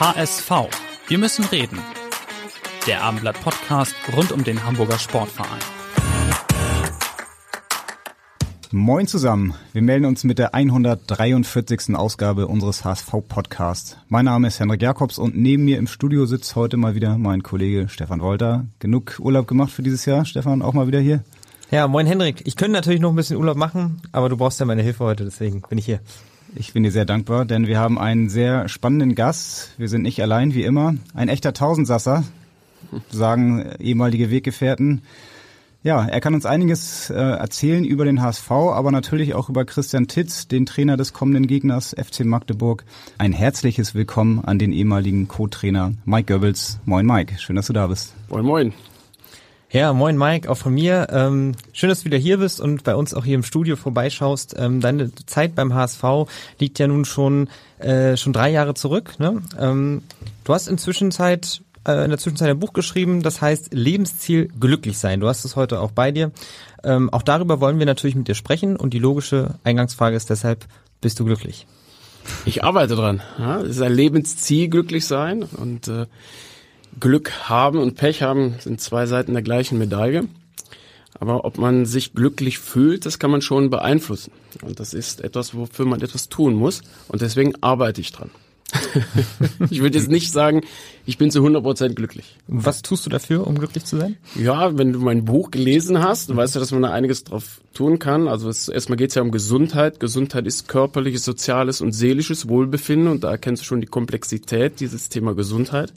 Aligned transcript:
HSV. 0.00 0.50
Wir 1.08 1.18
müssen 1.18 1.44
reden. 1.44 1.78
Der 2.86 3.02
Abendblatt 3.02 3.38
Podcast 3.42 3.94
rund 4.16 4.32
um 4.32 4.42
den 4.42 4.64
Hamburger 4.64 4.98
Sportverein. 4.98 5.60
Moin 8.70 9.06
zusammen. 9.06 9.52
Wir 9.74 9.82
melden 9.82 10.06
uns 10.06 10.24
mit 10.24 10.38
der 10.38 10.54
143. 10.54 11.94
Ausgabe 11.96 12.46
unseres 12.46 12.82
HSV 12.82 13.12
Podcasts. 13.28 13.98
Mein 14.08 14.24
Name 14.24 14.48
ist 14.48 14.58
Henrik 14.58 14.80
Jakobs 14.80 15.18
und 15.18 15.36
neben 15.36 15.66
mir 15.66 15.76
im 15.76 15.86
Studio 15.86 16.24
sitzt 16.24 16.56
heute 16.56 16.78
mal 16.78 16.94
wieder 16.94 17.18
mein 17.18 17.42
Kollege 17.42 17.90
Stefan 17.90 18.22
Wolter. 18.22 18.64
Genug 18.78 19.18
Urlaub 19.18 19.46
gemacht 19.46 19.70
für 19.70 19.82
dieses 19.82 20.06
Jahr. 20.06 20.24
Stefan, 20.24 20.62
auch 20.62 20.72
mal 20.72 20.86
wieder 20.86 21.00
hier? 21.00 21.24
Ja, 21.70 21.86
moin 21.88 22.06
Henrik. 22.06 22.40
Ich 22.46 22.56
könnte 22.56 22.72
natürlich 22.72 23.00
noch 23.00 23.10
ein 23.10 23.16
bisschen 23.16 23.36
Urlaub 23.36 23.58
machen, 23.58 24.00
aber 24.12 24.30
du 24.30 24.38
brauchst 24.38 24.60
ja 24.60 24.64
meine 24.64 24.82
Hilfe 24.82 25.04
heute, 25.04 25.24
deswegen 25.24 25.60
bin 25.68 25.76
ich 25.76 25.84
hier. 25.84 26.00
Ich 26.56 26.72
bin 26.72 26.82
dir 26.82 26.90
sehr 26.90 27.04
dankbar, 27.04 27.44
denn 27.44 27.66
wir 27.66 27.78
haben 27.78 27.98
einen 27.98 28.28
sehr 28.28 28.68
spannenden 28.68 29.14
Gast. 29.14 29.70
Wir 29.78 29.88
sind 29.88 30.02
nicht 30.02 30.20
allein, 30.20 30.54
wie 30.54 30.64
immer. 30.64 30.94
Ein 31.14 31.28
echter 31.28 31.52
Tausendsasser, 31.52 32.24
sagen 33.10 33.70
ehemalige 33.78 34.30
Weggefährten. 34.30 35.02
Ja, 35.82 36.04
er 36.04 36.20
kann 36.20 36.34
uns 36.34 36.44
einiges 36.44 37.08
äh, 37.08 37.14
erzählen 37.14 37.84
über 37.84 38.04
den 38.04 38.20
HSV, 38.20 38.50
aber 38.50 38.90
natürlich 38.90 39.34
auch 39.34 39.48
über 39.48 39.64
Christian 39.64 40.08
Titz, 40.08 40.46
den 40.46 40.66
Trainer 40.66 40.98
des 40.98 41.14
kommenden 41.14 41.46
Gegners 41.46 41.96
FC 41.96 42.24
Magdeburg. 42.24 42.84
Ein 43.16 43.32
herzliches 43.32 43.94
Willkommen 43.94 44.44
an 44.44 44.58
den 44.58 44.72
ehemaligen 44.72 45.26
Co-Trainer 45.26 45.92
Mike 46.04 46.34
Goebbels. 46.34 46.80
Moin 46.84 47.06
Mike, 47.06 47.38
schön, 47.38 47.56
dass 47.56 47.68
du 47.68 47.72
da 47.72 47.86
bist. 47.86 48.12
Moin 48.28 48.44
Moin. 48.44 48.72
Ja, 49.72 49.92
moin 49.92 50.18
Mike, 50.18 50.50
auch 50.50 50.56
von 50.56 50.74
mir. 50.74 51.06
Ähm, 51.12 51.54
schön, 51.72 51.90
dass 51.90 52.00
du 52.00 52.06
wieder 52.06 52.18
hier 52.18 52.38
bist 52.38 52.60
und 52.60 52.82
bei 52.82 52.96
uns 52.96 53.14
auch 53.14 53.24
hier 53.24 53.36
im 53.36 53.44
Studio 53.44 53.76
vorbeischaust. 53.76 54.56
Ähm, 54.58 54.80
deine 54.80 55.14
Zeit 55.26 55.54
beim 55.54 55.74
HSV 55.74 56.02
liegt 56.58 56.80
ja 56.80 56.88
nun 56.88 57.04
schon 57.04 57.48
äh, 57.78 58.16
schon 58.16 58.32
drei 58.32 58.50
Jahre 58.50 58.74
zurück. 58.74 59.20
Ne? 59.20 59.40
Ähm, 59.56 60.02
du 60.42 60.54
hast 60.54 60.66
inzwischen 60.66 61.12
Zeit 61.12 61.62
äh, 61.86 62.02
in 62.02 62.10
der 62.10 62.18
Zwischenzeit 62.18 62.50
ein 62.50 62.58
Buch 62.58 62.72
geschrieben, 62.72 63.22
das 63.22 63.40
heißt 63.40 63.72
Lebensziel 63.72 64.48
glücklich 64.58 64.98
sein. 64.98 65.20
Du 65.20 65.28
hast 65.28 65.44
es 65.44 65.54
heute 65.54 65.80
auch 65.80 65.92
bei 65.92 66.10
dir. 66.10 66.32
Ähm, 66.82 67.08
auch 67.10 67.22
darüber 67.22 67.60
wollen 67.60 67.78
wir 67.78 67.86
natürlich 67.86 68.16
mit 68.16 68.26
dir 68.26 68.34
sprechen 68.34 68.74
und 68.74 68.92
die 68.92 68.98
logische 68.98 69.54
Eingangsfrage 69.62 70.16
ist 70.16 70.30
deshalb, 70.30 70.66
bist 71.00 71.20
du 71.20 71.24
glücklich? 71.24 71.68
Ich 72.44 72.64
arbeite 72.64 72.96
dran. 72.96 73.22
Ja, 73.38 73.60
es 73.60 73.76
ist 73.76 73.82
ein 73.82 73.94
Lebensziel, 73.94 74.68
glücklich 74.68 75.06
sein 75.06 75.44
und 75.44 75.86
äh, 75.86 76.06
Glück 76.98 77.48
haben 77.48 77.78
und 77.78 77.96
Pech 77.96 78.22
haben 78.22 78.54
sind 78.58 78.80
zwei 78.80 79.06
Seiten 79.06 79.32
der 79.32 79.42
gleichen 79.42 79.78
Medaille. 79.78 80.28
Aber 81.18 81.44
ob 81.44 81.58
man 81.58 81.84
sich 81.84 82.14
glücklich 82.14 82.58
fühlt, 82.58 83.04
das 83.04 83.18
kann 83.18 83.30
man 83.30 83.42
schon 83.42 83.68
beeinflussen. 83.68 84.32
Und 84.62 84.80
das 84.80 84.94
ist 84.94 85.20
etwas, 85.20 85.54
wofür 85.54 85.84
man 85.84 86.00
etwas 86.00 86.30
tun 86.30 86.54
muss. 86.54 86.80
Und 87.08 87.20
deswegen 87.20 87.52
arbeite 87.62 88.00
ich 88.00 88.12
dran. 88.12 88.30
ich 89.70 89.80
würde 89.80 89.98
jetzt 89.98 90.10
nicht 90.10 90.30
sagen, 90.32 90.62
ich 91.04 91.18
bin 91.18 91.30
zu 91.30 91.40
100% 91.40 91.94
glücklich. 91.94 92.36
Was 92.46 92.82
tust 92.82 93.04
du 93.04 93.10
dafür, 93.10 93.46
um 93.46 93.58
glücklich 93.58 93.84
zu 93.84 93.98
sein? 93.98 94.16
Ja, 94.36 94.78
wenn 94.78 94.92
du 94.92 95.00
mein 95.00 95.24
Buch 95.24 95.50
gelesen 95.50 96.02
hast, 96.02 96.34
weißt 96.34 96.54
du, 96.54 96.60
dass 96.60 96.70
man 96.70 96.82
da 96.82 96.90
einiges 96.90 97.24
drauf 97.24 97.60
tun 97.74 97.98
kann. 97.98 98.28
Also 98.28 98.48
es, 98.48 98.68
erstmal 98.68 98.96
geht 98.96 99.10
es 99.10 99.16
ja 99.16 99.22
um 99.22 99.30
Gesundheit. 99.30 100.00
Gesundheit 100.00 100.46
ist 100.46 100.68
körperliches, 100.68 101.24
soziales 101.24 101.80
und 101.80 101.92
seelisches 101.92 102.48
Wohlbefinden 102.48 103.08
und 103.08 103.24
da 103.24 103.30
erkennst 103.30 103.62
du 103.62 103.66
schon 103.66 103.80
die 103.80 103.86
Komplexität 103.86 104.80
dieses 104.80 105.08
Thema 105.08 105.34
Gesundheit. 105.34 105.92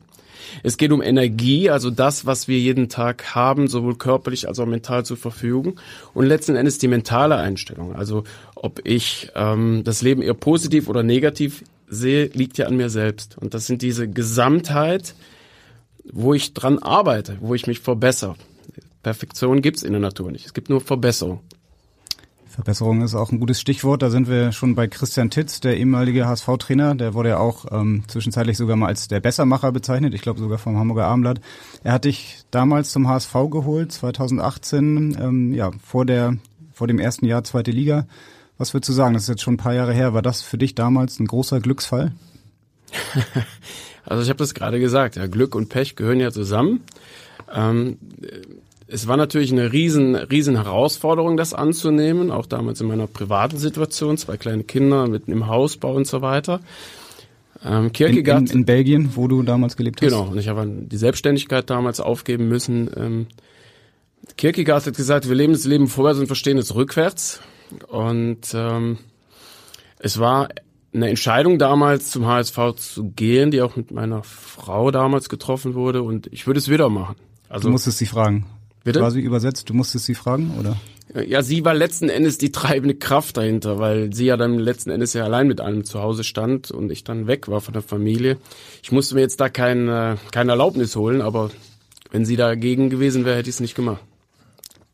Es 0.63 0.77
geht 0.77 0.91
um 0.91 1.01
Energie, 1.01 1.69
also 1.69 1.89
das, 1.89 2.25
was 2.25 2.47
wir 2.47 2.59
jeden 2.59 2.89
Tag 2.89 3.35
haben, 3.35 3.67
sowohl 3.67 3.95
körperlich 3.95 4.47
als 4.47 4.59
auch 4.59 4.65
mental 4.65 5.05
zur 5.05 5.17
Verfügung. 5.17 5.79
Und 6.13 6.25
letzten 6.25 6.55
Endes 6.55 6.77
die 6.77 6.87
mentale 6.87 7.37
Einstellung. 7.37 7.95
Also 7.95 8.23
ob 8.55 8.81
ich 8.85 9.31
ähm, 9.35 9.81
das 9.83 10.01
Leben 10.01 10.21
eher 10.21 10.33
positiv 10.33 10.87
oder 10.87 11.03
negativ 11.03 11.63
sehe, 11.87 12.25
liegt 12.33 12.57
ja 12.57 12.67
an 12.67 12.77
mir 12.77 12.89
selbst. 12.89 13.37
Und 13.37 13.53
das 13.53 13.67
sind 13.67 13.81
diese 13.81 14.07
Gesamtheit, 14.09 15.15
wo 16.11 16.33
ich 16.33 16.53
dran 16.53 16.79
arbeite, 16.79 17.37
wo 17.41 17.55
ich 17.55 17.67
mich 17.67 17.79
verbessere. 17.79 18.35
Perfektion 19.03 19.61
gibt's 19.61 19.83
in 19.83 19.91
der 19.91 20.01
Natur 20.01 20.31
nicht. 20.31 20.45
Es 20.45 20.53
gibt 20.53 20.69
nur 20.69 20.81
Verbesserung. 20.81 21.41
Verbesserung 22.53 23.01
ist 23.01 23.15
auch 23.15 23.31
ein 23.31 23.39
gutes 23.39 23.59
Stichwort. 23.59 24.03
Da 24.03 24.11
sind 24.11 24.27
wir 24.27 24.51
schon 24.51 24.75
bei 24.75 24.87
Christian 24.87 25.31
Titz, 25.31 25.59
der 25.59 25.75
ehemalige 25.75 26.27
HSV-Trainer. 26.27 26.93
Der 26.93 27.15
wurde 27.15 27.29
ja 27.29 27.39
auch 27.39 27.65
ähm, 27.71 28.03
zwischenzeitlich 28.07 28.57
sogar 28.57 28.75
mal 28.75 28.87
als 28.87 29.07
der 29.07 29.21
Bessermacher 29.21 29.71
bezeichnet. 29.71 30.13
Ich 30.13 30.21
glaube 30.21 30.39
sogar 30.39 30.59
vom 30.59 30.77
Hamburger 30.77 31.07
Abendblatt. 31.07 31.41
Er 31.83 31.93
hat 31.93 32.05
dich 32.05 32.43
damals 32.51 32.91
zum 32.91 33.07
HSV 33.07 33.33
geholt, 33.49 33.91
2018, 33.91 35.17
ähm, 35.19 35.53
ja 35.53 35.71
vor 35.83 36.05
der 36.05 36.37
vor 36.73 36.85
dem 36.85 36.99
ersten 36.99 37.25
Jahr 37.25 37.43
zweite 37.43 37.71
Liga. 37.71 38.05
Was 38.59 38.75
würdest 38.75 38.89
du 38.89 38.93
sagen? 38.93 39.15
Das 39.15 39.23
ist 39.23 39.29
jetzt 39.29 39.41
schon 39.41 39.55
ein 39.55 39.57
paar 39.57 39.73
Jahre 39.73 39.93
her. 39.93 40.13
War 40.13 40.21
das 40.21 40.43
für 40.43 40.59
dich 40.59 40.75
damals 40.75 41.19
ein 41.19 41.25
großer 41.25 41.59
Glücksfall? 41.59 42.11
also 44.05 44.21
ich 44.21 44.29
habe 44.29 44.37
das 44.37 44.53
gerade 44.53 44.79
gesagt. 44.79 45.15
Ja, 45.15 45.25
Glück 45.25 45.55
und 45.55 45.69
Pech 45.69 45.95
gehören 45.95 46.19
ja 46.19 46.31
zusammen. 46.31 46.81
Ähm, 47.51 47.97
es 48.93 49.07
war 49.07 49.17
natürlich 49.17 49.51
eine 49.51 49.73
riesen, 49.73 50.15
riesen 50.15 50.55
Herausforderung, 50.55 51.35
das 51.35 51.53
anzunehmen, 51.53 52.29
auch 52.29 52.45
damals 52.45 52.79
in 52.79 52.87
meiner 52.87 53.07
privaten 53.07 53.57
Situation, 53.57 54.17
zwei 54.17 54.37
kleine 54.37 54.63
Kinder 54.63 55.07
mitten 55.07 55.31
im 55.31 55.47
Hausbau 55.47 55.95
und 55.95 56.05
so 56.05 56.21
weiter. 56.21 56.59
Ähm, 57.65 57.91
Kierkegaard, 57.91 58.41
in, 58.41 58.47
in, 58.47 58.53
in, 58.59 58.65
Belgien, 58.65 59.15
wo 59.15 59.27
du 59.27 59.41
damals 59.41 59.77
gelebt 59.77 59.99
hast? 60.01 60.09
Genau, 60.09 60.27
und 60.29 60.37
ich 60.37 60.47
habe 60.47 60.67
die 60.67 60.97
Selbstständigkeit 60.97 61.69
damals 61.69 61.99
aufgeben 61.99 62.47
müssen. 62.47 62.89
Ähm, 62.95 63.27
Kierkegaard 64.37 64.85
hat 64.85 64.95
gesagt, 64.95 65.27
wir 65.27 65.35
leben 65.35 65.53
das 65.53 65.65
Leben 65.65 65.87
vorwärts 65.87 66.19
und 66.19 66.27
verstehen 66.27 66.59
es 66.59 66.75
rückwärts. 66.75 67.41
Und 67.87 68.53
ähm, 68.53 68.99
es 69.97 70.19
war 70.19 70.49
eine 70.93 71.09
Entscheidung 71.09 71.57
damals 71.57 72.11
zum 72.11 72.27
HSV 72.27 72.75
zu 72.75 73.11
gehen, 73.15 73.49
die 73.49 73.63
auch 73.63 73.75
mit 73.75 73.89
meiner 73.89 74.21
Frau 74.21 74.91
damals 74.91 75.29
getroffen 75.29 75.73
wurde 75.73 76.03
und 76.03 76.27
ich 76.31 76.45
würde 76.45 76.59
es 76.59 76.69
wieder 76.69 76.89
machen. 76.89 77.15
Also, 77.49 77.69
du 77.69 77.71
musstest 77.71 77.97
sie 77.97 78.05
fragen. 78.05 78.45
Bitte? 78.83 78.99
Quasi 78.99 79.19
übersetzt, 79.19 79.69
du 79.69 79.73
musstest 79.73 80.05
sie 80.05 80.15
fragen, 80.15 80.51
oder? 80.59 80.77
Ja, 81.27 81.43
sie 81.43 81.63
war 81.63 81.73
letzten 81.73 82.09
Endes 82.09 82.37
die 82.37 82.51
treibende 82.51 82.95
Kraft 82.95 83.37
dahinter, 83.37 83.77
weil 83.77 84.13
sie 84.13 84.25
ja 84.25 84.37
dann 84.37 84.57
letzten 84.57 84.89
Endes 84.89 85.13
ja 85.13 85.23
allein 85.23 85.47
mit 85.47 85.61
allem 85.61 85.83
zu 85.83 86.01
Hause 86.01 86.23
stand 86.23 86.71
und 86.71 86.91
ich 86.91 87.03
dann 87.03 87.27
weg 87.27 87.47
war 87.47 87.61
von 87.61 87.73
der 87.73 87.83
Familie. 87.83 88.37
Ich 88.81 88.91
musste 88.91 89.15
mir 89.15 89.21
jetzt 89.21 89.39
da 89.39 89.49
kein, 89.49 89.87
äh, 89.87 90.15
keine 90.31 90.51
Erlaubnis 90.51 90.95
holen, 90.95 91.21
aber 91.21 91.51
wenn 92.11 92.25
sie 92.25 92.35
dagegen 92.35 92.89
gewesen 92.89 93.25
wäre, 93.25 93.37
hätte 93.37 93.49
ich 93.49 93.55
es 93.55 93.59
nicht 93.59 93.75
gemacht. 93.75 94.01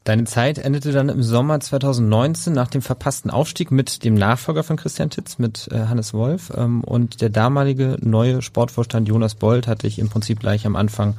Deine 0.03 0.23
Zeit 0.23 0.57
endete 0.57 0.91
dann 0.91 1.09
im 1.09 1.21
Sommer 1.21 1.59
2019 1.59 2.51
nach 2.51 2.67
dem 2.67 2.81
verpassten 2.81 3.29
Aufstieg 3.29 3.69
mit 3.69 4.03
dem 4.03 4.15
Nachfolger 4.15 4.63
von 4.63 4.77
Christian 4.77 5.09
Titz, 5.09 5.37
mit 5.37 5.69
äh, 5.71 5.85
Hannes 5.85 6.13
Wolf. 6.13 6.51
Ähm, 6.55 6.83
und 6.83 7.21
der 7.21 7.29
damalige 7.29 7.97
neue 8.01 8.41
Sportvorstand 8.41 9.07
Jonas 9.07 9.35
Bold 9.35 9.67
hatte 9.67 9.85
ich 9.85 9.99
im 9.99 10.09
Prinzip 10.09 10.39
gleich 10.39 10.65
am 10.65 10.75
Anfang 10.75 11.15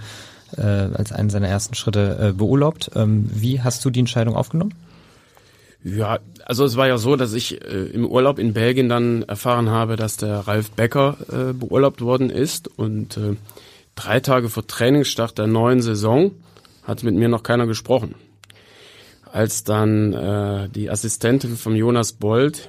äh, 0.57 0.63
als 0.63 1.13
einen 1.13 1.31
seiner 1.31 1.49
ersten 1.49 1.75
Schritte 1.75 2.19
äh, 2.21 2.33
beurlaubt. 2.33 2.91
Ähm, 2.95 3.29
wie 3.33 3.61
hast 3.61 3.85
du 3.85 3.91
die 3.91 4.01
Entscheidung 4.01 4.37
aufgenommen? 4.37 4.75
Ja, 5.83 6.19
also 6.45 6.65
es 6.65 6.77
war 6.77 6.89
ja 6.89 6.99
so, 6.99 7.17
dass 7.17 7.33
ich 7.33 7.63
äh, 7.65 7.85
im 7.87 8.07
Urlaub 8.07 8.39
in 8.39 8.53
Belgien 8.53 8.89
dann 8.89 9.23
erfahren 9.23 9.71
habe, 9.71 9.97
dass 9.97 10.19
der 10.19 10.41
Ralf 10.41 10.71
Becker 10.73 11.17
äh, 11.33 11.53
beurlaubt 11.55 12.03
worden 12.03 12.29
ist 12.29 12.69
und 12.69 13.17
äh, 13.17 13.37
drei 13.95 14.21
Tage 14.21 14.51
vor 14.51 14.67
Trainingsstart 14.67 15.39
der 15.39 15.47
neuen 15.47 15.81
Saison 15.81 16.33
hat 16.83 17.03
mit 17.03 17.15
mir 17.15 17.29
noch 17.29 17.43
keiner 17.43 17.67
gesprochen. 17.67 18.15
Als 19.33 19.65
dann 19.65 20.13
äh, 20.13 20.69
die 20.69 20.91
Assistentin 20.91 21.57
von 21.57 21.75
Jonas 21.75 22.13
Bold 22.13 22.69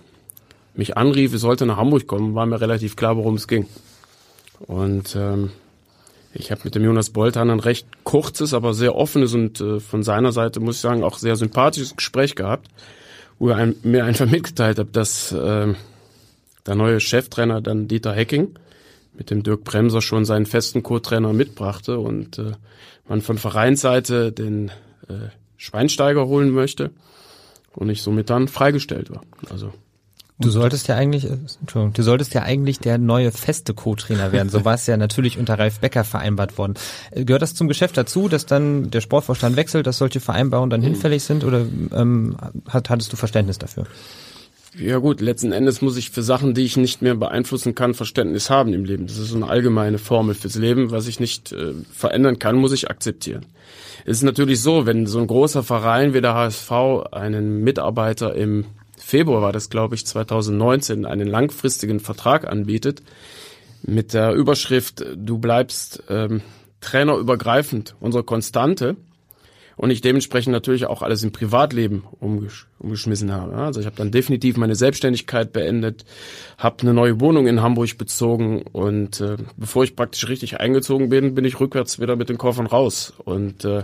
mich 0.74 0.96
anrief, 0.96 1.34
ich 1.34 1.42
sollte 1.42 1.66
nach 1.66 1.78
Hamburg 1.78 2.08
kommen, 2.08 2.34
war 2.34 2.46
mir 2.46 2.62
relativ 2.62 2.96
klar, 2.96 3.18
worum 3.18 3.36
es 3.36 3.48
ging. 3.48 3.66
Und 4.68 5.16
ähm, 5.18 5.52
ich 6.34 6.52
habe 6.52 6.62
mit 6.64 6.76
dem 6.76 6.84
Jonas 6.84 7.10
Boltan 7.10 7.50
ein 7.50 7.60
recht 7.60 7.88
kurzes, 8.04 8.54
aber 8.54 8.74
sehr 8.74 8.96
offenes 8.96 9.34
und 9.34 9.60
äh, 9.60 9.80
von 9.80 10.04
seiner 10.04 10.32
Seite, 10.32 10.60
muss 10.60 10.76
ich 10.76 10.82
sagen, 10.82 11.04
auch 11.04 11.18
sehr 11.18 11.36
sympathisches 11.36 11.96
Gespräch 11.96 12.36
gehabt, 12.36 12.68
wo 13.40 13.50
er 13.50 13.58
ein, 13.58 13.76
mir 13.84 14.06
einfach 14.06 14.26
mitgeteilt 14.28 14.80
hat, 14.80 14.96
dass 14.96 15.32
äh, 15.32 15.74
der 16.66 16.76
neue 16.76 17.00
Cheftrainer 17.00 17.62
dann 17.62 17.88
Dieter 17.88 18.14
Hecking 18.14 18.56
mit 19.14 19.30
dem 19.30 19.44
Dirk 19.44 19.64
Bremser 19.64 20.02
schon 20.02 20.26
seinen 20.26 20.46
festen 20.46 20.84
Co-Trainer 20.84 21.34
mitbrachte 21.34 22.00
und 22.00 22.38
äh, 22.40 22.54
man 23.08 23.22
von 23.22 23.38
Vereinsseite 23.38 24.32
den 24.32 24.70
äh, 25.10 25.30
Schweinsteiger 25.58 26.28
holen 26.28 26.52
möchte 26.52 26.92
und 27.74 27.90
ich 27.90 28.02
somit 28.02 28.30
dann 28.30 28.48
freigestellt 28.48 29.10
war. 29.10 29.22
Also 29.50 29.74
Du 30.42 30.50
solltest 30.50 30.88
ja 30.88 30.96
eigentlich, 30.96 31.26
äh, 31.26 31.38
Entschuldigung, 31.62 31.94
du 31.94 32.04
solltest 32.04 32.34
ja 32.34 32.44
eigentlich 32.44 32.80
der 32.80 32.98
neue 32.98 33.32
feste 33.32 33.74
Co-Trainer 33.74 34.32
werden. 34.32 34.50
So 34.50 34.66
war 34.66 34.74
es 34.74 34.88
ja 34.88 34.98
natürlich 34.98 35.38
unter 35.38 35.58
Ralf 35.58 35.80
Becker 35.80 36.04
vereinbart 36.04 36.58
worden. 36.58 36.74
Äh, 37.12 37.26
gehört 37.26 37.42
das 37.42 37.54
zum 37.54 37.68
Geschäft 37.68 37.98
dazu, 37.98 38.28
dass 38.28 38.46
dann 38.46 38.90
der 38.92 39.02
Sportvorstand 39.02 39.56
wechselt, 39.56 39.88
dass 39.88 39.98
solche 39.98 40.20
Vereinbarungen 40.20 40.70
dann 40.70 40.82
hinfällig 40.82 41.24
sind 41.24 41.44
oder 41.44 41.66
ähm, 41.94 42.36
hat, 42.68 42.90
hattest 42.90 43.14
du 43.14 43.18
Verständnis 43.18 43.60
dafür? 43.60 43.86
Ja 44.78 45.00
gut, 45.00 45.20
letzten 45.20 45.52
Endes 45.52 45.82
muss 45.82 45.98
ich 45.98 46.12
für 46.12 46.24
Sachen, 46.24 46.54
die 46.54 46.64
ich 46.64 46.78
nicht 46.78 47.02
mehr 47.02 47.16
beeinflussen 47.16 47.76
kann, 47.76 47.94
Verständnis 47.94 48.50
haben 48.50 48.74
im 48.74 48.86
Leben. 48.86 49.06
Das 49.06 49.18
ist 49.18 49.30
so 49.30 49.36
eine 49.36 49.50
allgemeine 49.50 49.98
Formel 49.98 50.34
fürs 50.34 50.56
Leben. 50.56 50.92
Was 50.92 51.08
ich 51.08 51.20
nicht 51.20 51.52
äh, 51.52 51.74
verändern 51.92 52.40
kann, 52.40 52.56
muss 52.56 52.72
ich 52.72 52.90
akzeptieren. 52.90 53.46
Es 54.06 54.18
ist 54.18 54.24
natürlich 54.24 54.62
so, 54.62 54.86
wenn 54.86 55.08
so 55.08 55.20
ein 55.20 55.28
großer 55.28 55.62
Verein 55.64 56.14
wie 56.14 56.22
der 56.22 56.34
HSV 56.34 56.72
einen 57.12 57.64
Mitarbeiter 57.64 58.34
im 58.34 58.66
Februar 59.12 59.42
war 59.42 59.52
das, 59.52 59.70
glaube 59.70 59.96
ich, 59.96 60.06
2019, 60.06 61.06
einen 61.06 61.28
langfristigen 61.28 62.00
Vertrag 62.00 62.48
anbietet 62.48 63.04
mit 63.84 64.14
der 64.14 64.32
Überschrift, 64.32 65.04
du 65.18 65.38
bleibst 65.38 66.04
ähm, 66.08 66.42
trainerübergreifend, 66.80 67.98
unsere 68.00 68.24
Konstante. 68.24 68.96
Und 69.76 69.90
ich 69.90 70.00
dementsprechend 70.00 70.54
natürlich 70.54 70.86
auch 70.86 71.02
alles 71.02 71.24
im 71.24 71.34
Privatleben 71.34 72.06
umgesch 72.22 72.68
umgeschmissen 72.80 73.34
habe. 73.34 73.54
Also 73.54 73.82
ich 73.82 73.86
habe 73.86 73.98
dann 73.98 74.12
definitiv 74.12 74.56
meine 74.56 74.76
Selbstständigkeit 74.76 75.52
beendet, 75.52 76.06
habe 76.58 76.84
eine 76.84 76.94
neue 76.94 77.20
Wohnung 77.20 77.48
in 77.48 77.62
Hamburg 77.62 77.98
bezogen 77.98 78.62
und 78.72 79.20
äh, 79.20 79.36
bevor 79.58 79.84
ich 79.84 79.98
praktisch 79.98 80.30
richtig 80.30 80.62
eingezogen 80.62 81.10
bin, 81.10 81.36
bin 81.36 81.44
ich 81.44 81.60
rückwärts 81.60 82.00
wieder 82.00 82.16
mit 82.16 82.30
den 82.30 82.38
Koffern 82.38 82.68
raus. 82.68 83.12
Und 83.26 83.66
äh, 83.66 83.84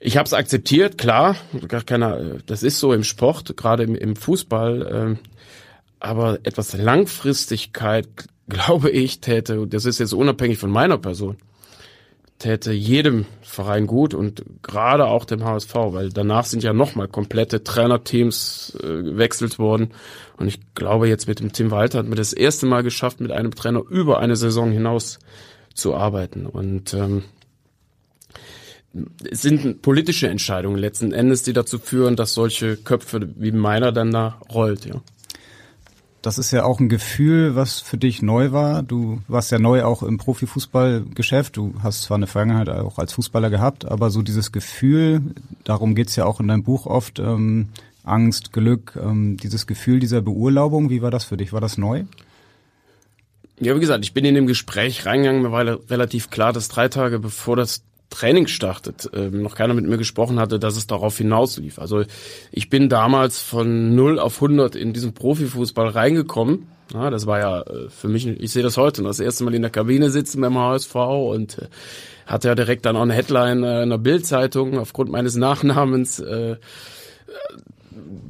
ich 0.00 0.16
habe 0.16 0.26
es 0.26 0.32
akzeptiert, 0.32 0.96
klar, 0.96 1.36
gar 1.68 1.82
keiner, 1.82 2.38
das 2.46 2.62
ist 2.62 2.80
so 2.80 2.94
im 2.94 3.04
Sport, 3.04 3.56
gerade 3.56 3.82
im, 3.82 3.94
im 3.94 4.16
Fußball. 4.16 5.18
Äh, 5.20 5.28
aber 6.00 6.38
etwas 6.42 6.72
Langfristigkeit, 6.72 8.08
glaube 8.48 8.90
ich, 8.90 9.20
täte, 9.20 9.66
das 9.66 9.84
ist 9.84 10.00
jetzt 10.00 10.14
unabhängig 10.14 10.58
von 10.58 10.70
meiner 10.70 10.96
Person, 10.96 11.36
täte 12.38 12.72
jedem 12.72 13.26
Verein 13.42 13.86
gut 13.86 14.14
und 14.14 14.42
gerade 14.62 15.06
auch 15.06 15.26
dem 15.26 15.44
HSV, 15.44 15.74
weil 15.74 16.08
danach 16.08 16.46
sind 16.46 16.62
ja 16.62 16.72
nochmal 16.72 17.06
komplette 17.06 17.62
Trainerteams 17.62 18.78
äh, 18.82 19.02
gewechselt 19.02 19.58
worden. 19.58 19.90
Und 20.38 20.48
ich 20.48 20.58
glaube, 20.74 21.08
jetzt 21.08 21.28
mit 21.28 21.40
dem 21.40 21.52
Tim 21.52 21.70
Walter 21.70 21.98
hat 21.98 22.08
man 22.08 22.16
das 22.16 22.32
erste 22.32 22.64
Mal 22.64 22.82
geschafft, 22.82 23.20
mit 23.20 23.30
einem 23.30 23.54
Trainer 23.54 23.82
über 23.90 24.18
eine 24.20 24.36
Saison 24.36 24.72
hinaus 24.72 25.18
zu 25.74 25.94
arbeiten. 25.94 26.46
Und 26.46 26.94
ähm, 26.94 27.24
es 29.30 29.42
sind 29.42 29.82
politische 29.82 30.28
Entscheidungen 30.28 30.76
letzten 30.76 31.12
Endes, 31.12 31.42
die 31.42 31.52
dazu 31.52 31.78
führen, 31.78 32.16
dass 32.16 32.34
solche 32.34 32.76
Köpfe 32.76 33.28
wie 33.36 33.52
meiner 33.52 33.92
dann 33.92 34.10
da 34.10 34.40
rollt, 34.52 34.84
ja. 34.84 35.00
Das 36.22 36.36
ist 36.36 36.50
ja 36.50 36.64
auch 36.64 36.80
ein 36.80 36.90
Gefühl, 36.90 37.56
was 37.56 37.80
für 37.80 37.96
dich 37.96 38.20
neu 38.20 38.52
war. 38.52 38.82
Du 38.82 39.22
warst 39.26 39.52
ja 39.52 39.58
neu 39.58 39.84
auch 39.84 40.02
im 40.02 40.18
Profifußballgeschäft. 40.18 41.56
Du 41.56 41.74
hast 41.82 42.02
zwar 42.02 42.18
eine 42.18 42.26
Vergangenheit 42.26 42.68
auch 42.68 42.98
als 42.98 43.14
Fußballer 43.14 43.48
gehabt, 43.48 43.86
aber 43.86 44.10
so 44.10 44.20
dieses 44.20 44.52
Gefühl, 44.52 45.22
darum 45.64 45.94
geht's 45.94 46.16
ja 46.16 46.26
auch 46.26 46.38
in 46.38 46.48
deinem 46.48 46.62
Buch 46.62 46.84
oft, 46.84 47.20
ähm, 47.20 47.68
Angst, 48.04 48.52
Glück, 48.52 48.98
ähm, 49.02 49.38
dieses 49.38 49.66
Gefühl 49.66 49.98
dieser 49.98 50.20
Beurlaubung, 50.20 50.90
wie 50.90 51.00
war 51.00 51.10
das 51.10 51.24
für 51.24 51.38
dich? 51.38 51.54
War 51.54 51.60
das 51.62 51.78
neu? 51.78 52.04
Ja, 53.58 53.74
wie 53.74 53.80
gesagt, 53.80 54.04
ich 54.04 54.12
bin 54.12 54.24
in 54.26 54.34
dem 54.34 54.46
Gespräch 54.46 55.06
reingegangen, 55.06 55.42
mir 55.42 55.52
war 55.52 55.64
relativ 55.90 56.30
klar, 56.30 56.52
dass 56.52 56.68
drei 56.68 56.88
Tage 56.88 57.18
bevor 57.18 57.56
das 57.56 57.82
Training 58.10 58.48
startet, 58.48 59.08
ähm, 59.14 59.42
noch 59.42 59.54
keiner 59.54 59.72
mit 59.72 59.86
mir 59.86 59.96
gesprochen 59.96 60.38
hatte, 60.38 60.58
dass 60.58 60.76
es 60.76 60.86
darauf 60.86 61.16
hinauslief. 61.16 61.78
Also 61.78 62.04
ich 62.52 62.68
bin 62.68 62.88
damals 62.88 63.40
von 63.40 63.94
0 63.94 64.18
auf 64.18 64.36
100 64.36 64.74
in 64.76 64.92
diesen 64.92 65.14
Profifußball 65.14 65.88
reingekommen. 65.88 66.66
Ja, 66.92 67.08
das 67.08 67.26
war 67.26 67.38
ja 67.38 67.62
äh, 67.62 67.88
für 67.88 68.08
mich, 68.08 68.26
ich 68.26 68.52
sehe 68.52 68.64
das 68.64 68.76
heute, 68.76 69.02
das 69.04 69.20
erste 69.20 69.44
Mal 69.44 69.54
in 69.54 69.62
der 69.62 69.70
Kabine 69.70 70.10
sitzen 70.10 70.40
beim 70.40 70.58
HSV 70.58 70.94
und 70.94 71.58
äh, 71.58 71.68
hatte 72.26 72.48
ja 72.48 72.54
direkt 72.54 72.84
dann 72.84 72.96
auch 72.96 73.02
eine 73.02 73.14
Headline 73.14 73.62
äh, 73.62 73.84
in 73.84 73.90
der 73.90 73.98
Bildzeitung 73.98 74.78
aufgrund 74.78 75.10
meines 75.10 75.36
Nachnamens. 75.36 76.18
Äh, 76.18 76.56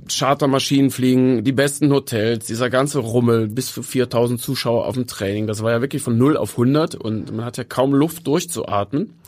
Chartermaschinen 0.09 0.91
fliegen, 0.91 1.45
die 1.45 1.53
besten 1.53 1.93
Hotels, 1.93 2.47
dieser 2.47 2.71
ganze 2.71 2.99
Rummel, 2.99 3.49
bis 3.49 3.73
zu 3.73 3.83
4000 3.83 4.41
Zuschauer 4.41 4.87
auf 4.87 4.95
dem 4.95 5.07
Training. 5.07 5.47
Das 5.47 5.63
war 5.63 5.71
ja 5.71 5.81
wirklich 5.81 6.03
von 6.03 6.19
0 6.19 6.37
auf 6.37 6.53
100 6.53 6.95
und 6.97 7.35
man 7.35 7.45
hat 7.45 7.57
ja 7.57 7.65
kaum 7.65 7.95
Luft 7.95 8.27
durchzuatmen. 8.27 9.20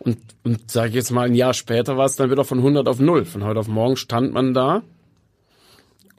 Und, 0.00 0.18
und 0.44 0.70
sage 0.70 0.88
ich 0.88 0.94
jetzt 0.94 1.10
mal, 1.10 1.26
ein 1.26 1.34
Jahr 1.34 1.54
später 1.54 1.96
war 1.96 2.06
es 2.06 2.16
dann 2.16 2.30
wieder 2.30 2.44
von 2.44 2.58
100 2.58 2.88
auf 2.88 2.98
0. 2.98 3.24
Von 3.24 3.44
heute 3.44 3.60
auf 3.60 3.68
morgen 3.68 3.96
stand 3.96 4.32
man 4.32 4.54
da 4.54 4.82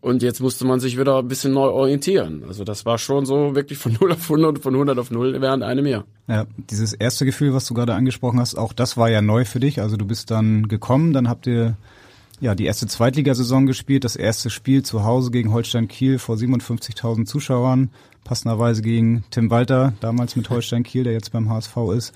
und 0.02 0.24
jetzt 0.24 0.40
musste 0.40 0.66
man 0.66 0.80
sich 0.80 1.00
wieder 1.00 1.20
ein 1.20 1.28
bisschen 1.28 1.54
neu 1.54 1.68
orientieren. 1.68 2.44
Also 2.48 2.64
das 2.64 2.86
war 2.86 2.98
schon 2.98 3.26
so 3.26 3.56
wirklich 3.56 3.78
von 3.78 3.94
0 4.02 4.12
auf 4.12 4.24
100, 4.24 4.60
von 4.60 4.74
100 4.74 4.98
auf 4.98 5.12
0 5.12 5.42
während 5.42 5.64
einem 5.64 5.86
Jahr. 5.86 6.06
Ja, 6.28 6.46
dieses 6.70 6.94
erste 6.94 7.26
Gefühl, 7.26 7.54
was 7.54 7.66
du 7.68 7.74
gerade 7.74 7.94
angesprochen 7.94 8.40
hast, 8.40 8.56
auch 8.56 8.74
das 8.74 8.98
war 8.98 9.10
ja 9.10 9.22
neu 9.22 9.46
für 9.46 9.60
dich. 9.60 9.80
Also 9.80 9.98
du 9.98 10.06
bist 10.06 10.32
dann 10.32 10.68
gekommen, 10.68 11.14
dann 11.14 11.30
habt 11.30 11.48
ihr 11.48 11.78
ja 12.40 12.56
die 12.56 12.66
erste 12.66 12.88
Zweitligasaison 12.88 13.68
gespielt, 13.68 14.04
das 14.04 14.16
erste 14.16 14.50
Spiel 14.50 14.82
zu 14.82 15.04
Hause 15.04 15.30
gegen 15.30 15.54
Holstein 15.54 15.88
Kiel 15.88 16.18
vor 16.18 16.36
57.000 16.36 17.26
Zuschauern, 17.26 17.92
passenderweise 18.24 18.82
gegen 18.82 19.24
Tim 19.30 19.52
Walter, 19.52 19.94
damals 20.02 20.36
mit 20.36 20.50
Holstein 20.50 20.82
Kiel, 20.82 21.04
der 21.04 21.14
jetzt 21.14 21.32
beim 21.32 21.50
HSV 21.50 21.78
ist. 21.96 22.14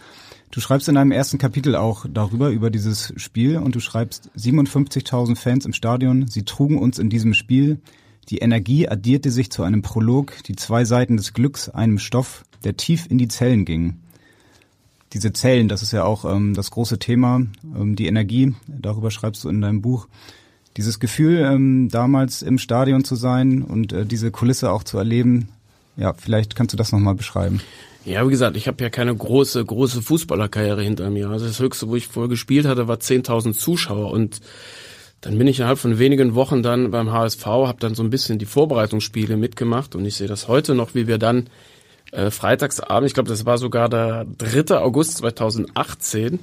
Du 0.55 0.61
schreibst 0.61 0.87
in 0.87 0.95
deinem 0.95 1.11
ersten 1.11 1.37
Kapitel 1.37 1.75
auch 1.75 2.05
darüber, 2.09 2.49
über 2.49 2.69
dieses 2.69 3.11
Spiel 3.17 3.57
und 3.57 3.75
du 3.75 3.81
schreibst 3.81 4.31
57.000 4.37 5.35
Fans 5.35 5.65
im 5.65 5.73
Stadion, 5.73 6.29
sie 6.29 6.43
trugen 6.43 6.79
uns 6.79 6.97
in 6.97 7.09
diesem 7.09 7.33
Spiel. 7.33 7.81
Die 8.29 8.37
Energie 8.37 8.87
addierte 8.87 9.31
sich 9.31 9.51
zu 9.51 9.63
einem 9.63 9.81
Prolog, 9.81 10.31
die 10.45 10.55
zwei 10.55 10.85
Seiten 10.85 11.17
des 11.17 11.33
Glücks, 11.33 11.67
einem 11.67 11.99
Stoff, 11.99 12.45
der 12.63 12.77
tief 12.77 13.05
in 13.11 13.17
die 13.17 13.27
Zellen 13.27 13.65
ging. 13.65 13.97
Diese 15.11 15.33
Zellen, 15.33 15.67
das 15.67 15.83
ist 15.83 15.91
ja 15.91 16.05
auch 16.05 16.23
ähm, 16.23 16.53
das 16.53 16.71
große 16.71 16.99
Thema, 16.99 17.41
ähm, 17.77 17.97
die 17.97 18.07
Energie, 18.07 18.55
darüber 18.65 19.11
schreibst 19.11 19.43
du 19.43 19.49
in 19.49 19.59
deinem 19.59 19.81
Buch. 19.81 20.07
Dieses 20.77 21.01
Gefühl, 21.01 21.39
ähm, 21.39 21.89
damals 21.89 22.41
im 22.41 22.59
Stadion 22.59 23.03
zu 23.03 23.17
sein 23.17 23.61
und 23.61 23.91
äh, 23.91 24.05
diese 24.05 24.31
Kulisse 24.31 24.71
auch 24.71 24.85
zu 24.85 24.97
erleben, 24.97 25.49
ja, 25.97 26.13
vielleicht 26.13 26.55
kannst 26.55 26.71
du 26.71 26.77
das 26.77 26.93
nochmal 26.93 27.15
beschreiben. 27.15 27.59
Ja, 28.05 28.23
wie 28.25 28.29
gesagt, 28.29 28.55
ich 28.55 28.67
habe 28.67 28.83
ja 28.83 28.91
keine 28.91 29.15
große, 29.15 29.65
große 29.65 30.03
Fußballerkarriere 30.03 30.83
hinter 30.83 31.09
mir. 31.09 31.29
Also 31.29 31.47
das 31.47 31.59
Höchste, 31.59 31.87
wo 31.89 31.95
ich 31.95 32.07
vorher 32.07 32.29
gespielt 32.29 32.67
hatte, 32.67 32.87
war 32.87 32.97
10.000 32.97 33.53
Zuschauer 33.53 34.11
und 34.11 34.41
dann 35.21 35.39
bin 35.39 35.47
ich 35.47 35.57
innerhalb 35.57 35.79
von 35.79 35.97
wenigen 35.97 36.35
Wochen 36.35 36.61
dann 36.61 36.91
beim 36.91 37.11
HSV, 37.11 37.43
habe 37.45 37.79
dann 37.79 37.95
so 37.95 38.03
ein 38.03 38.11
bisschen 38.11 38.37
die 38.37 38.45
Vorbereitungsspiele 38.45 39.37
mitgemacht 39.37 39.95
und 39.95 40.05
ich 40.05 40.15
sehe 40.15 40.27
das 40.27 40.47
heute 40.47 40.75
noch, 40.75 40.93
wie 40.93 41.07
wir 41.07 41.17
dann 41.17 41.49
äh, 42.11 42.29
freitagsabend, 42.29 43.07
ich 43.07 43.15
glaube, 43.15 43.29
das 43.29 43.47
war 43.47 43.57
sogar 43.57 43.89
der 43.89 44.27
3. 44.37 44.77
August 44.77 45.17
2018, 45.17 46.39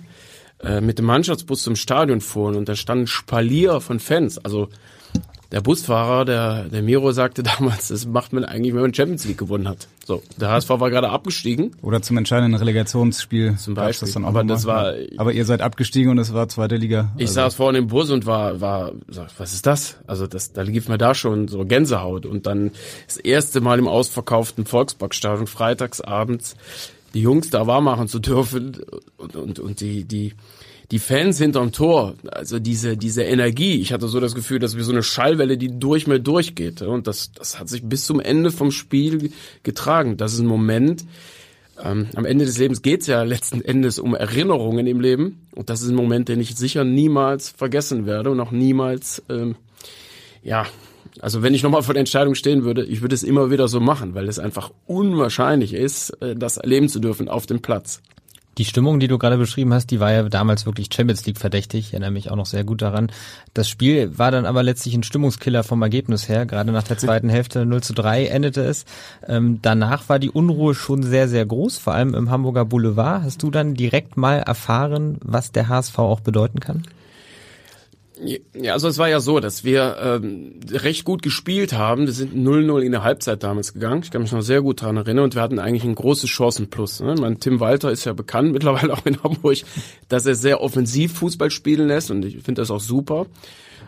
äh, 0.65 0.81
mit 0.81 0.99
dem 0.99 1.05
Mannschaftsbus 1.05 1.63
zum 1.63 1.77
Stadion 1.77 2.21
fuhren 2.21 2.57
und 2.57 2.69
da 2.69 2.75
standen 2.75 3.07
Spalier 3.07 3.81
von 3.81 4.01
Fans, 4.01 4.39
also 4.39 4.69
der 5.53 5.61
Busfahrer, 5.61 6.25
der, 6.25 6.65
der 6.65 6.83
Miro 6.83 7.13
sagte 7.13 7.43
damals, 7.59 7.89
das 7.89 8.07
macht 8.07 8.33
man 8.33 8.45
eigentlich, 8.45 8.75
wenn 8.75 8.81
man 8.81 8.95
Champions 8.95 9.25
League 9.27 9.39
gewonnen 9.39 9.69
hat. 9.69 9.87
So, 10.05 10.23
der 10.37 10.51
HSV 10.51 10.71
war 10.71 10.91
gerade 10.91 11.11
abgestiegen. 11.11 11.77
Oder 11.83 12.03
zum 12.03 12.17
entscheidenden 12.17 12.59
Relegationsspiel. 12.59 13.57
Zum 13.57 13.75
Beispiel. 13.75 14.07
Das 14.07 14.15
dann 14.15 14.25
auch 14.25 14.29
aber 14.29 14.45
das 14.45 14.67
war, 14.67 14.95
aber 15.19 15.33
ihr 15.33 15.45
seid 15.45 15.61
abgestiegen 15.61 16.11
und 16.11 16.19
es 16.19 16.33
war 16.33 16.49
zweite 16.49 16.77
Liga. 16.77 17.13
Ich 17.17 17.29
also. 17.29 17.35
saß 17.35 17.55
vorne 17.55 17.79
im 17.79 17.87
Bus 17.87 18.11
und 18.11 18.27
war, 18.27 18.61
war, 18.61 18.93
was 19.37 19.53
ist 19.53 19.67
das? 19.67 19.99
Also 20.07 20.27
das, 20.27 20.53
da 20.53 20.63
lief 20.63 20.89
mir 20.89 20.99
da 20.99 21.15
schon 21.15 21.47
so 21.49 21.65
Gänsehaut 21.65 22.27
und 22.27 22.47
dann 22.47 22.73
das 23.07 23.19
erste 23.19 23.61
Mal 23.61 23.79
im 23.79 23.87
ausverkauften 23.87 24.65
Volksparkstadion 24.65 25.47
freitags 25.47 26.01
abends 26.01 26.57
die 27.15 27.21
Jungs 27.21 27.51
da 27.51 27.67
warm 27.67 27.85
machen 27.85 28.09
zu 28.09 28.19
dürfen 28.19 28.79
und, 29.19 29.37
und, 29.37 29.59
und 29.59 29.81
die, 29.81 30.05
die, 30.05 30.33
die 30.93 30.99
Fans 30.99 31.39
hinterm 31.39 31.73
Tor, 31.73 32.15
also 32.31 32.59
diese, 32.59 32.99
diese 32.99 33.23
Energie, 33.23 33.81
ich 33.81 33.95
hatte 33.95 34.09
so 34.09 34.21
das 34.21 34.35
Gefühl, 34.35 34.59
dass 34.59 34.77
wir 34.77 34.85
so 34.85 34.93
eine 34.93 35.03
Schallwelle, 35.03 35.57
die 35.57 35.79
durch 35.79 36.07
mir 36.07 36.21
durchgeht. 36.21 36.83
Und 36.83 37.07
das, 37.07 37.33
das 37.33 37.59
hat 37.59 37.71
sich 37.71 37.83
bis 37.83 38.05
zum 38.05 38.21
Ende 38.21 38.51
vom 38.51 38.71
Spiel 38.71 39.33
getragen. 39.63 40.19
Das 40.19 40.35
ist 40.35 40.41
ein 40.41 40.47
Moment, 40.47 41.07
ähm, 41.83 42.09
am 42.15 42.27
Ende 42.27 42.45
des 42.45 42.59
Lebens 42.59 42.83
geht's 42.83 43.07
ja 43.07 43.23
letzten 43.23 43.63
Endes 43.63 43.99
um 43.99 44.15
Erinnerungen 44.15 44.87
im 44.87 45.01
Leben. 45.01 45.47
Und 45.55 45.71
das 45.71 45.81
ist 45.81 45.89
ein 45.89 45.95
Moment, 45.95 46.29
den 46.29 46.41
ich 46.41 46.55
sicher 46.57 46.85
niemals 46.85 47.49
vergessen 47.49 48.05
werde 48.05 48.31
und 48.31 48.39
auch 48.41 48.51
niemals, 48.51 49.23
ähm, 49.31 49.57
ja, 50.43 50.67
also 51.21 51.43
wenn 51.43 51.55
ich 51.55 51.63
nochmal 51.63 51.83
vor 51.83 51.95
der 51.95 52.01
Entscheidung 52.01 52.35
stehen 52.35 52.65
würde, 52.65 52.85
ich 52.85 53.01
würde 53.01 53.15
es 53.15 53.23
immer 53.23 53.51
wieder 53.51 53.67
so 53.67 53.81
machen, 53.81 54.15
weil 54.15 54.29
es 54.29 54.39
einfach 54.39 54.71
unwahrscheinlich 54.87 55.73
ist, 55.73 56.11
äh, 56.21 56.37
das 56.37 56.59
erleben 56.59 56.91
zu 56.91 57.01
dürfen 57.01 57.31
auf 57.31 57.47
dem 57.47 57.63
Platz. 57.63 58.03
Die 58.59 58.67
Stimmung, 58.67 59.01
die 59.01 59.09
du 59.09 59.17
gerade 59.17 59.39
beschrieben 59.39 59.73
hast, 59.73 59.91
die 59.91 59.99
war 59.99 60.13
ja 60.13 60.23
damals 60.25 60.67
wirklich 60.67 60.89
Champions 60.93 61.25
League 61.25 61.39
verdächtig. 61.39 61.87
Ich 61.87 61.93
erinnere 61.95 62.11
mich 62.11 62.31
auch 62.31 62.37
noch 62.37 62.47
sehr 62.47 62.65
gut 62.65 62.83
daran. 62.83 63.11
Das 63.55 63.69
Spiel 63.69 64.19
war 64.19 64.31
dann 64.31 64.45
aber 64.45 64.63
letztlich 64.63 64.95
ein 64.95 65.03
Stimmungskiller 65.03 65.65
vom 65.65 65.81
Ergebnis 65.81 66.29
her. 66.29 66.45
Gerade 66.45 66.71
nach 66.71 66.83
der 66.83 66.99
zweiten 66.99 67.31
Hälfte 67.31 67.65
0 67.67 67.83
zu 67.83 67.95
3 67.95 68.27
endete 68.27 68.63
es. 68.63 68.85
Ähm, 69.27 69.61
danach 69.63 70.09
war 70.11 70.19
die 70.19 70.31
Unruhe 70.31 70.75
schon 70.75 71.03
sehr, 71.03 71.29
sehr 71.29 71.47
groß, 71.47 71.79
vor 71.79 71.95
allem 71.95 72.15
im 72.15 72.31
Hamburger 72.31 72.67
Boulevard. 72.67 73.23
Hast 73.23 73.43
du 73.43 73.51
dann 73.51 73.75
direkt 73.75 74.19
mal 74.19 74.41
erfahren, 74.41 75.17
was 75.23 75.53
der 75.53 75.69
HSV 75.69 75.99
auch 75.99 76.21
bedeuten 76.21 76.61
kann? 76.61 76.83
Ja, 78.21 78.75
also 78.75 78.89
es 78.89 78.99
war 78.99 79.09
ja 79.09 79.21
so, 79.21 79.41
dass 79.41 79.65
wir 79.65 79.97
ähm, 80.01 80.61
recht 80.71 81.05
gut 81.05 81.23
gespielt 81.23 81.73
haben. 81.73 82.07
Wir 82.07 82.13
sind 82.13 82.35
0-0 82.35 82.81
in 82.81 82.93
der 82.93 83.03
Halbzeit 83.03 83.43
damals 83.43 83.73
gegangen. 83.73 84.03
Ich 84.05 84.11
kann 84.11 84.23
mich 84.23 84.33
noch 84.33 84.43
sehr 84.43 84.61
gut 84.61 84.83
daran 84.83 84.99
erinnern 84.99 85.25
und 85.25 85.35
wir 85.35 85.43
hatten 85.43 85.59
eigentlich 85.59 85.85
ein 85.85 85.95
großes 85.95 86.29
Chancenplus. 86.29 87.01
Ne? 87.01 87.15
Mein 87.19 87.41
Tim 87.41 87.59
Walter 87.59 87.91
ist 87.91 88.05
ja 88.05 88.13
bekannt 88.13 88.53
mittlerweile 88.53 88.93
auch 88.93 89.07
in 89.07 89.23
Hamburg, 89.23 89.59
dass 90.09 90.27
er 90.27 90.35
sehr 90.35 90.61
offensiv 90.61 91.15
Fußball 91.15 91.51
spielen 91.51 91.89
lässt 91.89 92.11
und 92.11 92.25
ich 92.25 92.35
finde 92.43 92.61
das 92.61 92.71
auch 92.71 92.81
super. 92.81 93.27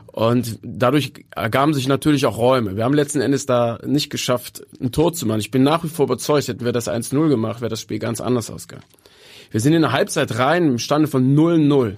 Und 0.07 0.61
dadurch 0.63 1.13
ergaben 1.35 1.75
sich 1.75 1.89
natürlich 1.89 2.25
auch 2.25 2.39
Räume. 2.39 2.77
Wir 2.77 2.85
haben 2.85 2.95
letzten 2.95 3.21
Endes 3.21 3.47
da 3.47 3.81
nicht 3.85 4.11
geschafft, 4.11 4.65
ein 4.81 4.93
Tor 4.93 5.13
zu 5.13 5.27
machen. 5.27 5.41
Ich 5.41 5.51
bin 5.51 5.65
nach 5.65 5.83
wie 5.83 5.89
vor 5.89 6.05
überzeugt, 6.07 6.47
hätten 6.47 6.65
wir 6.65 6.73
das 6.73 6.89
1-0 6.89 7.29
gemacht, 7.29 7.61
wäre 7.61 7.69
das 7.69 7.81
Spiel 7.81 7.99
ganz 7.99 8.21
anders 8.21 8.49
ausgegangen. 8.49 8.87
Wir 9.51 9.61
sind 9.61 9.73
in 9.73 9.83
der 9.83 9.93
Halbzeit 9.93 10.39
rein 10.39 10.67
im 10.69 10.79
Stande 10.79 11.09
von 11.09 11.37
0-0. 11.37 11.97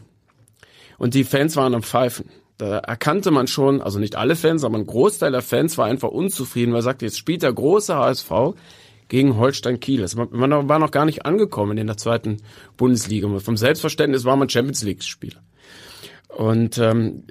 Und 0.98 1.14
die 1.14 1.24
Fans 1.24 1.56
waren 1.56 1.74
am 1.74 1.82
Pfeifen. 1.82 2.30
Da 2.58 2.78
erkannte 2.78 3.30
man 3.30 3.46
schon, 3.48 3.82
also 3.82 3.98
nicht 3.98 4.16
alle 4.16 4.34
Fans, 4.34 4.64
aber 4.64 4.78
ein 4.78 4.86
Großteil 4.86 5.30
der 5.30 5.42
Fans 5.42 5.76
war 5.76 5.86
einfach 5.86 6.08
unzufrieden, 6.08 6.72
weil 6.72 6.80
er 6.80 6.84
sagte, 6.84 7.04
jetzt 7.04 7.18
spielt 7.18 7.42
der 7.42 7.52
große 7.52 7.94
HSV 7.94 8.30
gegen 9.08 9.36
Holstein 9.36 9.78
Kiel. 9.78 10.06
Man 10.30 10.68
war 10.68 10.78
noch 10.78 10.90
gar 10.90 11.04
nicht 11.04 11.26
angekommen 11.26 11.76
in 11.76 11.86
der 11.86 11.98
zweiten 11.98 12.38
Bundesliga. 12.76 13.28
Vom 13.38 13.56
Selbstverständnis 13.56 14.24
war 14.24 14.36
man 14.36 14.48
Champions 14.48 14.82
League-Spieler. 14.82 15.40
Und 16.28 16.78
ähm, 16.78 17.24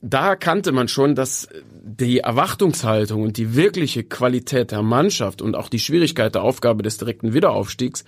da 0.00 0.30
erkannte 0.30 0.72
man 0.72 0.88
schon, 0.88 1.14
dass 1.14 1.48
die 1.82 2.18
Erwartungshaltung 2.18 3.22
und 3.22 3.36
die 3.36 3.54
wirkliche 3.54 4.02
Qualität 4.02 4.72
der 4.72 4.82
Mannschaft 4.82 5.42
und 5.42 5.56
auch 5.56 5.68
die 5.68 5.78
Schwierigkeit 5.78 6.34
der 6.34 6.42
Aufgabe 6.42 6.82
des 6.82 6.96
direkten 6.96 7.34
Wiederaufstiegs, 7.34 8.04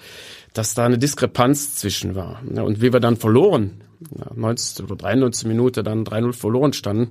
dass 0.53 0.75
da 0.75 0.87
eine 0.87 0.99
Diskrepanz 0.99 1.77
zwischen 1.77 2.15
war. 2.15 2.41
Und 2.45 2.81
wie 2.81 2.93
wir 2.93 3.01
dann 3.01 3.17
verloren 3.17 3.85
90. 4.35 4.85
oder 4.85 4.97
93. 4.97 5.47
Minute 5.47 5.83
dann 5.83 6.05
3-0 6.05 6.33
verloren 6.33 6.73
standen, 6.73 7.11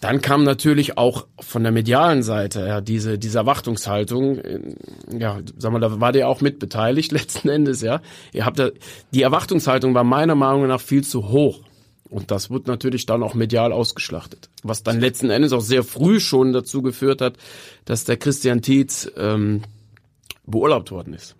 dann 0.00 0.20
kam 0.20 0.44
natürlich 0.44 0.96
auch 0.96 1.26
von 1.40 1.62
der 1.64 1.72
medialen 1.72 2.22
Seite 2.22 2.60
ja, 2.60 2.80
diese, 2.80 3.18
diese 3.18 3.38
Erwartungshaltung. 3.38 4.40
Ja, 5.10 5.40
sag 5.56 5.72
mal, 5.72 5.80
da 5.80 6.00
war 6.00 6.12
der 6.12 6.28
auch 6.28 6.40
mit 6.40 6.58
beteiligt 6.58 7.12
letzten 7.12 7.48
Endes, 7.48 7.82
ja. 7.82 8.00
Ihr 8.32 8.44
habt 8.44 8.58
da, 8.58 8.70
die 9.12 9.22
Erwartungshaltung 9.22 9.94
war 9.94 10.04
meiner 10.04 10.34
Meinung 10.34 10.66
nach 10.68 10.80
viel 10.80 11.04
zu 11.04 11.28
hoch. 11.30 11.60
Und 12.10 12.30
das 12.30 12.48
wird 12.48 12.68
natürlich 12.68 13.04
dann 13.04 13.22
auch 13.22 13.34
medial 13.34 13.70
ausgeschlachtet. 13.70 14.48
Was 14.62 14.82
dann 14.82 14.98
letzten 14.98 15.28
Endes 15.28 15.52
auch 15.52 15.60
sehr 15.60 15.82
früh 15.82 16.20
schon 16.20 16.54
dazu 16.54 16.80
geführt 16.80 17.20
hat, 17.20 17.36
dass 17.84 18.04
der 18.04 18.16
Christian 18.16 18.62
Tietz 18.62 19.10
ähm, 19.16 19.62
beurlaubt 20.46 20.90
worden 20.90 21.12
ist. 21.12 21.36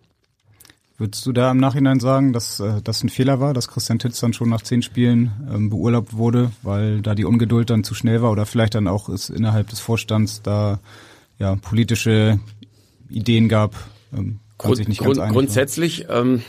Würdest 1.00 1.24
du 1.26 1.32
da 1.32 1.52
im 1.52 1.58
Nachhinein 1.58 2.00
sagen, 2.00 2.32
dass 2.32 2.58
äh, 2.58 2.82
das 2.82 3.04
ein 3.04 3.08
Fehler 3.08 3.38
war, 3.38 3.54
dass 3.54 3.68
Christian 3.68 4.00
Titz 4.00 4.18
dann 4.18 4.32
schon 4.32 4.48
nach 4.48 4.62
zehn 4.62 4.82
Spielen 4.82 5.30
ähm, 5.48 5.70
beurlaubt 5.70 6.16
wurde, 6.16 6.50
weil 6.62 7.02
da 7.02 7.14
die 7.14 7.24
Ungeduld 7.24 7.70
dann 7.70 7.84
zu 7.84 7.94
schnell 7.94 8.20
war 8.20 8.32
oder 8.32 8.46
vielleicht 8.46 8.74
dann 8.74 8.88
auch 8.88 9.08
es 9.08 9.30
innerhalb 9.30 9.68
des 9.68 9.78
Vorstands 9.78 10.42
da 10.42 10.80
ja 11.38 11.54
politische 11.54 12.40
Ideen 13.08 13.48
gab? 13.48 13.76
Ähm, 14.12 14.40
Grund, 14.58 14.88
nicht 14.88 15.00
Grund, 15.00 15.18
grundsätzlich 15.18 16.06
ähm, 16.10 16.42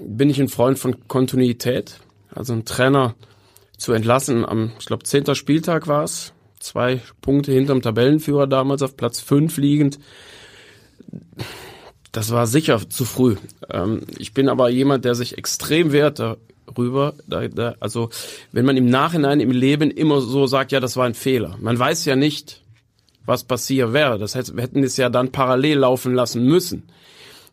bin 0.00 0.30
ich 0.30 0.40
ein 0.40 0.48
Freund 0.48 0.78
von 0.78 1.08
Kontinuität. 1.08 1.98
Also 2.32 2.52
ein 2.52 2.64
Trainer 2.64 3.16
zu 3.76 3.92
entlassen 3.92 4.44
am, 4.44 4.70
ich 4.78 4.86
glaube, 4.86 5.02
zehnter 5.02 5.34
Spieltag 5.34 5.88
war 5.88 6.04
es, 6.04 6.32
zwei 6.60 7.00
Punkte 7.22 7.50
hinterm 7.50 7.82
Tabellenführer 7.82 8.46
damals 8.46 8.82
auf 8.82 8.96
Platz 8.96 9.18
fünf 9.18 9.56
liegend 9.56 9.98
das 12.16 12.30
war 12.30 12.46
sicher 12.46 12.80
zu 12.88 13.04
früh. 13.04 13.36
Ähm, 13.68 14.00
ich 14.16 14.32
bin 14.32 14.48
aber 14.48 14.70
jemand, 14.70 15.04
der 15.04 15.14
sich 15.14 15.36
extrem 15.36 15.92
wehrt 15.92 16.18
darüber. 16.18 17.12
Da, 17.26 17.46
da, 17.48 17.74
also 17.78 18.08
wenn 18.52 18.64
man 18.64 18.78
im 18.78 18.88
Nachhinein 18.88 19.38
im 19.38 19.50
Leben 19.50 19.90
immer 19.90 20.22
so 20.22 20.46
sagt, 20.46 20.72
ja, 20.72 20.80
das 20.80 20.96
war 20.96 21.04
ein 21.04 21.12
Fehler. 21.12 21.58
Man 21.60 21.78
weiß 21.78 22.06
ja 22.06 22.16
nicht, 22.16 22.62
was 23.26 23.44
passiert 23.44 23.92
wäre. 23.92 24.18
Das 24.18 24.34
heißt, 24.34 24.56
wir 24.56 24.62
hätten 24.62 24.82
es 24.82 24.96
ja 24.96 25.10
dann 25.10 25.30
parallel 25.30 25.80
laufen 25.80 26.14
lassen 26.14 26.42
müssen. 26.46 26.84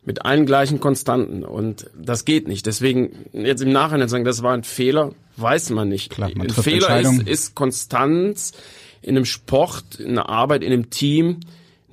Mit 0.06 0.24
allen 0.24 0.46
gleichen 0.46 0.80
Konstanten. 0.80 1.44
Und 1.44 1.90
das 2.02 2.24
geht 2.24 2.48
nicht. 2.48 2.66
Deswegen 2.66 3.26
jetzt 3.34 3.62
im 3.62 3.74
Nachhinein 3.74 4.08
sagen, 4.08 4.24
das 4.24 4.44
war 4.44 4.54
ein 4.54 4.64
Fehler, 4.64 5.12
weiß 5.36 5.72
man 5.72 5.90
nicht. 5.90 6.10
Klar, 6.10 6.32
man 6.36 6.48
ein 6.48 6.54
Fehler 6.54 7.02
ist, 7.02 7.28
ist 7.28 7.56
Konstanz 7.56 8.54
in 9.02 9.18
einem 9.18 9.26
Sport, 9.26 10.00
in 10.00 10.12
einer 10.12 10.30
Arbeit, 10.30 10.64
in 10.64 10.72
einem 10.72 10.90
Team 10.90 11.42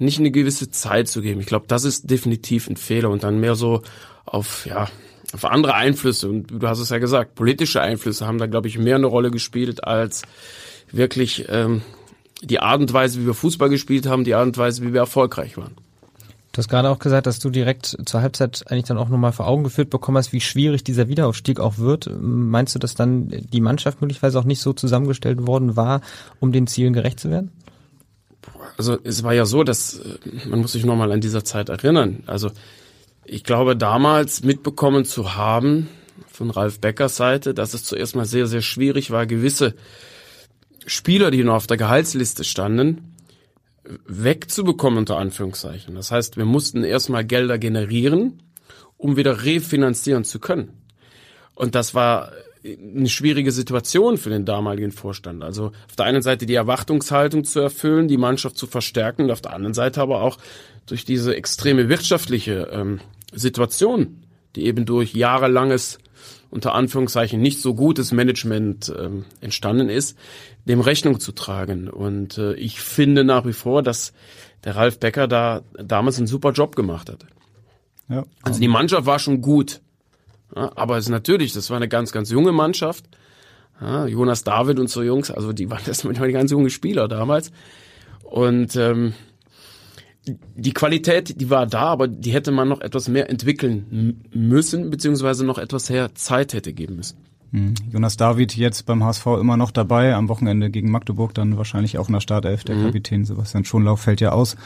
nicht 0.00 0.18
eine 0.18 0.30
gewisse 0.30 0.70
Zeit 0.70 1.08
zu 1.08 1.20
geben. 1.22 1.40
Ich 1.40 1.46
glaube, 1.46 1.66
das 1.68 1.84
ist 1.84 2.10
definitiv 2.10 2.68
ein 2.68 2.76
Fehler 2.76 3.10
und 3.10 3.22
dann 3.22 3.40
mehr 3.40 3.54
so 3.54 3.82
auf, 4.24 4.66
ja, 4.66 4.88
auf 5.32 5.44
andere 5.44 5.74
Einflüsse. 5.74 6.28
Und 6.28 6.48
du 6.50 6.66
hast 6.66 6.78
es 6.78 6.90
ja 6.90 6.98
gesagt, 6.98 7.34
politische 7.34 7.80
Einflüsse 7.80 8.26
haben 8.26 8.38
da, 8.38 8.46
glaube 8.46 8.68
ich, 8.68 8.78
mehr 8.78 8.96
eine 8.96 9.06
Rolle 9.06 9.30
gespielt 9.30 9.84
als 9.84 10.22
wirklich 10.90 11.46
ähm, 11.48 11.82
die 12.42 12.60
Art 12.60 12.80
und 12.80 12.92
Weise, 12.92 13.20
wie 13.20 13.26
wir 13.26 13.34
Fußball 13.34 13.68
gespielt 13.68 14.06
haben, 14.06 14.24
die 14.24 14.34
Art 14.34 14.46
und 14.46 14.58
Weise, 14.58 14.82
wie 14.82 14.92
wir 14.92 15.00
erfolgreich 15.00 15.56
waren. 15.56 15.76
Du 16.52 16.58
hast 16.58 16.68
gerade 16.68 16.90
auch 16.90 16.98
gesagt, 16.98 17.28
dass 17.28 17.38
du 17.38 17.48
direkt 17.48 17.96
zur 18.06 18.22
Halbzeit 18.22 18.64
eigentlich 18.66 18.86
dann 18.86 18.98
auch 18.98 19.08
nochmal 19.08 19.30
vor 19.30 19.46
Augen 19.46 19.62
geführt 19.62 19.88
bekommen 19.88 20.18
hast, 20.18 20.32
wie 20.32 20.40
schwierig 20.40 20.82
dieser 20.82 21.06
Wiederaufstieg 21.06 21.60
auch 21.60 21.78
wird. 21.78 22.10
Meinst 22.20 22.74
du, 22.74 22.80
dass 22.80 22.96
dann 22.96 23.28
die 23.28 23.60
Mannschaft 23.60 24.00
möglicherweise 24.00 24.38
auch 24.40 24.44
nicht 24.44 24.60
so 24.60 24.72
zusammengestellt 24.72 25.46
worden 25.46 25.76
war, 25.76 26.00
um 26.40 26.50
den 26.50 26.66
Zielen 26.66 26.92
gerecht 26.92 27.20
zu 27.20 27.30
werden? 27.30 27.52
Also 28.76 28.98
es 29.04 29.22
war 29.22 29.34
ja 29.34 29.44
so, 29.44 29.64
dass 29.64 29.98
äh, 29.98 30.48
man 30.48 30.60
muss 30.60 30.72
sich 30.72 30.84
nochmal 30.84 31.12
an 31.12 31.20
dieser 31.20 31.44
Zeit 31.44 31.68
erinnern. 31.68 32.22
Also 32.26 32.50
ich 33.24 33.44
glaube 33.44 33.76
damals 33.76 34.42
mitbekommen 34.42 35.04
zu 35.04 35.34
haben 35.34 35.88
von 36.32 36.50
Ralf 36.50 36.80
Beckers 36.80 37.16
Seite, 37.16 37.54
dass 37.54 37.74
es 37.74 37.84
zuerst 37.84 38.16
mal 38.16 38.24
sehr, 38.24 38.46
sehr 38.46 38.62
schwierig 38.62 39.10
war, 39.10 39.26
gewisse 39.26 39.74
Spieler, 40.86 41.30
die 41.30 41.44
noch 41.44 41.54
auf 41.54 41.66
der 41.66 41.76
Gehaltsliste 41.76 42.44
standen, 42.44 43.14
wegzubekommen 44.06 44.98
unter 45.00 45.18
Anführungszeichen. 45.18 45.94
Das 45.94 46.10
heißt, 46.10 46.36
wir 46.36 46.44
mussten 46.44 46.84
erstmal 46.84 47.24
Gelder 47.24 47.58
generieren, 47.58 48.42
um 48.96 49.16
wieder 49.16 49.44
refinanzieren 49.44 50.24
zu 50.24 50.38
können. 50.38 50.70
Und 51.54 51.74
das 51.74 51.94
war 51.94 52.32
eine 52.64 53.08
schwierige 53.08 53.52
Situation 53.52 54.18
für 54.18 54.30
den 54.30 54.44
damaligen 54.44 54.92
Vorstand. 54.92 55.42
Also 55.42 55.66
auf 55.88 55.96
der 55.96 56.06
einen 56.06 56.22
Seite 56.22 56.46
die 56.46 56.54
Erwartungshaltung 56.54 57.44
zu 57.44 57.60
erfüllen, 57.60 58.08
die 58.08 58.18
Mannschaft 58.18 58.58
zu 58.58 58.66
verstärken 58.66 59.24
und 59.24 59.30
auf 59.30 59.40
der 59.40 59.54
anderen 59.54 59.74
Seite 59.74 60.00
aber 60.00 60.22
auch 60.22 60.38
durch 60.86 61.04
diese 61.04 61.34
extreme 61.34 61.88
wirtschaftliche 61.88 62.68
ähm, 62.72 63.00
Situation, 63.32 64.24
die 64.56 64.66
eben 64.66 64.84
durch 64.84 65.14
jahrelanges 65.14 65.98
unter 66.50 66.74
Anführungszeichen 66.74 67.40
nicht 67.40 67.60
so 67.60 67.74
gutes 67.74 68.12
Management 68.12 68.92
ähm, 68.98 69.24
entstanden 69.40 69.88
ist, 69.88 70.18
dem 70.64 70.80
Rechnung 70.80 71.20
zu 71.20 71.32
tragen. 71.32 71.88
Und 71.88 72.38
äh, 72.38 72.54
ich 72.54 72.80
finde 72.80 73.24
nach 73.24 73.46
wie 73.46 73.52
vor, 73.52 73.82
dass 73.82 74.12
der 74.64 74.76
Ralf 74.76 74.98
Becker 74.98 75.28
da 75.28 75.62
damals 75.74 76.18
einen 76.18 76.26
super 76.26 76.52
Job 76.52 76.76
gemacht 76.76 77.08
hat. 77.08 77.24
Ja. 78.08 78.24
Also 78.42 78.60
die 78.60 78.68
Mannschaft 78.68 79.06
war 79.06 79.18
schon 79.18 79.40
gut. 79.40 79.80
Ja, 80.54 80.72
aber 80.74 80.98
es 80.98 81.06
ist 81.06 81.10
natürlich, 81.10 81.52
das 81.52 81.70
war 81.70 81.76
eine 81.76 81.88
ganz, 81.88 82.12
ganz 82.12 82.30
junge 82.30 82.52
Mannschaft. 82.52 83.04
Ja, 83.80 84.06
Jonas 84.06 84.44
David 84.44 84.78
und 84.78 84.90
so 84.90 85.02
Jungs, 85.02 85.30
also 85.30 85.52
die 85.52 85.70
waren 85.70 85.82
das 85.86 86.04
manchmal 86.04 86.28
die 86.28 86.34
ganz 86.34 86.50
junge 86.50 86.70
Spieler 86.70 87.08
damals. 87.08 87.50
Und 88.22 88.76
ähm, 88.76 89.14
die 90.26 90.72
Qualität, 90.72 91.40
die 91.40 91.50
war 91.50 91.66
da, 91.66 91.84
aber 91.84 92.06
die 92.06 92.32
hätte 92.32 92.52
man 92.52 92.68
noch 92.68 92.80
etwas 92.80 93.08
mehr 93.08 93.30
entwickeln 93.30 94.22
müssen, 94.32 94.90
beziehungsweise 94.90 95.44
noch 95.44 95.58
etwas 95.58 95.88
mehr 95.88 96.14
Zeit 96.14 96.52
hätte 96.52 96.72
geben 96.72 96.96
müssen. 96.96 97.16
Hm. 97.52 97.74
Jonas 97.90 98.16
David 98.16 98.56
jetzt 98.56 98.86
beim 98.86 99.02
HSV 99.02 99.26
immer 99.40 99.56
noch 99.56 99.72
dabei, 99.72 100.14
am 100.14 100.28
Wochenende 100.28 100.70
gegen 100.70 100.90
Magdeburg 100.90 101.34
dann 101.34 101.56
wahrscheinlich 101.56 101.98
auch 101.98 102.08
in 102.08 102.12
der 102.12 102.20
Startelf. 102.20 102.62
Der 102.64 102.76
mhm. 102.76 102.84
Kapitän 102.86 103.24
Sebastian 103.24 103.64
Schonlauf 103.64 104.00
fällt 104.00 104.20
ja 104.20 104.30
aus. 104.30 104.56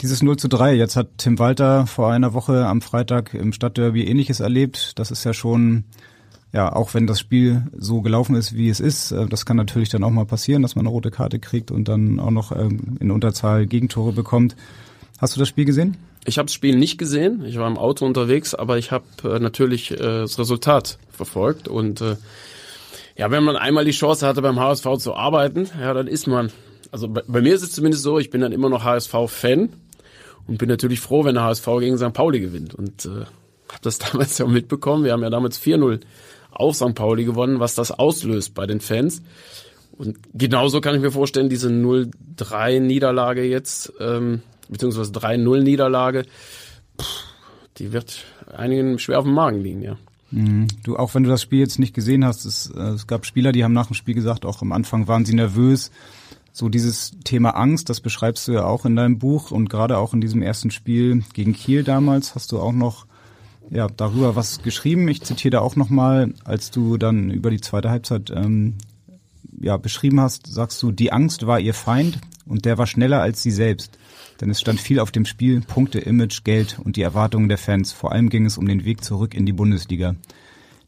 Dieses 0.00 0.22
0 0.22 0.36
zu 0.36 0.46
3, 0.46 0.74
jetzt 0.74 0.94
hat 0.94 1.08
Tim 1.18 1.40
Walter 1.40 1.88
vor 1.88 2.12
einer 2.12 2.32
Woche 2.32 2.66
am 2.66 2.82
Freitag 2.82 3.34
im 3.34 3.52
Stadtderby 3.52 4.04
ähnliches 4.04 4.38
erlebt. 4.38 4.96
Das 4.96 5.10
ist 5.10 5.24
ja 5.24 5.34
schon, 5.34 5.82
ja, 6.52 6.72
auch 6.72 6.94
wenn 6.94 7.08
das 7.08 7.18
Spiel 7.18 7.66
so 7.76 8.00
gelaufen 8.00 8.36
ist, 8.36 8.54
wie 8.54 8.68
es 8.68 8.78
ist, 8.78 9.10
äh, 9.10 9.26
das 9.26 9.44
kann 9.44 9.56
natürlich 9.56 9.88
dann 9.88 10.04
auch 10.04 10.10
mal 10.10 10.24
passieren, 10.24 10.62
dass 10.62 10.76
man 10.76 10.86
eine 10.86 10.90
rote 10.90 11.10
Karte 11.10 11.40
kriegt 11.40 11.72
und 11.72 11.88
dann 11.88 12.20
auch 12.20 12.30
noch 12.30 12.52
ähm, 12.52 12.96
in 13.00 13.10
Unterzahl 13.10 13.66
Gegentore 13.66 14.12
bekommt. 14.12 14.54
Hast 15.18 15.34
du 15.34 15.40
das 15.40 15.48
Spiel 15.48 15.64
gesehen? 15.64 15.96
Ich 16.24 16.38
habe 16.38 16.46
das 16.46 16.54
Spiel 16.54 16.76
nicht 16.76 16.98
gesehen. 16.98 17.42
Ich 17.44 17.58
war 17.58 17.66
im 17.66 17.76
Auto 17.76 18.06
unterwegs, 18.06 18.54
aber 18.54 18.78
ich 18.78 18.92
habe 18.92 19.04
äh, 19.24 19.40
natürlich 19.40 19.90
äh, 19.90 19.96
das 19.96 20.38
Resultat 20.38 21.00
verfolgt 21.10 21.66
und 21.66 22.04
ja, 23.16 23.32
wenn 23.32 23.42
man 23.42 23.56
einmal 23.56 23.84
die 23.84 23.90
Chance 23.90 24.24
hatte, 24.24 24.42
beim 24.42 24.60
HSV 24.60 24.98
zu 24.98 25.16
arbeiten, 25.16 25.68
ja, 25.80 25.92
dann 25.92 26.06
ist 26.06 26.28
man. 26.28 26.52
Also 26.92 27.08
bei, 27.08 27.22
bei 27.26 27.40
mir 27.40 27.52
ist 27.52 27.62
es 27.62 27.72
zumindest 27.72 28.04
so, 28.04 28.20
ich 28.20 28.30
bin 28.30 28.40
dann 28.40 28.52
immer 28.52 28.68
noch 28.68 28.84
HSV-Fan 28.84 29.70
und 30.48 30.58
bin 30.58 30.68
natürlich 30.68 30.98
froh, 30.98 31.24
wenn 31.24 31.34
der 31.34 31.44
HSV 31.44 31.66
gegen 31.78 31.98
St. 31.98 32.12
Pauli 32.12 32.40
gewinnt. 32.40 32.74
Und 32.74 33.04
äh, 33.04 33.10
habe 33.10 33.82
das 33.82 33.98
damals 33.98 34.38
ja 34.38 34.46
mitbekommen. 34.46 35.04
Wir 35.04 35.12
haben 35.12 35.22
ja 35.22 35.30
damals 35.30 35.60
4-0 35.62 36.00
auf 36.50 36.74
St. 36.74 36.94
Pauli 36.94 37.24
gewonnen, 37.24 37.60
was 37.60 37.74
das 37.74 37.92
auslöst 37.92 38.54
bei 38.54 38.66
den 38.66 38.80
Fans. 38.80 39.22
Und 39.92 40.16
genauso 40.32 40.80
kann 40.80 40.94
ich 40.94 41.00
mir 41.00 41.10
vorstellen, 41.10 41.48
diese 41.48 41.68
0-3-Niederlage 41.68 43.42
jetzt, 43.42 43.92
ähm, 44.00 44.42
beziehungsweise 44.68 45.12
3-0-Niederlage, 45.12 46.24
die 47.78 47.92
wird 47.92 48.24
einigen 48.56 48.98
schwer 48.98 49.18
auf 49.18 49.24
dem 49.24 49.34
Magen 49.34 49.60
liegen, 49.60 49.82
ja. 49.82 49.98
Mhm. 50.30 50.68
Du, 50.84 50.96
auch 50.96 51.14
wenn 51.14 51.24
du 51.24 51.30
das 51.30 51.42
Spiel 51.42 51.60
jetzt 51.60 51.78
nicht 51.78 51.94
gesehen 51.94 52.24
hast, 52.24 52.44
es, 52.44 52.70
äh, 52.70 52.80
es 52.80 53.06
gab 53.06 53.26
Spieler, 53.26 53.50
die 53.52 53.64
haben 53.64 53.72
nach 53.72 53.86
dem 53.86 53.94
Spiel 53.94 54.14
gesagt, 54.14 54.44
auch 54.44 54.62
am 54.62 54.72
Anfang 54.72 55.08
waren 55.08 55.24
sie 55.24 55.34
nervös. 55.34 55.90
So 56.58 56.68
dieses 56.68 57.12
Thema 57.22 57.50
Angst, 57.50 57.88
das 57.88 58.00
beschreibst 58.00 58.48
du 58.48 58.52
ja 58.52 58.64
auch 58.64 58.84
in 58.84 58.96
deinem 58.96 59.20
Buch 59.20 59.52
und 59.52 59.70
gerade 59.70 59.96
auch 59.96 60.12
in 60.12 60.20
diesem 60.20 60.42
ersten 60.42 60.72
Spiel 60.72 61.22
gegen 61.32 61.52
Kiel 61.52 61.84
damals 61.84 62.34
hast 62.34 62.50
du 62.50 62.58
auch 62.58 62.72
noch 62.72 63.06
ja, 63.70 63.86
darüber 63.86 64.34
was 64.34 64.60
geschrieben. 64.60 65.06
Ich 65.06 65.22
zitiere 65.22 65.52
da 65.52 65.60
auch 65.60 65.76
nochmal, 65.76 66.34
als 66.42 66.72
du 66.72 66.96
dann 66.96 67.30
über 67.30 67.52
die 67.52 67.60
zweite 67.60 67.90
Halbzeit 67.90 68.32
ähm, 68.34 68.74
ja, 69.60 69.76
beschrieben 69.76 70.20
hast, 70.20 70.48
sagst 70.48 70.82
du, 70.82 70.90
die 70.90 71.12
Angst 71.12 71.46
war 71.46 71.60
ihr 71.60 71.74
Feind 71.74 72.18
und 72.44 72.64
der 72.64 72.76
war 72.76 72.88
schneller 72.88 73.22
als 73.22 73.40
sie 73.40 73.52
selbst. 73.52 73.96
Denn 74.40 74.50
es 74.50 74.60
stand 74.60 74.80
viel 74.80 74.98
auf 74.98 75.12
dem 75.12 75.26
Spiel, 75.26 75.60
Punkte, 75.60 76.00
Image, 76.00 76.42
Geld 76.42 76.80
und 76.82 76.96
die 76.96 77.02
Erwartungen 77.02 77.48
der 77.48 77.58
Fans. 77.58 77.92
Vor 77.92 78.10
allem 78.10 78.30
ging 78.30 78.46
es 78.46 78.58
um 78.58 78.66
den 78.66 78.84
Weg 78.84 79.04
zurück 79.04 79.32
in 79.32 79.46
die 79.46 79.52
Bundesliga. 79.52 80.16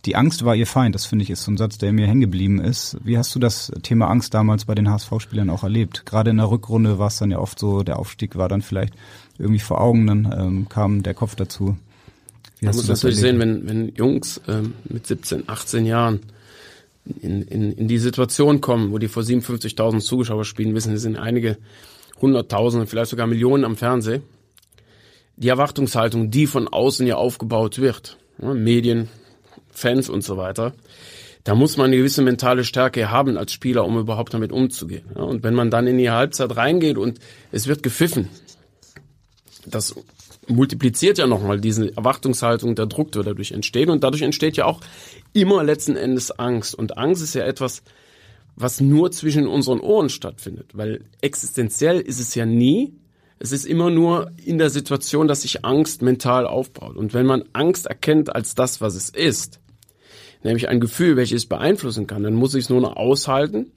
Die 0.06 0.16
Angst 0.16 0.44
war 0.44 0.54
ihr 0.54 0.66
Feind, 0.66 0.94
das 0.94 1.04
finde 1.04 1.24
ich 1.24 1.30
ist 1.30 1.42
so 1.42 1.50
ein 1.50 1.58
Satz, 1.58 1.76
der 1.76 1.92
mir 1.92 2.06
hängen 2.06 2.22
geblieben 2.22 2.58
ist. 2.58 2.96
Wie 3.04 3.18
hast 3.18 3.34
du 3.34 3.38
das 3.38 3.70
Thema 3.82 4.08
Angst 4.08 4.32
damals 4.32 4.64
bei 4.64 4.74
den 4.74 4.90
HSV-Spielern 4.90 5.50
auch 5.50 5.62
erlebt? 5.62 6.06
Gerade 6.06 6.30
in 6.30 6.38
der 6.38 6.50
Rückrunde 6.50 6.98
war 6.98 7.08
es 7.08 7.18
dann 7.18 7.30
ja 7.30 7.38
oft 7.38 7.58
so, 7.58 7.82
der 7.82 7.98
Aufstieg 7.98 8.36
war 8.36 8.48
dann 8.48 8.62
vielleicht 8.62 8.94
irgendwie 9.38 9.60
vor 9.60 9.80
Augen, 9.80 10.06
dann 10.06 10.34
ähm, 10.38 10.68
kam 10.70 11.02
der 11.02 11.12
Kopf 11.12 11.34
dazu. 11.34 11.76
Wie 12.60 12.66
Man 12.66 12.76
muss 12.76 12.88
natürlich 12.88 13.18
sehen, 13.18 13.38
wenn, 13.38 13.68
wenn 13.68 13.94
Jungs 13.94 14.40
ähm, 14.48 14.72
mit 14.84 15.06
17, 15.06 15.48
18 15.48 15.84
Jahren 15.84 16.20
in, 17.20 17.42
in, 17.42 17.72
in 17.72 17.88
die 17.88 17.98
Situation 17.98 18.60
kommen, 18.60 18.92
wo 18.92 18.98
die 18.98 19.08
vor 19.08 19.22
57.000 19.22 20.00
Zuschauer 20.00 20.44
spielen, 20.44 20.74
wissen, 20.74 20.94
es 20.94 21.02
sind 21.02 21.16
einige 21.16 21.58
Hunderttausende, 22.20 22.86
vielleicht 22.86 23.10
sogar 23.10 23.26
Millionen 23.26 23.64
am 23.64 23.76
Fernsehen. 23.76 24.22
Die 25.36 25.48
Erwartungshaltung, 25.48 26.30
die 26.30 26.46
von 26.46 26.68
außen 26.68 27.06
ja 27.06 27.16
aufgebaut 27.16 27.78
wird, 27.78 28.18
ja, 28.40 28.52
Medien, 28.52 29.08
Fans 29.70 30.08
und 30.08 30.22
so 30.22 30.36
weiter, 30.36 30.72
da 31.44 31.54
muss 31.54 31.76
man 31.76 31.86
eine 31.86 31.96
gewisse 31.96 32.22
mentale 32.22 32.64
Stärke 32.64 33.10
haben 33.10 33.38
als 33.38 33.52
Spieler, 33.52 33.86
um 33.86 33.98
überhaupt 33.98 34.34
damit 34.34 34.52
umzugehen. 34.52 35.06
Und 35.14 35.42
wenn 35.42 35.54
man 35.54 35.70
dann 35.70 35.86
in 35.86 35.98
die 35.98 36.10
Halbzeit 36.10 36.54
reingeht 36.56 36.98
und 36.98 37.18
es 37.50 37.66
wird 37.66 37.82
gepfiffen, 37.82 38.28
das 39.66 39.94
multipliziert 40.50 41.18
ja 41.18 41.26
nochmal 41.26 41.60
diese 41.60 41.96
Erwartungshaltung, 41.96 42.74
der 42.74 42.86
Druck, 42.86 43.12
der 43.12 43.22
dadurch 43.22 43.52
entsteht. 43.52 43.88
Und 43.88 44.04
dadurch 44.04 44.22
entsteht 44.22 44.56
ja 44.56 44.66
auch 44.66 44.80
immer 45.32 45.62
letzten 45.62 45.96
Endes 45.96 46.30
Angst. 46.30 46.74
Und 46.74 46.98
Angst 46.98 47.22
ist 47.22 47.34
ja 47.34 47.44
etwas, 47.44 47.82
was 48.56 48.80
nur 48.80 49.10
zwischen 49.12 49.46
unseren 49.46 49.80
Ohren 49.80 50.10
stattfindet. 50.10 50.70
Weil 50.74 51.04
existenziell 51.20 52.00
ist 52.00 52.20
es 52.20 52.34
ja 52.34 52.44
nie. 52.44 52.94
Es 53.42 53.52
ist 53.52 53.64
immer 53.64 53.88
nur 53.88 54.30
in 54.44 54.58
der 54.58 54.68
Situation, 54.68 55.26
dass 55.26 55.42
sich 55.42 55.64
Angst 55.64 56.02
mental 56.02 56.46
aufbaut. 56.46 56.96
Und 56.96 57.14
wenn 57.14 57.24
man 57.24 57.44
Angst 57.54 57.86
erkennt 57.86 58.34
als 58.34 58.54
das, 58.54 58.82
was 58.82 58.94
es 58.94 59.08
ist, 59.08 59.60
nämlich 60.42 60.68
ein 60.68 60.78
Gefühl, 60.78 61.16
welches 61.16 61.44
es 61.44 61.48
beeinflussen 61.48 62.06
kann, 62.06 62.22
dann 62.22 62.34
muss 62.34 62.54
ich 62.54 62.64
es 62.64 62.70
nur 62.70 62.82
noch 62.82 62.96
aushalten 62.96 63.72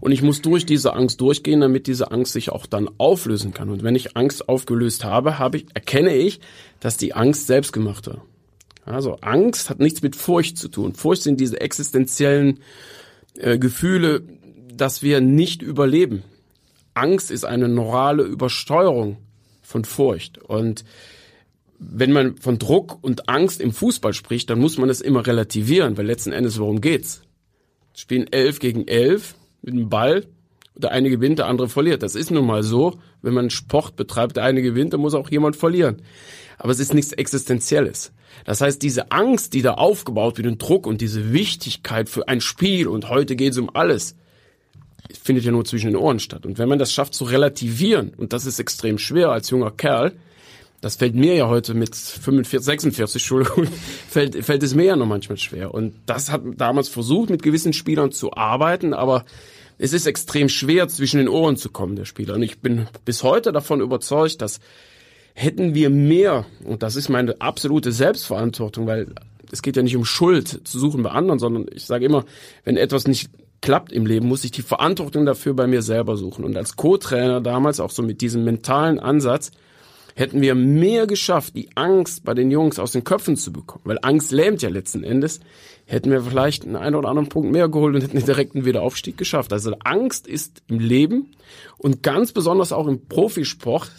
und 0.00 0.12
ich 0.12 0.22
muss 0.22 0.40
durch 0.40 0.64
diese 0.64 0.94
Angst 0.94 1.20
durchgehen, 1.20 1.60
damit 1.60 1.88
diese 1.88 2.10
Angst 2.10 2.32
sich 2.32 2.50
auch 2.50 2.64
dann 2.64 2.88
auflösen 2.96 3.52
kann. 3.52 3.68
Und 3.68 3.82
wenn 3.82 3.94
ich 3.94 4.16
Angst 4.16 4.48
aufgelöst 4.48 5.04
habe, 5.04 5.38
habe 5.38 5.58
ich, 5.58 5.66
erkenne 5.74 6.16
ich, 6.16 6.40
dass 6.80 6.96
die 6.96 7.12
Angst 7.12 7.46
selbst 7.46 7.72
gemacht 7.72 8.06
war. 8.06 8.24
Also 8.86 9.16
Angst 9.20 9.68
hat 9.68 9.78
nichts 9.78 10.00
mit 10.00 10.16
Furcht 10.16 10.56
zu 10.56 10.68
tun. 10.68 10.94
Furcht 10.94 11.22
sind 11.22 11.38
diese 11.38 11.60
existenziellen 11.60 12.60
äh, 13.34 13.58
Gefühle, 13.58 14.22
dass 14.74 15.02
wir 15.02 15.20
nicht 15.20 15.60
überleben. 15.60 16.22
Angst 17.00 17.30
ist 17.30 17.44
eine 17.44 17.68
normale 17.68 18.22
Übersteuerung 18.22 19.16
von 19.62 19.84
Furcht. 19.84 20.36
Und 20.38 20.84
wenn 21.78 22.12
man 22.12 22.36
von 22.36 22.58
Druck 22.58 22.98
und 23.02 23.28
Angst 23.30 23.60
im 23.60 23.72
Fußball 23.72 24.12
spricht, 24.12 24.50
dann 24.50 24.60
muss 24.60 24.76
man 24.76 24.90
es 24.90 25.00
immer 25.00 25.26
relativieren, 25.26 25.96
weil 25.96 26.06
letzten 26.06 26.32
Endes 26.32 26.58
worum 26.58 26.82
geht's? 26.82 27.22
Spielen 27.94 28.30
elf 28.30 28.58
gegen 28.58 28.86
elf 28.86 29.34
mit 29.62 29.74
dem 29.74 29.88
Ball. 29.88 30.26
Der 30.76 30.92
eine 30.92 31.10
gewinnt, 31.10 31.38
der 31.38 31.46
andere 31.46 31.68
verliert. 31.68 32.02
Das 32.02 32.14
ist 32.14 32.30
nun 32.30 32.46
mal 32.46 32.62
so. 32.62 32.98
Wenn 33.22 33.34
man 33.34 33.50
Sport 33.50 33.96
betreibt, 33.96 34.36
der 34.36 34.44
eine 34.44 34.62
gewinnt, 34.62 34.92
dann 34.92 35.00
muss 35.00 35.14
auch 35.14 35.30
jemand 35.30 35.56
verlieren. 35.56 36.02
Aber 36.58 36.70
es 36.72 36.80
ist 36.80 36.94
nichts 36.94 37.12
Existenzielles. 37.12 38.12
Das 38.44 38.60
heißt, 38.60 38.82
diese 38.82 39.10
Angst, 39.10 39.54
die 39.54 39.62
da 39.62 39.74
aufgebaut 39.74 40.36
wird, 40.36 40.46
und 40.46 40.62
Druck 40.62 40.86
und 40.86 41.00
diese 41.00 41.32
Wichtigkeit 41.32 42.08
für 42.08 42.28
ein 42.28 42.40
Spiel 42.40 42.88
und 42.88 43.08
heute 43.08 43.36
geht 43.36 43.52
es 43.52 43.58
um 43.58 43.74
alles, 43.74 44.16
findet 45.22 45.44
ja 45.44 45.52
nur 45.52 45.64
zwischen 45.64 45.86
den 45.86 45.96
Ohren 45.96 46.20
statt. 46.20 46.46
Und 46.46 46.58
wenn 46.58 46.68
man 46.68 46.78
das 46.78 46.92
schafft 46.92 47.14
zu 47.14 47.24
relativieren, 47.24 48.12
und 48.16 48.32
das 48.32 48.46
ist 48.46 48.58
extrem 48.58 48.98
schwer 48.98 49.30
als 49.30 49.50
junger 49.50 49.70
Kerl, 49.70 50.12
das 50.80 50.96
fällt 50.96 51.14
mir 51.14 51.34
ja 51.34 51.48
heute 51.48 51.74
mit 51.74 51.94
45, 51.94 52.64
46, 52.64 53.22
Entschuldigung, 53.22 53.66
fällt, 54.08 54.44
fällt 54.44 54.62
es 54.62 54.74
mir 54.74 54.84
ja 54.84 54.96
noch 54.96 55.06
manchmal 55.06 55.38
schwer. 55.38 55.74
Und 55.74 55.94
das 56.06 56.30
hat 56.30 56.42
damals 56.56 56.88
versucht, 56.88 57.30
mit 57.30 57.42
gewissen 57.42 57.72
Spielern 57.72 58.12
zu 58.12 58.32
arbeiten, 58.32 58.94
aber 58.94 59.24
es 59.78 59.92
ist 59.92 60.06
extrem 60.06 60.48
schwer, 60.48 60.88
zwischen 60.88 61.18
den 61.18 61.28
Ohren 61.28 61.56
zu 61.56 61.70
kommen, 61.70 61.96
der 61.96 62.04
Spieler. 62.04 62.34
Und 62.34 62.42
ich 62.42 62.60
bin 62.60 62.86
bis 63.04 63.22
heute 63.22 63.52
davon 63.52 63.80
überzeugt, 63.80 64.42
dass 64.42 64.60
hätten 65.34 65.74
wir 65.74 65.90
mehr, 65.90 66.44
und 66.64 66.82
das 66.82 66.96
ist 66.96 67.08
meine 67.08 67.40
absolute 67.40 67.92
Selbstverantwortung, 67.92 68.86
weil 68.86 69.14
es 69.50 69.62
geht 69.62 69.76
ja 69.76 69.82
nicht 69.82 69.96
um 69.96 70.04
Schuld 70.04 70.66
zu 70.68 70.78
suchen 70.78 71.02
bei 71.02 71.10
anderen, 71.10 71.38
sondern 71.38 71.66
ich 71.72 71.84
sage 71.84 72.04
immer, 72.04 72.24
wenn 72.64 72.76
etwas 72.76 73.06
nicht 73.06 73.30
klappt 73.60 73.92
im 73.92 74.06
Leben, 74.06 74.28
muss 74.28 74.44
ich 74.44 74.50
die 74.50 74.62
Verantwortung 74.62 75.26
dafür 75.26 75.54
bei 75.54 75.66
mir 75.66 75.82
selber 75.82 76.16
suchen. 76.16 76.44
Und 76.44 76.56
als 76.56 76.76
Co-Trainer 76.76 77.40
damals 77.40 77.80
auch 77.80 77.90
so 77.90 78.02
mit 78.02 78.20
diesem 78.20 78.44
mentalen 78.44 78.98
Ansatz, 78.98 79.50
hätten 80.14 80.40
wir 80.40 80.54
mehr 80.54 81.06
geschafft, 81.06 81.54
die 81.56 81.70
Angst 81.76 82.24
bei 82.24 82.34
den 82.34 82.50
Jungs 82.50 82.78
aus 82.78 82.92
den 82.92 83.04
Köpfen 83.04 83.36
zu 83.36 83.52
bekommen, 83.52 83.84
weil 83.84 83.98
Angst 84.02 84.32
lähmt 84.32 84.62
ja 84.62 84.68
letzten 84.68 85.04
Endes, 85.04 85.40
hätten 85.86 86.10
wir 86.10 86.22
vielleicht 86.22 86.64
einen, 86.64 86.76
einen 86.76 86.94
oder 86.94 87.08
anderen 87.08 87.28
Punkt 87.28 87.50
mehr 87.50 87.68
geholt 87.68 87.94
und 87.94 88.02
hätten 88.02 88.16
den 88.16 88.26
direkten 88.26 88.64
Wiederaufstieg 88.64 89.16
geschafft. 89.16 89.52
Also 89.52 89.74
Angst 89.84 90.26
ist 90.26 90.62
im 90.68 90.78
Leben 90.78 91.32
und 91.78 92.02
ganz 92.02 92.32
besonders 92.32 92.72
auch 92.72 92.86
im 92.86 93.06
Profisport 93.06 93.90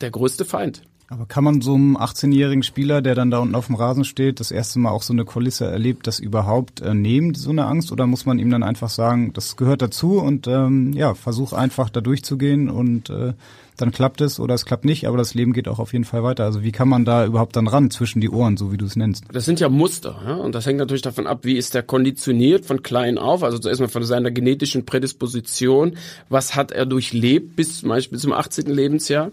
der 0.00 0.10
größte 0.10 0.44
Feind. 0.44 0.82
Aber 1.08 1.26
kann 1.26 1.44
man 1.44 1.60
so 1.60 1.74
einem 1.74 1.96
18-jährigen 1.96 2.64
Spieler, 2.64 3.00
der 3.00 3.14
dann 3.14 3.30
da 3.30 3.38
unten 3.38 3.54
auf 3.54 3.66
dem 3.66 3.76
Rasen 3.76 4.04
steht, 4.04 4.40
das 4.40 4.50
erste 4.50 4.80
Mal 4.80 4.90
auch 4.90 5.02
so 5.02 5.12
eine 5.12 5.24
Kulisse 5.24 5.66
erlebt, 5.66 6.08
das 6.08 6.18
überhaupt 6.18 6.80
äh, 6.80 6.94
nehmen, 6.94 7.34
so 7.34 7.50
eine 7.50 7.66
Angst? 7.66 7.92
Oder 7.92 8.06
muss 8.06 8.26
man 8.26 8.40
ihm 8.40 8.50
dann 8.50 8.64
einfach 8.64 8.90
sagen, 8.90 9.32
das 9.32 9.56
gehört 9.56 9.82
dazu 9.82 10.18
und 10.18 10.48
ähm, 10.48 10.92
ja, 10.94 11.14
versuch 11.14 11.52
einfach 11.52 11.90
da 11.90 12.00
durchzugehen 12.00 12.68
und 12.68 13.10
äh, 13.10 13.34
dann 13.76 13.92
klappt 13.92 14.20
es 14.20 14.40
oder 14.40 14.54
es 14.54 14.64
klappt 14.64 14.84
nicht, 14.84 15.06
aber 15.06 15.16
das 15.16 15.34
Leben 15.34 15.52
geht 15.52 15.68
auch 15.68 15.78
auf 15.78 15.92
jeden 15.92 16.04
Fall 16.04 16.22
weiter. 16.22 16.44
Also 16.44 16.62
wie 16.62 16.72
kann 16.72 16.88
man 16.88 17.04
da 17.04 17.24
überhaupt 17.24 17.56
dann 17.56 17.68
ran 17.68 17.90
zwischen 17.90 18.20
die 18.20 18.30
Ohren, 18.30 18.56
so 18.56 18.72
wie 18.72 18.76
du 18.76 18.86
es 18.86 18.96
nennst? 18.96 19.24
Das 19.32 19.44
sind 19.44 19.60
ja 19.60 19.68
Muster, 19.68 20.18
ja? 20.26 20.34
und 20.36 20.54
das 20.54 20.66
hängt 20.66 20.78
natürlich 20.78 21.02
davon 21.02 21.26
ab, 21.26 21.40
wie 21.42 21.56
ist 21.56 21.74
der 21.74 21.82
konditioniert 21.82 22.64
von 22.64 22.82
klein 22.82 23.18
auf, 23.18 23.44
also 23.44 23.58
zuerst 23.58 23.80
mal 23.80 23.88
von 23.88 24.02
seiner 24.02 24.30
genetischen 24.30 24.86
Prädisposition, 24.86 25.96
was 26.28 26.56
hat 26.56 26.72
er 26.72 26.86
durchlebt 26.86 27.54
bis 27.56 27.80
zum 27.80 27.90
Beispiel 27.90 28.18
zum 28.18 28.32
18. 28.32 28.66
Lebensjahr 28.66 29.30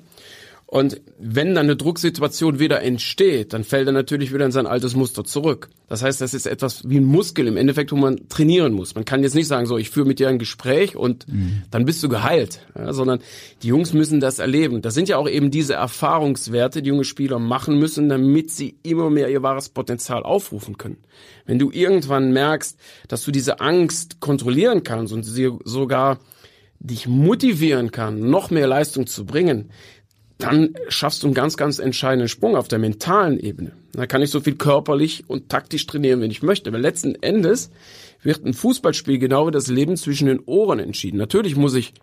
und 0.65 1.01
wenn 1.19 1.53
dann 1.53 1.65
eine 1.65 1.75
Drucksituation 1.75 2.57
wieder 2.57 2.81
entsteht, 2.81 3.53
dann 3.53 3.63
fällt 3.63 3.85
er 3.85 3.93
natürlich 3.93 4.33
wieder 4.33 4.45
in 4.45 4.51
sein 4.51 4.65
altes 4.65 4.95
Muster 4.95 5.23
zurück. 5.23 5.69
Das 5.87 6.01
heißt, 6.01 6.19
das 6.19 6.33
ist 6.33 6.47
etwas 6.47 6.89
wie 6.89 6.97
ein 6.97 7.03
Muskel 7.03 7.45
im 7.45 7.57
Endeffekt, 7.57 7.91
wo 7.91 7.95
man 7.95 8.27
trainieren 8.27 8.73
muss. 8.73 8.95
Man 8.95 9.05
kann 9.05 9.21
jetzt 9.21 9.35
nicht 9.35 9.47
sagen, 9.47 9.67
so, 9.67 9.77
ich 9.77 9.91
führe 9.91 10.07
mit 10.07 10.17
dir 10.17 10.29
ein 10.29 10.39
Gespräch 10.39 10.95
und 10.95 11.27
mhm. 11.27 11.61
dann 11.69 11.85
bist 11.85 12.01
du 12.01 12.09
geheilt, 12.09 12.65
ja, 12.75 12.91
sondern 12.91 13.19
die 13.61 13.67
Jungs 13.67 13.93
müssen 13.93 14.19
das 14.19 14.39
erleben. 14.39 14.81
Das 14.81 14.95
sind 14.95 15.09
ja 15.09 15.17
auch 15.17 15.29
eben 15.29 15.51
diese 15.51 15.75
Erfahrungswerte, 15.75 16.81
die 16.81 16.89
junge 16.89 17.03
Spieler 17.03 17.37
machen 17.37 17.77
müssen, 17.77 18.09
damit 18.09 18.49
sie 18.49 18.77
immer 18.81 19.11
mehr 19.11 19.29
ihr 19.29 19.43
wahres 19.43 19.69
Potenzial 19.69 20.23
aufrufen 20.23 20.79
können. 20.79 20.97
Wenn 21.45 21.59
du 21.59 21.69
irgendwann 21.71 22.31
merkst, 22.31 22.79
dass 23.09 23.23
du 23.23 23.31
diese 23.31 23.59
Angst 23.59 24.21
kontrollieren 24.21 24.81
kannst 24.83 25.13
und 25.13 25.21
sie 25.21 25.51
sogar 25.65 26.19
dich 26.79 27.07
motivieren 27.07 27.91
kann, 27.91 28.29
noch 28.29 28.49
mehr 28.49 28.67
Leistung 28.67 29.07
zu 29.07 29.25
bringen, 29.25 29.69
dann 30.37 30.75
schaffst 30.89 31.23
du 31.23 31.27
einen 31.27 31.33
ganz, 31.33 31.57
ganz 31.57 31.79
entscheidenden 31.79 32.27
Sprung 32.27 32.55
auf 32.55 32.67
der 32.67 32.79
mentalen 32.79 33.39
Ebene. 33.39 33.71
Da 33.93 34.07
kann 34.07 34.21
ich 34.21 34.29
so 34.29 34.41
viel 34.41 34.55
körperlich 34.55 35.23
und 35.27 35.49
taktisch 35.49 35.85
trainieren, 35.85 36.21
wenn 36.21 36.31
ich 36.31 36.43
möchte. 36.43 36.69
Aber 36.69 36.79
letzten 36.79 37.15
Endes 37.15 37.69
wird 38.23 38.45
ein 38.45 38.53
Fußballspiel 38.53 39.19
genau 39.19 39.47
wie 39.47 39.51
das 39.51 39.67
Leben 39.67 39.95
zwischen 39.97 40.27
den 40.27 40.39
Ohren 40.45 40.79
entschieden. 40.79 41.17
Natürlich 41.17 41.55
muss 41.55 41.75
ich 41.75 41.93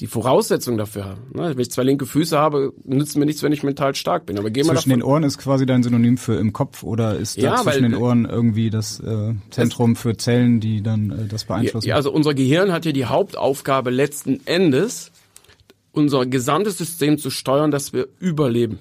die 0.00 0.06
Voraussetzung 0.06 0.78
dafür 0.78 1.04
haben. 1.04 1.20
Wenn 1.32 1.58
ich 1.58 1.70
zwei 1.70 1.82
linke 1.82 2.06
Füße 2.06 2.38
habe, 2.38 2.72
nützt 2.84 3.18
mir 3.18 3.26
nichts, 3.26 3.42
wenn 3.42 3.52
ich 3.52 3.62
mental 3.62 3.94
stark 3.94 4.24
bin. 4.24 4.38
Aber 4.38 4.48
geh 4.48 4.62
mal 4.64 4.74
zwischen 4.74 4.90
den 4.90 5.02
Ohren 5.02 5.24
ist 5.24 5.36
quasi 5.36 5.66
dein 5.66 5.82
Synonym 5.82 6.16
für 6.16 6.36
im 6.36 6.54
Kopf 6.54 6.82
oder 6.82 7.16
ist 7.16 7.36
ja, 7.36 7.56
zwischen 7.56 7.82
den 7.82 7.94
Ohren 7.94 8.24
irgendwie 8.24 8.70
das 8.70 8.98
äh, 9.00 9.34
Zentrum 9.50 9.96
für 9.96 10.16
Zellen, 10.16 10.58
die 10.60 10.82
dann 10.82 11.10
äh, 11.10 11.26
das 11.28 11.44
beeinflussen? 11.44 11.86
Ja, 11.86 11.96
also 11.96 12.10
unser 12.10 12.32
Gehirn 12.32 12.72
hat 12.72 12.86
ja 12.86 12.92
die 12.92 13.04
Hauptaufgabe 13.04 13.90
letzten 13.90 14.40
Endes, 14.46 15.12
unser 15.92 16.26
gesamtes 16.26 16.78
System 16.78 17.18
zu 17.18 17.30
steuern, 17.30 17.70
dass 17.70 17.92
wir 17.92 18.08
überleben. 18.18 18.78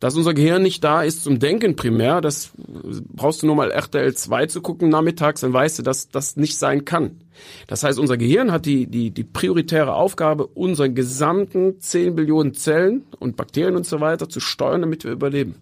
Dass 0.00 0.14
unser 0.14 0.34
Gehirn 0.34 0.62
nicht 0.62 0.84
da 0.84 1.02
ist 1.02 1.24
zum 1.24 1.38
Denken 1.38 1.74
primär, 1.74 2.20
das 2.20 2.50
brauchst 2.56 3.42
du 3.42 3.46
nur 3.46 3.56
mal 3.56 3.70
RTL 3.70 4.14
2 4.14 4.46
zu 4.46 4.60
gucken 4.60 4.90
nachmittags, 4.90 5.40
dann 5.40 5.54
weißt 5.54 5.78
du, 5.78 5.82
dass 5.82 6.10
das 6.10 6.36
nicht 6.36 6.58
sein 6.58 6.84
kann. 6.84 7.22
Das 7.66 7.82
heißt, 7.82 7.98
unser 7.98 8.18
Gehirn 8.18 8.52
hat 8.52 8.66
die, 8.66 8.86
die, 8.86 9.10
die 9.10 9.24
prioritäre 9.24 9.94
Aufgabe, 9.94 10.46
unseren 10.48 10.94
gesamten 10.94 11.80
10 11.80 12.14
Billionen 12.14 12.52
Zellen 12.52 13.04
und 13.18 13.36
Bakterien 13.36 13.76
und 13.76 13.86
so 13.86 14.00
weiter 14.00 14.28
zu 14.28 14.40
steuern, 14.40 14.82
damit 14.82 15.04
wir 15.04 15.12
überleben. 15.12 15.54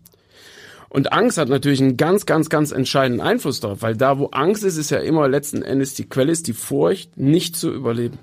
Und 0.88 1.12
Angst 1.12 1.38
hat 1.38 1.48
natürlich 1.48 1.80
einen 1.80 1.96
ganz, 1.96 2.24
ganz, 2.26 2.48
ganz 2.48 2.70
entscheidenden 2.70 3.20
Einfluss 3.20 3.60
darauf, 3.60 3.82
weil 3.82 3.96
da, 3.96 4.18
wo 4.18 4.26
Angst 4.26 4.62
ist, 4.64 4.76
ist 4.76 4.90
ja 4.90 4.98
immer 4.98 5.28
letzten 5.28 5.62
Endes 5.62 5.94
die 5.94 6.08
Quelle, 6.08 6.32
ist 6.32 6.46
die 6.46 6.52
Furcht, 6.52 7.16
nicht 7.16 7.56
zu 7.56 7.72
überleben. 7.72 8.18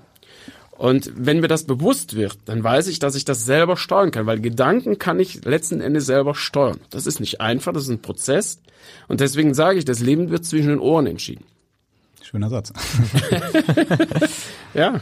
Und 0.82 1.12
wenn 1.14 1.38
mir 1.38 1.46
das 1.46 1.62
bewusst 1.62 2.16
wird, 2.16 2.38
dann 2.46 2.64
weiß 2.64 2.88
ich, 2.88 2.98
dass 2.98 3.14
ich 3.14 3.24
das 3.24 3.44
selber 3.44 3.76
steuern 3.76 4.10
kann, 4.10 4.26
weil 4.26 4.40
Gedanken 4.40 4.98
kann 4.98 5.20
ich 5.20 5.44
letzten 5.44 5.80
Endes 5.80 6.06
selber 6.06 6.34
steuern. 6.34 6.80
Das 6.90 7.06
ist 7.06 7.20
nicht 7.20 7.40
einfach, 7.40 7.72
das 7.72 7.84
ist 7.84 7.90
ein 7.90 8.02
Prozess. 8.02 8.58
Und 9.06 9.20
deswegen 9.20 9.54
sage 9.54 9.78
ich, 9.78 9.84
das 9.84 10.00
Leben 10.00 10.30
wird 10.30 10.44
zwischen 10.44 10.70
den 10.70 10.80
Ohren 10.80 11.06
entschieden. 11.06 11.44
Schöner 12.20 12.50
Satz. 12.50 12.72
ja. 14.74 15.00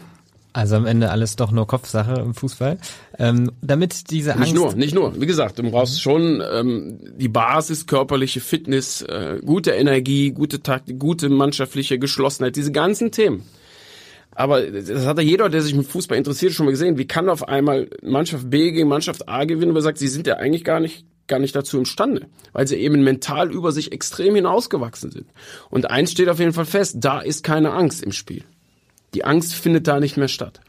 Also 0.52 0.76
am 0.76 0.84
Ende 0.84 1.10
alles 1.10 1.36
doch 1.36 1.50
nur 1.50 1.66
Kopfsache 1.66 2.12
im 2.20 2.34
Fußball. 2.34 2.76
Ähm, 3.18 3.50
damit 3.62 4.10
diese 4.10 4.32
Angst. 4.34 4.52
Nicht 4.52 4.54
nur, 4.54 4.74
nicht 4.74 4.94
nur. 4.94 5.18
Wie 5.18 5.26
gesagt, 5.26 5.60
du 5.60 5.62
brauchst 5.62 6.02
schon 6.02 6.42
ähm, 6.52 6.98
die 7.16 7.28
Basis, 7.28 7.86
körperliche 7.86 8.40
Fitness, 8.40 9.00
äh, 9.00 9.40
gute 9.42 9.70
Energie, 9.70 10.32
gute 10.32 10.62
Taktik, 10.62 10.98
gute 10.98 11.30
mannschaftliche 11.30 11.98
Geschlossenheit, 11.98 12.56
diese 12.56 12.70
ganzen 12.70 13.12
Themen. 13.12 13.44
Aber 14.32 14.62
das 14.62 15.06
hat 15.06 15.18
ja 15.18 15.24
jeder, 15.24 15.48
der 15.48 15.62
sich 15.62 15.74
mit 15.74 15.86
Fußball 15.86 16.16
interessiert, 16.16 16.52
schon 16.52 16.66
mal 16.66 16.72
gesehen. 16.72 16.98
Wie 16.98 17.06
kann 17.06 17.28
auf 17.28 17.48
einmal 17.48 17.90
Mannschaft 18.02 18.48
B 18.48 18.70
gegen 18.70 18.88
Mannschaft 18.88 19.28
A 19.28 19.44
gewinnen, 19.44 19.72
wo 19.72 19.78
er 19.78 19.82
sagt, 19.82 19.98
sie 19.98 20.08
sind 20.08 20.26
ja 20.26 20.36
eigentlich 20.36 20.64
gar 20.64 20.80
nicht 20.80 21.04
gar 21.30 21.38
nicht 21.38 21.56
dazu 21.56 21.78
imstande, 21.78 22.26
weil 22.52 22.66
sie 22.66 22.76
eben 22.76 23.02
mental 23.02 23.50
über 23.50 23.72
sich 23.72 23.92
extrem 23.92 24.34
hinausgewachsen 24.34 25.10
sind. 25.10 25.26
Und 25.70 25.88
eins 25.88 26.12
steht 26.12 26.28
auf 26.28 26.40
jeden 26.40 26.52
Fall 26.52 26.66
fest, 26.66 26.96
da 26.98 27.20
ist 27.20 27.44
keine 27.44 27.72
Angst 27.72 28.02
im 28.02 28.12
Spiel. 28.12 28.44
Die 29.14 29.24
Angst 29.24 29.54
findet 29.54 29.86
da 29.86 30.00
nicht 30.00 30.18
mehr 30.18 30.28
statt. 30.28 30.60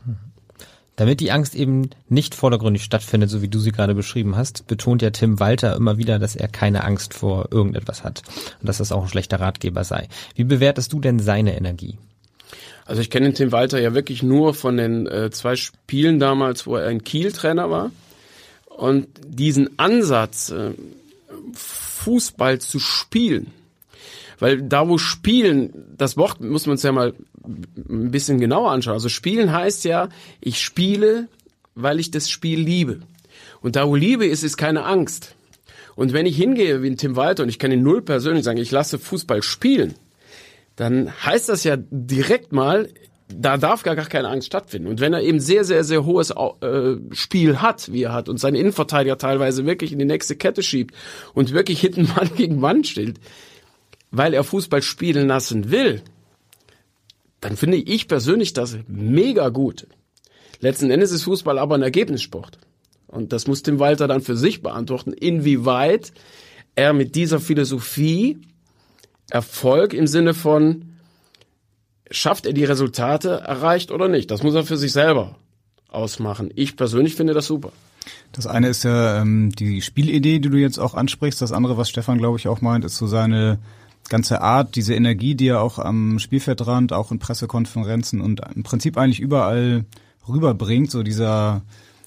Damit 0.95 1.19
die 1.19 1.31
Angst 1.31 1.55
eben 1.55 1.89
nicht 2.09 2.35
vordergründig 2.35 2.83
stattfindet, 2.83 3.29
so 3.29 3.41
wie 3.41 3.47
du 3.47 3.59
sie 3.59 3.71
gerade 3.71 3.95
beschrieben 3.95 4.35
hast, 4.35 4.67
betont 4.67 5.01
ja 5.01 5.09
Tim 5.09 5.39
Walter 5.39 5.75
immer 5.75 5.97
wieder, 5.97 6.19
dass 6.19 6.35
er 6.35 6.47
keine 6.47 6.83
Angst 6.83 7.13
vor 7.13 7.47
irgendetwas 7.51 8.03
hat 8.03 8.21
und 8.59 8.69
dass 8.69 8.77
das 8.77 8.91
auch 8.91 9.01
ein 9.01 9.09
schlechter 9.09 9.39
Ratgeber 9.39 9.83
sei. 9.83 10.07
Wie 10.35 10.43
bewertest 10.43 10.93
du 10.93 10.99
denn 10.99 11.17
seine 11.19 11.57
Energie? 11.57 11.97
Also 12.91 13.01
ich 13.01 13.09
kenne 13.09 13.31
Tim 13.31 13.53
Walter 13.53 13.79
ja 13.79 13.93
wirklich 13.93 14.21
nur 14.21 14.53
von 14.53 14.75
den 14.75 15.07
äh, 15.07 15.31
zwei 15.31 15.55
Spielen 15.55 16.19
damals, 16.19 16.67
wo 16.67 16.75
er 16.75 16.89
ein 16.89 17.05
Kiel-Trainer 17.05 17.69
war. 17.69 17.89
Und 18.67 19.07
diesen 19.25 19.79
Ansatz, 19.79 20.49
äh, 20.49 20.71
Fußball 21.53 22.59
zu 22.59 22.79
spielen, 22.79 23.53
weil 24.39 24.61
da, 24.61 24.89
wo 24.89 24.97
Spielen, 24.97 25.71
das 25.97 26.17
Wort 26.17 26.41
muss 26.41 26.65
man 26.65 26.73
uns 26.73 26.83
ja 26.83 26.91
mal 26.91 27.13
ein 27.45 28.11
bisschen 28.11 28.41
genauer 28.41 28.71
anschauen. 28.71 28.95
Also 28.95 29.07
Spielen 29.07 29.53
heißt 29.53 29.85
ja, 29.85 30.09
ich 30.41 30.59
spiele, 30.59 31.29
weil 31.75 31.97
ich 31.97 32.11
das 32.11 32.29
Spiel 32.29 32.59
liebe. 32.59 32.99
Und 33.61 33.77
da, 33.77 33.87
wo 33.87 33.95
Liebe 33.95 34.25
ist, 34.25 34.43
ist 34.43 34.57
keine 34.57 34.83
Angst. 34.83 35.35
Und 35.95 36.11
wenn 36.11 36.25
ich 36.25 36.35
hingehe 36.35 36.83
wie 36.83 36.89
ein 36.89 36.97
Tim 36.97 37.15
Walter 37.15 37.43
und 37.43 37.47
ich 37.47 37.57
kann 37.57 37.71
ihn 37.71 37.83
null 37.83 38.01
persönlich 38.01 38.43
sagen, 38.43 38.59
ich 38.59 38.71
lasse 38.71 38.99
Fußball 38.99 39.43
spielen, 39.43 39.95
dann 40.81 41.11
heißt 41.23 41.47
das 41.47 41.63
ja 41.63 41.77
direkt 41.77 42.53
mal, 42.53 42.89
da 43.27 43.57
darf 43.57 43.83
gar, 43.83 43.95
keine 43.95 44.29
Angst 44.29 44.47
stattfinden. 44.47 44.87
Und 44.87 44.99
wenn 44.99 45.13
er 45.13 45.21
eben 45.21 45.39
sehr, 45.39 45.63
sehr, 45.63 45.83
sehr 45.83 46.05
hohes 46.05 46.31
äh, 46.31 46.95
Spiel 47.11 47.61
hat, 47.61 47.93
wie 47.93 48.01
er 48.01 48.13
hat, 48.13 48.29
und 48.29 48.39
seinen 48.39 48.55
Innenverteidiger 48.55 49.19
teilweise 49.19 49.67
wirklich 49.67 49.91
in 49.91 49.99
die 49.99 50.05
nächste 50.05 50.35
Kette 50.35 50.63
schiebt 50.63 50.95
und 51.35 51.53
wirklich 51.53 51.81
hinten 51.81 52.09
Mann 52.15 52.31
gegen 52.35 52.59
Mann 52.59 52.83
steht, 52.83 53.19
weil 54.09 54.33
er 54.33 54.43
Fußball 54.43 54.81
spielen 54.81 55.27
lassen 55.27 55.69
will, 55.69 56.01
dann 57.41 57.57
finde 57.57 57.77
ich 57.77 58.07
persönlich 58.07 58.53
das 58.53 58.75
mega 58.87 59.49
gut. 59.49 59.85
Letzten 60.61 60.89
Endes 60.89 61.11
ist 61.11 61.25
Fußball 61.25 61.59
aber 61.59 61.75
ein 61.75 61.83
Ergebnissport. 61.83 62.57
Und 63.05 63.33
das 63.33 63.45
muss 63.45 63.61
Tim 63.61 63.77
Walter 63.77 64.07
dann 64.07 64.21
für 64.21 64.35
sich 64.35 64.63
beantworten, 64.63 65.13
inwieweit 65.13 66.11
er 66.73 66.93
mit 66.93 67.13
dieser 67.13 67.39
Philosophie 67.39 68.39
Erfolg 69.31 69.93
im 69.93 70.07
Sinne 70.07 70.33
von 70.33 70.91
schafft 72.09 72.45
er 72.45 72.53
die 72.53 72.65
Resultate 72.65 73.29
erreicht 73.29 73.91
oder 73.91 74.07
nicht. 74.07 74.29
Das 74.31 74.43
muss 74.43 74.53
er 74.53 74.65
für 74.65 74.77
sich 74.77 74.91
selber 74.91 75.35
ausmachen. 75.89 76.51
Ich 76.55 76.75
persönlich 76.75 77.15
finde 77.15 77.33
das 77.33 77.47
super. 77.47 77.71
Das 78.33 78.47
eine 78.47 78.67
ist 78.67 78.83
ja 78.83 79.21
ähm, 79.21 79.51
die 79.51 79.81
Spielidee, 79.81 80.39
die 80.39 80.49
du 80.49 80.57
jetzt 80.57 80.79
auch 80.79 80.93
ansprichst. 80.93 81.41
Das 81.41 81.51
andere, 81.51 81.77
was 81.77 81.89
Stefan, 81.89 82.17
glaube 82.17 82.37
ich, 82.37 82.47
auch 82.47 82.61
meint, 82.61 82.83
ist 82.83 82.97
so 82.97 83.07
seine 83.07 83.59
ganze 84.09 84.41
Art, 84.41 84.75
diese 84.75 84.93
Energie, 84.93 85.35
die 85.35 85.47
er 85.47 85.61
auch 85.61 85.79
am 85.79 86.19
Spielfeldrand, 86.19 86.91
auch 86.91 87.11
in 87.11 87.19
Pressekonferenzen 87.19 88.19
und 88.19 88.41
im 88.53 88.63
Prinzip 88.63 88.97
eigentlich 88.97 89.19
überall 89.21 89.85
rüberbringt, 90.27 90.91
so 90.91 91.03
dieser 91.03 91.61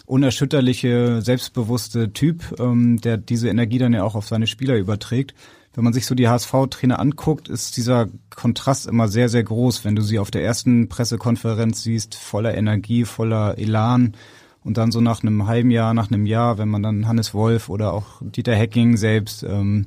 unerschütterliche, 0.05 1.23
selbstbewusste 1.23 2.13
Typ, 2.13 2.55
ähm, 2.59 3.01
der 3.01 3.17
diese 3.17 3.49
Energie 3.49 3.79
dann 3.79 3.95
ja 3.95 4.03
auch 4.03 4.15
auf 4.15 4.27
seine 4.27 4.47
Spieler 4.47 4.77
überträgt 4.77 5.35
wenn 5.75 5.85
man 5.85 5.93
sich 5.93 6.07
so 6.07 6.15
die 6.15 6.29
HSV-Trainer 6.29 7.01
anguckt, 7.01 7.49
ist 7.49 7.77
dieser 7.77 8.07
Kontrast 8.35 8.87
immer 8.87 9.09
sehr, 9.09 9.29
sehr 9.29 9.43
groß. 9.43 9.85
Wenn 9.85 9.97
du 9.97 10.03
sie 10.03 10.21
auf 10.21 10.31
der 10.31 10.45
ersten 10.45 10.89
Pressekonferenz 10.89 11.83
siehst, 11.83 12.15
voller 12.15 12.55
Energie, 12.55 13.05
voller 13.05 13.59
Elan 13.59 14.15
und 14.63 14.77
dann 14.77 14.93
so 14.93 15.01
nach 15.01 15.23
einem 15.23 15.47
halben 15.49 15.73
Jahr, 15.73 15.93
nach 15.93 16.11
einem 16.11 16.27
Jahr, 16.27 16.59
wenn 16.59 16.69
man 16.69 16.83
dann 16.83 17.09
Hannes 17.09 17.35
Wolf 17.35 17.69
oder 17.69 17.93
auch 17.93 18.07
Dieter 18.21 18.55
Hecking 18.55 18.97
selbst, 18.97 19.43
ähm, 19.43 19.87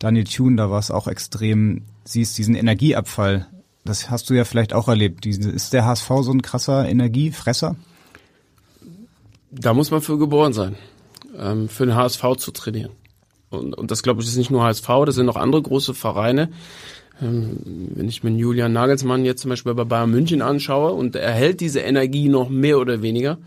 Daniel 0.00 0.24
Thune, 0.24 0.56
da 0.56 0.70
war 0.70 0.80
es 0.80 0.90
auch 0.90 1.06
extrem, 1.06 1.82
siehst 2.04 2.36
diesen 2.36 2.56
Energieabfall. 2.56 3.46
Das 3.84 4.10
hast 4.10 4.30
du 4.30 4.34
ja 4.34 4.44
vielleicht 4.44 4.72
auch 4.72 4.88
erlebt. 4.88 5.26
Ist 5.26 5.72
der 5.72 5.84
HSV 5.84 6.08
so 6.22 6.32
ein 6.32 6.42
krasser 6.42 6.88
Energiefresser? 6.88 7.76
Da 9.52 9.74
muss 9.74 9.90
man 9.90 10.00
für 10.00 10.18
geboren 10.18 10.52
sein, 10.52 10.76
ähm, 11.36 11.68
für 11.68 11.86
den 11.86 11.94
HSV 11.94 12.36
zu 12.38 12.50
trainieren. 12.50 12.92
Und, 13.50 13.76
und 13.76 13.90
das 13.90 14.02
glaube 14.02 14.22
ich 14.22 14.28
ist 14.28 14.36
nicht 14.36 14.50
nur 14.50 14.62
HSV, 14.62 14.88
das 15.06 15.16
sind 15.16 15.26
noch 15.26 15.36
andere 15.36 15.62
große 15.62 15.94
Vereine. 15.94 16.50
Ähm, 17.20 17.58
wenn 17.94 18.08
ich 18.08 18.22
mir 18.22 18.30
Julian 18.30 18.72
Nagelsmann 18.72 19.24
jetzt 19.24 19.42
zum 19.42 19.50
Beispiel 19.50 19.74
bei 19.74 19.84
Bayern 19.84 20.10
München 20.10 20.42
anschaue 20.42 20.92
und 20.92 21.16
er 21.16 21.32
hält 21.32 21.60
diese 21.60 21.80
Energie 21.80 22.28
noch 22.28 22.48
mehr 22.48 22.78
oder 22.78 23.02
weniger, 23.02 23.38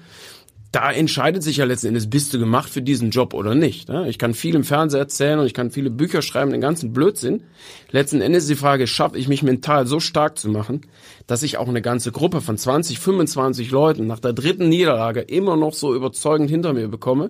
da 0.74 0.92
entscheidet 0.92 1.44
sich 1.44 1.58
ja 1.58 1.66
letzten 1.66 1.88
Endes, 1.88 2.10
bist 2.10 2.34
du 2.34 2.40
gemacht 2.40 2.68
für 2.68 2.82
diesen 2.82 3.12
Job 3.12 3.36
oder 3.36 3.54
nicht. 3.54 3.90
Ne? 3.90 4.10
Ich 4.10 4.18
kann 4.18 4.34
viel 4.34 4.56
im 4.56 4.64
Fernsehen 4.64 5.00
erzählen 5.00 5.38
und 5.38 5.46
ich 5.46 5.54
kann 5.54 5.70
viele 5.70 5.92
Bücher 5.92 6.24
schreiben, 6.24 6.52
den 6.52 6.62
ganzen 6.62 6.94
Blödsinn. 6.94 7.44
Letzten 7.92 8.22
Endes 8.22 8.44
ist 8.44 8.50
die 8.50 8.56
Frage, 8.56 8.88
schaffe 8.88 9.20
ich 9.20 9.28
mich 9.28 9.44
mental 9.44 9.86
so 9.86 10.00
stark 10.00 10.40
zu 10.40 10.50
machen, 10.50 10.82
dass 11.28 11.44
ich 11.44 11.58
auch 11.58 11.68
eine 11.68 11.84
ganze 11.84 12.12
Gruppe 12.12 12.42
von 12.42 12.58
20, 12.58 12.98
25 12.98 13.70
Leuten 13.70 14.08
nach 14.08 14.20
der 14.20 14.34
dritten 14.34 14.68
Niederlage 14.68 15.22
immer 15.22 15.56
noch 15.58 15.76
so 15.76 15.94
überzeugend 15.94 16.50
hinter 16.50 16.74
mir 16.74 16.88
bekomme, 16.88 17.30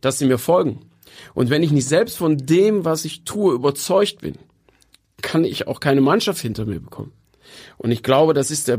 dass 0.00 0.18
sie 0.18 0.26
mir 0.26 0.38
folgen. 0.38 0.89
Und 1.34 1.50
wenn 1.50 1.62
ich 1.62 1.70
nicht 1.72 1.88
selbst 1.88 2.16
von 2.16 2.36
dem, 2.36 2.84
was 2.84 3.04
ich 3.04 3.24
tue, 3.24 3.54
überzeugt 3.54 4.20
bin, 4.20 4.36
kann 5.22 5.44
ich 5.44 5.66
auch 5.66 5.80
keine 5.80 6.00
Mannschaft 6.00 6.40
hinter 6.40 6.64
mir 6.64 6.80
bekommen. 6.80 7.12
Und 7.78 7.90
ich 7.90 8.02
glaube, 8.02 8.34
das 8.34 8.50
ist 8.50 8.68
der, 8.68 8.78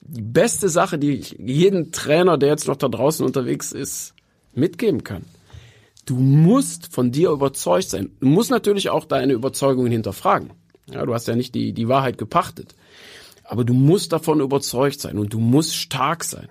die 0.00 0.22
beste 0.22 0.68
Sache, 0.68 0.98
die 0.98 1.12
ich 1.12 1.36
jeden 1.38 1.92
Trainer, 1.92 2.38
der 2.38 2.50
jetzt 2.50 2.66
noch 2.66 2.76
da 2.76 2.88
draußen 2.88 3.24
unterwegs 3.24 3.72
ist, 3.72 4.14
mitgeben 4.52 5.04
kann. 5.04 5.24
Du 6.06 6.16
musst 6.16 6.92
von 6.92 7.12
dir 7.12 7.30
überzeugt 7.30 7.88
sein. 7.88 8.10
Du 8.20 8.26
musst 8.26 8.50
natürlich 8.50 8.90
auch 8.90 9.04
deine 9.04 9.32
Überzeugungen 9.32 9.92
hinterfragen. 9.92 10.50
Ja, 10.90 11.06
du 11.06 11.14
hast 11.14 11.28
ja 11.28 11.36
nicht 11.36 11.54
die, 11.54 11.72
die 11.72 11.88
Wahrheit 11.88 12.18
gepachtet. 12.18 12.74
Aber 13.44 13.64
du 13.64 13.74
musst 13.74 14.12
davon 14.12 14.40
überzeugt 14.40 15.00
sein 15.00 15.18
und 15.18 15.32
du 15.32 15.38
musst 15.38 15.76
stark 15.76 16.24
sein. 16.24 16.48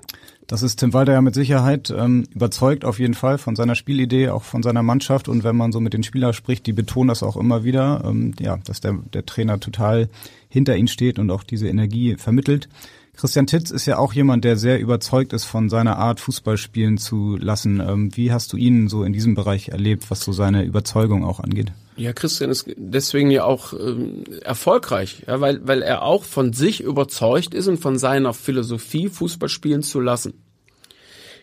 Das 0.50 0.64
ist 0.64 0.78
Tim 0.78 0.94
Walter 0.94 1.14
ja 1.14 1.22
mit 1.22 1.36
Sicherheit 1.36 1.94
ähm, 1.96 2.26
überzeugt 2.34 2.84
auf 2.84 2.98
jeden 2.98 3.14
Fall 3.14 3.38
von 3.38 3.56
seiner 3.56 3.76
Spielidee, 3.76 4.30
auch 4.30 4.42
von 4.42 4.64
seiner 4.64 4.82
Mannschaft. 4.82 5.28
Und 5.28 5.44
wenn 5.44 5.56
man 5.56 5.72
so 5.72 5.80
mit 5.80 5.94
den 5.94 6.02
Spielern 6.02 6.34
spricht, 6.34 6.66
die 6.66 6.74
betonen 6.74 7.10
das 7.10 7.22
auch 7.22 7.38
immer 7.38 7.64
wieder, 7.64 8.02
ähm, 8.04 8.34
ja, 8.40 8.58
dass 8.66 8.82
der, 8.82 8.94
der 9.14 9.28
Trainer 9.28 9.60
total 9.60 10.10
hinter 10.48 10.76
ihnen 10.76 10.88
steht 10.88 11.20
und 11.20 11.30
auch 11.30 11.44
diese 11.44 11.68
Energie 11.68 12.16
vermittelt. 12.16 12.68
Christian 13.16 13.46
Titz 13.46 13.70
ist 13.70 13.86
ja 13.86 14.00
auch 14.00 14.12
jemand, 14.14 14.44
der 14.44 14.58
sehr 14.58 14.80
überzeugt 14.80 15.34
ist 15.34 15.46
von 15.46 15.70
seiner 15.70 16.00
Art, 16.00 16.20
Fußball 16.20 16.58
spielen 16.58 16.98
zu 16.98 17.38
lassen. 17.38 17.80
Ähm, 17.80 18.10
wie 18.18 18.32
hast 18.32 18.52
du 18.52 18.58
ihn 18.58 18.88
so 18.88 19.04
in 19.04 19.14
diesem 19.14 19.36
Bereich 19.36 19.70
erlebt, 19.70 20.10
was 20.10 20.22
so 20.22 20.32
seine 20.32 20.64
Überzeugung 20.64 21.26
auch 21.26 21.40
angeht? 21.40 21.72
Ja, 22.00 22.14
Christian 22.14 22.50
ist 22.50 22.66
deswegen 22.78 23.30
ja 23.30 23.44
auch 23.44 23.74
ähm, 23.74 24.24
erfolgreich, 24.42 25.24
ja, 25.28 25.42
weil, 25.42 25.68
weil 25.68 25.82
er 25.82 26.04
auch 26.04 26.24
von 26.24 26.54
sich 26.54 26.80
überzeugt 26.80 27.54
ist 27.54 27.68
und 27.68 27.78
von 27.78 27.98
seiner 27.98 28.34
Philosophie, 28.34 29.10
Fußball 29.10 29.50
spielen 29.50 29.84
zu 29.84 30.00
lassen. 30.00 30.42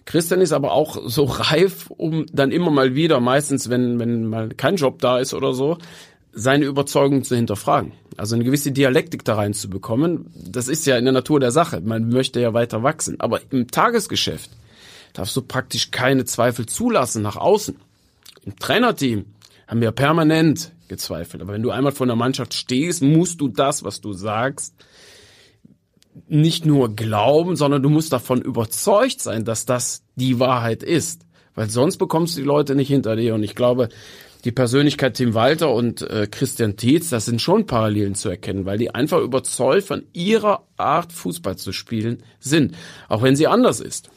Christian 0.06 0.40
ist 0.40 0.52
aber 0.52 0.72
auch 0.72 0.96
so 1.04 1.24
reif, 1.28 1.90
um 1.90 2.24
dann 2.32 2.52
immer 2.52 2.70
mal 2.70 2.94
wieder, 2.94 3.20
meistens 3.20 3.68
wenn, 3.68 3.98
wenn 3.98 4.28
mal 4.28 4.48
kein 4.48 4.76
Job 4.76 4.98
da 5.00 5.18
ist 5.18 5.34
oder 5.34 5.52
so, 5.52 5.76
seine 6.32 6.64
Überzeugung 6.64 7.22
zu 7.22 7.36
hinterfragen. 7.36 7.92
Also 8.16 8.34
eine 8.34 8.44
gewisse 8.44 8.72
Dialektik 8.72 9.26
da 9.26 9.34
reinzubekommen. 9.34 10.32
Das 10.34 10.68
ist 10.68 10.86
ja 10.86 10.96
in 10.96 11.04
der 11.04 11.12
Natur 11.12 11.38
der 11.38 11.50
Sache. 11.50 11.82
Man 11.82 12.08
möchte 12.08 12.40
ja 12.40 12.54
weiter 12.54 12.82
wachsen. 12.82 13.20
Aber 13.20 13.40
im 13.50 13.70
Tagesgeschäft 13.70 14.50
darfst 15.12 15.36
du 15.36 15.42
praktisch 15.42 15.90
keine 15.90 16.24
Zweifel 16.24 16.64
zulassen 16.64 17.20
nach 17.20 17.36
außen. 17.36 17.76
Im 18.46 18.56
Trainerteam 18.58 19.26
haben 19.66 19.80
wir 19.80 19.92
permanent 19.92 20.72
gezweifelt. 20.88 21.42
Aber 21.42 21.52
wenn 21.52 21.62
du 21.62 21.70
einmal 21.70 21.92
von 21.92 22.08
der 22.08 22.16
Mannschaft 22.16 22.54
stehst, 22.54 23.02
musst 23.02 23.40
du 23.40 23.48
das, 23.48 23.84
was 23.84 24.00
du 24.00 24.12
sagst, 24.12 24.74
nicht 26.28 26.64
nur 26.64 26.94
glauben, 26.94 27.56
sondern 27.56 27.82
du 27.82 27.90
musst 27.90 28.12
davon 28.12 28.40
überzeugt 28.40 29.20
sein, 29.20 29.44
dass 29.44 29.66
das 29.66 30.02
die 30.14 30.38
Wahrheit 30.38 30.82
ist. 30.82 31.26
Weil 31.54 31.70
sonst 31.70 31.98
bekommst 31.98 32.36
du 32.36 32.40
die 32.40 32.46
Leute 32.46 32.74
nicht 32.74 32.88
hinter 32.88 33.16
dir. 33.16 33.34
Und 33.34 33.42
ich 33.42 33.54
glaube, 33.54 33.88
die 34.44 34.52
Persönlichkeit 34.52 35.14
Tim 35.14 35.34
Walter 35.34 35.72
und 35.72 36.02
äh, 36.02 36.28
Christian 36.30 36.76
Tietz, 36.76 37.10
das 37.10 37.24
sind 37.24 37.42
schon 37.42 37.66
Parallelen 37.66 38.14
zu 38.14 38.28
erkennen, 38.28 38.64
weil 38.64 38.78
die 38.78 38.94
einfach 38.94 39.20
überzeugt 39.20 39.86
von 39.86 40.04
ihrer 40.12 40.64
Art 40.76 41.12
Fußball 41.12 41.56
zu 41.56 41.72
spielen 41.72 42.22
sind. 42.38 42.74
Auch 43.08 43.22
wenn 43.22 43.36
sie 43.36 43.46
anders 43.46 43.80
ist, 43.80 44.10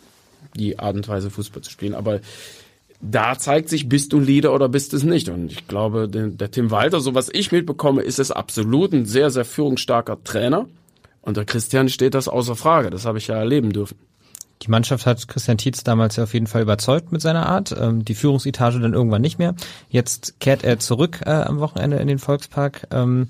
die 0.56 0.78
Art 0.80 0.96
und 0.96 1.08
Weise 1.08 1.30
Fußball 1.30 1.64
zu 1.64 1.72
spielen. 1.72 1.96
Aber 1.96 2.20
da 3.02 3.38
zeigt 3.38 3.70
sich, 3.70 3.88
bist 3.88 4.12
du 4.14 4.18
ein 4.18 4.26
Leader 4.26 4.54
oder 4.54 4.68
bist 4.68 4.94
es 4.94 5.04
nicht. 5.04 5.30
Und 5.30 5.52
ich 5.52 5.68
glaube, 5.68 6.10
der, 6.10 6.28
der 6.28 6.52
Tim 6.52 6.72
Walter, 6.72 7.00
so 7.00 7.16
was 7.16 7.30
ich 7.32 7.52
mitbekomme, 7.52 8.02
ist 8.02 8.20
es 8.20 8.32
absolut 8.32 8.94
ein 8.94 9.06
sehr, 9.06 9.30
sehr 9.30 9.46
führungsstarker 9.46 10.24
Trainer. 10.24 10.68
Und 11.22 11.38
der 11.38 11.46
Christian 11.46 11.90
steht 11.90 12.14
das 12.14 12.28
außer 12.28 12.56
Frage. 12.56 12.90
Das 12.90 13.06
habe 13.06 13.18
ich 13.18 13.28
ja 13.28 13.36
erleben 13.36 13.72
dürfen. 13.72 13.98
Die 14.62 14.70
Mannschaft 14.70 15.06
hat 15.06 15.26
Christian 15.30 15.58
Tietz 15.58 15.84
damals 15.84 16.18
ja 16.18 16.24
auf 16.24 16.34
jeden 16.34 16.48
Fall 16.48 16.62
überzeugt 16.62 17.14
mit 17.14 17.22
seiner 17.22 17.46
Art. 17.46 17.74
Ähm, 17.80 18.04
die 18.04 18.16
Führungsetage 18.16 18.80
dann 18.80 18.94
irgendwann 18.94 19.22
nicht 19.22 19.40
mehr. 19.40 19.56
Jetzt 19.90 20.40
kehrt 20.42 20.66
er 20.66 20.80
zurück 20.80 21.22
äh, 21.26 21.30
am 21.30 21.60
Wochenende 21.60 21.98
in 21.98 22.08
den 22.08 22.20
Volkspark. 22.20 22.88
Ähm, 22.92 23.30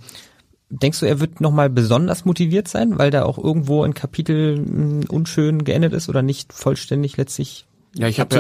denkst 0.72 1.00
du, 1.00 1.06
er 1.06 1.20
wird 1.20 1.42
nochmal 1.42 1.70
besonders 1.70 2.26
motiviert 2.26 2.68
sein, 2.68 2.98
weil 2.98 3.12
da 3.12 3.24
auch 3.24 3.38
irgendwo 3.38 3.84
ein 3.84 3.94
Kapitel 3.94 4.60
mh, 4.60 5.06
unschön 5.10 5.64
geendet 5.64 5.94
ist 5.94 6.10
oder 6.10 6.24
nicht 6.24 6.54
vollständig 6.54 7.18
letztlich 7.18 7.68
ja, 7.96 8.08
ich 8.08 8.20
habe 8.20 8.36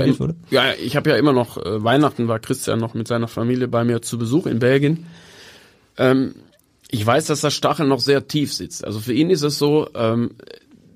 ja, 0.52 0.64
ja, 0.66 0.74
ich 0.74 0.96
habe 0.96 1.10
ja 1.10 1.18
immer 1.18 1.34
noch 1.34 1.58
äh, 1.58 1.84
Weihnachten 1.84 2.28
war 2.28 2.40
Christian 2.40 2.80
noch 2.80 2.94
mit 2.94 3.08
seiner 3.08 3.28
Familie 3.28 3.68
bei 3.68 3.84
mir 3.84 4.02
zu 4.02 4.18
Besuch 4.18 4.46
in 4.46 4.60
Belgien. 4.60 5.08
Ähm, 5.98 6.36
ich 6.90 7.06
weiß, 7.06 7.28
dass 7.28 7.42
der 7.42 7.50
Stachel 7.50 7.88
noch 7.88 8.00
sehr 8.00 8.28
tief 8.28 8.54
sitzt. 8.54 8.86
Also 8.86 9.00
für 9.00 9.14
ihn 9.14 9.30
ist 9.30 9.44
es 9.44 9.58
so, 9.58 9.90
ähm, 9.96 10.32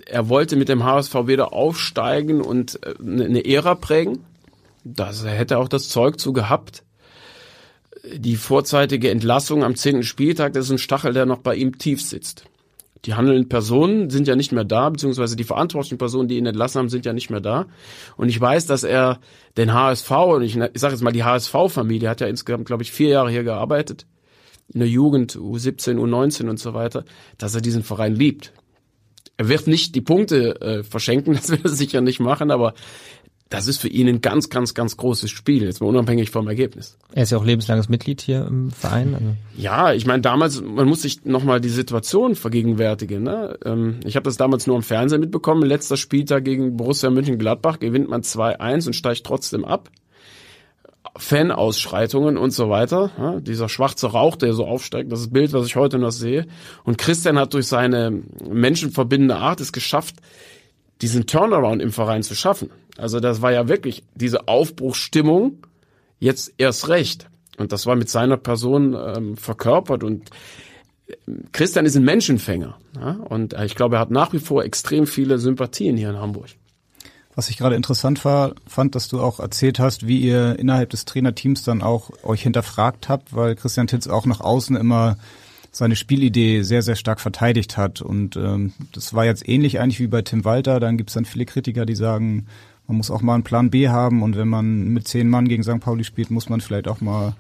er 0.06 0.30
wollte 0.30 0.56
mit 0.56 0.70
dem 0.70 0.84
HSV 0.84 1.14
wieder 1.28 1.54
aufsteigen 1.54 2.42
und 2.42 2.80
äh, 2.84 2.94
eine 3.00 3.46
Ära 3.46 3.76
prägen. 3.76 4.20
Das 4.84 5.24
er 5.24 5.32
hätte 5.32 5.58
auch 5.58 5.70
das 5.70 5.90
Zeug 5.90 6.20
zu 6.20 6.34
gehabt. 6.34 6.84
Die 8.14 8.36
vorzeitige 8.36 9.10
Entlassung 9.10 9.64
am 9.64 9.76
zehnten 9.76 10.04
Spieltag, 10.04 10.54
das 10.54 10.66
ist 10.66 10.72
ein 10.72 10.78
Stachel, 10.78 11.14
der 11.14 11.26
noch 11.26 11.40
bei 11.40 11.56
ihm 11.56 11.78
tief 11.78 12.02
sitzt. 12.02 12.46
Die 13.06 13.16
handelnden 13.16 13.50
Personen 13.50 14.10
sind 14.10 14.28
ja 14.28 14.36
nicht 14.36 14.54
mehr 14.54 14.64
da, 14.64 14.90
beziehungsweise 14.90 15.36
die 15.36 15.44
verantwortlichen 15.44 15.98
Personen, 15.98 16.30
die 16.30 16.38
ihn 16.38 16.46
entlassen 16.46 16.80
haben, 16.80 16.90
sind 16.90 17.06
ja 17.06 17.12
nicht 17.12 17.30
mehr 17.30 17.42
da. 17.42 17.66
Und 18.16 18.30
ich 18.30 18.40
weiß, 18.40 18.66
dass 18.66 18.84
er 18.84 19.20
den 19.58 19.74
HSV, 19.74 20.12
und 20.12 20.44
ich, 20.44 20.56
ich 20.56 20.82
sage 20.82 20.94
jetzt 20.94 21.04
mal 21.04 21.12
die 21.12 21.24
HSV-Familie, 21.24 22.10
hat 22.10 22.22
ja 22.22 22.28
insgesamt, 22.28 22.66
glaube 22.66 22.84
ich, 22.84 22.92
vier 22.92 23.10
Jahre 23.10 23.30
hier 23.30 23.44
gearbeitet, 23.44 24.06
in 24.74 24.80
der 24.80 24.90
Jugend, 24.90 25.36
U17, 25.36 25.98
U19 25.98 26.50
und 26.50 26.60
so 26.60 26.74
weiter, 26.74 27.04
dass 27.38 27.54
er 27.54 27.62
diesen 27.62 27.84
Verein 27.84 28.16
liebt. 28.16 28.54
Er 29.36 29.50
wird 29.50 29.68
nicht 29.68 29.96
die 29.96 30.02
Punkte 30.02 30.62
äh, 30.62 30.84
verschenken, 30.84 31.34
das 31.36 31.50
wird 31.50 31.66
er 31.66 31.72
sicher 31.72 32.00
nicht 32.00 32.22
machen, 32.22 32.52
aber 32.52 32.74
das 33.54 33.68
ist 33.68 33.78
für 33.78 33.88
ihn 33.88 34.08
ein 34.10 34.20
ganz, 34.20 34.50
ganz, 34.50 34.74
ganz 34.74 34.98
großes 34.98 35.30
Spiel, 35.30 35.62
jetzt 35.62 35.80
mal 35.80 35.86
unabhängig 35.86 36.32
vom 36.32 36.48
Ergebnis. 36.48 36.98
Er 37.14 37.22
ist 37.22 37.32
ja 37.32 37.38
auch 37.38 37.46
lebenslanges 37.46 37.88
Mitglied 37.88 38.20
hier 38.20 38.48
im 38.48 38.72
Verein. 38.72 39.14
Also. 39.14 39.28
Ja, 39.56 39.94
ich 39.94 40.08
meine, 40.08 40.24
damals, 40.24 40.60
man 40.64 40.88
muss 40.88 41.04
sich 41.04 41.24
nochmal 41.24 41.62
die 41.62 41.70
Situation 41.70 42.34
vergegenwärtigen. 42.34 43.22
Ne? 43.22 43.60
Ähm, 43.64 44.00
ich 44.06 44.16
habe 44.16 44.24
das 44.24 44.38
damals 44.38 44.66
nur 44.66 44.76
im 44.76 44.82
Fernsehen 44.82 45.22
mitbekommen. 45.22 45.62
Letzter 45.62 45.98
Spieltag 45.98 46.46
gegen 46.46 46.78
Borussia 46.78 47.12
München-Gladbach 47.12 47.78
gewinnt 47.78 48.10
man 48.10 48.24
2-1 48.24 48.88
und 48.88 48.96
steigt 48.96 49.24
trotzdem 49.24 49.66
ab. 49.66 49.92
Fanausschreitungen 51.16 52.38
und 52.38 52.50
so 52.50 52.72
weiter. 52.72 53.12
Ja, 53.20 53.40
dieser 53.40 53.70
schwarze 53.70 54.08
Rauch, 54.08 54.36
der 54.36 54.54
so 54.54 54.66
aufsteigt, 54.66 55.12
das 55.12 55.20
ist 55.20 55.26
das 55.28 55.34
Bild, 55.34 55.54
was 55.54 55.68
ich 55.68 55.76
heute 55.76 56.00
noch 56.00 56.10
sehe. 56.10 56.48
Und 56.86 56.98
Christian 56.98 57.38
hat 57.38 57.54
durch 57.54 57.68
seine 57.68 58.24
menschenverbindende 58.50 59.36
Art 59.36 59.62
es 59.62 59.72
geschafft, 59.72 60.16
diesen 61.04 61.28
Turnaround 61.28 61.82
im 61.82 61.92
Verein 61.92 62.24
zu 62.24 62.34
schaffen. 62.34 62.72
Also 62.98 63.20
das 63.20 63.42
war 63.42 63.52
ja 63.52 63.68
wirklich 63.68 64.04
diese 64.16 64.48
Aufbruchsstimmung, 64.48 65.66
jetzt 66.20 66.54
erst 66.58 66.90
recht. 66.90 67.28
Und 67.58 67.72
das 67.72 67.86
war 67.86 67.96
mit 67.96 68.10
seiner 68.10 68.38
Person 68.38 68.96
ähm, 68.96 69.38
verkörpert 69.38 70.04
und 70.04 70.30
äh, 71.08 71.14
Christian 71.52 71.86
ist 71.86 71.96
ein 71.96 72.04
Menschenfänger. 72.04 72.78
Ja? 72.96 73.12
Und 73.30 73.54
äh, 73.54 73.66
ich 73.66 73.76
glaube, 73.76 73.98
er 73.98 74.00
hat 74.00 74.12
nach 74.12 74.34
wie 74.34 74.40
vor 74.40 74.64
extrem 74.64 75.06
viele 75.06 75.38
Sympathien 75.38 75.98
hier 75.98 76.10
in 76.10 76.18
Hamburg. 76.18 76.50
Was 77.36 77.50
ich 77.50 77.58
gerade 77.58 77.76
interessant 77.76 78.26
war, 78.26 78.54
fand, 78.68 78.94
dass 78.94 79.08
du 79.08 79.20
auch 79.20 79.40
erzählt 79.40 79.80
hast, 79.80 80.08
wie 80.08 80.20
ihr 80.20 80.58
innerhalb 80.60 80.92
des 80.92 81.06
Trainerteams 81.06 81.64
dann 81.64 81.82
auch 81.82 82.12
euch 82.24 82.44
hinterfragt 82.44 83.10
habt, 83.10 83.36
weil 83.36 83.56
Christian 83.56 83.88
Titz 83.88 84.08
auch 84.08 84.28
nach 84.28 84.40
außen 84.40 84.76
immer 84.76 85.18
seine 85.72 85.96
Spielidee 85.96 86.62
sehr, 86.62 86.84
sehr 86.84 86.96
stark 86.96 87.20
verteidigt 87.20 87.78
hat. 87.78 88.04
Und 88.04 88.36
ähm, 88.36 88.74
das 88.92 89.16
war 89.16 89.26
jetzt 89.26 89.48
ähnlich 89.50 89.80
eigentlich 89.80 90.00
wie 90.00 90.08
bei 90.08 90.22
Tim 90.22 90.46
Walter. 90.46 90.80
Dann 90.80 90.98
gibt 90.98 91.10
es 91.10 91.16
dann 91.16 91.26
viele 91.26 91.46
Kritiker, 91.46 91.88
die 91.88 91.96
sagen, 91.96 92.46
man 92.88 92.98
muss 92.98 93.12
auch 93.12 93.22
mal 93.22 93.36
einen 93.36 93.44
Plan 93.44 93.70
B 93.70 93.90
haben 93.90 94.24
und 94.24 94.36
wenn 94.36 94.48
man 94.48 94.90
mit 94.90 95.08
zehn 95.08 95.30
Mann 95.30 95.48
gegen 95.48 95.64
St. 95.64 95.80
Pauli 95.80 96.04
spielt, 96.04 96.32
muss 96.32 96.50
man 96.50 96.62
vielleicht 96.62 96.88
auch 96.88 97.02
mal 97.02 97.36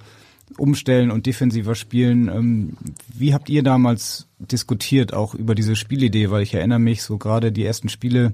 umstellen 0.58 1.12
und 1.12 1.26
defensiver 1.26 1.76
spielen. 1.76 2.28
Ähm, 2.28 2.78
wie 3.14 3.34
habt 3.34 3.50
ihr 3.50 3.64
damals 3.64 4.28
diskutiert 4.40 5.14
auch 5.14 5.36
über 5.36 5.56
diese 5.56 5.76
Spielidee? 5.76 6.30
Weil 6.30 6.44
ich 6.44 6.54
erinnere 6.54 6.80
mich 6.80 7.02
so 7.02 7.18
gerade 7.18 7.52
die 7.52 7.66
ersten 7.66 7.90
Spiele 7.90 8.34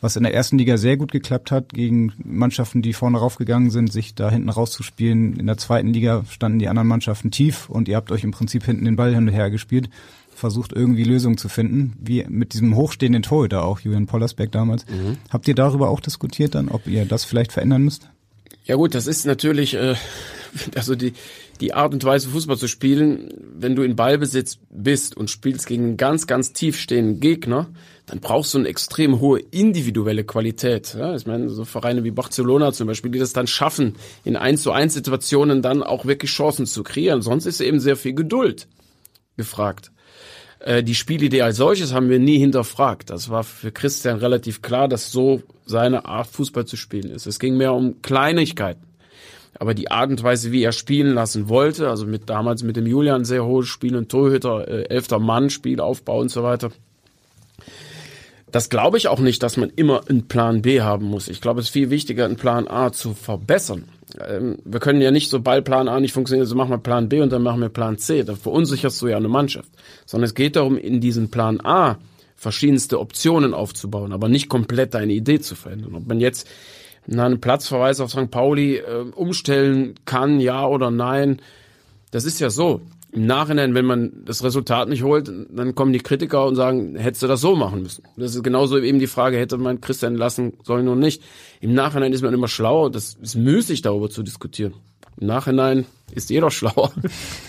was 0.00 0.16
in 0.16 0.22
der 0.22 0.34
ersten 0.34 0.58
Liga 0.58 0.76
sehr 0.76 0.96
gut 0.96 1.10
geklappt 1.10 1.50
hat, 1.50 1.70
gegen 1.70 2.12
Mannschaften, 2.22 2.82
die 2.82 2.92
vorne 2.92 3.18
raufgegangen 3.18 3.70
sind, 3.70 3.92
sich 3.92 4.14
da 4.14 4.30
hinten 4.30 4.50
rauszuspielen. 4.50 5.38
In 5.38 5.46
der 5.46 5.56
zweiten 5.56 5.88
Liga 5.88 6.24
standen 6.28 6.58
die 6.58 6.68
anderen 6.68 6.88
Mannschaften 6.88 7.30
tief 7.30 7.68
und 7.68 7.88
ihr 7.88 7.96
habt 7.96 8.10
euch 8.12 8.24
im 8.24 8.30
Prinzip 8.30 8.64
hinten 8.64 8.84
den 8.84 8.96
Ball 8.96 9.14
hin 9.14 9.26
und 9.26 9.34
her 9.34 9.50
gespielt, 9.50 9.88
versucht 10.36 10.72
irgendwie 10.72 11.04
Lösungen 11.04 11.38
zu 11.38 11.48
finden, 11.48 11.94
wie 12.00 12.24
mit 12.28 12.52
diesem 12.52 12.76
hochstehenden 12.76 13.22
Torhüter 13.22 13.64
auch, 13.64 13.80
Julian 13.80 14.06
Pollersbeck 14.06 14.52
damals. 14.52 14.86
Mhm. 14.86 15.18
Habt 15.30 15.48
ihr 15.48 15.54
darüber 15.54 15.88
auch 15.88 16.00
diskutiert 16.00 16.54
dann, 16.54 16.68
ob 16.68 16.86
ihr 16.86 17.04
das 17.04 17.24
vielleicht 17.24 17.52
verändern 17.52 17.82
müsst? 17.82 18.08
Ja 18.64 18.74
gut, 18.74 18.94
das 18.94 19.06
ist 19.06 19.26
natürlich, 19.26 19.74
äh, 19.74 19.94
also 20.74 20.94
die, 20.94 21.14
die 21.60 21.72
Art 21.72 21.94
und 21.94 22.04
Weise 22.04 22.28
Fußball 22.28 22.58
zu 22.58 22.68
spielen, 22.68 23.28
wenn 23.56 23.76
du 23.76 23.82
in 23.82 23.96
Ballbesitz 23.96 24.58
bist 24.70 25.16
und 25.16 25.30
spielst 25.30 25.66
gegen 25.66 25.84
einen 25.84 25.96
ganz, 25.96 26.26
ganz 26.26 26.52
tief 26.52 26.78
stehenden 26.78 27.20
Gegner, 27.20 27.68
dann 28.06 28.20
brauchst 28.20 28.54
du 28.54 28.58
eine 28.58 28.68
extrem 28.68 29.20
hohe 29.20 29.40
individuelle 29.40 30.24
Qualität. 30.24 30.94
Ja, 30.98 31.14
ich 31.16 31.26
meine, 31.26 31.48
so 31.48 31.64
Vereine 31.64 32.04
wie 32.04 32.10
Barcelona 32.10 32.72
zum 32.72 32.86
Beispiel, 32.86 33.10
die 33.10 33.18
das 33.18 33.32
dann 33.32 33.46
schaffen, 33.46 33.94
in 34.24 34.36
1 34.36 34.62
zu 34.62 34.72
1 34.72 34.94
Situationen 34.94 35.62
dann 35.62 35.82
auch 35.82 36.04
wirklich 36.04 36.30
Chancen 36.30 36.66
zu 36.66 36.82
kreieren. 36.82 37.22
Sonst 37.22 37.46
ist 37.46 37.60
eben 37.60 37.80
sehr 37.80 37.96
viel 37.96 38.14
Geduld 38.14 38.68
gefragt. 39.36 39.92
Äh, 40.60 40.82
die 40.82 40.94
Spielidee 40.94 41.42
als 41.42 41.56
solches 41.56 41.92
haben 41.92 42.08
wir 42.08 42.18
nie 42.18 42.38
hinterfragt. 42.38 43.10
Das 43.10 43.28
war 43.28 43.44
für 43.44 43.72
Christian 43.72 44.18
relativ 44.18 44.62
klar, 44.62 44.88
dass 44.88 45.10
so 45.10 45.42
seine 45.64 46.06
Art 46.06 46.28
Fußball 46.28 46.66
zu 46.66 46.76
spielen 46.76 47.10
ist. 47.10 47.26
Es 47.26 47.38
ging 47.38 47.56
mehr 47.56 47.74
um 47.74 48.00
Kleinigkeiten. 48.02 48.84
Aber 49.58 49.74
die 49.74 49.90
Art 49.90 50.10
und 50.10 50.22
Weise, 50.22 50.52
wie 50.52 50.62
er 50.62 50.72
spielen 50.72 51.14
lassen 51.14 51.48
wollte, 51.48 51.88
also 51.88 52.06
mit 52.06 52.28
damals 52.28 52.62
mit 52.62 52.76
dem 52.76 52.86
Julian 52.86 53.24
sehr 53.24 53.44
hohes 53.44 53.68
Spiel 53.68 53.96
und 53.96 54.10
Torhüter, 54.10 54.68
äh, 54.68 54.82
elfter 54.88 55.18
Mann, 55.18 55.48
Spielaufbau 55.50 56.20
und 56.20 56.30
so 56.30 56.42
weiter, 56.42 56.70
das 58.52 58.68
glaube 58.68 58.96
ich 58.98 59.08
auch 59.08 59.18
nicht, 59.18 59.42
dass 59.42 59.56
man 59.56 59.70
immer 59.70 60.08
einen 60.08 60.28
Plan 60.28 60.62
B 60.62 60.80
haben 60.80 61.06
muss. 61.06 61.28
Ich 61.28 61.40
glaube, 61.40 61.60
es 61.60 61.66
ist 61.66 61.72
viel 61.72 61.90
wichtiger, 61.90 62.24
einen 62.24 62.36
Plan 62.36 62.68
A 62.68 62.92
zu 62.92 63.14
verbessern. 63.14 63.88
Ähm, 64.20 64.58
wir 64.64 64.80
können 64.80 65.00
ja 65.00 65.10
nicht, 65.10 65.30
sobald 65.30 65.64
Plan 65.64 65.88
A 65.88 66.00
nicht 66.00 66.12
funktioniert, 66.12 66.48
so 66.48 66.54
machen 66.54 66.70
wir 66.70 66.78
Plan 66.78 67.08
B 67.08 67.20
und 67.20 67.32
dann 67.32 67.42
machen 67.42 67.60
wir 67.60 67.68
Plan 67.68 67.98
C. 67.98 68.22
Da 68.22 68.34
verunsicherst 68.34 69.00
du 69.02 69.08
ja 69.08 69.16
eine 69.16 69.28
Mannschaft. 69.28 69.70
Sondern 70.04 70.26
es 70.26 70.34
geht 70.34 70.56
darum, 70.56 70.78
in 70.78 71.00
diesen 71.00 71.30
Plan 71.30 71.60
A 71.62 71.98
verschiedenste 72.36 73.00
Optionen 73.00 73.54
aufzubauen, 73.54 74.12
aber 74.12 74.28
nicht 74.28 74.48
komplett 74.48 74.94
deine 74.94 75.12
Idee 75.14 75.40
zu 75.40 75.54
verändern. 75.54 75.94
Ob 75.94 76.06
man 76.06 76.20
jetzt 76.20 76.48
einen 77.10 77.40
Platzverweis 77.40 78.00
auf 78.00 78.10
St. 78.10 78.30
Pauli 78.30 78.76
äh, 78.76 79.04
umstellen 79.14 79.94
kann, 80.04 80.40
ja 80.40 80.66
oder 80.66 80.90
nein, 80.90 81.40
das 82.10 82.24
ist 82.24 82.40
ja 82.40 82.50
so 82.50 82.80
im 83.16 83.24
Nachhinein, 83.24 83.74
wenn 83.74 83.86
man 83.86 84.12
das 84.26 84.44
Resultat 84.44 84.90
nicht 84.90 85.02
holt, 85.02 85.32
dann 85.48 85.74
kommen 85.74 85.94
die 85.94 86.00
Kritiker 86.00 86.44
und 86.44 86.54
sagen, 86.54 86.96
hättest 86.96 87.22
du 87.22 87.26
das 87.26 87.40
so 87.40 87.56
machen 87.56 87.82
müssen. 87.82 88.04
Das 88.18 88.34
ist 88.34 88.42
genauso 88.42 88.78
eben 88.78 88.98
die 88.98 89.06
Frage, 89.06 89.38
hätte 89.38 89.56
man 89.56 89.80
Christian 89.80 90.16
lassen 90.16 90.52
sollen 90.62 90.86
oder 90.86 91.00
nicht. 91.00 91.22
Im 91.62 91.72
Nachhinein 91.72 92.12
ist 92.12 92.20
man 92.20 92.34
immer 92.34 92.46
schlauer, 92.46 92.90
das 92.90 93.14
ist 93.14 93.34
müßig 93.34 93.80
darüber 93.80 94.10
zu 94.10 94.22
diskutieren. 94.22 94.74
Im 95.18 95.28
Nachhinein 95.28 95.86
ist 96.12 96.30
jeder 96.30 96.50
schlauer. 96.50 96.92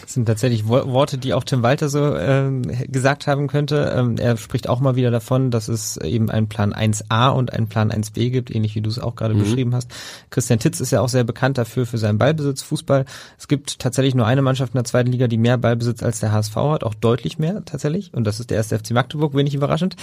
Das 0.02 0.14
sind 0.14 0.26
tatsächlich 0.26 0.68
Worte, 0.68 1.18
die 1.18 1.34
auch 1.34 1.44
Tim 1.44 1.64
Walter 1.64 1.90
so 1.90 2.16
ähm, 2.16 2.64
gesagt 2.88 3.28
haben 3.28 3.48
könnte. 3.48 3.94
Ähm, 3.96 4.18
er 4.18 4.38
spricht 4.38 4.68
auch 4.68 4.80
mal 4.80 4.96
wieder 4.96 5.12
davon, 5.12 5.52
dass 5.52 5.68
es 5.68 5.98
eben 5.98 6.30
einen 6.30 6.48
Plan 6.48 6.74
1a 6.74 7.30
und 7.30 7.54
einen 7.54 7.68
Plan 7.68 7.92
1b 7.92 8.30
gibt, 8.30 8.54
ähnlich 8.54 8.76
wie 8.76 8.82
du 8.82 8.90
es 8.90 9.00
auch 9.00 9.16
gerade 9.16 9.34
mhm. 9.34 9.40
beschrieben 9.40 9.76
hast. 9.76 9.92
Christian 10.30 10.60
Titz 10.60 10.80
ist 10.80 10.92
ja 10.92 11.02
auch 11.02 11.10
sehr 11.10 11.24
bekannt 11.24 11.58
dafür, 11.58 11.86
für 11.86 11.98
seinen 11.98 12.18
Ballbesitz, 12.18 12.62
Fußball. 12.64 13.06
Es 13.38 13.48
gibt 13.48 13.80
tatsächlich 13.80 14.16
nur 14.16 14.26
eine 14.26 14.42
Mannschaft 14.42 14.74
in 14.74 14.78
der 14.78 14.86
zweiten 14.86 15.12
Liga, 15.12 15.28
die 15.28 15.38
mehr 15.38 15.58
Ballbesitz 15.58 16.04
als 16.04 16.20
der 16.20 16.32
HSV 16.32 16.56
hat, 16.56 16.84
auch 16.84 16.94
deutlich 16.94 17.40
mehr 17.40 17.64
tatsächlich. 17.66 18.14
Und 18.14 18.26
das 18.26 18.40
ist 18.40 18.50
der 18.50 18.58
erste 18.58 18.78
FC 18.78 18.92
Magdeburg, 18.92 19.36
wenig 19.36 19.54
überraschend. 19.54 19.96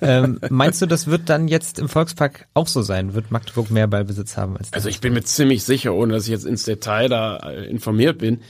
Ähm, 0.00 0.40
meinst 0.50 0.82
du, 0.82 0.86
das 0.86 1.06
wird 1.06 1.28
dann 1.28 1.48
jetzt 1.48 1.78
im 1.78 1.88
Volkspark 1.88 2.46
auch 2.54 2.66
so 2.66 2.82
sein? 2.82 3.14
Wird 3.14 3.30
Magdeburg 3.30 3.70
mehr 3.70 3.86
Ballbesitz 3.86 4.36
haben 4.36 4.56
als 4.56 4.70
der 4.70 4.76
Also 4.76 4.88
ich 4.88 5.00
bin 5.00 5.12
mir 5.12 5.22
ziemlich 5.22 5.64
sicher, 5.64 5.94
ohne 5.94 6.14
dass 6.14 6.24
ich 6.24 6.30
jetzt 6.30 6.46
ins 6.46 6.64
Detail 6.64 7.08
da 7.08 7.36
äh, 7.38 7.66
informiert 8.00 8.18
bin, 8.18 8.40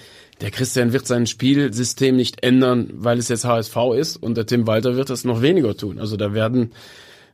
der 0.40 0.50
Christian 0.50 0.92
wird 0.92 1.06
sein 1.06 1.26
Spielsystem 1.26 2.16
nicht 2.16 2.42
ändern, 2.42 2.90
weil 2.94 3.18
es 3.18 3.28
jetzt 3.28 3.44
HSV 3.44 3.76
ist 3.98 4.16
und 4.16 4.36
der 4.36 4.46
Tim 4.46 4.66
Walter 4.66 4.96
wird 4.96 5.10
das 5.10 5.24
noch 5.24 5.42
weniger 5.42 5.76
tun. 5.76 5.98
Also 5.98 6.16
da 6.16 6.32
werden 6.32 6.70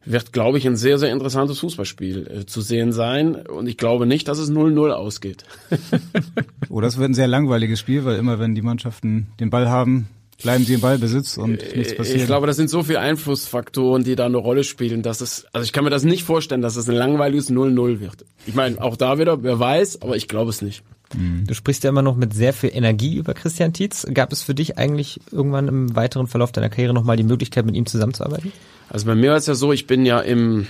wird, 0.04 0.32
glaube 0.32 0.58
ich, 0.58 0.66
ein 0.66 0.76
sehr, 0.76 0.98
sehr 0.98 1.12
interessantes 1.12 1.58
Fußballspiel 1.60 2.26
äh, 2.26 2.46
zu 2.46 2.60
sehen 2.60 2.92
sein. 2.92 3.34
Und 3.34 3.66
ich 3.68 3.76
glaube 3.76 4.06
nicht, 4.06 4.28
dass 4.28 4.38
es 4.38 4.50
0-0 4.50 4.90
ausgeht. 4.90 5.44
Oder 6.68 6.86
es 6.86 6.96
wird 6.96 7.10
ein 7.10 7.14
sehr 7.14 7.26
langweiliges 7.26 7.80
Spiel, 7.80 8.04
weil 8.04 8.16
immer 8.16 8.38
wenn 8.38 8.54
die 8.54 8.62
Mannschaften 8.62 9.28
den 9.40 9.50
Ball 9.50 9.68
haben, 9.68 10.08
bleiben 10.42 10.64
sie 10.64 10.74
im 10.74 10.80
Ballbesitz 10.80 11.36
und 11.38 11.62
nichts 11.74 11.96
passiert. 11.96 12.18
Ich 12.18 12.26
glaube, 12.26 12.46
das 12.46 12.56
sind 12.56 12.70
so 12.70 12.84
viele 12.84 13.00
Einflussfaktoren, 13.00 14.04
die 14.04 14.14
da 14.14 14.26
eine 14.26 14.36
Rolle 14.36 14.62
spielen, 14.62 15.02
dass 15.02 15.20
es, 15.20 15.46
also 15.52 15.64
ich 15.64 15.72
kann 15.72 15.82
mir 15.82 15.90
das 15.90 16.04
nicht 16.04 16.22
vorstellen, 16.24 16.62
dass 16.62 16.76
es 16.76 16.88
ein 16.88 16.94
langweiliges 16.94 17.50
0-0 17.50 18.00
wird. 18.00 18.24
Ich 18.46 18.54
meine, 18.54 18.80
auch 18.80 18.96
da 18.96 19.18
wieder, 19.18 19.42
wer 19.42 19.58
weiß, 19.58 20.02
aber 20.02 20.16
ich 20.16 20.28
glaube 20.28 20.50
es 20.50 20.62
nicht. 20.62 20.84
Du 21.14 21.54
sprichst 21.54 21.84
ja 21.84 21.90
immer 21.90 22.02
noch 22.02 22.16
mit 22.16 22.34
sehr 22.34 22.52
viel 22.52 22.70
Energie 22.72 23.16
über 23.16 23.32
Christian 23.32 23.72
Tietz. 23.72 24.06
Gab 24.12 24.32
es 24.32 24.42
für 24.42 24.54
dich 24.54 24.76
eigentlich 24.76 25.20
irgendwann 25.30 25.68
im 25.68 25.94
weiteren 25.94 26.26
Verlauf 26.26 26.52
deiner 26.52 26.68
Karriere 26.68 26.94
nochmal 26.94 27.16
die 27.16 27.22
Möglichkeit, 27.22 27.64
mit 27.64 27.76
ihm 27.76 27.86
zusammenzuarbeiten? 27.86 28.52
Also 28.88 29.06
bei 29.06 29.14
mir 29.14 29.30
war 29.30 29.36
es 29.36 29.46
ja 29.46 29.54
so, 29.54 29.72
ich 29.72 29.86
bin 29.86 30.04
ja 30.04 30.20
im, 30.20 30.66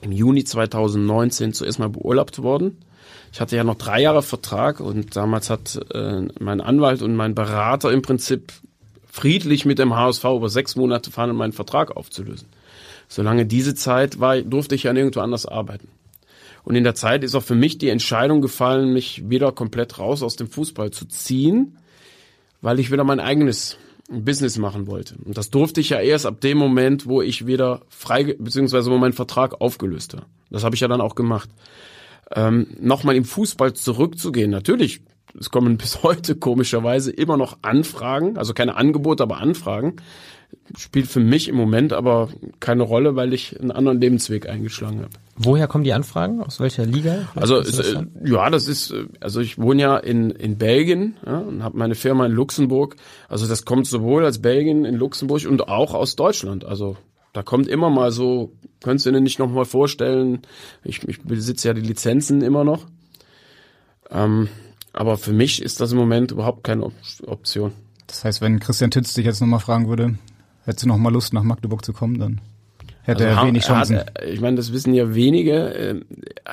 im 0.00 0.12
Juni 0.12 0.44
2019 0.44 1.52
zuerst 1.52 1.78
mal 1.78 1.88
beurlaubt 1.88 2.40
worden. 2.42 2.78
Ich 3.32 3.40
hatte 3.40 3.56
ja 3.56 3.64
noch 3.64 3.74
drei 3.74 4.00
Jahre 4.00 4.22
Vertrag 4.22 4.80
und 4.80 5.16
damals 5.16 5.50
hat 5.50 5.78
äh, 5.92 6.22
mein 6.38 6.60
Anwalt 6.60 7.02
und 7.02 7.16
mein 7.16 7.34
Berater 7.34 7.92
im 7.92 8.02
Prinzip 8.02 8.52
friedlich 9.10 9.64
mit 9.64 9.78
dem 9.78 9.94
HSV 9.94 10.24
über 10.24 10.48
sechs 10.48 10.76
Monate 10.76 11.10
fahren, 11.10 11.30
um 11.30 11.36
meinen 11.36 11.52
Vertrag 11.52 11.96
aufzulösen. 11.96 12.48
Solange 13.08 13.44
diese 13.44 13.74
Zeit 13.74 14.20
war, 14.20 14.40
durfte 14.40 14.74
ich 14.74 14.84
ja 14.84 14.92
nirgendwo 14.92 15.20
anders 15.20 15.46
arbeiten. 15.46 15.88
Und 16.68 16.74
in 16.74 16.84
der 16.84 16.94
Zeit 16.94 17.24
ist 17.24 17.34
auch 17.34 17.42
für 17.42 17.54
mich 17.54 17.78
die 17.78 17.88
Entscheidung 17.88 18.42
gefallen, 18.42 18.92
mich 18.92 19.30
wieder 19.30 19.52
komplett 19.52 19.98
raus 19.98 20.22
aus 20.22 20.36
dem 20.36 20.48
Fußball 20.48 20.90
zu 20.90 21.06
ziehen, 21.06 21.78
weil 22.60 22.78
ich 22.78 22.92
wieder 22.92 23.04
mein 23.04 23.20
eigenes 23.20 23.78
Business 24.10 24.58
machen 24.58 24.86
wollte. 24.86 25.14
Und 25.24 25.38
das 25.38 25.48
durfte 25.48 25.80
ich 25.80 25.88
ja 25.88 25.98
erst 25.98 26.26
ab 26.26 26.42
dem 26.42 26.58
Moment, 26.58 27.06
wo 27.06 27.22
ich 27.22 27.46
wieder 27.46 27.80
frei, 27.88 28.36
beziehungsweise 28.38 28.90
wo 28.90 28.98
mein 28.98 29.14
Vertrag 29.14 29.62
aufgelöst 29.62 30.12
war. 30.12 30.26
Das 30.50 30.62
habe 30.62 30.74
ich 30.74 30.82
ja 30.82 30.88
dann 30.88 31.00
auch 31.00 31.14
gemacht. 31.14 31.48
Ähm, 32.36 32.66
Nochmal 32.78 33.16
im 33.16 33.24
Fußball 33.24 33.72
zurückzugehen, 33.72 34.50
natürlich, 34.50 35.00
es 35.40 35.48
kommen 35.48 35.76
bis 35.78 36.02
heute 36.02 36.34
komischerweise 36.34 37.10
immer 37.10 37.38
noch 37.38 37.56
Anfragen, 37.62 38.36
also 38.36 38.52
keine 38.52 38.76
Angebote, 38.76 39.22
aber 39.22 39.38
Anfragen 39.38 39.96
spielt 40.76 41.06
für 41.06 41.20
mich 41.20 41.48
im 41.48 41.56
Moment 41.56 41.92
aber 41.92 42.28
keine 42.60 42.82
Rolle, 42.82 43.16
weil 43.16 43.32
ich 43.32 43.58
einen 43.58 43.70
anderen 43.70 44.00
Lebensweg 44.00 44.48
eingeschlagen 44.48 45.00
habe. 45.00 45.10
Woher 45.36 45.66
kommen 45.66 45.84
die 45.84 45.92
Anfragen? 45.92 46.42
Aus 46.42 46.60
welcher 46.60 46.84
Liga? 46.84 47.28
Also 47.34 47.56
es, 47.58 47.78
äh, 47.78 48.04
ja, 48.24 48.50
das 48.50 48.68
ist 48.68 48.90
äh, 48.90 49.06
also 49.20 49.40
ich 49.40 49.58
wohne 49.58 49.82
ja 49.82 49.96
in 49.96 50.30
in 50.30 50.58
Belgien 50.58 51.16
ja, 51.24 51.38
und 51.38 51.62
habe 51.62 51.78
meine 51.78 51.94
Firma 51.94 52.26
in 52.26 52.32
Luxemburg. 52.32 52.96
Also 53.28 53.46
das 53.46 53.64
kommt 53.64 53.86
sowohl 53.86 54.24
aus 54.24 54.40
Belgien 54.40 54.84
in 54.84 54.96
Luxemburg 54.96 55.46
und 55.46 55.68
auch 55.68 55.94
aus 55.94 56.16
Deutschland. 56.16 56.64
Also 56.64 56.96
da 57.32 57.42
kommt 57.42 57.68
immer 57.68 57.90
mal 57.90 58.10
so, 58.10 58.52
könntest 58.82 59.06
du 59.06 59.12
dir 59.12 59.20
nicht 59.20 59.38
noch 59.38 59.50
mal 59.50 59.64
vorstellen, 59.64 60.42
ich, 60.82 61.06
ich 61.06 61.22
besitze 61.22 61.68
ja 61.68 61.74
die 61.74 61.82
Lizenzen 61.82 62.42
immer 62.42 62.64
noch. 62.64 62.86
Ähm, 64.10 64.48
aber 64.92 65.18
für 65.18 65.32
mich 65.32 65.62
ist 65.62 65.80
das 65.80 65.92
im 65.92 65.98
Moment 65.98 66.32
überhaupt 66.32 66.64
keine 66.64 66.84
Op 66.84 66.94
Option. 67.26 67.72
Das 68.06 68.24
heißt, 68.24 68.40
wenn 68.40 68.58
Christian 68.58 68.90
Titz 68.90 69.14
dich 69.14 69.26
jetzt 69.26 69.40
nochmal 69.40 69.60
fragen 69.60 69.88
würde, 69.88 70.18
hättest 70.68 70.84
du 70.84 70.88
noch 70.88 70.98
mal 70.98 71.12
Lust 71.12 71.32
nach 71.32 71.42
Magdeburg 71.42 71.84
zu 71.84 71.92
kommen, 71.92 72.18
dann 72.18 72.40
hätte 73.02 73.26
Also 73.26 73.40
er 73.40 73.46
wenig 73.46 73.64
Chancen. 73.64 73.98
Hat, 73.98 74.22
ich 74.24 74.40
meine, 74.40 74.56
das 74.56 74.72
wissen 74.72 74.94
ja 74.94 75.14
wenige. 75.14 75.54
Ähm, 75.54 76.04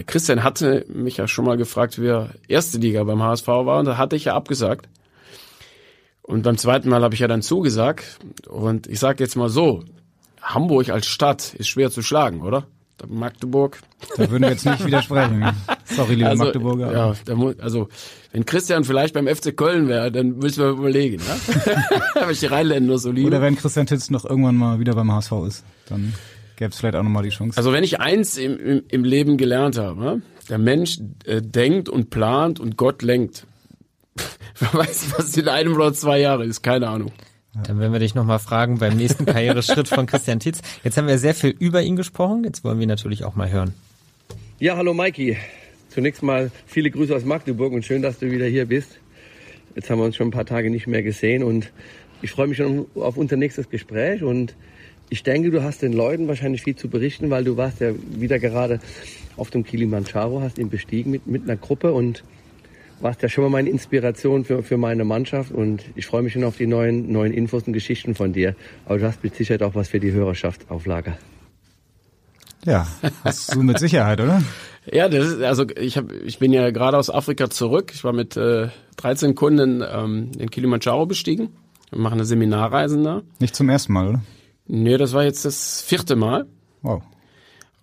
Christian 0.05 0.43
hatte 0.43 0.85
mich 0.87 1.17
ja 1.17 1.27
schon 1.27 1.45
mal 1.45 1.57
gefragt, 1.57 2.01
wie 2.01 2.07
er 2.07 2.29
erste 2.47 2.77
Liga 2.77 3.03
beim 3.03 3.21
HSV 3.21 3.47
war, 3.47 3.79
und 3.79 3.85
da 3.85 3.97
hatte 3.97 4.15
ich 4.15 4.25
ja 4.25 4.35
abgesagt. 4.35 4.87
Und 6.21 6.41
beim 6.41 6.57
zweiten 6.57 6.89
Mal 6.89 7.03
habe 7.03 7.13
ich 7.13 7.19
ja 7.19 7.27
dann 7.27 7.43
zugesagt. 7.43 8.19
Und 8.47 8.87
ich 8.87 8.99
sage 8.99 9.23
jetzt 9.23 9.35
mal 9.35 9.49
so, 9.49 9.83
Hamburg 10.41 10.89
als 10.89 11.05
Stadt 11.05 11.53
ist 11.53 11.67
schwer 11.67 11.91
zu 11.91 12.01
schlagen, 12.01 12.41
oder? 12.41 12.65
Magdeburg. 13.07 13.79
Da 14.17 14.31
würden 14.31 14.43
wir 14.43 14.49
jetzt 14.49 14.65
nicht 14.65 14.85
widersprechen. 14.85 15.45
Sorry, 15.85 16.15
liebe 16.15 16.29
Also, 16.29 16.43
Magdeburger. 16.45 16.91
ja, 16.91 17.13
da 17.25 17.35
mu- 17.35 17.53
also 17.59 17.87
wenn 18.31 18.45
Christian 18.45 18.83
vielleicht 18.83 19.13
beim 19.13 19.27
FC 19.27 19.55
Köln 19.55 19.87
wäre, 19.87 20.11
dann 20.11 20.37
müssen 20.37 20.63
wir 20.63 20.69
überlegen, 20.71 21.21
ich 22.31 22.39
die 22.39 22.45
Rheinländer 22.47 22.97
so 22.97 23.11
liebe. 23.11 23.27
Oder 23.27 23.41
wenn 23.41 23.55
Christian 23.55 23.85
Titz 23.85 24.09
noch 24.09 24.25
irgendwann 24.25 24.55
mal 24.57 24.79
wieder 24.79 24.93
beim 24.95 25.11
HSV 25.11 25.31
ist, 25.47 25.63
dann 25.87 26.13
gäbe 26.55 26.71
es 26.71 26.77
vielleicht 26.79 26.95
auch 26.95 27.03
nochmal 27.03 27.23
die 27.23 27.29
Chance. 27.29 27.57
Also 27.57 27.71
wenn 27.71 27.83
ich 27.83 27.99
eins 27.99 28.37
im, 28.37 28.57
im, 28.59 28.83
im 28.89 29.03
Leben 29.03 29.37
gelernt 29.37 29.77
habe, 29.77 29.99
ne? 29.99 30.21
der 30.49 30.57
Mensch 30.57 30.99
äh, 31.25 31.41
denkt 31.41 31.87
und 31.89 32.09
plant 32.09 32.59
und 32.59 32.77
Gott 32.77 33.01
lenkt. 33.01 33.45
Wer 34.59 34.73
weiß, 34.73 35.13
was 35.17 35.35
in 35.37 35.47
einem 35.49 35.73
oder 35.75 35.93
zwei 35.93 36.19
Jahren 36.19 36.49
ist, 36.49 36.61
keine 36.63 36.87
Ahnung. 36.87 37.11
Dann 37.63 37.79
werden 37.79 37.93
wir 37.93 37.99
dich 37.99 38.15
nochmal 38.15 38.39
fragen 38.39 38.79
beim 38.79 38.97
nächsten 38.97 39.25
Karriereschritt 39.27 39.87
von 39.87 40.07
Christian 40.07 40.39
Tietz. 40.39 40.61
Jetzt 40.83 40.97
haben 40.97 41.07
wir 41.07 41.17
sehr 41.19 41.33
viel 41.35 41.51
über 41.57 41.81
ihn 41.83 41.95
gesprochen. 41.95 42.43
Jetzt 42.43 42.63
wollen 42.63 42.79
wir 42.79 42.83
ihn 42.83 42.89
natürlich 42.89 43.23
auch 43.23 43.35
mal 43.35 43.49
hören. 43.49 43.73
Ja, 44.59 44.77
hallo 44.77 44.93
Maiki. 44.93 45.37
Zunächst 45.95 46.23
mal 46.23 46.51
viele 46.65 46.91
Grüße 46.91 47.15
aus 47.15 47.23
Magdeburg 47.23 47.71
und 47.71 47.85
schön, 47.85 48.01
dass 48.01 48.19
du 48.19 48.29
wieder 48.29 48.47
hier 48.47 48.65
bist. 48.65 48.99
Jetzt 49.75 49.89
haben 49.89 49.99
wir 49.99 50.03
uns 50.03 50.17
schon 50.17 50.27
ein 50.27 50.31
paar 50.31 50.45
Tage 50.45 50.69
nicht 50.69 50.87
mehr 50.87 51.01
gesehen 51.01 51.41
und 51.41 51.71
ich 52.21 52.31
freue 52.31 52.47
mich 52.47 52.57
schon 52.57 52.87
auf 52.95 53.15
unser 53.15 53.37
nächstes 53.37 53.69
Gespräch 53.69 54.21
und 54.21 54.57
ich 55.09 55.23
denke, 55.23 55.51
du 55.51 55.63
hast 55.63 55.83
den 55.83 55.93
Leuten 55.93 56.27
wahrscheinlich 56.27 56.63
viel 56.63 56.75
zu 56.75 56.89
berichten, 56.89 57.29
weil 57.29 57.45
du 57.45 57.55
warst 57.55 57.79
ja 57.79 57.93
wieder 58.09 58.39
gerade 58.39 58.81
auf 59.37 59.51
dem 59.51 59.63
Kilimanjaro, 59.63 60.41
hast 60.41 60.57
ihn 60.57 60.69
bestiegen 60.69 61.11
mit, 61.11 61.27
mit 61.27 61.43
einer 61.43 61.55
Gruppe 61.55 61.93
und 61.93 62.25
warst 62.99 63.21
ja 63.21 63.29
schon 63.29 63.45
mal 63.45 63.51
meine 63.51 63.69
Inspiration 63.69 64.43
für, 64.43 64.63
für 64.63 64.75
meine 64.75 65.05
Mannschaft 65.05 65.53
und 65.53 65.81
ich 65.95 66.07
freue 66.07 66.23
mich 66.23 66.33
schon 66.33 66.43
auf 66.43 66.57
die 66.57 66.67
neuen, 66.67 67.09
neuen 67.09 67.31
Infos 67.31 67.63
und 67.67 67.71
Geschichten 67.71 68.15
von 68.15 68.33
dir. 68.33 68.57
Aber 68.83 68.97
du 68.97 69.07
hast 69.07 69.23
mit 69.23 69.33
Sicherheit 69.33 69.63
auch 69.63 69.75
was 69.75 69.87
für 69.87 70.01
die 70.01 70.11
Hörerschaft 70.11 70.69
auf 70.69 70.85
Lager. 70.87 71.17
ja, 72.65 72.85
hast 73.23 73.55
du 73.55 73.63
mit 73.63 73.79
Sicherheit, 73.79 74.19
oder? 74.19 74.43
Ja, 74.91 75.09
das 75.09 75.27
ist, 75.27 75.41
also 75.41 75.65
ich 75.77 75.97
hab, 75.97 76.11
ich 76.11 76.39
bin 76.39 76.53
ja 76.53 76.69
gerade 76.71 76.97
aus 76.97 77.09
Afrika 77.09 77.49
zurück. 77.49 77.91
Ich 77.93 78.03
war 78.03 78.13
mit 78.13 78.37
äh, 78.37 78.69
13 78.97 79.35
Kunden 79.35 79.83
ähm, 79.87 80.31
den 80.33 80.49
Kilimanjaro 80.49 81.05
bestiegen. 81.05 81.49
Wir 81.89 81.99
machen 81.99 82.15
eine 82.15 82.25
Seminarreisen 82.25 83.03
da. 83.03 83.21
Nicht 83.39 83.55
zum 83.55 83.69
ersten 83.69 83.93
Mal, 83.93 84.07
oder? 84.09 84.21
Nee, 84.67 84.97
das 84.97 85.13
war 85.13 85.23
jetzt 85.23 85.45
das 85.45 85.81
vierte 85.81 86.15
Mal. 86.15 86.45
Wow. 86.81 87.03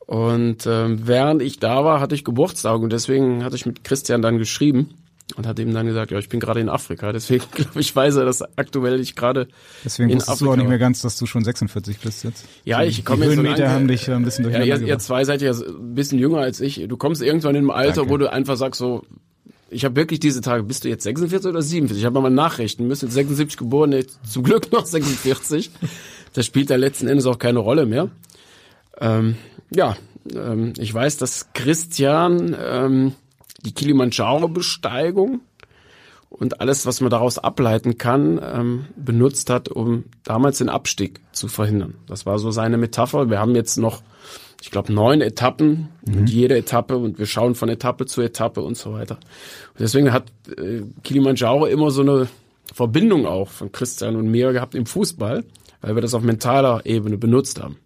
Und 0.07 0.67
ähm, 0.67 1.07
während 1.07 1.43
ich 1.43 1.59
da 1.59 1.85
war, 1.85 2.01
hatte 2.01 2.15
ich 2.15 2.25
Geburtstag 2.25 2.81
und 2.81 2.93
deswegen 2.93 3.45
hatte 3.45 3.57
ich 3.57 3.67
mit 3.67 3.85
Christian 3.85 4.21
dann 4.21 4.39
geschrieben 4.39 5.02
und 5.37 5.47
hat 5.47 5.59
ihm 5.59 5.73
dann 5.73 5.87
gesagt, 5.87 6.11
ja, 6.11 6.19
ich 6.19 6.29
bin 6.29 6.41
gerade 6.41 6.61
in 6.61 6.69
Afrika. 6.69 7.13
Deswegen 7.13 7.45
glaube 7.55 7.81
ich, 7.81 7.95
weiß 7.95 8.17
er, 8.17 8.25
dass 8.25 8.43
aktuell 8.57 9.01
ich 9.01 9.15
gerade 9.17 9.49
Deswegen 9.85 10.11
in 10.11 10.17
wusstest 10.19 10.41
du 10.41 10.45
auch 10.47 10.49
Afrika 10.51 10.57
nicht 10.63 10.69
mehr 10.69 10.79
ganz, 10.79 11.01
dass 11.03 11.17
du 11.19 11.27
schon 11.27 11.43
46 11.45 11.99
bist 12.01 12.25
jetzt. 12.25 12.45
Ja, 12.65 12.83
ich 12.83 13.05
komme 13.05 13.25
jetzt 13.25 13.37
so 13.37 13.41
Höhenmeter 13.43 13.63
lange- 13.63 13.75
haben 13.75 13.89
dich 13.89 14.11
ein 14.11 14.25
bisschen 14.25 14.45
Ja, 14.45 14.51
durcheinander 14.51 14.75
ihr, 14.77 14.81
ihr 14.83 14.87
gebracht. 14.89 15.01
zwei 15.03 15.25
seid 15.25 15.41
ja 15.43 15.53
ein 15.53 15.95
bisschen 15.95 16.19
jünger 16.19 16.39
als 16.39 16.61
ich. 16.61 16.85
Du 16.89 16.97
kommst 16.97 17.23
irgendwann 17.23 17.55
in 17.55 17.63
einem 17.63 17.71
Alter, 17.71 17.95
Danke. 18.03 18.11
wo 18.11 18.17
du 18.19 18.31
einfach 18.33 18.57
sagst 18.57 18.79
so, 18.79 19.05
ich 19.71 19.87
habe 19.87 19.97
wirklich 19.97 20.21
diese 20.21 20.43
Tage, 20.43 20.65
bist 20.65 20.85
du 20.85 20.91
jetzt 20.91 21.03
46 21.05 21.49
oder 21.49 21.63
47? 21.63 21.99
Ich 22.03 22.05
habe 22.05 22.21
mal 22.21 22.29
Nachrichten, 22.29 22.89
bist 22.89 23.03
jetzt 23.03 23.15
76 23.15 23.57
geboren, 23.57 23.91
nee, 23.91 24.05
zum 24.29 24.43
Glück 24.43 24.71
noch 24.73 24.85
46. 24.87 25.71
Das 26.35 26.47
spielt 26.47 26.71
da 26.71 26.77
letzten 26.77 27.09
Endes 27.09 27.27
auch 27.27 27.39
keine 27.39 27.59
Rolle 27.59 27.85
mehr. 27.85 28.09
Ähm, 28.99 29.37
ja, 29.71 29.97
ähm, 30.35 30.73
ich 30.79 30.93
weiß, 30.95 31.19
dass 31.19 31.53
Christian 31.53 32.57
ähm, 32.59 33.13
die 33.65 33.73
Kilimanjaro-Besteigung 33.73 35.41
und 36.29 36.61
alles, 36.61 36.87
was 36.87 37.01
man 37.01 37.11
daraus 37.11 37.39
ableiten 37.39 37.99
kann, 37.99 38.41
ähm, 38.43 38.87
benutzt 38.97 39.51
hat, 39.51 39.69
um 39.69 40.05
damals 40.25 40.59
den 40.59 40.69
Abstieg 40.69 41.21
zu 41.33 41.49
verhindern. 41.49 41.95
Das 42.07 42.27
war 42.27 42.39
so 42.39 42.51
seine 42.51 42.79
Metapher. 42.79 43.29
Wir 43.29 43.39
haben 43.39 43.55
jetzt 43.55 43.77
noch, 43.77 44.03
ich 44.63 44.71
glaube, 44.71 44.93
neun 44.93 45.21
Etappen 45.21 45.89
und 46.07 46.31
jede 46.31 46.57
Etappe 46.57 46.97
und 46.97 47.19
wir 47.19 47.27
schauen 47.27 47.55
von 47.55 47.69
Etappe 47.69 48.07
zu 48.07 48.23
Etappe 48.23 48.63
und 48.63 48.77
so 48.77 48.93
weiter. 48.93 49.17
Und 49.75 49.81
deswegen 49.81 50.13
hat 50.13 50.25
äh, 50.57 50.83
Kilimanjaro 51.05 51.67
immer 51.67 51.91
so 51.91 52.01
eine 52.01 52.29
Verbindung 52.73 53.27
auch 53.27 53.49
von 53.49 53.71
Christian 53.71 54.17
und 54.17 54.29
mir 54.29 54.53
gehabt 54.53 54.75
im 54.75 54.87
Fußball, 54.87 55.45
weil 55.83 55.95
wir 55.95 56.03
das 56.03 56.15
auf 56.15 56.23
mentaler 56.23 56.87
Ebene 56.87 57.19
benutzt 57.19 57.61
haben. 57.63 57.77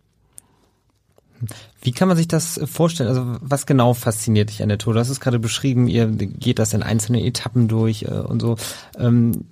Wie 1.81 1.92
kann 1.92 2.09
man 2.09 2.16
sich 2.16 2.29
das 2.29 2.61
vorstellen? 2.64 3.09
Also 3.09 3.25
was 3.40 3.66
genau 3.66 3.94
fasziniert 3.94 4.51
dich 4.51 4.62
an 4.62 4.68
der 4.68 4.79
Tour? 4.79 4.94
Du 4.94 5.01
hast 5.01 5.11
es 5.11 5.20
gerade 5.20 5.38
beschrieben, 5.38 5.88
ihr 5.88 6.07
geht 6.07 6.59
das 6.59 6.72
in 6.75 6.83
einzelnen 6.83 7.25
Etappen 7.25 7.68
durch 7.68 8.03
äh, 8.03 8.11
und 8.11 8.40
so. 8.40 8.57
Ähm, 8.99 9.44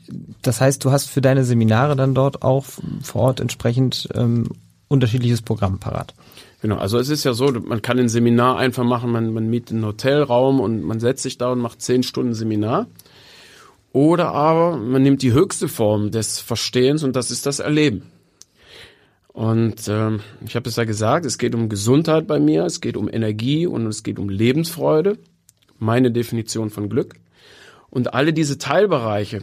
das 0.42 0.60
heißt, 0.60 0.84
du 0.84 0.90
hast 0.90 1.10
für 1.10 1.20
deine 1.20 1.44
Seminare 1.44 1.96
dann 1.96 2.14
dort 2.14 2.42
auch 2.42 2.64
vor 3.02 3.22
Ort 3.22 3.40
entsprechend 3.40 4.08
ähm, 4.14 4.48
unterschiedliches 4.88 5.42
Programm 5.42 5.78
parat. 5.78 6.14
Genau, 6.62 6.76
also 6.76 6.98
es 6.98 7.10
ist 7.10 7.24
ja 7.24 7.34
so, 7.34 7.52
man 7.52 7.82
kann 7.82 7.98
ein 7.98 8.08
Seminar 8.08 8.56
einfach 8.56 8.84
machen, 8.84 9.12
man, 9.12 9.34
man 9.34 9.50
mietet 9.50 9.72
einen 9.72 9.84
Hotelraum 9.84 10.60
und 10.60 10.82
man 10.82 10.98
setzt 10.98 11.22
sich 11.22 11.36
da 11.36 11.52
und 11.52 11.58
macht 11.58 11.82
zehn 11.82 12.02
Stunden 12.02 12.34
Seminar. 12.34 12.86
Oder 13.92 14.32
aber 14.32 14.76
man 14.76 15.02
nimmt 15.02 15.22
die 15.22 15.32
höchste 15.32 15.68
Form 15.68 16.10
des 16.10 16.40
Verstehens 16.40 17.02
und 17.04 17.14
das 17.16 17.30
ist 17.30 17.46
das 17.46 17.60
Erleben. 17.60 18.02
Und 19.34 19.88
ähm, 19.88 20.20
ich 20.46 20.54
habe 20.54 20.68
es 20.68 20.76
ja 20.76 20.84
gesagt, 20.84 21.26
es 21.26 21.38
geht 21.38 21.56
um 21.56 21.68
Gesundheit 21.68 22.28
bei 22.28 22.38
mir, 22.38 22.64
es 22.64 22.80
geht 22.80 22.96
um 22.96 23.12
Energie 23.12 23.66
und 23.66 23.84
es 23.88 24.04
geht 24.04 24.20
um 24.20 24.28
Lebensfreude, 24.28 25.18
meine 25.80 26.12
Definition 26.12 26.70
von 26.70 26.88
Glück. 26.88 27.16
Und 27.90 28.14
alle 28.14 28.32
diese 28.32 28.58
Teilbereiche 28.58 29.42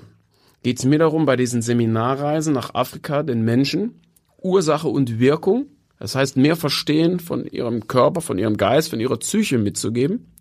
geht 0.64 0.80
es 0.80 0.86
mir 0.86 0.98
darum, 0.98 1.26
bei 1.26 1.36
diesen 1.36 1.62
Seminarreisen 1.62 2.54
nach 2.54 2.74
Afrika 2.74 3.22
den 3.22 3.42
Menschen 3.42 4.00
Ursache 4.42 4.88
und 4.88 5.20
Wirkung 5.20 5.66
Das 6.00 6.16
heißt, 6.16 6.38
mehr 6.38 6.56
Verstehen 6.56 7.20
von 7.20 7.46
ihrem 7.46 7.88
Körper, 7.88 8.22
von 8.22 8.40
ihrem 8.40 8.56
Geist, 8.56 8.90
von 8.90 9.02
ihrer 9.02 9.18
Psyche 9.18 9.58
mitzugeben. 9.58 10.32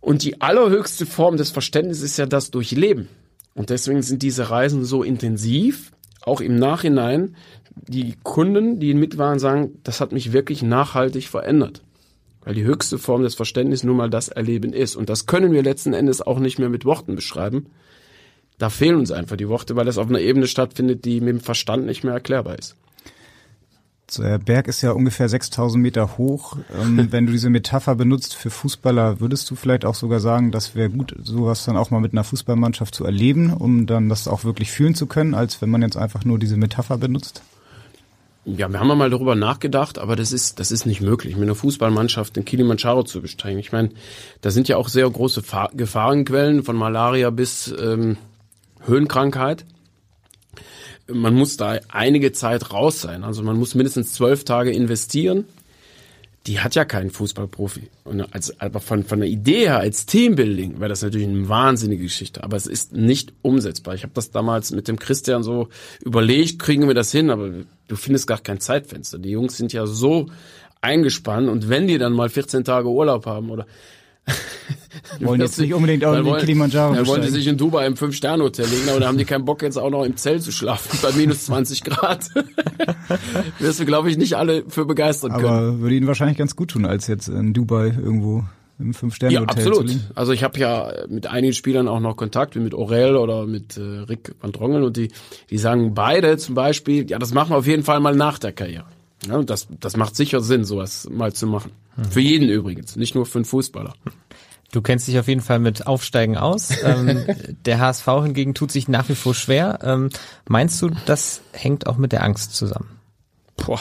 Und 0.00 0.22
die 0.22 0.40
allerhöchste 0.40 1.06
Form 1.06 1.36
des 1.36 1.50
Verständnisses 1.50 2.04
ist 2.04 2.16
ja 2.18 2.26
das 2.26 2.52
Durchleben. 2.52 3.08
Und 3.54 3.70
deswegen 3.70 4.00
sind 4.02 4.22
diese 4.22 4.48
Reisen 4.48 4.84
so 4.84 5.02
intensiv, 5.02 5.90
auch 6.22 6.40
im 6.40 6.56
Nachhinein. 6.56 7.36
Die 7.74 8.14
Kunden, 8.22 8.80
die 8.80 8.94
mit 8.94 9.18
waren, 9.18 9.38
sagen, 9.38 9.78
das 9.84 10.00
hat 10.00 10.12
mich 10.12 10.32
wirklich 10.32 10.62
nachhaltig 10.62 11.28
verändert. 11.28 11.82
Weil 12.44 12.54
die 12.54 12.64
höchste 12.64 12.98
Form 12.98 13.22
des 13.22 13.34
Verständnisses 13.34 13.84
nun 13.84 13.96
mal 13.96 14.10
das 14.10 14.28
Erleben 14.28 14.72
ist. 14.72 14.96
Und 14.96 15.08
das 15.08 15.26
können 15.26 15.52
wir 15.52 15.62
letzten 15.62 15.92
Endes 15.92 16.22
auch 16.22 16.38
nicht 16.38 16.58
mehr 16.58 16.68
mit 16.68 16.84
Worten 16.84 17.14
beschreiben. 17.14 17.66
Da 18.58 18.68
fehlen 18.68 18.96
uns 18.96 19.10
einfach 19.10 19.36
die 19.36 19.48
Worte, 19.48 19.76
weil 19.76 19.86
das 19.86 19.98
auf 19.98 20.08
einer 20.08 20.20
Ebene 20.20 20.46
stattfindet, 20.46 21.04
die 21.04 21.20
mit 21.20 21.30
dem 21.30 21.40
Verstand 21.40 21.86
nicht 21.86 22.04
mehr 22.04 22.14
erklärbar 22.14 22.58
ist. 22.58 22.76
Der 24.18 24.38
Berg 24.38 24.68
ist 24.68 24.82
ja 24.82 24.92
ungefähr 24.92 25.28
6000 25.28 25.82
Meter 25.82 26.18
hoch. 26.18 26.56
Ähm, 26.80 27.08
wenn 27.10 27.26
du 27.26 27.32
diese 27.32 27.50
Metapher 27.50 27.94
benutzt 27.94 28.34
für 28.34 28.50
Fußballer, 28.50 29.20
würdest 29.20 29.50
du 29.50 29.54
vielleicht 29.54 29.84
auch 29.84 29.94
sogar 29.94 30.20
sagen, 30.20 30.50
das 30.50 30.74
wäre 30.74 30.90
gut, 30.90 31.14
sowas 31.22 31.64
dann 31.64 31.76
auch 31.76 31.90
mal 31.90 32.00
mit 32.00 32.12
einer 32.12 32.24
Fußballmannschaft 32.24 32.94
zu 32.94 33.04
erleben, 33.04 33.52
um 33.52 33.86
dann 33.86 34.08
das 34.08 34.28
auch 34.28 34.44
wirklich 34.44 34.70
fühlen 34.70 34.94
zu 34.94 35.06
können, 35.06 35.34
als 35.34 35.62
wenn 35.62 35.70
man 35.70 35.82
jetzt 35.82 35.96
einfach 35.96 36.24
nur 36.24 36.38
diese 36.38 36.56
Metapher 36.56 36.98
benutzt? 36.98 37.42
Ja, 38.44 38.68
wir 38.68 38.80
haben 38.80 38.88
mal 38.88 39.10
darüber 39.10 39.36
nachgedacht, 39.36 39.98
aber 39.98 40.16
das 40.16 40.32
ist, 40.32 40.58
das 40.58 40.72
ist 40.72 40.84
nicht 40.84 41.00
möglich, 41.00 41.36
mit 41.36 41.44
einer 41.44 41.54
Fußballmannschaft 41.54 42.34
den 42.34 42.44
Kilimanjaro 42.44 43.04
zu 43.04 43.22
besteigen. 43.22 43.60
Ich 43.60 43.70
meine, 43.70 43.90
da 44.40 44.50
sind 44.50 44.66
ja 44.66 44.76
auch 44.76 44.88
sehr 44.88 45.08
große 45.08 45.42
Fa 45.42 45.70
Gefahrenquellen 45.72 46.64
von 46.64 46.74
Malaria 46.74 47.30
bis 47.30 47.72
ähm, 47.78 48.16
Höhenkrankheit 48.84 49.64
man 51.08 51.34
muss 51.34 51.56
da 51.56 51.78
einige 51.88 52.32
Zeit 52.32 52.72
raus 52.72 53.00
sein. 53.00 53.24
Also 53.24 53.42
man 53.42 53.58
muss 53.58 53.74
mindestens 53.74 54.12
zwölf 54.12 54.44
Tage 54.44 54.70
investieren. 54.70 55.44
Die 56.46 56.58
hat 56.60 56.74
ja 56.74 56.84
keinen 56.84 57.10
Fußballprofi. 57.10 57.88
Und 58.04 58.20
als, 58.34 58.58
aber 58.60 58.80
von, 58.80 59.04
von 59.04 59.20
der 59.20 59.28
Idee 59.28 59.66
her 59.66 59.78
als 59.78 60.06
Teambuilding 60.06 60.80
wäre 60.80 60.88
das 60.88 61.02
natürlich 61.02 61.28
eine 61.28 61.48
wahnsinnige 61.48 62.02
Geschichte. 62.02 62.42
Aber 62.42 62.56
es 62.56 62.66
ist 62.66 62.92
nicht 62.92 63.32
umsetzbar. 63.42 63.94
Ich 63.94 64.02
habe 64.02 64.12
das 64.14 64.30
damals 64.30 64.72
mit 64.72 64.88
dem 64.88 64.98
Christian 64.98 65.42
so 65.42 65.68
überlegt, 66.04 66.58
kriegen 66.58 66.88
wir 66.88 66.94
das 66.94 67.12
hin, 67.12 67.30
aber 67.30 67.50
du 67.86 67.96
findest 67.96 68.26
gar 68.26 68.38
kein 68.38 68.58
Zeitfenster. 68.58 69.18
Die 69.18 69.30
Jungs 69.30 69.56
sind 69.56 69.72
ja 69.72 69.86
so 69.86 70.26
eingespannt 70.80 71.48
und 71.48 71.68
wenn 71.68 71.86
die 71.86 71.98
dann 71.98 72.12
mal 72.12 72.28
14 72.28 72.64
Tage 72.64 72.88
Urlaub 72.88 73.26
haben 73.26 73.50
oder 73.50 73.66
wollen 75.20 75.40
jetzt 75.40 75.58
nicht 75.58 75.74
unbedingt 75.74 76.04
auch 76.04 76.14
in 76.14 76.24
den 76.24 76.36
Kilimanjaro 76.36 76.94
Dann 76.94 77.06
wollen 77.06 77.22
die 77.22 77.28
sich 77.28 77.46
in 77.46 77.56
Dubai 77.56 77.86
im 77.86 77.96
Fünf-Sterne-Hotel 77.96 78.66
legen, 78.66 78.88
aber 78.88 79.00
da 79.00 79.08
haben 79.08 79.18
die 79.18 79.24
keinen 79.24 79.44
Bock 79.44 79.62
jetzt 79.62 79.76
auch 79.76 79.90
noch 79.90 80.04
im 80.04 80.16
Zelt 80.16 80.42
zu 80.42 80.52
schlafen 80.52 80.98
bei 81.02 81.12
minus 81.12 81.46
20 81.46 81.84
Grad. 81.84 82.26
Wirst 83.58 83.80
du, 83.80 83.84
glaube 83.84 84.10
ich, 84.10 84.16
nicht 84.16 84.36
alle 84.36 84.64
für 84.68 84.84
begeistern 84.84 85.32
können. 85.32 85.46
Aber 85.46 85.80
würde 85.80 85.94
ihnen 85.94 86.06
wahrscheinlich 86.06 86.38
ganz 86.38 86.56
gut 86.56 86.70
tun, 86.70 86.84
als 86.84 87.06
jetzt 87.06 87.28
in 87.28 87.52
Dubai 87.52 87.86
irgendwo 87.86 88.44
im 88.78 88.94
Fünf-Sterne-Hotel 88.94 89.64
ja, 89.64 89.70
absolut. 89.70 89.96
Also 90.14 90.32
ich 90.32 90.42
habe 90.42 90.58
ja 90.58 90.92
mit 91.08 91.26
einigen 91.26 91.52
Spielern 91.52 91.88
auch 91.88 92.00
noch 92.00 92.16
Kontakt, 92.16 92.56
wie 92.56 92.60
mit 92.60 92.74
Aurel 92.74 93.16
oder 93.16 93.46
mit 93.46 93.76
äh, 93.76 93.80
Rick 93.80 94.34
van 94.40 94.52
Drongel 94.52 94.82
und 94.82 94.96
die, 94.96 95.08
die 95.50 95.58
sagen 95.58 95.94
beide 95.94 96.36
zum 96.36 96.54
Beispiel, 96.54 97.08
ja, 97.08 97.18
das 97.18 97.32
machen 97.32 97.50
wir 97.50 97.58
auf 97.58 97.66
jeden 97.66 97.84
Fall 97.84 98.00
mal 98.00 98.14
nach 98.14 98.38
der 98.38 98.52
Karriere. 98.52 98.86
Ja, 99.26 99.36
und 99.36 99.50
das, 99.50 99.68
das 99.80 99.96
macht 99.96 100.16
sicher 100.16 100.40
Sinn, 100.40 100.64
sowas 100.64 101.08
mal 101.10 101.32
zu 101.32 101.46
machen. 101.46 101.72
Mhm. 101.96 102.04
Für 102.04 102.20
jeden 102.20 102.48
übrigens, 102.48 102.96
nicht 102.96 103.14
nur 103.14 103.26
für 103.26 103.38
einen 103.38 103.44
Fußballer. 103.44 103.94
Du 104.72 104.80
kennst 104.80 105.06
dich 105.06 105.18
auf 105.18 105.28
jeden 105.28 105.42
Fall 105.42 105.58
mit 105.58 105.86
Aufsteigen 105.86 106.36
aus. 106.36 106.70
ähm, 106.82 107.24
der 107.64 107.78
HSV 107.78 108.06
hingegen 108.24 108.54
tut 108.54 108.72
sich 108.72 108.88
nach 108.88 109.08
wie 109.08 109.14
vor 109.14 109.34
schwer. 109.34 109.78
Ähm, 109.82 110.10
meinst 110.48 110.80
du, 110.82 110.90
das 111.06 111.42
hängt 111.52 111.86
auch 111.86 111.98
mit 111.98 112.12
der 112.12 112.24
Angst 112.24 112.54
zusammen? 112.54 112.88
Boah. 113.56 113.80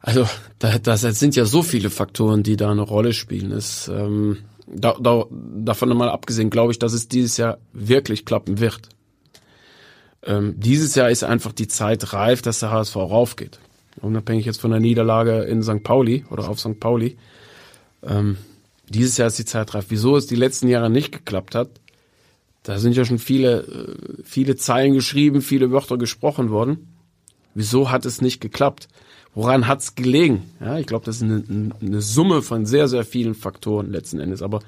Also, 0.00 0.28
da, 0.60 0.78
das 0.78 1.00
sind 1.00 1.34
ja 1.34 1.46
so 1.46 1.62
viele 1.62 1.90
Faktoren, 1.90 2.44
die 2.44 2.56
da 2.56 2.70
eine 2.70 2.82
Rolle 2.82 3.12
spielen. 3.12 3.50
Es, 3.50 3.88
ähm, 3.88 4.38
da, 4.68 4.94
da, 5.00 5.24
davon 5.30 5.90
einmal 5.90 6.10
abgesehen, 6.10 6.50
glaube 6.50 6.70
ich, 6.70 6.78
dass 6.78 6.92
es 6.92 7.08
dieses 7.08 7.38
Jahr 7.38 7.58
wirklich 7.72 8.24
klappen 8.24 8.60
wird. 8.60 8.90
Ähm, 10.22 10.54
dieses 10.58 10.94
Jahr 10.94 11.10
ist 11.10 11.24
einfach 11.24 11.52
die 11.52 11.66
Zeit 11.66 12.12
reif, 12.12 12.42
dass 12.42 12.60
der 12.60 12.70
HSV 12.70 12.94
raufgeht 12.96 13.58
unabhängig 14.00 14.46
jetzt 14.46 14.60
von 14.60 14.70
der 14.70 14.80
Niederlage 14.80 15.42
in 15.44 15.62
St. 15.62 15.82
Pauli 15.82 16.24
oder 16.30 16.48
auf 16.48 16.60
St. 16.60 16.78
Pauli. 16.80 17.16
Ähm, 18.02 18.36
dieses 18.88 19.16
Jahr 19.16 19.28
ist 19.28 19.38
die 19.38 19.44
Zeit 19.44 19.74
reif. 19.74 19.86
Wieso 19.88 20.16
es 20.16 20.26
die 20.26 20.36
letzten 20.36 20.68
Jahre 20.68 20.90
nicht 20.90 21.12
geklappt 21.12 21.54
hat, 21.54 21.70
da 22.62 22.78
sind 22.78 22.96
ja 22.96 23.04
schon 23.04 23.18
viele, 23.18 23.60
äh, 23.60 24.22
viele 24.24 24.56
Zeilen 24.56 24.94
geschrieben, 24.94 25.42
viele 25.42 25.70
Wörter 25.70 25.98
gesprochen 25.98 26.50
worden. 26.50 26.88
Wieso 27.54 27.90
hat 27.90 28.04
es 28.04 28.20
nicht 28.20 28.40
geklappt? 28.40 28.88
Woran 29.36 29.66
hat 29.66 29.82
es 29.82 29.94
gelegen? 29.94 30.44
Ja, 30.60 30.78
ich 30.78 30.86
glaube, 30.86 31.04
das 31.04 31.16
ist 31.16 31.22
eine, 31.22 31.44
eine 31.82 32.00
Summe 32.00 32.40
von 32.40 32.64
sehr, 32.64 32.88
sehr 32.88 33.04
vielen 33.04 33.34
Faktoren 33.34 33.92
letzten 33.92 34.18
Endes. 34.18 34.40
Aber 34.40 34.60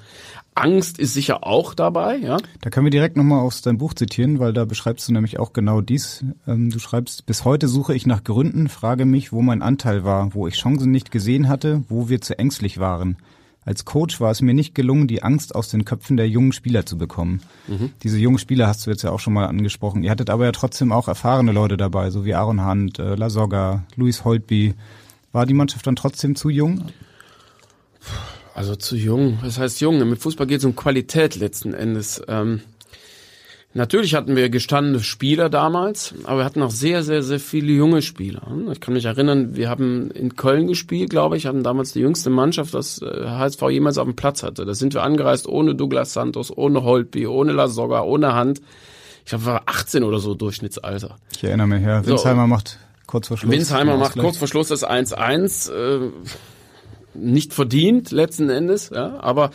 Angst 0.53 0.99
ist 0.99 1.15
sicher 1.15 1.43
auch 1.43 1.73
dabei, 1.73 2.17
ja. 2.17 2.37
Da 2.61 2.69
können 2.69 2.85
wir 2.85 2.91
direkt 2.91 3.17
nochmal 3.17 3.39
aus 3.39 3.63
deinem 3.63 3.79
Buch 3.79 3.95
zitieren, 3.95 4.37
weil 4.37 4.53
da 4.53 4.65
beschreibst 4.65 5.07
du 5.07 5.13
nämlich 5.13 5.39
auch 5.39 5.53
genau 5.53 5.81
dies. 5.81 6.23
Ähm, 6.45 6.69
du 6.69 6.77
schreibst, 6.77 7.25
bis 7.25 7.45
heute 7.45 7.67
suche 7.67 7.95
ich 7.95 8.05
nach 8.05 8.23
Gründen, 8.23 8.69
frage 8.69 9.05
mich, 9.05 9.33
wo 9.33 9.41
mein 9.41 9.63
Anteil 9.63 10.03
war, 10.03 10.35
wo 10.35 10.45
ich 10.45 10.53
Chancen 10.53 10.91
nicht 10.91 11.09
gesehen 11.09 11.49
hatte, 11.49 11.83
wo 11.89 12.07
wir 12.09 12.21
zu 12.21 12.37
ängstlich 12.37 12.77
waren. 12.77 13.17
Als 13.69 13.85
Coach 13.85 14.19
war 14.19 14.31
es 14.31 14.41
mir 14.41 14.55
nicht 14.55 14.73
gelungen, 14.73 15.07
die 15.07 15.21
Angst 15.21 15.53
aus 15.53 15.69
den 15.69 15.85
Köpfen 15.85 16.17
der 16.17 16.27
jungen 16.27 16.53
Spieler 16.53 16.87
zu 16.87 16.97
bekommen. 16.97 17.43
Mhm. 17.67 17.91
Diese 18.01 18.17
jungen 18.17 18.39
Spieler 18.39 18.65
hast 18.65 18.87
du 18.87 18.89
jetzt 18.89 19.03
ja 19.03 19.11
auch 19.11 19.19
schon 19.19 19.33
mal 19.33 19.45
angesprochen. 19.45 20.01
Ihr 20.01 20.09
hattet 20.09 20.31
aber 20.31 20.45
ja 20.45 20.51
trotzdem 20.51 20.91
auch 20.91 21.07
erfahrene 21.07 21.51
Leute 21.51 21.77
dabei, 21.77 22.09
so 22.09 22.25
wie 22.25 22.33
Aaron 22.33 22.65
Hunt, 22.65 22.97
äh, 22.97 23.13
Lasogga, 23.13 23.83
Luis 23.95 24.25
Holtby. 24.25 24.73
War 25.33 25.45
die 25.45 25.53
Mannschaft 25.53 25.85
dann 25.85 25.95
trotzdem 25.95 26.35
zu 26.35 26.49
jung? 26.49 26.85
Also 28.55 28.75
zu 28.75 28.95
jung. 28.95 29.37
Was 29.43 29.59
heißt 29.59 29.81
jung? 29.81 29.99
Mit 30.09 30.17
Fußball 30.17 30.47
geht 30.47 30.61
es 30.61 30.65
um 30.65 30.75
Qualität 30.75 31.35
letzten 31.35 31.75
Endes. 31.75 32.23
Ähm, 32.27 32.61
natürlich 33.73 34.15
hatten 34.15 34.35
wir 34.35 34.49
gestandene 34.49 34.99
Spieler 35.01 35.49
damals, 35.49 36.13
aber 36.23 36.39
wir 36.39 36.45
hatten 36.45 36.61
auch 36.61 36.71
sehr, 36.71 37.03
sehr, 37.03 37.23
sehr 37.23 37.39
viele 37.39 37.71
junge 37.71 38.01
Spieler. 38.01 38.41
Ich 38.71 38.79
kann 38.79 38.93
mich 38.93 39.05
erinnern, 39.05 39.55
wir 39.55 39.69
haben 39.69 40.11
in 40.11 40.35
Köln 40.35 40.67
gespielt, 40.67 41.09
glaube 41.09 41.37
ich, 41.37 41.45
hatten 41.45 41.63
damals 41.63 41.93
die 41.93 41.99
jüngste 41.99 42.29
Mannschaft, 42.29 42.73
das 42.73 43.01
HSV 43.01 43.61
äh, 43.61 43.69
jemals 43.69 43.97
auf 43.97 44.05
dem 44.05 44.15
Platz 44.15 44.43
hatte. 44.43 44.65
Da 44.65 44.73
sind 44.73 44.93
wir 44.93 45.03
angereist 45.03 45.47
ohne 45.47 45.75
Douglas 45.75 46.13
Santos, 46.13 46.55
ohne 46.55 46.83
Holtby, 46.83 47.27
ohne 47.27 47.51
Lasogga, 47.51 48.01
ohne 48.01 48.33
Hand. 48.33 48.61
Ich 49.23 49.29
glaube, 49.29 49.45
wir 49.45 49.53
waren 49.53 49.63
18 49.65 50.03
oder 50.03 50.19
so 50.19 50.33
Durchschnittsalter. 50.33 51.17
Ich 51.35 51.43
erinnere 51.43 51.67
mich, 51.67 51.83
ja. 51.83 52.05
Winsheimer 52.05 52.43
so, 52.43 52.47
macht 52.47 52.79
kurz 53.05 53.27
vor 53.27 53.37
Schluss. 53.37 53.51
Winsheimer 53.51 53.97
macht 53.97 54.17
kurz 54.17 54.37
vor 54.37 54.47
Schluss 54.47 54.69
das 54.69 54.87
1-1. 54.87 55.71
Äh, 55.71 56.11
nicht 57.13 57.53
verdient 57.53 58.11
letzten 58.11 58.49
Endes, 58.49 58.91
ja, 58.93 59.19
aber 59.19 59.51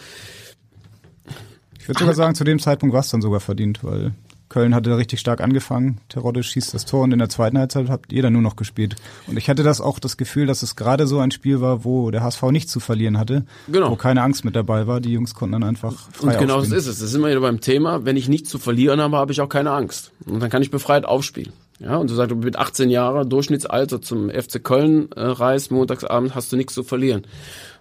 ich 1.85 1.89
würde 1.89 2.01
sogar 2.01 2.14
sagen, 2.14 2.35
zu 2.35 2.45
dem 2.45 2.59
Zeitpunkt 2.59 2.95
war 2.95 3.01
es 3.01 3.11
dann 3.11 3.20
sogar 3.20 3.41
verdient, 3.41 3.85
weil 3.85 4.12
Köln 4.49 4.74
hatte 4.74 4.97
richtig 4.97 5.20
stark 5.20 5.43
angefangen. 5.43 6.01
Terodde 6.09 6.43
schießt 6.43 6.72
das 6.72 6.87
Tor 6.87 7.03
und 7.03 7.12
in 7.12 7.18
der 7.18 7.28
zweiten 7.28 7.59
Halbzeit 7.59 7.91
habt 7.91 8.11
ihr 8.11 8.22
dann 8.22 8.32
nur 8.32 8.41
noch 8.41 8.57
gespielt. 8.57 8.97
Und 9.26 9.37
ich 9.37 9.51
hatte 9.51 9.62
das 9.62 9.82
auch 9.82 9.99
das 9.99 10.16
Gefühl, 10.16 10.47
dass 10.47 10.62
es 10.62 10.76
gerade 10.76 11.07
so 11.07 11.18
ein 11.18 11.30
Spiel 11.30 11.61
war, 11.61 11.85
wo 11.85 12.11
der 12.11 12.22
HSV 12.22 12.43
nichts 12.45 12.72
zu 12.72 12.80
verlieren 12.80 13.18
hatte, 13.18 13.45
genau. 13.68 13.91
wo 13.91 13.97
keine 13.97 14.22
Angst 14.22 14.47
mit 14.47 14.57
dabei 14.57 14.87
war. 14.87 15.03
Die 15.03 15.12
Jungs 15.12 15.35
konnten 15.35 15.53
dann 15.53 15.62
einfach 15.62 16.09
frei 16.12 16.32
Und 16.32 16.39
genau 16.39 16.55
aufspielen. 16.55 16.74
das 16.78 16.87
ist 16.87 16.95
es. 16.95 17.01
Das 17.01 17.11
ist 17.11 17.14
immer 17.16 17.28
wieder 17.28 17.41
beim 17.43 17.61
Thema. 17.61 18.07
Wenn 18.07 18.16
ich 18.16 18.30
nichts 18.30 18.49
zu 18.49 18.59
verlieren 18.59 19.03
habe, 19.03 19.18
habe 19.18 19.32
ich 19.32 19.43
auch 19.43 19.51
keine 19.51 19.72
Angst. 19.72 20.11
Und 20.24 20.41
dann 20.41 20.49
kann 20.49 20.62
ich 20.62 20.70
befreit 20.70 21.05
aufspielen. 21.05 21.53
Ja, 21.80 21.97
und 21.97 22.09
du 22.09 22.14
sagst, 22.14 22.30
du 22.30 22.37
mit 22.37 22.57
18 22.57 22.89
Jahren 22.89 23.28
Durchschnittsalter 23.28 24.01
zum 24.01 24.30
FC 24.30 24.64
Köln 24.64 25.12
äh, 25.16 25.20
reist, 25.20 25.70
montagsabend 25.70 26.35
hast 26.35 26.51
du 26.51 26.57
nichts 26.57 26.72
zu 26.72 26.82
verlieren. 26.82 27.26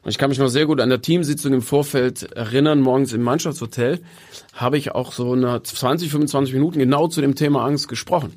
Und 0.03 0.09
ich 0.09 0.17
kann 0.17 0.29
mich 0.29 0.39
noch 0.39 0.49
sehr 0.49 0.65
gut 0.65 0.81
an 0.81 0.89
der 0.89 1.01
Teamsitzung 1.01 1.53
im 1.53 1.61
Vorfeld 1.61 2.23
erinnern, 2.33 2.81
morgens 2.81 3.13
im 3.13 3.21
Mannschaftshotel, 3.21 4.01
habe 4.51 4.77
ich 4.77 4.91
auch 4.91 5.13
so 5.13 5.31
eine 5.31 5.63
20, 5.63 6.11
25 6.11 6.53
Minuten 6.53 6.79
genau 6.79 7.07
zu 7.07 7.21
dem 7.21 7.35
Thema 7.35 7.65
Angst 7.65 7.87
gesprochen. 7.87 8.33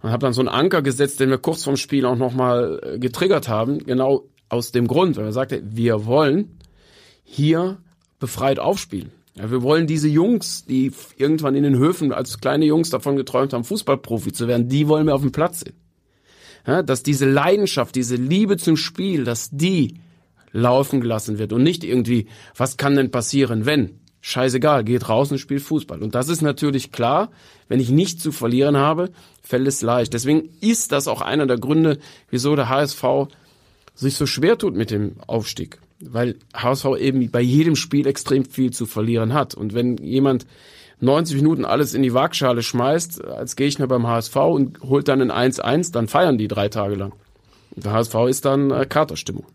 Und 0.00 0.10
habe 0.10 0.20
dann 0.24 0.32
so 0.32 0.40
einen 0.40 0.48
Anker 0.48 0.82
gesetzt, 0.82 1.20
den 1.20 1.30
wir 1.30 1.38
kurz 1.38 1.64
vorm 1.64 1.76
Spiel 1.76 2.06
auch 2.06 2.16
nochmal 2.16 2.80
äh, 2.82 2.98
getriggert 2.98 3.48
haben, 3.48 3.78
genau 3.78 4.24
aus 4.48 4.72
dem 4.72 4.86
Grund, 4.86 5.16
weil 5.16 5.26
er 5.26 5.32
sagte, 5.32 5.62
wir 5.64 6.06
wollen 6.06 6.58
hier 7.24 7.78
befreit 8.18 8.58
aufspielen. 8.58 9.12
Ja, 9.36 9.50
wir 9.50 9.62
wollen 9.62 9.86
diese 9.86 10.08
Jungs, 10.08 10.64
die 10.64 10.92
irgendwann 11.16 11.56
in 11.56 11.64
den 11.64 11.76
Höfen 11.76 12.12
als 12.12 12.40
kleine 12.40 12.64
Jungs 12.64 12.88
davon 12.90 13.16
geträumt 13.16 13.52
haben, 13.52 13.64
Fußballprofi 13.64 14.32
zu 14.32 14.46
werden, 14.46 14.68
die 14.68 14.88
wollen 14.88 15.06
wir 15.06 15.14
auf 15.14 15.22
dem 15.22 15.32
Platz 15.32 15.60
sehen. 15.60 15.74
Ja, 16.66 16.82
dass 16.82 17.02
diese 17.02 17.28
Leidenschaft, 17.28 17.94
diese 17.94 18.16
Liebe 18.16 18.56
zum 18.56 18.76
Spiel, 18.76 19.24
dass 19.24 19.50
die 19.50 20.00
laufen 20.54 21.02
gelassen 21.02 21.38
wird 21.38 21.52
und 21.52 21.62
nicht 21.62 21.84
irgendwie, 21.84 22.26
was 22.56 22.78
kann 22.78 22.96
denn 22.96 23.10
passieren, 23.10 23.66
wenn? 23.66 24.00
Scheißegal, 24.22 24.84
geht 24.84 25.10
raus 25.10 25.30
und 25.30 25.36
spielt 25.36 25.60
Fußball. 25.60 26.02
Und 26.02 26.14
das 26.14 26.30
ist 26.30 26.40
natürlich 26.40 26.92
klar, 26.92 27.30
wenn 27.68 27.80
ich 27.80 27.90
nichts 27.90 28.22
zu 28.22 28.32
verlieren 28.32 28.78
habe, 28.78 29.10
fällt 29.42 29.68
es 29.68 29.82
leicht. 29.82 30.14
Deswegen 30.14 30.48
ist 30.62 30.92
das 30.92 31.08
auch 31.08 31.20
einer 31.20 31.46
der 31.46 31.58
Gründe, 31.58 31.98
wieso 32.30 32.56
der 32.56 32.70
HSV 32.70 33.04
sich 33.94 34.16
so 34.16 34.24
schwer 34.24 34.56
tut 34.56 34.74
mit 34.74 34.90
dem 34.90 35.16
Aufstieg 35.26 35.78
weil 36.00 36.36
HSV 36.54 36.86
eben 36.98 37.30
bei 37.30 37.40
jedem 37.40 37.76
Spiel 37.76 38.06
extrem 38.06 38.44
viel 38.44 38.72
zu 38.72 38.86
verlieren 38.86 39.32
hat. 39.32 39.54
Und 39.54 39.74
wenn 39.74 39.96
jemand 39.98 40.46
90 41.00 41.36
Minuten 41.36 41.64
alles 41.64 41.94
in 41.94 42.02
die 42.02 42.14
Waagschale 42.14 42.62
schmeißt 42.62 43.24
als 43.24 43.56
Gegner 43.56 43.86
beim 43.86 44.06
HSV 44.06 44.36
und 44.36 44.80
holt 44.82 45.08
dann 45.08 45.30
ein 45.30 45.52
1-1, 45.52 45.92
dann 45.92 46.08
feiern 46.08 46.38
die 46.38 46.48
drei 46.48 46.68
Tage 46.68 46.94
lang. 46.94 47.12
Der 47.76 47.92
HSV 47.92 48.14
ist 48.28 48.44
dann 48.44 48.70
äh, 48.70 48.86
Katerstimmung. 48.86 49.46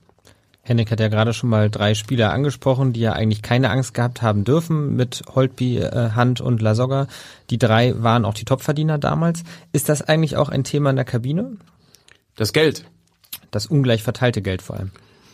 Henrik 0.69 0.91
hat 0.91 0.99
ja 0.99 1.07
gerade 1.07 1.33
schon 1.33 1.49
mal 1.49 1.71
drei 1.71 1.95
Spieler 1.95 2.31
angesprochen, 2.31 2.93
die 2.93 2.99
ja 2.99 3.13
eigentlich 3.13 3.41
keine 3.41 3.71
Angst 3.71 3.95
gehabt 3.95 4.21
haben 4.21 4.43
dürfen 4.43 4.95
mit 4.95 5.23
Holtby, 5.33 5.79
äh, 5.79 6.11
Hand 6.11 6.41
und 6.41 6.61
Lasogga. 6.61 7.07
Die 7.49 7.57
drei 7.57 7.95
waren 7.97 8.23
auch 8.23 8.35
die 8.35 8.45
Topverdiener 8.45 8.99
damals. 8.99 9.43
Ist 9.73 9.89
das 9.89 10.03
eigentlich 10.03 10.37
auch 10.37 10.47
ein 10.47 10.63
Thema 10.63 10.91
in 10.91 10.95
der 10.95 11.05
Kabine? 11.05 11.57
Das 12.35 12.53
Geld. 12.53 12.85
Das 13.49 13.65
ungleich 13.65 14.03
verteilte 14.03 14.43
Geld 14.43 14.61
vor 14.61 14.77
allem. 14.77 14.91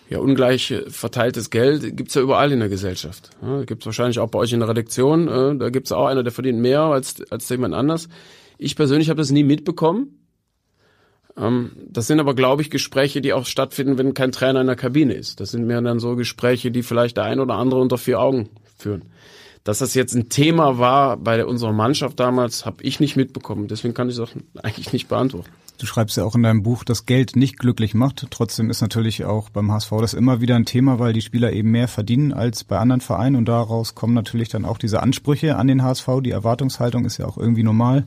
Ja, 0.09 0.19
ungleich 0.19 0.73
verteiltes 0.87 1.49
Geld 1.49 1.97
gibt's 1.97 2.13
ja 2.13 2.21
überall 2.21 2.53
in 2.53 2.59
der 2.59 2.69
Gesellschaft. 2.69 3.31
Ja, 3.41 3.63
gibt's 3.63 3.85
wahrscheinlich 3.85 4.19
auch 4.19 4.29
bei 4.29 4.39
euch 4.39 4.53
in 4.53 4.59
der 4.61 4.69
Redaktion. 4.69 5.27
Äh, 5.27 5.57
da 5.57 5.69
gibt's 5.69 5.91
auch 5.91 6.05
einer, 6.05 6.23
der 6.23 6.31
verdient 6.31 6.59
mehr 6.59 6.81
als, 6.81 7.21
als 7.29 7.49
jemand 7.49 7.73
anders. 7.73 8.07
Ich 8.57 8.77
persönlich 8.77 9.09
habe 9.09 9.17
das 9.17 9.31
nie 9.31 9.43
mitbekommen. 9.43 10.24
Ähm, 11.37 11.71
das 11.89 12.07
sind 12.07 12.19
aber, 12.19 12.33
glaube 12.33 12.61
ich, 12.61 12.69
Gespräche, 12.69 13.21
die 13.21 13.33
auch 13.33 13.45
stattfinden, 13.45 13.97
wenn 13.97 14.13
kein 14.13 14.31
Trainer 14.31 14.61
in 14.61 14.67
der 14.67 14.75
Kabine 14.75 15.13
ist. 15.13 15.39
Das 15.39 15.51
sind 15.51 15.65
mehr 15.65 15.81
dann 15.81 15.99
so 15.99 16.15
Gespräche, 16.15 16.71
die 16.71 16.83
vielleicht 16.83 17.17
der 17.17 17.25
ein 17.25 17.39
oder 17.39 17.55
andere 17.55 17.81
unter 17.81 17.97
vier 17.97 18.19
Augen 18.19 18.49
führen. 18.77 19.03
Dass 19.63 19.79
das 19.79 19.95
jetzt 19.95 20.13
ein 20.13 20.29
Thema 20.29 20.77
war 20.77 21.17
bei 21.17 21.43
unserer 21.43 21.73
Mannschaft 21.73 22.19
damals, 22.19 22.65
habe 22.65 22.83
ich 22.83 22.99
nicht 22.99 23.15
mitbekommen. 23.15 23.67
Deswegen 23.67 23.93
kann 23.93 24.09
ich 24.09 24.15
es 24.15 24.19
auch 24.21 24.31
eigentlich 24.61 24.93
nicht 24.93 25.07
beantworten. 25.07 25.49
Du 25.77 25.85
schreibst 25.85 26.15
ja 26.15 26.23
auch 26.23 26.35
in 26.35 26.43
deinem 26.43 26.63
Buch, 26.63 26.85
dass 26.85 27.05
Geld 27.05 27.35
nicht 27.35 27.59
glücklich 27.59 27.93
macht. 27.93 28.27
Trotzdem 28.29 28.69
ist 28.69 28.79
natürlich 28.79 29.25
auch 29.25 29.49
beim 29.49 29.71
HSV 29.73 29.91
das 29.99 30.13
immer 30.13 30.39
wieder 30.39 30.55
ein 30.55 30.65
Thema, 30.65 30.99
weil 30.99 31.11
die 31.11 31.21
Spieler 31.21 31.51
eben 31.51 31.71
mehr 31.71 31.89
verdienen 31.89 32.31
als 32.31 32.63
bei 32.63 32.77
anderen 32.77 33.01
Vereinen 33.01 33.35
und 33.35 33.45
daraus 33.45 33.93
kommen 33.93 34.13
natürlich 34.13 34.47
dann 34.47 34.63
auch 34.63 34.77
diese 34.77 35.03
Ansprüche 35.03 35.57
an 35.57 35.67
den 35.67 35.83
HSV. 35.83 36.07
Die 36.23 36.31
Erwartungshaltung 36.31 37.03
ist 37.03 37.17
ja 37.17 37.25
auch 37.25 37.37
irgendwie 37.37 37.63
normal. 37.63 38.05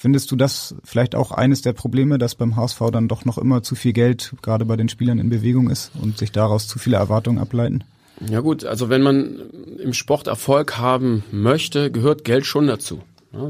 Findest 0.00 0.30
du 0.30 0.36
das 0.36 0.74
vielleicht 0.82 1.14
auch 1.14 1.30
eines 1.30 1.60
der 1.60 1.74
Probleme, 1.74 2.16
dass 2.16 2.34
beim 2.34 2.56
HSV 2.56 2.80
dann 2.90 3.06
doch 3.06 3.26
noch 3.26 3.36
immer 3.36 3.62
zu 3.62 3.74
viel 3.74 3.92
Geld 3.92 4.32
gerade 4.40 4.64
bei 4.64 4.76
den 4.76 4.88
Spielern 4.88 5.18
in 5.18 5.28
Bewegung 5.28 5.68
ist 5.68 5.90
und 6.00 6.16
sich 6.16 6.32
daraus 6.32 6.66
zu 6.68 6.78
viele 6.78 6.96
Erwartungen 6.96 7.36
ableiten? 7.36 7.84
Ja 8.26 8.40
gut, 8.40 8.64
also 8.64 8.88
wenn 8.88 9.02
man 9.02 9.50
im 9.78 9.92
Sport 9.92 10.26
Erfolg 10.26 10.78
haben 10.78 11.22
möchte, 11.32 11.90
gehört 11.90 12.24
Geld 12.24 12.46
schon 12.46 12.66
dazu. 12.66 13.02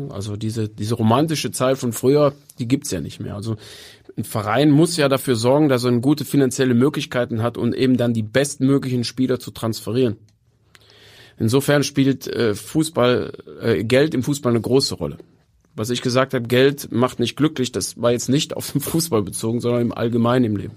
Also 0.09 0.35
diese, 0.35 0.69
diese 0.69 0.97
romantische 0.97 1.53
Zeit 1.53 1.79
von 1.79 1.93
früher, 1.93 2.35
die 2.59 2.67
gibt's 2.67 2.91
ja 2.91 3.01
nicht 3.01 3.21
mehr. 3.21 3.37
Also 3.37 3.55
ein 4.17 4.25
Verein 4.25 4.73
muss 4.73 4.97
ja 4.97 5.09
dafür 5.09 5.37
sorgen, 5.37 5.69
dass 5.69 5.85
er 5.85 5.93
gute 6.01 6.25
finanzielle 6.25 6.75
Möglichkeiten 6.75 7.45
hat 7.45 7.59
und 7.59 7.77
eben 7.77 7.97
dann 7.97 8.13
die 8.13 8.25
bestmöglichen 8.25 9.05
Spieler 9.05 9.39
zu 9.39 9.53
transferieren. 9.53 10.17
Insofern 11.39 11.85
spielt 11.85 12.27
äh, 12.27 12.57
Fußball, 12.57 13.35
äh, 13.63 13.85
Geld 13.85 14.15
im 14.15 14.25
Fußball 14.25 14.51
eine 14.51 14.61
große 14.61 14.97
Rolle. 14.97 15.17
Was 15.81 15.89
ich 15.89 16.03
gesagt 16.03 16.35
habe, 16.35 16.47
Geld 16.47 16.93
macht 16.93 17.21
nicht 17.21 17.37
glücklich, 17.37 17.73
das 17.73 17.99
war 17.99 18.13
jetzt 18.13 18.29
nicht 18.29 18.55
auf 18.55 18.73
den 18.73 18.83
Fußball 18.83 19.23
bezogen, 19.23 19.63
sondern 19.63 19.81
im 19.81 19.93
Allgemeinen 19.93 20.45
im 20.45 20.57
Leben. 20.57 20.75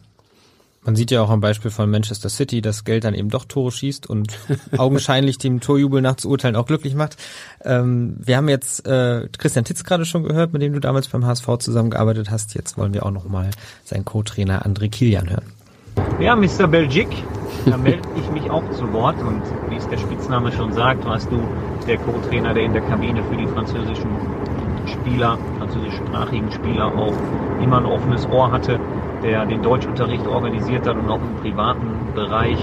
Man 0.85 0.95
sieht 0.95 1.11
ja 1.11 1.21
auch 1.21 1.29
am 1.29 1.41
Beispiel 1.41 1.71
von 1.71 1.91
Manchester 1.91 2.29
City, 2.29 2.61
dass 2.61 2.85
Geld 2.85 3.03
dann 3.03 3.13
eben 3.13 3.27
doch 3.27 3.43
Tore 3.43 3.73
schießt 3.73 4.09
und 4.09 4.39
augenscheinlich 4.77 5.37
dem 5.39 5.59
Torjubel 5.59 6.01
nach 6.01 6.15
zu 6.15 6.29
urteilen 6.29 6.55
auch 6.55 6.67
glücklich 6.67 6.95
macht. 6.95 7.17
Ähm, 7.65 8.15
wir 8.17 8.37
haben 8.37 8.47
jetzt 8.47 8.87
äh, 8.87 9.27
Christian 9.37 9.65
Titz 9.65 9.83
gerade 9.83 10.05
schon 10.05 10.23
gehört, 10.23 10.53
mit 10.53 10.61
dem 10.61 10.71
du 10.71 10.79
damals 10.79 11.09
beim 11.09 11.25
HSV 11.25 11.49
zusammengearbeitet 11.59 12.31
hast. 12.31 12.53
Jetzt 12.53 12.77
wollen 12.77 12.93
wir 12.93 13.05
auch 13.05 13.11
noch 13.11 13.27
mal 13.27 13.49
seinen 13.83 14.05
Co-Trainer 14.05 14.65
André 14.65 14.89
Kilian 14.89 15.29
hören. 15.29 15.51
Ja, 16.21 16.33
Mr. 16.33 16.65
Belgic, 16.65 17.09
da 17.65 17.75
melde 17.75 18.07
ich 18.15 18.31
mich 18.31 18.49
auch 18.49 18.63
zu 18.71 18.93
Wort 18.93 19.21
und 19.21 19.41
wie 19.69 19.75
es 19.75 19.87
der 19.89 19.97
Spitzname 19.97 20.53
schon 20.53 20.71
sagt, 20.71 21.03
warst 21.03 21.29
du 21.29 21.45
der 21.87 21.97
Co-Trainer, 21.97 22.53
der 22.53 22.63
in 22.63 22.71
der 22.71 22.83
Kabine 22.83 23.21
für 23.25 23.35
die 23.35 23.47
französischen 23.47 24.09
Spieler, 24.87 25.37
französischsprachigen 25.57 26.51
Spieler 26.51 26.87
auch 26.87 27.13
immer 27.61 27.77
ein 27.77 27.85
offenes 27.85 28.27
Ohr 28.29 28.51
hatte 28.51 28.79
der 29.23 29.45
den 29.45 29.61
Deutschunterricht 29.61 30.27
organisiert 30.27 30.85
hat 30.85 30.97
und 30.97 31.09
auch 31.09 31.21
im 31.21 31.35
privaten 31.37 32.13
Bereich 32.13 32.59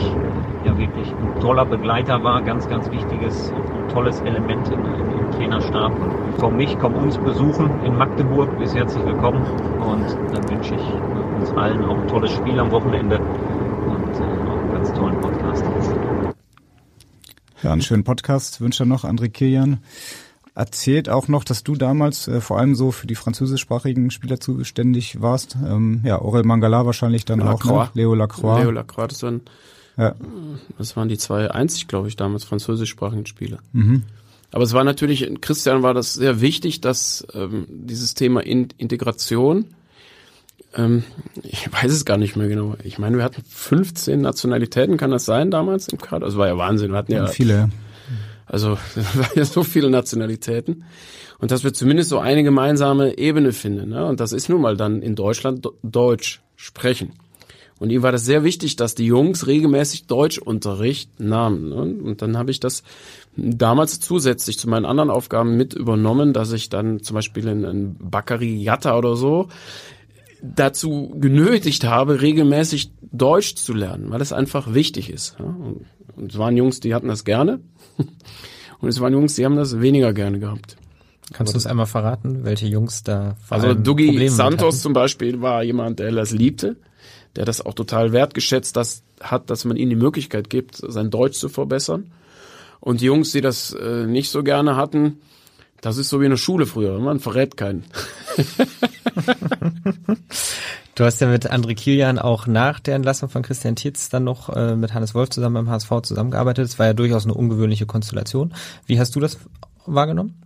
ja 0.65 0.77
wirklich 0.77 1.09
ein 1.09 1.41
toller 1.41 1.65
Begleiter 1.65 2.23
war, 2.23 2.43
ganz, 2.43 2.69
ganz 2.69 2.91
wichtiges 2.91 3.51
und 3.51 3.91
tolles 3.91 4.21
Element 4.21 4.69
im, 4.69 4.85
im 4.85 5.31
Trainerstab. 5.33 5.91
Und 5.91 6.39
komm 6.39 6.57
mich, 6.59 6.79
komm 6.79 6.95
uns 6.95 7.17
besuchen 7.17 7.71
in 7.85 7.97
Magdeburg, 7.97 8.59
bist 8.59 8.75
herzlich 8.75 9.05
willkommen 9.07 9.43
und 9.81 10.35
dann 10.35 10.51
wünsche 10.51 10.75
ich 10.75 11.41
uns 11.41 11.51
allen 11.53 11.83
auch 11.85 11.97
ein 11.97 12.09
tolles 12.09 12.33
Spiel 12.33 12.61
am 12.61 12.71
Wochenende 12.71 13.19
und 13.19 14.15
äh, 14.15 14.45
noch 14.45 14.59
einen 14.59 14.73
ganz 14.73 14.93
tollen 14.93 15.19
Podcast. 15.21 15.65
Ja, 17.63 17.73
einen 17.73 17.83
schönen 17.83 18.05
Podcast 18.05 18.61
wünsche 18.61 18.85
noch 18.85 19.05
André 19.05 19.31
Kilian 19.31 19.79
erzählt 20.61 21.09
auch 21.09 21.27
noch, 21.27 21.43
dass 21.43 21.65
du 21.65 21.75
damals 21.75 22.29
äh, 22.29 22.41
vor 22.43 22.59
allem 22.59 22.75
so 22.75 22.93
für 22.93 23.07
die 23.07 23.15
französischsprachigen 23.15 24.11
Spieler 24.11 24.39
zuständig 24.39 25.21
warst. 25.23 25.57
Ähm, 25.67 26.03
ja, 26.05 26.21
Aurel 26.21 26.45
Mangala 26.45 26.85
wahrscheinlich 26.85 27.25
dann 27.25 27.41
Lacroix. 27.41 27.71
auch 27.71 27.87
noch. 27.87 27.95
Leo 27.95 28.15
Lacroix. 28.15 28.61
Leo 28.61 28.71
Lacroix, 28.71 29.09
das 29.09 29.23
waren, 29.23 29.41
ja. 29.97 30.15
das 30.77 30.97
waren 30.97 31.09
die 31.09 31.17
zwei 31.17 31.51
einzig, 31.51 31.89
glaube 31.89 32.09
ich, 32.09 32.17
damals 32.17 32.45
französischsprachigen 32.45 33.25
Spieler. 33.25 33.59
Mhm. 33.73 34.03
Aber 34.53 34.65
es 34.65 34.75
war 34.75 34.85
natürlich, 34.85 35.31
Christian 35.41 35.83
war 35.83 35.95
das 35.95 36.13
sehr 36.13 36.43
wichtig, 36.43 36.83
dass 36.83 37.27
ähm, 37.33 37.67
dieses 37.69 38.15
Thema 38.15 38.41
in 38.41 38.69
Integration, 38.77 39.65
ähm, 40.75 41.05
ich 41.43 41.73
weiß 41.73 41.91
es 41.91 42.05
gar 42.05 42.19
nicht 42.19 42.37
mehr 42.37 42.49
genau. 42.49 42.77
Ich 42.85 42.99
meine, 42.99 43.17
wir 43.17 43.25
hatten 43.25 43.43
15 43.49 44.21
Nationalitäten, 44.21 44.99
kann 44.99 45.11
das 45.11 45.25
sein 45.25 45.51
damals 45.51 45.89
im 45.89 45.99
Kader? 45.99 46.27
Das 46.27 46.37
war 46.37 46.49
ja 46.49 46.59
Wahnsinn. 46.59 46.91
Wir 46.91 46.99
hatten 46.99 47.13
ja, 47.13 47.25
ja 47.25 47.27
viele. 47.29 47.71
Also 48.51 48.77
es 48.97 49.17
waren 49.17 49.31
ja 49.35 49.45
so 49.45 49.63
viele 49.63 49.91
Nationalitäten. 49.91 50.85
Und 51.39 51.51
dass 51.51 51.65
wir 51.65 51.73
zumindest 51.73 52.11
so 52.11 52.19
eine 52.19 52.43
gemeinsame 52.43 53.17
Ebene 53.17 53.53
finden. 53.53 53.91
Ne? 53.91 54.05
Und 54.05 54.21
das 54.21 54.33
ist 54.33 54.49
nun 54.51 54.61
mal 54.61 54.77
dann 54.77 55.01
in 55.01 55.15
Deutschland 55.15 55.67
Deutsch 55.83 56.43
sprechen. 56.57 57.13
Und 57.79 57.89
ihm 57.89 58.03
war 58.03 58.13
das 58.13 58.27
sehr 58.27 58.45
wichtig, 58.45 58.77
dass 58.77 58.95
die 58.95 59.07
Jungs 59.07 59.47
regelmäßig 59.47 60.07
Deutschunterricht 60.07 61.19
nahmen. 61.19 61.71
Ne? 61.71 61.77
Und 61.77 62.21
dann 62.21 62.37
habe 62.37 62.51
ich 62.51 62.61
das 62.61 62.83
damals 63.37 64.01
zusätzlich 64.01 64.59
zu 64.59 64.69
meinen 64.69 64.85
anderen 64.85 65.09
Aufgaben 65.09 65.57
mit 65.57 65.73
übernommen, 65.73 66.35
dass 66.35 66.53
ich 66.53 66.69
dann 66.69 67.03
zum 67.03 67.15
Beispiel 67.15 67.49
in, 67.49 67.65
in 67.65 67.97
Bakari 67.99 68.63
Yatta 68.63 68.99
oder 68.99 69.17
so 69.17 69.49
dazu 70.43 71.15
genötigt 71.19 71.85
habe, 71.85 72.21
regelmäßig 72.21 72.93
Deutsch 73.13 73.55
zu 73.55 73.73
lernen, 73.73 74.11
weil 74.11 74.19
das 74.19 74.35
einfach 74.35 74.75
wichtig 74.75 75.09
ist. 75.09 75.37
Ja? 75.39 75.47
Und 76.17 76.33
es 76.33 76.39
waren 76.39 76.57
Jungs, 76.59 76.81
die 76.81 76.95
hatten 76.95 77.09
das 77.09 77.25
gerne. 77.25 77.61
Und 78.81 78.89
es 78.89 79.01
waren 79.01 79.13
Jungs, 79.13 79.35
die 79.35 79.45
haben 79.45 79.57
das 79.57 79.81
weniger 79.81 80.13
gerne 80.13 80.39
gehabt. 80.39 80.77
Kannst 81.33 81.55
du 81.55 81.59
es 81.59 81.67
einmal 81.67 81.87
verraten, 81.87 82.45
welche 82.45 82.67
Jungs 82.67 83.03
da 83.05 83.37
Also 83.49 83.75
Dougie 83.75 84.29
Santos 84.29 84.81
zum 84.81 84.93
Beispiel 84.93 85.41
war 85.41 85.63
jemand, 85.63 86.01
der 86.01 86.11
das 86.11 86.33
liebte, 86.33 86.77
der 87.37 87.45
das 87.45 87.65
auch 87.65 87.75
total 87.75 88.13
wertgeschätzt 88.13 88.77
das 88.77 89.05
hat, 89.21 89.49
dass 89.51 89.65
man 89.65 89.77
ihm 89.77 89.91
die 89.91 89.97
Möglichkeit 89.97 90.51
gibt, 90.51 90.77
sein 90.77 91.11
Deutsch 91.11 91.39
zu 91.39 91.49
verbessern. 91.49 92.11
Und 92.81 93.01
die 93.01 93.07
Jungs, 93.07 93.31
die 93.33 93.43
das 93.43 93.73
äh, 93.75 94.07
nicht 94.07 94.31
so 94.31 94.43
gerne 94.43 94.75
hatten, 94.75 95.21
das 95.83 95.99
ist 95.99 96.09
so 96.09 96.21
wie 96.21 96.25
in 96.25 96.31
der 96.31 96.37
Schule 96.37 96.67
früher, 96.67 96.99
man 96.99 97.21
verrät 97.21 97.57
keinen. 97.57 97.85
Du 100.95 101.05
hast 101.05 101.21
ja 101.21 101.29
mit 101.29 101.51
André 101.51 101.75
Kilian 101.75 102.19
auch 102.19 102.47
nach 102.47 102.81
der 102.81 102.95
Entlassung 102.97 103.29
von 103.29 103.43
Christian 103.43 103.77
Tietz 103.77 104.09
dann 104.09 104.25
noch 104.25 104.49
äh, 104.51 104.77
mit 104.77 104.93
Hannes 104.93 105.15
Wolf 105.15 105.31
zusammen 105.31 105.55
beim 105.55 105.71
HSV 105.71 106.03
zusammengearbeitet. 106.03 106.65
Das 106.65 106.79
war 106.79 106.87
ja 106.87 106.93
durchaus 106.93 107.25
eine 107.25 107.35
ungewöhnliche 107.35 107.87
Konstellation. 107.87 108.53
Wie 108.87 108.99
hast 108.99 109.15
du 109.15 109.21
das 109.21 109.39
wahrgenommen? 109.87 110.43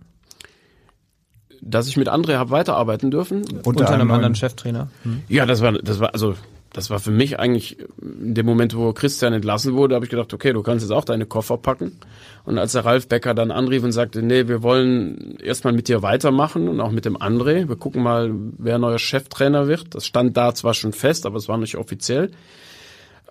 Dass 1.61 1.87
ich 1.87 1.97
mit 1.97 2.09
André 2.09 2.35
habe 2.35 2.51
weiterarbeiten 2.51 3.09
dürfen. 3.09 3.43
Unter, 3.43 3.67
Unter 3.67 3.89
einem, 3.89 4.11
anderen 4.11 4.35
Cheftrainer. 4.35 4.89
Hm. 5.03 5.23
Ja, 5.27 5.45
das 5.45 5.61
war, 5.61 5.73
das 5.73 5.99
war, 5.99 6.13
also 6.13 6.35
das 6.75 6.89
war 6.89 6.99
für 6.99 7.11
mich 7.11 7.39
eigentlich 7.39 7.77
in 8.01 8.33
dem 8.33 8.45
Moment, 8.45 8.75
wo 8.75 8.91
Christian 8.91 9.31
entlassen 9.31 9.75
wurde, 9.75 9.95
habe 9.95 10.03
ich 10.03 10.11
gedacht, 10.11 10.33
okay, 10.33 10.51
du 10.51 10.61
kannst 10.61 10.83
jetzt 10.83 10.91
auch 10.91 11.05
deine 11.05 11.25
Koffer 11.25 11.57
packen. 11.57 11.97
Und 12.43 12.57
als 12.57 12.73
der 12.73 12.83
Ralf 12.83 13.07
Becker 13.07 13.33
dann 13.33 13.49
anrief 13.49 13.81
und 13.85 13.93
sagte, 13.93 14.21
nee, 14.21 14.49
wir 14.49 14.61
wollen 14.61 15.37
erstmal 15.37 15.71
mit 15.71 15.87
dir 15.87 16.01
weitermachen 16.01 16.67
und 16.67 16.81
auch 16.81 16.91
mit 16.91 17.05
dem 17.05 17.15
André. 17.15 17.69
Wir 17.69 17.77
gucken 17.77 18.03
mal, 18.03 18.29
wer 18.57 18.77
neuer 18.77 18.99
Cheftrainer 18.99 19.69
wird. 19.69 19.95
Das 19.95 20.05
stand 20.05 20.35
da 20.35 20.53
zwar 20.53 20.73
schon 20.73 20.91
fest, 20.91 21.25
aber 21.25 21.37
es 21.37 21.47
war 21.47 21.57
nicht 21.57 21.77
offiziell. 21.77 22.31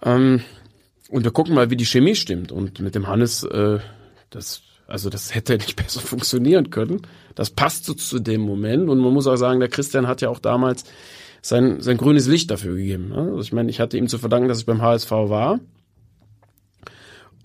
Ähm, 0.03 0.40
und 1.11 1.24
wir 1.24 1.30
gucken 1.30 1.55
mal, 1.55 1.68
wie 1.68 1.76
die 1.76 1.84
Chemie 1.84 2.14
stimmt. 2.14 2.51
Und 2.51 2.80
mit 2.80 2.95
dem 2.95 3.09
Hannes, 3.09 3.42
äh, 3.45 3.78
das, 4.30 4.62
also 4.86 5.11
das 5.11 5.34
hätte 5.34 5.53
nicht 5.59 5.76
besser 5.76 6.01
funktionieren 6.01 6.70
können. 6.70 7.03
Das 7.34 7.51
passt 7.51 7.84
so 7.84 7.92
zu 7.92 8.20
dem 8.20 8.40
Moment. 8.40 8.88
Und 8.88 9.01
man 9.01 9.12
muss 9.12 9.26
auch 9.26 9.36
sagen, 9.36 9.61
der 9.61 9.68
Christian 9.68 10.07
hat 10.07 10.22
ja 10.22 10.30
auch 10.30 10.38
damals 10.38 10.84
sein, 11.45 11.82
sein 11.82 11.99
grünes 11.99 12.26
Licht 12.26 12.51
dafür 12.51 12.74
gegeben. 12.74 13.12
Also 13.12 13.40
ich 13.40 13.53
meine, 13.53 13.68
ich 13.68 13.78
hatte 13.78 13.99
ihm 13.99 14.09
zu 14.09 14.16
verdanken, 14.16 14.49
dass 14.49 14.61
ich 14.61 14.66
beim 14.66 14.80
HSV 14.80 15.11
war. 15.11 15.61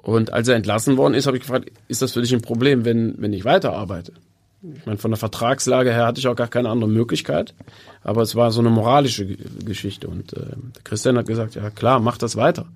Und 0.01 0.31
als 0.31 0.47
er 0.47 0.55
entlassen 0.55 0.95
worden 0.95 1.13
ist, 1.13 1.27
habe 1.27 1.35
ich 1.35 1.43
gefragt, 1.43 1.69
ist 1.89 2.01
das 2.01 2.13
für 2.13 2.21
dich 2.21 2.33
ein 2.33 2.41
Problem, 2.41 2.85
wenn, 2.85 3.15
wenn 3.17 3.33
ich 3.33 3.43
weiterarbeite? 3.43 4.13
Ich 4.61 4.85
meine, 4.85 4.97
von 4.97 5.11
der 5.11 5.17
Vertragslage 5.17 5.91
her 5.91 6.05
hatte 6.05 6.19
ich 6.19 6.27
auch 6.27 6.35
gar 6.37 6.47
keine 6.47 6.69
andere 6.69 6.89
Möglichkeit. 6.89 7.53
Aber 8.01 8.21
es 8.21 8.35
war 8.35 8.51
so 8.51 8.61
eine 8.61 8.69
moralische 8.69 9.25
Geschichte. 9.25 10.07
Und 10.07 10.31
äh, 10.31 10.55
Christian 10.85 11.17
hat 11.17 11.27
gesagt, 11.27 11.55
ja 11.55 11.69
klar, 11.69 11.99
mach 11.99 12.17
das 12.17 12.37
weiter. 12.37 12.67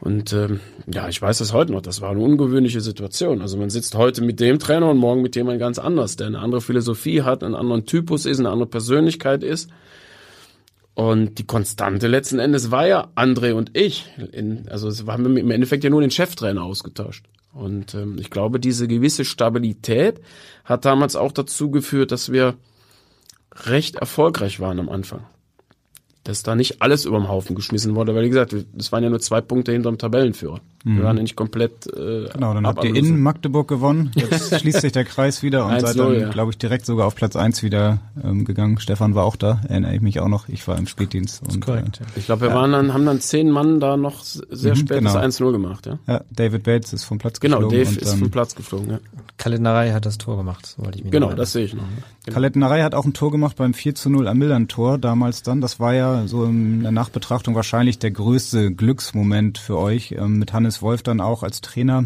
Und 0.00 0.32
ähm, 0.32 0.60
ja, 0.86 1.06
ich 1.10 1.20
weiß 1.20 1.36
das 1.36 1.52
heute 1.52 1.72
noch. 1.72 1.82
Das 1.82 2.00
war 2.00 2.12
eine 2.12 2.20
ungewöhnliche 2.20 2.80
Situation. 2.80 3.42
Also 3.42 3.58
man 3.58 3.68
sitzt 3.68 3.94
heute 3.94 4.24
mit 4.24 4.40
dem 4.40 4.58
Trainer 4.58 4.88
und 4.90 4.96
morgen 4.96 5.20
mit 5.20 5.36
jemandem 5.36 5.60
ganz 5.60 5.78
anders, 5.78 6.16
der 6.16 6.28
eine 6.28 6.38
andere 6.38 6.62
Philosophie 6.62 7.20
hat, 7.20 7.44
einen 7.44 7.54
anderen 7.54 7.84
Typus 7.84 8.24
ist, 8.24 8.38
eine 8.38 8.48
andere 8.48 8.68
Persönlichkeit 8.68 9.42
ist. 9.44 9.68
Und 10.96 11.38
die 11.38 11.46
Konstante 11.46 12.08
letzten 12.08 12.38
Endes 12.38 12.70
war 12.70 12.88
ja 12.88 13.08
André 13.14 13.52
und 13.52 13.76
ich. 13.76 14.10
In, 14.32 14.66
also 14.68 14.88
es 14.88 15.06
war 15.06 15.16
im 15.18 15.50
Endeffekt 15.50 15.84
ja 15.84 15.90
nur 15.90 16.00
den 16.00 16.10
Cheftrainer 16.10 16.64
ausgetauscht. 16.64 17.26
Und 17.52 17.94
ähm, 17.94 18.16
ich 18.18 18.30
glaube, 18.30 18.58
diese 18.58 18.88
gewisse 18.88 19.24
Stabilität 19.24 20.20
hat 20.64 20.84
damals 20.84 21.14
auch 21.14 21.32
dazu 21.32 21.70
geführt, 21.70 22.12
dass 22.12 22.32
wir 22.32 22.54
recht 23.66 23.96
erfolgreich 23.96 24.58
waren 24.58 24.80
am 24.80 24.88
Anfang 24.88 25.26
dass 26.26 26.42
da 26.42 26.54
nicht 26.54 26.82
alles 26.82 27.04
über 27.04 27.18
den 27.18 27.28
Haufen 27.28 27.54
geschmissen 27.54 27.94
wurde, 27.94 28.14
weil 28.14 28.24
wie 28.24 28.28
gesagt, 28.28 28.54
das 28.72 28.92
waren 28.92 29.04
ja 29.04 29.10
nur 29.10 29.20
zwei 29.20 29.40
Punkte 29.40 29.72
hinter 29.72 29.90
dem 29.90 29.98
Tabellenführer. 29.98 30.60
Mhm. 30.86 30.98
Wir 30.98 31.04
waren 31.04 31.16
ja 31.16 31.22
nicht 31.22 31.34
komplett. 31.34 31.88
Äh, 31.88 32.28
genau, 32.32 32.54
dann 32.54 32.64
habt 32.64 32.84
ihr 32.84 32.94
in 32.94 33.20
Magdeburg 33.20 33.66
gewonnen. 33.66 34.12
Jetzt 34.14 34.54
schließt 34.60 34.82
sich 34.82 34.92
der 34.92 35.04
Kreis 35.04 35.42
wieder 35.42 35.66
und 35.66 35.80
seid 35.80 35.98
dann, 35.98 36.20
ja. 36.20 36.28
glaube 36.28 36.52
ich, 36.52 36.58
direkt 36.58 36.86
sogar 36.86 37.08
auf 37.08 37.16
Platz 37.16 37.34
eins 37.34 37.64
wieder 37.64 37.98
ähm, 38.22 38.44
gegangen. 38.44 38.78
Stefan 38.78 39.16
war 39.16 39.24
auch 39.24 39.34
da, 39.34 39.62
erinnere 39.68 39.96
ich 39.96 40.00
mich 40.00 40.20
auch 40.20 40.28
noch. 40.28 40.48
Ich 40.48 40.66
war 40.68 40.78
im 40.78 40.86
Spätdienst. 40.86 41.42
Und, 41.42 41.60
korrekt, 41.60 42.00
äh. 42.00 42.18
Ich 42.18 42.26
glaube, 42.26 42.42
wir 42.42 42.50
ja. 42.50 42.54
waren 42.54 42.70
dann, 42.70 42.94
haben 42.94 43.04
dann 43.04 43.20
zehn 43.20 43.50
Mann 43.50 43.80
da 43.80 43.96
noch 43.96 44.22
sehr 44.22 44.74
mhm, 44.74 44.78
spät 44.78 44.98
genau. 44.98 45.12
das 45.12 45.40
1-0 45.40 45.50
gemacht, 45.50 45.86
ja. 45.86 45.98
Ja, 46.06 46.20
David 46.30 46.62
Bates 46.62 46.92
ist 46.92 47.02
vom 47.02 47.18
Platz 47.18 47.40
genau, 47.40 47.56
geflogen. 47.56 47.78
Genau, 47.80 47.90
Dave 47.90 48.00
ist 48.00 48.14
vom 48.14 48.30
Platz 48.30 48.54
geflogen, 48.54 48.90
ja. 48.90 48.98
Kalenderei 49.38 49.92
hat 49.92 50.06
das 50.06 50.18
Tor 50.18 50.36
gemacht, 50.36 50.66
so 50.66 50.84
wollte 50.84 50.98
ich 50.98 51.04
mich 51.04 51.12
Genau, 51.12 51.32
das 51.34 51.52
sehe 51.52 51.64
ich 51.64 51.74
noch. 51.74 51.82
Genau. 52.24 52.34
Kalettenarei 52.34 52.82
hat 52.82 52.94
auch 52.94 53.04
ein 53.04 53.12
Tor 53.12 53.30
gemacht 53.30 53.56
beim 53.56 53.74
4 53.74 53.94
zu 53.94 54.10
0 54.10 54.28
am 54.28 54.38
Millern-Tor 54.38 54.98
damals 54.98 55.42
dann. 55.42 55.60
Das 55.60 55.78
war 55.78 55.94
ja 55.94 56.26
so 56.26 56.44
in 56.44 56.82
der 56.82 56.92
Nachbetrachtung 56.92 57.54
wahrscheinlich 57.54 57.98
der 57.98 58.10
größte 58.10 58.72
Glücksmoment 58.72 59.58
für 59.58 59.78
euch, 59.78 60.12
ähm, 60.12 60.38
mit 60.38 60.52
Hannes 60.52 60.75
Wolf 60.82 61.02
dann 61.02 61.20
auch 61.20 61.42
als 61.42 61.60
Trainer. 61.60 62.04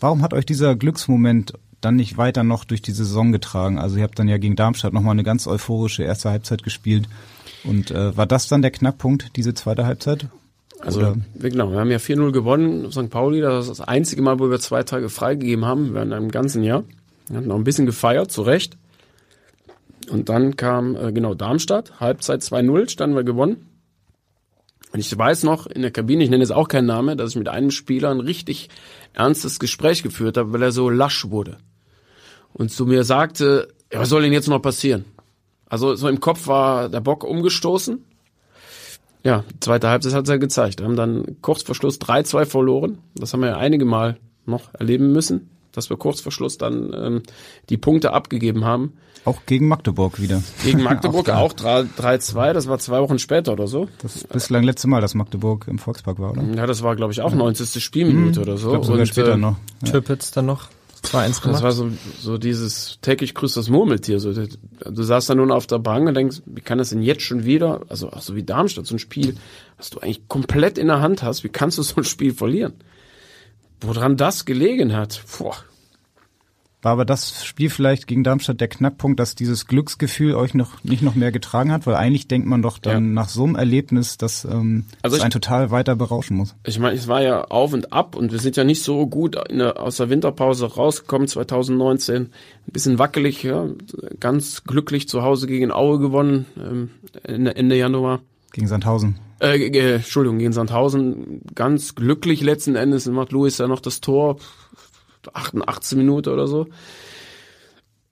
Warum 0.00 0.22
hat 0.22 0.34
euch 0.34 0.46
dieser 0.46 0.76
Glücksmoment 0.76 1.54
dann 1.80 1.96
nicht 1.96 2.18
weiter 2.18 2.42
noch 2.42 2.64
durch 2.64 2.82
die 2.82 2.92
Saison 2.92 3.32
getragen? 3.32 3.78
Also 3.78 3.96
ihr 3.96 4.02
habt 4.02 4.18
dann 4.18 4.28
ja 4.28 4.38
gegen 4.38 4.56
Darmstadt 4.56 4.92
nochmal 4.92 5.12
eine 5.12 5.24
ganz 5.24 5.46
euphorische 5.46 6.02
erste 6.02 6.30
Halbzeit 6.30 6.62
gespielt. 6.62 7.08
Und 7.64 7.90
äh, 7.90 8.16
war 8.16 8.26
das 8.26 8.48
dann 8.48 8.62
der 8.62 8.70
Knackpunkt, 8.70 9.36
diese 9.36 9.54
zweite 9.54 9.86
Halbzeit? 9.86 10.28
Also 10.80 11.00
Oder? 11.00 11.16
genau, 11.34 11.70
wir 11.70 11.80
haben 11.80 11.90
ja 11.90 11.96
4-0 11.96 12.32
gewonnen, 12.32 12.92
St. 12.92 13.08
Pauli, 13.08 13.40
das 13.40 13.68
ist 13.68 13.80
das 13.80 13.88
einzige 13.88 14.22
Mal, 14.22 14.38
wo 14.38 14.50
wir 14.50 14.60
zwei 14.60 14.82
Tage 14.82 15.08
freigegeben 15.08 15.64
haben 15.64 15.94
während 15.94 16.12
einem 16.12 16.30
ganzen 16.30 16.62
Jahr. 16.62 16.84
Wir 17.28 17.38
hatten 17.38 17.50
auch 17.50 17.56
ein 17.56 17.64
bisschen 17.64 17.86
gefeiert, 17.86 18.30
zu 18.30 18.42
Recht. 18.42 18.76
Und 20.10 20.28
dann 20.28 20.56
kam 20.56 20.94
äh, 20.94 21.12
genau 21.12 21.34
Darmstadt, 21.34 21.98
Halbzeit 21.98 22.42
2-0, 22.42 22.90
standen 22.90 23.16
wir 23.16 23.24
gewonnen. 23.24 23.65
Und 24.92 25.00
ich 25.00 25.16
weiß 25.16 25.42
noch 25.42 25.66
in 25.66 25.82
der 25.82 25.90
Kabine, 25.90 26.24
ich 26.24 26.30
nenne 26.30 26.42
jetzt 26.42 26.52
auch 26.52 26.68
keinen 26.68 26.86
Namen, 26.86 27.18
dass 27.18 27.30
ich 27.30 27.36
mit 27.36 27.48
einem 27.48 27.70
Spieler 27.70 28.10
ein 28.10 28.20
richtig 28.20 28.68
ernstes 29.12 29.58
Gespräch 29.58 30.02
geführt 30.02 30.36
habe, 30.36 30.52
weil 30.52 30.62
er 30.62 30.72
so 30.72 30.88
lasch 30.88 31.28
wurde. 31.30 31.58
Und 32.52 32.70
zu 32.70 32.86
mir 32.86 33.04
sagte, 33.04 33.68
ja, 33.92 34.00
was 34.00 34.08
soll 34.08 34.22
denn 34.22 34.32
jetzt 34.32 34.48
noch 34.48 34.62
passieren? 34.62 35.04
Also 35.68 35.94
so 35.96 36.08
im 36.08 36.20
Kopf 36.20 36.46
war 36.46 36.88
der 36.88 37.00
Bock 37.00 37.24
umgestoßen. 37.24 38.04
Ja, 39.24 39.44
zweite 39.60 39.88
Halbzeit 39.88 40.14
hat 40.14 40.24
es 40.24 40.30
ja 40.30 40.36
gezeigt. 40.36 40.78
Wir 40.78 40.86
haben 40.86 40.96
dann 40.96 41.36
kurz 41.42 41.62
vor 41.62 41.74
Schluss 41.74 42.00
3-2 42.00 42.46
verloren. 42.46 42.98
Das 43.16 43.32
haben 43.32 43.40
wir 43.40 43.48
ja 43.48 43.56
einige 43.56 43.84
Mal 43.84 44.18
noch 44.46 44.72
erleben 44.74 45.12
müssen 45.12 45.50
dass 45.76 45.90
wir 45.90 45.96
kurz 45.96 46.20
vor 46.20 46.32
Schluss 46.32 46.58
dann 46.58 46.92
ähm, 46.94 47.22
die 47.68 47.76
Punkte 47.76 48.12
abgegeben 48.12 48.64
haben. 48.64 48.94
Auch 49.24 49.40
gegen 49.44 49.66
Magdeburg 49.66 50.20
wieder. 50.20 50.42
Gegen 50.62 50.82
Magdeburg 50.84 51.28
auch 51.30 51.52
3-2, 51.52 52.52
das 52.52 52.68
war 52.68 52.78
zwei 52.78 53.00
Wochen 53.00 53.18
später 53.18 53.52
oder 53.52 53.66
so. 53.66 53.88
Das 54.00 54.14
ist 54.14 54.28
bislang 54.28 54.62
letzte 54.62 54.88
Mal, 54.88 55.00
dass 55.00 55.14
Magdeburg 55.14 55.66
im 55.68 55.78
Volkspark 55.78 56.20
war, 56.20 56.32
oder? 56.32 56.42
Ja, 56.42 56.66
das 56.66 56.82
war, 56.82 56.94
glaube 56.94 57.12
ich, 57.12 57.22
auch 57.22 57.34
90. 57.34 57.82
Spielminute 57.82 58.40
mhm, 58.40 58.46
oder 58.46 58.56
so. 58.56 58.68
Ich 58.68 58.72
glaub, 58.72 58.84
sogar 58.84 59.00
Und, 59.00 59.06
später 59.06 59.32
äh, 59.32 59.36
noch. 59.36 59.56
Ja. 59.84 59.90
Türpitz 59.90 60.30
dann 60.30 60.46
noch. 60.46 60.68
2-1 61.02 61.42
gemacht. 61.42 61.44
Das 61.44 61.62
war 61.62 61.72
so, 61.72 61.90
so 62.18 62.38
dieses 62.38 62.98
täglich 63.02 63.34
grüßt 63.34 63.56
das 63.56 63.68
Murmeltier. 63.68 64.20
So, 64.20 64.32
du 64.32 65.02
saßt 65.02 65.30
dann 65.30 65.38
nun 65.38 65.50
auf 65.50 65.66
der 65.66 65.78
Bank 65.78 66.08
und 66.08 66.14
denkst, 66.14 66.42
wie 66.46 66.60
kann 66.60 66.78
das 66.78 66.90
denn 66.90 67.02
jetzt 67.02 67.22
schon 67.22 67.44
wieder, 67.44 67.82
also 67.88 68.10
auch 68.10 68.22
so 68.22 68.34
wie 68.34 68.42
Darmstadt, 68.42 68.86
so 68.86 68.94
ein 68.94 68.98
Spiel, 68.98 69.36
was 69.76 69.90
du 69.90 70.00
eigentlich 70.00 70.28
komplett 70.28 70.78
in 70.78 70.88
der 70.88 71.00
Hand 71.00 71.22
hast, 71.22 71.44
wie 71.44 71.48
kannst 71.48 71.78
du 71.78 71.82
so 71.82 71.96
ein 71.96 72.04
Spiel 72.04 72.32
verlieren? 72.32 72.74
Woran 73.80 74.16
das 74.16 74.44
gelegen 74.44 74.94
hat, 74.94 75.22
boah. 75.38 75.56
War 76.86 76.92
aber 76.92 77.04
das 77.04 77.44
Spiel 77.44 77.68
vielleicht 77.68 78.06
gegen 78.06 78.22
Darmstadt 78.22 78.60
der 78.60 78.68
Knackpunkt, 78.68 79.18
dass 79.18 79.34
dieses 79.34 79.66
Glücksgefühl 79.66 80.36
euch 80.36 80.54
noch 80.54 80.84
nicht 80.84 81.02
noch 81.02 81.16
mehr 81.16 81.32
getragen 81.32 81.72
hat? 81.72 81.84
Weil 81.84 81.96
eigentlich 81.96 82.28
denkt 82.28 82.46
man 82.46 82.62
doch 82.62 82.78
dann 82.78 83.06
ja. 83.06 83.12
nach 83.12 83.28
so 83.28 83.42
einem 83.42 83.56
Erlebnis, 83.56 84.18
dass 84.18 84.44
ähm, 84.44 84.84
also 85.02 85.16
es 85.16 85.22
einen 85.22 85.32
total 85.32 85.72
weiter 85.72 85.96
berauschen 85.96 86.36
muss. 86.36 86.54
Ich 86.64 86.78
meine, 86.78 86.94
es 86.94 87.08
war 87.08 87.22
ja 87.22 87.42
auf 87.42 87.72
und 87.72 87.92
ab 87.92 88.14
und 88.14 88.30
wir 88.30 88.38
sind 88.38 88.56
ja 88.56 88.62
nicht 88.62 88.84
so 88.84 89.04
gut 89.08 89.36
der, 89.50 89.82
aus 89.82 89.96
der 89.96 90.10
Winterpause 90.10 90.66
rausgekommen 90.66 91.26
2019. 91.26 92.22
Ein 92.22 92.30
bisschen 92.66 93.00
wackelig, 93.00 93.42
ja, 93.42 93.66
ganz 94.20 94.62
glücklich 94.62 95.08
zu 95.08 95.22
Hause 95.22 95.48
gegen 95.48 95.72
Aue 95.72 95.98
gewonnen 95.98 96.46
ähm, 96.56 96.90
Ende, 97.24 97.56
Ende 97.56 97.76
Januar. 97.76 98.20
Gegen 98.52 98.68
Sandhausen. 98.68 99.18
Äh, 99.40 99.66
äh, 99.66 99.94
Entschuldigung, 99.96 100.38
gegen 100.38 100.52
Sandhausen 100.52 101.42
ganz 101.54 101.94
glücklich 101.94 102.42
letzten 102.42 102.74
Endes 102.74 103.06
macht 103.06 103.32
Luis 103.32 103.58
ja 103.58 103.68
noch 103.68 103.80
das 103.80 104.00
Tor, 104.00 104.38
88 105.32 105.98
Minute 105.98 106.32
oder 106.32 106.46
so. 106.46 106.66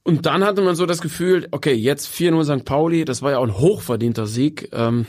Und 0.03 0.27
dann 0.27 0.45
hatte 0.45 0.61
man 0.61 0.77
so 0.77 0.85
das 0.85 1.01
Gefühl, 1.01 1.49
okay, 1.51 1.73
jetzt 1.73 2.13
4-0 2.15 2.59
St. 2.59 2.65
Pauli, 2.67 3.07
das 3.07 3.23
war 3.23 3.31
ja 3.31 3.39
auch 3.39 3.45
ein 3.45 3.59
hochverdienter 3.59 4.27
Sieg. 4.27 4.69
Ähm, 4.73 5.07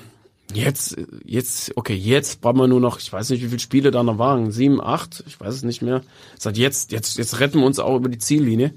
jetzt, 0.53 0.95
jetzt, 1.26 1.76
okay, 1.76 1.95
jetzt 1.95 2.39
brauchen 2.39 2.59
wir 2.59 2.68
nur 2.68 2.80
noch, 2.80 2.99
ich 2.99 3.11
weiß 3.11 3.30
nicht, 3.32 3.43
wie 3.43 3.47
viele 3.47 3.59
Spiele 3.59 3.91
da 3.91 4.03
noch 4.03 4.18
waren, 4.18 4.51
sieben, 4.51 4.80
acht, 4.80 5.22
ich 5.28 5.38
weiß 5.38 5.53
es 5.53 5.63
nicht 5.63 5.82
mehr. 5.82 6.01
Sagt 6.39 6.57
jetzt, 6.57 6.93
jetzt, 6.93 7.18
jetzt 7.18 7.41
retten 7.41 7.59
wir 7.59 7.66
uns 7.66 7.80
auch 7.80 7.97
über 7.97 8.07
die 8.07 8.20
Ziellinie. 8.20 8.74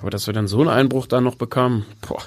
Aber 0.00 0.10
dass 0.10 0.26
wir 0.26 0.34
dann 0.34 0.48
so 0.48 0.58
einen 0.58 0.70
Einbruch 0.70 1.06
da 1.06 1.20
noch 1.20 1.36
bekamen, 1.36 1.84
boah 2.00 2.22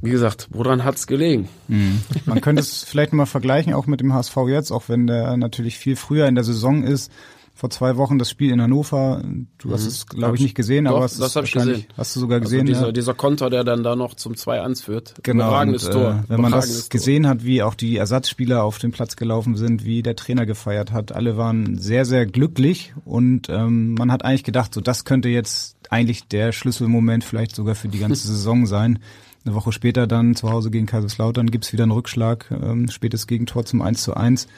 wie 0.00 0.10
gesagt, 0.10 0.48
woran 0.50 0.84
hat's 0.84 1.06
gelegen? 1.06 1.48
Mhm. 1.68 2.02
Man 2.24 2.40
könnte 2.40 2.60
es 2.60 2.84
vielleicht 2.88 3.12
mal 3.12 3.26
vergleichen, 3.26 3.74
auch 3.74 3.86
mit 3.86 4.00
dem 4.00 4.12
HSV 4.12 4.36
jetzt, 4.48 4.70
auch 4.70 4.88
wenn 4.88 5.06
der 5.06 5.36
natürlich 5.36 5.78
viel 5.78 5.96
früher 5.96 6.26
in 6.26 6.34
der 6.34 6.44
Saison 6.44 6.82
ist. 6.82 7.10
Vor 7.54 7.70
zwei 7.70 7.96
Wochen 7.96 8.18
das 8.18 8.28
Spiel 8.28 8.52
in 8.52 8.60
Hannover. 8.60 9.24
Du 9.56 9.72
hast 9.72 9.84
mhm. 9.84 9.88
es, 9.88 10.06
glaube 10.06 10.36
ich, 10.36 10.42
nicht 10.42 10.54
gesehen, 10.54 10.84
Doch, 10.84 10.96
aber 10.96 11.04
hast 11.04 11.18
das 11.18 11.36
habe 11.36 11.46
ich 11.46 11.52
gesehen. 11.52 11.86
Hast 11.96 12.14
du 12.14 12.20
sogar 12.20 12.40
also 12.40 12.44
gesehen? 12.44 12.68
Also 12.68 12.72
dieser, 12.74 12.86
ja. 12.86 12.92
dieser 12.92 13.14
Konter, 13.14 13.48
der 13.48 13.64
dann 13.64 13.82
da 13.82 13.96
noch 13.96 14.12
zum 14.12 14.34
2-1 14.34 14.84
führt. 14.84 15.14
Genau. 15.22 15.46
Überragendes 15.46 15.86
und, 15.86 15.92
Tor. 15.92 16.10
Äh, 16.10 16.28
wenn 16.28 16.42
man 16.42 16.52
das 16.52 16.90
gesehen 16.90 17.26
hat, 17.26 17.44
wie 17.44 17.62
auch 17.62 17.74
die 17.74 17.96
Ersatzspieler 17.96 18.62
auf 18.62 18.78
den 18.78 18.92
Platz 18.92 19.16
gelaufen 19.16 19.56
sind, 19.56 19.86
wie 19.86 20.02
der 20.02 20.16
Trainer 20.16 20.44
gefeiert 20.44 20.92
hat, 20.92 21.12
alle 21.12 21.38
waren 21.38 21.78
sehr, 21.78 22.04
sehr 22.04 22.26
glücklich 22.26 22.92
und 23.06 23.48
ähm, 23.48 23.94
man 23.94 24.12
hat 24.12 24.22
eigentlich 24.22 24.44
gedacht, 24.44 24.74
so 24.74 24.82
das 24.82 25.06
könnte 25.06 25.30
jetzt 25.30 25.76
eigentlich 25.88 26.28
der 26.28 26.52
Schlüsselmoment 26.52 27.24
vielleicht 27.24 27.56
sogar 27.56 27.74
für 27.74 27.88
die 27.88 28.00
ganze 28.00 28.26
Saison 28.28 28.66
sein. 28.66 28.98
Eine 29.46 29.54
Woche 29.54 29.70
später 29.70 30.08
dann 30.08 30.34
zu 30.34 30.50
Hause 30.50 30.72
gegen 30.72 30.86
Kaiserslautern 30.86 31.52
gibt's 31.52 31.72
wieder 31.72 31.84
einen 31.84 31.92
Rückschlag, 31.92 32.50
ähm, 32.50 32.90
spätes 32.90 33.28
Gegentor 33.28 33.64
zum 33.64 33.80
1 33.80 34.02
zu 34.02 34.14
1. 34.14 34.48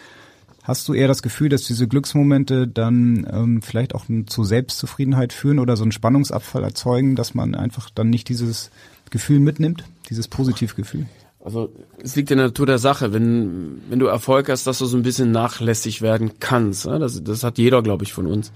Hast 0.63 0.89
du 0.89 0.95
eher 0.95 1.09
das 1.09 1.23
Gefühl, 1.23 1.51
dass 1.51 1.65
diese 1.65 1.87
Glücksmomente 1.87 2.67
dann 2.67 3.27
ähm, 3.31 3.61
vielleicht 3.61 3.95
auch 3.95 4.07
zu 4.27 4.45
Selbstzufriedenheit 4.45 5.35
führen 5.35 5.59
oder 5.59 5.77
so 5.77 5.83
einen 5.83 5.93
Spannungsabfall 5.93 6.65
erzeugen, 6.65 7.17
dass 7.17 7.35
man 7.35 7.55
einfach 7.55 7.91
dann 7.91 8.09
nicht 8.09 8.31
dieses 8.31 8.71
Gefühl 9.11 9.41
mitnimmt, 9.41 9.85
dieses 10.09 10.27
Positivgefühl? 10.27 11.07
Also 11.45 11.71
es 12.03 12.17
liegt 12.17 12.31
in 12.31 12.39
der 12.39 12.47
Natur 12.47 12.65
der 12.65 12.79
Sache, 12.79 13.13
wenn, 13.13 13.83
wenn 13.91 13.99
du 13.99 14.07
Erfolg 14.07 14.49
hast, 14.49 14.67
dass 14.67 14.79
du 14.79 14.87
so 14.87 14.97
ein 14.97 15.03
bisschen 15.03 15.33
nachlässig 15.33 16.01
werden 16.01 16.41
kannst. 16.41 16.87
Ne? 16.87 16.99
Das, 16.99 17.23
das 17.23 17.45
hat 17.45 17.59
jeder, 17.59 17.83
glaube 17.83 18.05
ich, 18.05 18.15
von 18.15 18.27
uns. 18.27 18.53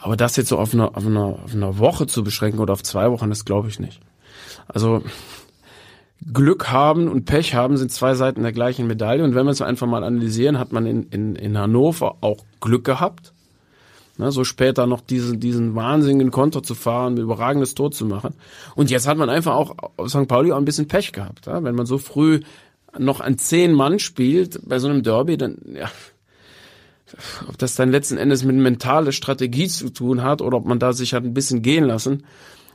Aber 0.00 0.16
das 0.16 0.36
jetzt 0.36 0.48
so 0.48 0.58
auf 0.58 0.74
einer, 0.74 0.96
auf, 0.96 1.06
einer, 1.06 1.40
auf 1.44 1.52
einer 1.52 1.78
Woche 1.78 2.06
zu 2.06 2.22
beschränken 2.22 2.60
oder 2.60 2.72
auf 2.72 2.84
zwei 2.84 3.10
Wochen, 3.10 3.28
das 3.30 3.44
glaube 3.44 3.68
ich 3.68 3.80
nicht. 3.80 4.00
Also 4.68 5.02
Glück 6.32 6.70
haben 6.70 7.08
und 7.08 7.24
Pech 7.24 7.54
haben 7.54 7.76
sind 7.76 7.90
zwei 7.90 8.14
Seiten 8.14 8.42
der 8.42 8.52
gleichen 8.52 8.86
Medaille. 8.86 9.24
Und 9.24 9.34
wenn 9.34 9.46
wir 9.46 9.50
es 9.50 9.62
einfach 9.62 9.86
mal 9.86 10.04
analysieren, 10.04 10.58
hat 10.58 10.72
man 10.72 10.86
in, 10.86 11.04
in, 11.04 11.36
in 11.36 11.58
Hannover 11.58 12.16
auch 12.20 12.44
Glück 12.60 12.84
gehabt. 12.84 13.32
Ne, 14.18 14.30
so 14.30 14.44
später 14.44 14.86
noch 14.86 15.00
diesen, 15.00 15.40
diesen 15.40 15.74
wahnsinnigen 15.74 16.30
Konter 16.30 16.62
zu 16.62 16.74
fahren, 16.74 17.16
überragendes 17.16 17.74
Tor 17.74 17.90
zu 17.90 18.04
machen. 18.04 18.34
Und 18.74 18.90
jetzt 18.90 19.08
hat 19.08 19.16
man 19.16 19.30
einfach 19.30 19.54
auch 19.54 19.74
auf 19.96 20.10
St. 20.10 20.28
Pauli 20.28 20.52
auch 20.52 20.58
ein 20.58 20.66
bisschen 20.66 20.86
Pech 20.86 21.12
gehabt. 21.12 21.46
Ja? 21.46 21.64
Wenn 21.64 21.74
man 21.74 21.86
so 21.86 21.96
früh 21.98 22.40
noch 22.98 23.20
an 23.20 23.38
zehn 23.38 23.72
Mann 23.72 23.98
spielt 23.98 24.60
bei 24.68 24.78
so 24.78 24.88
einem 24.88 25.02
Derby, 25.02 25.38
dann, 25.38 25.56
ja, 25.74 25.90
ob 27.48 27.56
das 27.58 27.74
dann 27.74 27.90
letzten 27.90 28.18
Endes 28.18 28.44
mit 28.44 28.54
mentaler 28.56 29.12
Strategie 29.12 29.66
zu 29.66 29.88
tun 29.88 30.22
hat 30.22 30.42
oder 30.42 30.58
ob 30.58 30.66
man 30.66 30.78
da 30.78 30.92
sich 30.92 31.14
hat 31.14 31.24
ein 31.24 31.34
bisschen 31.34 31.62
gehen 31.62 31.84
lassen. 31.84 32.24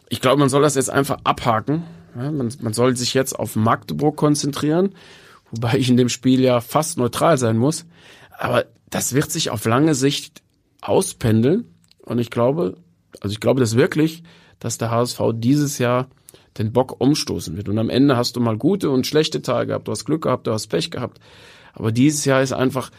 Ich 0.09 0.21
glaube, 0.21 0.39
man 0.39 0.49
soll 0.49 0.63
das 0.63 0.75
jetzt 0.75 0.89
einfach 0.89 1.19
abhaken 1.23 1.83
man, 2.17 2.51
man 2.61 2.73
soll 2.73 2.95
sich 2.95 3.13
jetzt 3.13 3.37
auf 3.37 3.55
Magdeburg 3.55 4.15
konzentrieren, 4.15 4.95
wobei 5.51 5.77
ich 5.77 5.89
in 5.89 5.97
dem 5.97 6.09
Spiel 6.09 6.41
ja 6.41 6.61
fast 6.61 6.97
neutral 6.97 7.37
sein 7.37 7.57
muss. 7.57 7.85
Aber 8.37 8.65
das 8.89 9.13
wird 9.13 9.31
sich 9.31 9.49
auf 9.49 9.65
lange 9.65 9.95
Sicht 9.95 10.41
auspendeln. 10.81 11.65
Und 12.03 12.19
ich 12.19 12.29
glaube, 12.29 12.77
also 13.19 13.31
ich 13.31 13.39
glaube 13.39 13.59
das 13.59 13.75
wirklich, 13.75 14.23
dass 14.59 14.77
der 14.77 14.91
HSV 14.91 15.21
dieses 15.33 15.77
Jahr 15.77 16.07
den 16.57 16.73
Bock 16.73 16.99
umstoßen 16.99 17.55
wird. 17.55 17.69
Und 17.69 17.77
am 17.77 17.89
Ende 17.89 18.17
hast 18.17 18.35
du 18.35 18.39
mal 18.39 18.57
gute 18.57 18.89
und 18.89 19.05
schlechte 19.05 19.41
Tage 19.41 19.67
gehabt. 19.67 19.87
Du 19.87 19.91
hast 19.91 20.05
Glück 20.05 20.23
gehabt, 20.23 20.47
du 20.47 20.51
hast 20.51 20.67
Pech 20.67 20.89
gehabt. 20.89 21.19
Aber 21.73 21.91
dieses 21.91 22.25
Jahr 22.25 22.41
ist 22.41 22.53
einfach, 22.53 22.89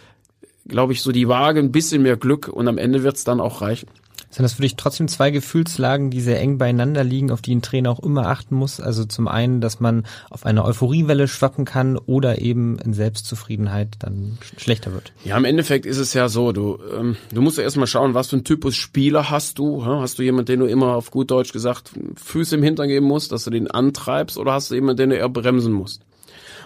glaube 0.66 0.92
ich, 0.92 1.02
so 1.02 1.10
die 1.10 1.28
Waage 1.28 1.60
ein 1.60 1.72
bisschen 1.72 2.02
mehr 2.02 2.16
Glück 2.16 2.48
und 2.48 2.68
am 2.68 2.78
Ende 2.78 3.02
wird 3.02 3.16
es 3.16 3.24
dann 3.24 3.40
auch 3.40 3.60
reichen. 3.60 3.88
Sind 4.30 4.42
das 4.42 4.52
für 4.52 4.62
dich 4.62 4.76
trotzdem 4.76 5.08
zwei 5.08 5.30
Gefühlslagen, 5.30 6.10
die 6.10 6.20
sehr 6.20 6.38
eng 6.40 6.58
beieinander 6.58 7.02
liegen, 7.02 7.30
auf 7.30 7.40
die 7.40 7.54
ein 7.54 7.62
Trainer 7.62 7.90
auch 7.90 8.00
immer 8.00 8.26
achten 8.26 8.54
muss? 8.54 8.78
Also 8.78 9.06
zum 9.06 9.26
einen, 9.26 9.62
dass 9.62 9.80
man 9.80 10.04
auf 10.28 10.44
eine 10.44 10.64
Euphoriewelle 10.64 11.28
schwappen 11.28 11.64
kann 11.64 11.96
oder 11.96 12.40
eben 12.40 12.78
in 12.78 12.92
Selbstzufriedenheit 12.92 13.96
dann 14.00 14.36
schlechter 14.58 14.92
wird. 14.92 15.12
Ja, 15.24 15.36
im 15.38 15.46
Endeffekt 15.46 15.86
ist 15.86 15.98
es 15.98 16.12
ja 16.12 16.28
so, 16.28 16.52
du, 16.52 16.78
ähm, 16.94 17.16
du 17.32 17.40
musst 17.40 17.56
ja 17.56 17.64
erstmal 17.64 17.86
schauen, 17.86 18.12
was 18.12 18.28
für 18.28 18.36
ein 18.36 18.44
Typus 18.44 18.76
Spieler 18.76 19.30
hast 19.30 19.58
du. 19.58 19.84
Hast 19.86 20.18
du 20.18 20.22
jemanden, 20.22 20.46
den 20.46 20.60
du 20.60 20.66
immer 20.66 20.94
auf 20.94 21.10
gut 21.10 21.30
Deutsch 21.30 21.52
gesagt 21.52 21.92
Füße 22.16 22.56
im 22.56 22.62
Hintern 22.62 22.88
geben 22.88 23.06
musst, 23.06 23.32
dass 23.32 23.44
du 23.44 23.50
den 23.50 23.70
antreibst 23.70 24.36
oder 24.36 24.52
hast 24.52 24.70
du 24.70 24.74
jemanden, 24.74 24.98
den 24.98 25.10
du 25.10 25.16
eher 25.16 25.28
bremsen 25.30 25.72
musst? 25.72 26.02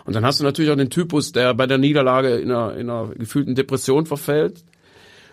Und 0.04 0.16
dann 0.16 0.24
hast 0.24 0.40
du 0.40 0.44
natürlich 0.44 0.70
auch 0.70 0.76
den 0.76 0.90
Typus, 0.90 1.30
der 1.30 1.54
bei 1.54 1.66
der 1.66 1.78
Niederlage 1.78 2.36
in 2.36 2.50
einer, 2.50 2.76
in 2.76 2.90
einer 2.90 3.08
gefühlten 3.14 3.54
Depression 3.54 4.06
verfällt, 4.06 4.64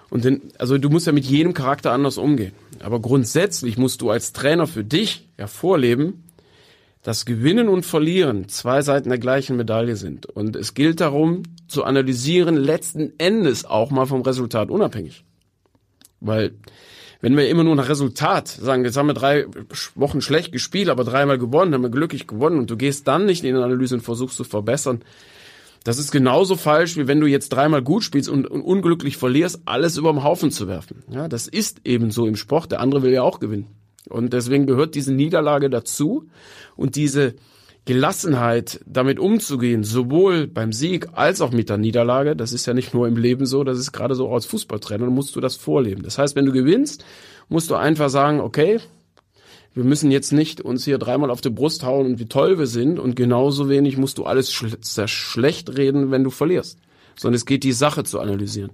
und 0.10 0.26
den, 0.26 0.42
also 0.58 0.78
du 0.78 0.90
musst 0.90 1.08
ja 1.08 1.14
mit 1.14 1.26
jedem 1.26 1.54
Charakter 1.54 1.92
anders 1.92 2.18
umgehen. 2.18 2.54
Aber 2.80 3.00
grundsätzlich 3.00 3.78
musst 3.78 4.02
du 4.02 4.10
als 4.10 4.34
Trainer 4.34 4.68
für 4.68 4.84
dich 4.84 5.28
ja 5.38 5.48
vorleben, 5.48 6.24
dass 7.04 7.26
Gewinnen 7.26 7.70
und 7.70 7.86
Verlieren 7.86 8.50
zwei 8.50 8.82
Seiten 8.82 9.10
der 9.10 9.20
gleichen 9.20 9.56
Medaille 9.56 9.96
sind. 9.96 10.26
Und 10.26 10.56
es 10.56 10.74
gilt 10.74 11.00
darum, 11.00 11.44
zu 11.68 11.84
analysieren, 11.84 12.58
letzten 12.58 13.14
Endes 13.20 13.66
auch 13.66 13.92
mal 13.92 14.06
vom 14.06 14.22
Resultat 14.22 14.70
unabhängig. 14.70 15.24
Weil, 16.20 16.52
wenn 17.22 17.38
wir 17.38 17.48
immer 17.48 17.64
nur 17.64 17.76
nach 17.76 17.88
Resultat 17.88 18.48
sagen, 18.48 18.84
jetzt 18.84 18.98
haben 18.98 19.08
wir 19.08 19.14
drei 19.14 19.46
Wochen 19.96 20.22
schlecht 20.22 20.52
gespielt, 20.52 20.90
aber 20.90 21.06
dreimal 21.06 21.38
gewonnen, 21.38 21.74
haben 21.74 21.84
wir 21.84 21.90
glücklich 21.90 22.28
gewonnen 22.28 22.60
und 22.60 22.70
du 22.70 22.76
gehst 22.76 23.08
dann 23.08 23.26
nicht 23.26 23.44
in 23.44 23.56
die 23.56 23.62
Analyse 23.62 23.96
und 23.96 24.02
versuchst 24.02 24.36
zu 24.36 24.44
verbessern, 24.44 25.02
das 25.84 25.98
ist 25.98 26.12
genauso 26.12 26.56
falsch, 26.56 26.98
wie 26.98 27.08
wenn 27.08 27.20
du 27.20 27.28
jetzt 27.28 27.50
dreimal 27.50 27.82
gut 27.82 28.04
spielst 28.04 28.30
und, 28.30 28.48
und 28.48 28.62
unglücklich 28.62 29.18
verlierst, 29.18 29.62
alles 29.66 29.98
über 29.98 30.12
den 30.12 30.24
Haufen 30.24 30.52
zu 30.52 30.68
werfen. 30.68 31.04
Ja, 31.10 31.28
das 31.28 31.48
ist 31.48 31.82
eben 31.86 32.12
so 32.12 32.28
im 32.28 32.36
Sport. 32.36 32.72
Der 32.72 32.82
andere 32.82 33.02
will 33.02 33.12
ja 33.12 33.24
auch 33.24 33.40
gewinnen. 33.40 33.68
Und 34.10 34.34
deswegen 34.34 34.66
gehört 34.66 34.96
diese 34.96 35.14
Niederlage 35.14 35.70
dazu 35.70 36.28
und 36.76 36.96
diese 36.96 37.36
Gelassenheit, 37.86 38.82
damit 38.86 39.20
umzugehen, 39.20 39.84
sowohl 39.84 40.48
beim 40.48 40.74
Sieg 40.74 41.08
als 41.14 41.42
auch 41.42 41.52
mit 41.52 41.70
der 41.70 41.78
Niederlage, 41.78 42.36
das 42.36 42.54
ist 42.54 42.66
ja 42.66 42.74
nicht 42.74 42.94
nur 42.94 43.08
im 43.08 43.18
Leben 43.18 43.46
so, 43.46 43.64
das 43.64 43.80
ist 43.80 43.92
gerade 43.92 44.16
so 44.16 44.32
als 44.32 44.46
Fußballtrainer, 44.46 45.10
musst 45.10 45.36
du 45.36 45.40
das 45.40 45.56
vorleben. 45.56 46.04
Das 46.04 46.18
heißt, 46.18 46.36
wenn 46.36 46.46
du 46.46 46.52
gewinnst, 46.52 47.04
musst 47.48 47.72
du 47.72 47.76
einfach 47.76 48.10
sagen, 48.10 48.42
okay, 48.42 48.80
wir 49.76 49.84
müssen 49.84 50.12
jetzt 50.12 50.32
nicht 50.32 50.62
uns 50.62 50.86
hier 50.86 50.98
dreimal 50.98 51.30
auf 51.30 51.42
die 51.42 51.50
Brust 51.50 51.84
hauen 51.84 52.06
und 52.06 52.20
wie 52.20 52.26
toll 52.26 52.58
wir 52.58 52.68
sind 52.68 53.00
und 53.00 53.16
genauso 53.16 53.70
wenig 53.70 53.98
musst 53.98 54.18
du 54.18 54.26
alles 54.26 54.52
schl 54.52 54.78
sehr 54.82 55.08
schlecht 55.08 55.78
reden, 55.78 56.12
wenn 56.12 56.24
du 56.24 56.30
verlierst, 56.30 56.80
sondern 57.16 57.36
es 57.36 57.46
geht 57.46 57.64
die 57.64 57.72
Sache 57.72 58.04
zu 58.04 58.20
analysieren. 58.20 58.72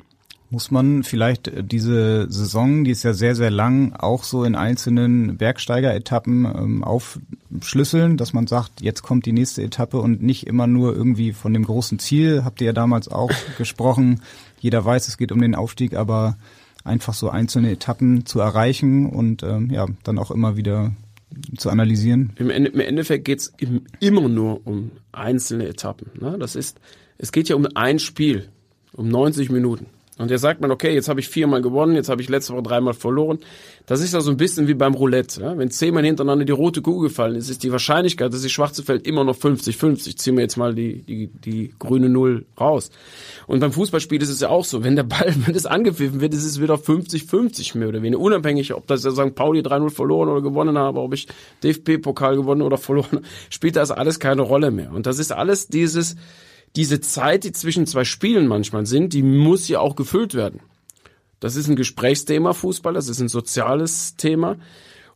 Muss 0.52 0.70
man 0.70 1.04
vielleicht 1.04 1.48
äh, 1.48 1.64
diese 1.64 2.32
Saison, 2.32 2.84
die 2.84 2.92
ist 2.92 3.04
ja 3.04 3.14
sehr, 3.14 3.36
sehr 3.36 3.50
lang, 3.50 3.94
auch 3.94 4.24
so 4.24 4.44
in 4.44 4.56
einzelnen 4.56 5.38
Bergsteiger-Etappen 5.38 6.46
ähm, 6.46 6.84
aufschlüsseln, 6.84 8.16
dass 8.16 8.34
man 8.34 8.46
sagt, 8.46 8.82
jetzt 8.82 9.02
kommt 9.02 9.26
die 9.26 9.34
nächste 9.34 9.64
Etappe 9.64 9.98
und 9.98 10.22
nicht 10.22 10.46
immer 10.46 10.68
nur 10.68 10.96
irgendwie 10.96 11.34
von 11.34 11.52
dem 11.52 11.66
großen 11.66 11.98
Ziel, 11.98 12.44
habt 12.46 12.62
ihr 12.62 12.68
ja 12.68 12.74
damals 12.74 13.08
auch 13.08 13.32
gesprochen. 13.58 14.22
Jeder 14.60 14.86
weiß, 14.86 15.08
es 15.08 15.18
geht 15.18 15.32
um 15.32 15.42
den 15.42 15.56
Aufstieg, 15.56 15.96
aber 15.96 16.38
einfach 16.86 17.14
so 17.14 17.30
einzelne 17.30 17.72
Etappen 17.72 18.26
zu 18.26 18.40
erreichen 18.40 19.08
und 19.08 19.44
ähm, 19.44 19.70
ja, 19.72 19.88
dann 20.04 20.18
auch 20.18 20.32
immer 20.32 20.56
wieder 20.56 20.94
zu 21.58 21.70
analysieren? 21.70 22.32
Im, 22.38 22.50
Ende, 22.50 22.70
im 22.70 22.80
Endeffekt 22.80 23.26
geht's 23.26 23.52
immer 24.00 24.30
nur 24.30 24.66
um 24.66 24.92
einzelne 25.12 25.68
Etappen. 25.68 26.12
Ne? 26.20 26.38
Das 26.40 26.56
ist, 26.56 26.80
es 27.18 27.32
geht 27.32 27.50
ja 27.50 27.56
um 27.56 27.68
ein 27.76 28.00
Spiel, 28.00 28.48
um 28.94 29.10
90 29.10 29.50
Minuten. 29.50 29.88
Und 30.18 30.32
jetzt 30.32 30.42
sagt 30.42 30.62
man, 30.62 30.72
okay, 30.72 30.94
jetzt 30.94 31.10
habe 31.10 31.20
ich 31.20 31.28
viermal 31.28 31.62
gewonnen, 31.62 31.94
jetzt 31.94 32.08
habe 32.08 32.22
ich 32.22 32.30
letzte 32.30 32.54
Woche 32.54 32.64
dreimal 32.64 32.94
verloren. 32.94 33.40
Das 33.86 34.00
ist 34.02 34.14
ja 34.14 34.22
so 34.22 34.32
ein 34.32 34.38
bisschen 34.38 34.68
wie 34.70 34.74
beim 34.74 34.94
Roulette. 34.94 35.42
Ja? 35.42 35.58
Wenn 35.58 35.70
zehnmal 35.72 36.06
hintereinander 36.06 36.46
die 36.46 36.54
rote 36.54 36.82
Kugel 36.82 37.10
gefallen 37.10 37.36
ist, 37.36 37.50
ist 37.50 37.64
die 37.64 37.72
Wahrscheinlichkeit, 37.72 38.34
dass 38.34 38.42
die 38.42 38.50
schwarze 38.50 38.82
fällt, 38.84 39.06
immer 39.06 39.26
noch 39.26 39.36
50-50. 39.36 40.16
Ziehen 40.16 40.38
wir 40.38 40.44
jetzt 40.44 40.56
mal 40.56 40.74
die, 40.74 41.02
die, 41.02 41.28
die 41.28 41.74
grüne 41.80 42.08
Null 42.08 42.46
raus. 42.58 42.92
Und 43.46 43.60
beim 43.60 43.74
Fußballspiel 43.74 44.22
ist 44.22 44.30
es 44.30 44.40
ja 44.40 44.50
auch 44.50 44.64
so, 44.64 44.86
wenn 44.86 44.96
der 44.96 45.04
Ball, 45.04 45.36
wenn 45.46 45.54
das 45.54 45.66
angepfiffen 45.66 46.22
wird, 46.22 46.34
ist 46.34 46.46
es 46.46 46.62
wieder 46.62 46.76
50-50 46.76 47.78
mehr 47.78 47.90
oder 47.90 48.02
weniger. 48.02 48.22
Unabhängig, 48.22 48.74
ob 48.74 48.88
das 48.88 49.04
ja 49.04 49.12
St. 49.12 49.36
Pauli 49.36 49.60
3-0 49.60 49.90
verloren 49.90 50.30
oder 50.30 50.42
gewonnen 50.42 50.78
habe, 50.78 51.02
ob 51.02 51.14
ich 51.14 51.28
DFB-Pokal 51.62 52.38
gewonnen 52.38 52.62
oder 52.62 52.78
verloren, 52.78 53.26
spielt 53.50 53.76
das 53.76 53.92
alles 53.92 54.20
keine 54.20 54.44
Rolle 54.44 54.72
mehr. 54.72 54.94
Und 54.94 55.08
das 55.08 55.20
ist 55.20 55.34
alles 55.34 55.68
dieses, 55.68 56.16
diese 56.76 57.00
Zeit, 57.00 57.44
die 57.44 57.52
zwischen 57.52 57.86
zwei 57.88 58.04
Spielen 58.04 58.48
manchmal 58.48 58.86
sind, 58.86 59.14
die 59.14 59.24
muss 59.24 59.68
ja 59.68 59.80
auch 59.80 59.96
gefüllt 59.96 60.34
werden. 60.34 60.60
Das 61.40 61.56
ist 61.56 61.68
ein 61.68 61.76
Gesprächsthema 61.76 62.54
Fußball, 62.54 62.94
das 62.94 63.10
ist 63.10 63.20
ein 63.20 63.28
soziales 63.28 64.16
Thema 64.16 64.58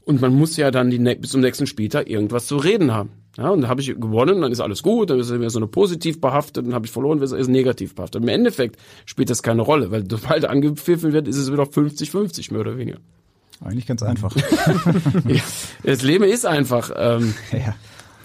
und 0.01 0.21
man 0.21 0.33
muss 0.33 0.57
ja 0.57 0.71
dann 0.71 0.89
die, 0.89 0.97
bis 0.97 1.31
zum 1.31 1.41
nächsten 1.41 1.67
Spieltag 1.67 2.09
irgendwas 2.09 2.47
zu 2.47 2.57
reden 2.57 2.93
haben. 2.93 3.11
Ja, 3.37 3.49
und 3.49 3.61
dann 3.61 3.69
habe 3.69 3.79
ich 3.79 3.87
gewonnen, 3.87 4.41
dann 4.41 4.51
ist 4.51 4.59
alles 4.59 4.83
gut, 4.83 5.09
dann 5.11 5.19
ist 5.19 5.29
es 5.29 5.53
so 5.53 5.59
eine 5.59 5.67
positiv 5.67 6.19
behaftet, 6.19 6.65
dann 6.65 6.73
habe 6.73 6.85
ich 6.85 6.91
verloren, 6.91 7.21
ist 7.21 7.31
es 7.31 7.47
negativ 7.47 7.95
behaftet. 7.95 8.21
Im 8.21 8.27
Endeffekt 8.27 8.77
spielt 9.05 9.29
das 9.29 9.43
keine 9.43 9.61
Rolle, 9.61 9.91
weil 9.91 10.03
sobald 10.09 10.45
angepfiffen 10.45 11.13
wird, 11.13 11.27
ist 11.27 11.37
es 11.37 11.51
wieder 11.51 11.63
50-50 11.63 12.51
mehr 12.51 12.61
oder 12.61 12.77
weniger. 12.77 12.97
Eigentlich 13.63 13.85
ganz 13.85 14.03
einfach. 14.03 14.35
ja, 15.27 15.41
das 15.83 16.01
Leben 16.01 16.23
ist 16.23 16.45
einfach. 16.45 16.91
Ähm, 16.95 17.33
ja. 17.51 17.75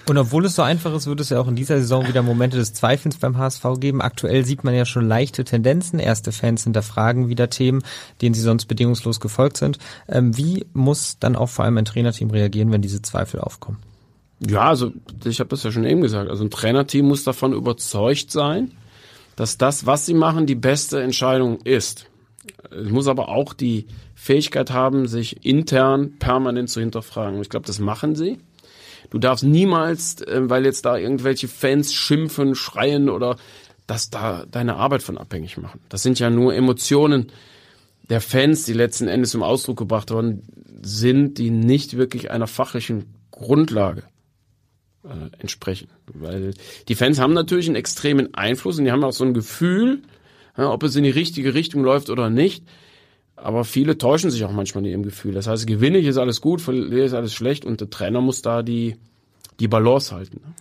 Und 0.07 0.19
obwohl 0.19 0.45
es 0.45 0.55
so 0.55 0.63
einfach 0.63 0.95
ist, 0.95 1.07
wird 1.07 1.21
es 1.21 1.31
ja 1.31 1.41
auch 1.41 1.49
in 1.49 1.57
dieser 1.57 1.79
Saison 1.79 2.07
wieder 2.07 2.23
Momente 2.23 2.59
des 2.59 2.75
Zweifels 2.75 3.17
beim 3.17 3.39
HSV 3.39 3.65
geben. 3.79 4.03
Aktuell 4.03 4.45
sieht 4.45 4.63
man 4.63 4.75
ja 4.75 4.85
schon 4.85 5.09
leichte 5.09 5.45
Tendenzen. 5.45 5.99
Erste 5.99 6.31
Fans 6.31 6.65
hinterfragen 6.65 7.29
wieder 7.29 7.49
Themen, 7.49 7.83
denen 8.21 8.35
sie 8.35 8.43
sonst 8.43 8.67
bedingungslos 8.67 9.19
gefolgt 9.19 9.57
sind. 9.57 9.79
Ähm, 10.09 10.37
wie 10.37 10.67
muss 10.75 11.19
dann 11.19 11.37
auch 11.37 11.49
vor 11.49 11.65
allem 11.65 11.79
ein 11.79 11.87
Trainerteam 11.87 12.31
reagieren, 12.31 12.71
wenn 12.71 12.83
diese 12.83 13.01
Zweifel 13.01 13.41
aufkommen? 13.41 13.79
Ja, 14.41 14.69
also 14.69 14.93
ich 15.25 15.41
habe 15.41 15.49
das 15.49 15.63
ja 15.63 15.73
schon 15.73 15.85
eben 15.85 16.03
gesagt. 16.03 16.29
Also 16.29 16.45
ein 16.45 16.51
Trainerteam 16.51 17.07
muss 17.07 17.25
davon 17.25 17.55
überzeugt 17.55 18.31
sein, 18.31 18.73
dass 19.37 19.57
das, 19.57 19.87
was 19.87 20.05
sie 20.05 20.15
machen, 20.15 20.45
die 20.45 20.55
beste 20.55 21.03
Entscheidung 21.03 21.61
ist. 21.63 22.07
Es 22.71 22.91
muss 22.91 23.09
aber 23.09 23.31
auch 23.31 23.55
die 23.55 23.87
Fähigkeit 24.15 24.71
haben, 24.71 25.07
sich 25.07 25.47
intern 25.47 26.19
permanent 26.19 26.69
zu 26.69 26.81
hinterfragen. 26.81 27.41
Ich 27.41 27.49
glaube, 27.49 27.67
das 27.67 27.79
machen 27.79 28.17
sie. 28.17 28.39
Du 29.11 29.19
darfst 29.19 29.45
niemals, 29.45 30.23
äh, 30.23 30.49
weil 30.49 30.65
jetzt 30.65 30.85
da 30.85 30.97
irgendwelche 30.97 31.49
Fans 31.49 31.93
schimpfen, 31.93 32.55
schreien 32.55 33.09
oder 33.09 33.37
das 33.87 34.11
da 34.11 34.47
deine 34.51 34.77
Arbeit 34.77 35.03
von 35.03 35.19
abhängig 35.19 35.57
machen. 35.59 35.81
Das 35.89 36.03
sind 36.03 36.19
ja 36.19 36.31
nur 36.31 36.55
Emotionen 36.55 37.31
der 38.09 38.21
Fans, 38.21 38.65
die 38.65 38.73
letzten 38.73 39.09
Endes 39.09 39.31
zum 39.31 39.43
Ausdruck 39.43 39.79
gebracht 39.79 40.11
worden 40.11 40.43
sind, 40.83 41.39
die 41.39 41.51
nicht 41.51 41.97
wirklich 41.97 42.31
einer 42.31 42.47
fachlichen 42.47 43.15
Grundlage 43.31 44.05
äh, 45.05 45.39
entsprechen. 45.39 45.89
Weil 46.13 46.55
die 46.89 46.95
Fans 46.95 47.19
haben 47.19 47.33
natürlich 47.33 47.67
einen 47.67 47.77
extremen 47.77 48.35
Einfluss 48.35 48.79
und 48.79 48.85
die 48.85 48.93
haben 48.93 49.05
auch 49.05 49.13
so 49.13 49.25
ein 49.25 49.35
Gefühl, 49.35 50.03
ja, 50.57 50.71
ob 50.71 50.83
es 50.83 50.97
in 50.97 51.05
die 51.05 51.11
richtige 51.11 51.55
Richtung 51.55 51.83
läuft 51.83 52.11
oder 52.11 52.31
nicht. 52.31 52.65
Aber 53.37 53.65
viele 53.65 53.99
täuschen 53.99 54.31
sich 54.31 54.45
auch 54.45 54.53
manchmal 54.53 54.85
in 54.85 54.91
ihrem 54.91 55.03
Gefühl. 55.03 55.35
Das 55.35 55.47
heißt, 55.47 55.67
gewinne 55.67 55.99
ich 55.99 56.07
ist 56.07 56.19
alles 56.19 56.41
gut, 56.41 56.61
verliere 56.61 57.05
ist 57.05 57.15
alles 57.15 57.35
schlecht 57.35 57.65
und 57.65 57.81
der 57.81 57.91
Trainer 57.91 58.21
muss 58.21 58.43
da 58.43 58.63
die, 58.63 58.97
die 59.61 59.69
Balance 59.69 60.15
halten. 60.15 60.41
Ne? 60.45 60.55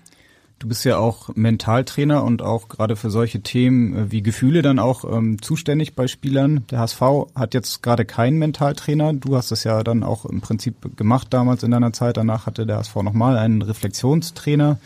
Du 0.64 0.70
bist 0.70 0.86
ja 0.86 0.98
auch 0.98 1.30
Mentaltrainer 1.36 2.24
und 2.24 2.42
auch 2.42 2.70
gerade 2.70 2.96
für 2.96 3.10
solche 3.10 3.42
Themen 3.42 3.96
äh, 3.96 4.12
wie 4.12 4.24
Gefühle 4.24 4.62
dann 4.62 4.80
auch 4.80 5.04
ähm, 5.04 5.42
zuständig 5.42 5.94
bei 5.94 6.08
Spielern. 6.08 6.66
Der 6.72 6.80
HSV 6.80 7.02
hat 7.36 7.54
jetzt 7.54 7.84
gerade 7.84 8.06
keinen 8.06 8.38
Mentaltrainer. 8.38 9.12
Du 9.12 9.36
hast 9.36 9.52
das 9.52 9.66
ja 9.66 9.84
dann 9.84 10.04
auch 10.04 10.26
im 10.26 10.40
Prinzip 10.40 10.96
gemacht 10.96 11.28
damals 11.32 11.64
in 11.64 11.72
deiner 11.72 11.92
Zeit. 11.92 12.16
Danach 12.16 12.46
hatte 12.46 12.66
der 12.66 12.78
HSV 12.78 12.96
nochmal 12.96 13.38
einen 13.38 13.62
Reflexionstrainer. 13.62 14.80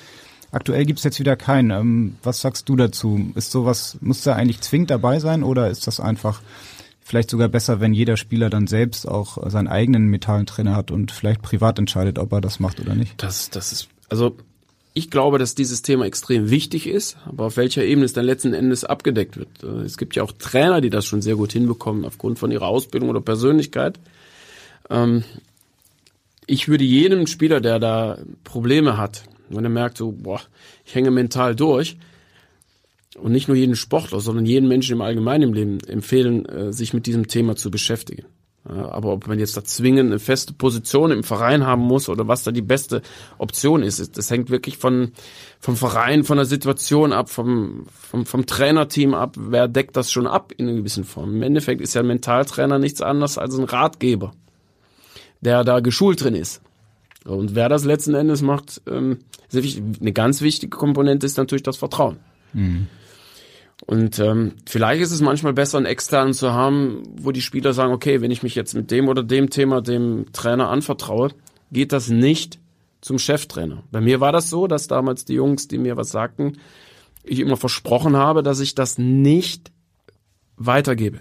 Aktuell 0.51 0.85
gibt's 0.85 1.03
jetzt 1.03 1.19
wieder 1.19 1.35
keinen. 1.35 1.69
Ähm, 1.69 2.15
was 2.23 2.41
sagst 2.41 2.67
du 2.69 2.75
dazu? 2.75 3.31
Ist 3.35 3.51
sowas, 3.51 3.99
muss 4.01 4.23
da 4.23 4.33
eigentlich 4.33 4.61
zwingend 4.61 4.89
dabei 4.89 5.19
sein 5.19 5.43
oder 5.43 5.69
ist 5.69 5.85
das 5.85 5.99
einfach 5.99 6.41
vielleicht 7.07 7.29
sogar 7.29 7.47
besser, 7.47 7.79
wenn 7.79 7.93
jeder 7.93 8.17
Spieler 8.17 8.49
dann 8.49 8.67
selbst 8.67 9.07
auch 9.07 9.49
seinen 9.49 9.69
eigenen 9.69 10.07
Metalltrainer 10.07 10.75
hat 10.75 10.91
und 10.91 11.11
vielleicht 11.13 11.41
privat 11.41 11.79
entscheidet, 11.79 12.19
ob 12.19 12.33
er 12.33 12.41
das 12.41 12.59
macht 12.59 12.81
oder 12.81 12.95
nicht. 12.95 13.13
Das, 13.23 13.49
das 13.49 13.71
ist, 13.71 13.87
also 14.09 14.35
ich 14.93 15.09
glaube, 15.09 15.37
dass 15.37 15.55
dieses 15.55 15.83
Thema 15.83 16.05
extrem 16.05 16.49
wichtig 16.49 16.85
ist, 16.85 17.15
aber 17.25 17.45
auf 17.45 17.55
welcher 17.55 17.85
Ebene 17.85 18.03
es 18.03 18.11
dann 18.11 18.25
letzten 18.25 18.53
Endes 18.53 18.83
abgedeckt 18.83 19.37
wird. 19.37 19.63
Es 19.63 19.97
gibt 19.97 20.17
ja 20.17 20.23
auch 20.23 20.33
Trainer, 20.33 20.81
die 20.81 20.89
das 20.89 21.05
schon 21.05 21.21
sehr 21.21 21.37
gut 21.37 21.53
hinbekommen, 21.53 22.03
aufgrund 22.03 22.39
von 22.39 22.51
ihrer 22.51 22.67
Ausbildung 22.67 23.09
oder 23.09 23.21
Persönlichkeit. 23.21 23.99
Ähm, 24.89 25.23
ich 26.45 26.67
würde 26.67 26.83
jedem 26.83 27.25
Spieler, 27.25 27.61
der 27.61 27.79
da 27.79 28.17
Probleme 28.43 28.97
hat, 28.97 29.23
wenn 29.47 29.63
er 29.63 29.69
merkt, 29.69 29.97
so, 29.97 30.11
boah, 30.11 30.41
ich 30.85 30.93
hänge 30.93 31.11
mental 31.11 31.55
durch, 31.55 31.95
und 33.15 33.31
nicht 33.31 33.47
nur 33.47 33.57
jeden 33.57 33.75
Sportler, 33.75 34.19
sondern 34.19 34.45
jeden 34.45 34.67
Menschen 34.67 34.93
im 34.93 35.01
Allgemeinen 35.01 35.43
im 35.43 35.53
Leben 35.53 35.79
empfehlen, 35.87 36.45
äh, 36.45 36.73
sich 36.73 36.93
mit 36.93 37.05
diesem 37.05 37.27
Thema 37.27 37.55
zu 37.55 37.71
beschäftigen. 37.71 38.25
Aber 38.65 39.13
ob 39.13 39.27
man 39.27 39.39
jetzt 39.39 39.55
da 39.55 39.63
zwingend 39.63 40.11
eine 40.11 40.19
feste 40.19 40.51
Position 40.51 41.11
im 41.11 41.23
Verein 41.23 41.65
haben 41.65 41.83
muss 41.83 42.09
oder 42.09 42.27
was 42.27 42.43
da 42.43 42.51
die 42.51 42.61
beste 42.61 43.01
Option 43.37 43.81
ist, 43.81 44.17
das 44.17 44.29
hängt 44.29 44.49
wirklich 44.49 44.77
von, 44.77 45.13
vom 45.59 45.77
Verein, 45.77 46.25
von 46.25 46.35
der 46.35 46.45
Situation 46.45 47.13
ab, 47.13 47.29
vom, 47.29 47.85
vom, 47.87 48.25
vom 48.25 48.45
Trainerteam 48.45 49.13
ab. 49.13 49.35
Wer 49.37 49.69
deckt 49.69 49.95
das 49.95 50.11
schon 50.11 50.27
ab 50.27 50.51
in 50.57 50.67
einer 50.67 50.77
gewissen 50.79 51.05
Form? 51.05 51.35
Im 51.35 51.43
Endeffekt 51.43 51.79
ist 51.79 51.93
ja 51.93 52.01
ein 52.01 52.07
Mentaltrainer 52.07 52.77
nichts 52.77 53.01
anderes 53.01 53.37
als 53.37 53.57
ein 53.57 53.63
Ratgeber. 53.63 54.33
der 55.39 55.63
da 55.63 55.79
geschult 55.79 56.23
drin 56.23 56.35
ist. 56.35 56.61
Und 57.25 57.55
wer 57.55 57.69
das 57.69 57.83
letzten 57.85 58.15
Endes 58.15 58.41
macht, 58.41 58.81
ähm, 58.87 59.19
eine 59.53 60.13
ganz 60.13 60.41
wichtige 60.41 60.75
Komponente 60.75 61.25
ist 61.25 61.37
natürlich 61.37 61.63
das 61.63 61.77
Vertrauen. 61.77 62.19
Mhm. 62.53 62.87
Und 63.85 64.19
ähm, 64.19 64.53
vielleicht 64.65 65.01
ist 65.01 65.11
es 65.11 65.21
manchmal 65.21 65.53
besser, 65.53 65.77
einen 65.77 65.85
externen 65.85 66.33
zu 66.33 66.51
haben, 66.51 67.03
wo 67.15 67.31
die 67.31 67.41
Spieler 67.41 67.73
sagen, 67.73 67.93
okay, 67.93 68.21
wenn 68.21 68.31
ich 68.31 68.43
mich 68.43 68.55
jetzt 68.55 68.73
mit 68.73 68.89
dem 68.91 69.07
oder 69.07 69.23
dem 69.23 69.49
Thema 69.49 69.81
dem 69.81 70.25
Trainer 70.33 70.69
anvertraue, 70.69 71.29
geht 71.71 71.91
das 71.91 72.09
nicht 72.09 72.59
zum 73.01 73.19
Cheftrainer. 73.19 73.83
Bei 73.91 74.01
mir 74.01 74.19
war 74.19 74.31
das 74.31 74.49
so, 74.49 74.67
dass 74.67 74.87
damals 74.87 75.25
die 75.25 75.35
Jungs, 75.35 75.67
die 75.67 75.77
mir 75.77 75.95
was 75.95 76.09
sagten, 76.09 76.57
ich 77.23 77.39
immer 77.39 77.57
versprochen 77.57 78.15
habe, 78.15 78.41
dass 78.41 78.59
ich 78.59 78.73
das 78.73 78.97
nicht 78.97 79.71
weitergebe. 80.55 81.19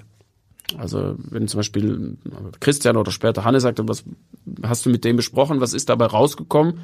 Also 0.79 1.14
wenn 1.18 1.47
zum 1.47 1.59
Beispiel 1.59 2.16
Christian 2.59 2.97
oder 2.97 3.12
später 3.12 3.45
Hanne 3.45 3.61
sagte, 3.61 3.87
was 3.87 4.03
hast 4.62 4.87
du 4.87 4.91
mit 4.91 5.05
dem 5.05 5.16
besprochen, 5.16 5.61
was 5.61 5.74
ist 5.74 5.89
dabei 5.89 6.07
rausgekommen, 6.07 6.81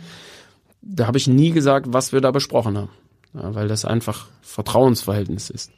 da 0.82 1.06
habe 1.06 1.18
ich 1.18 1.26
nie 1.26 1.50
gesagt, 1.50 1.86
was 1.92 2.12
wir 2.12 2.20
da 2.20 2.30
besprochen 2.30 2.76
haben 2.76 2.90
ja, 3.34 3.54
weil 3.54 3.68
das 3.68 3.84
einfach 3.84 4.26
Vertrauensverhältnis 4.42 5.50
ist. 5.50 5.72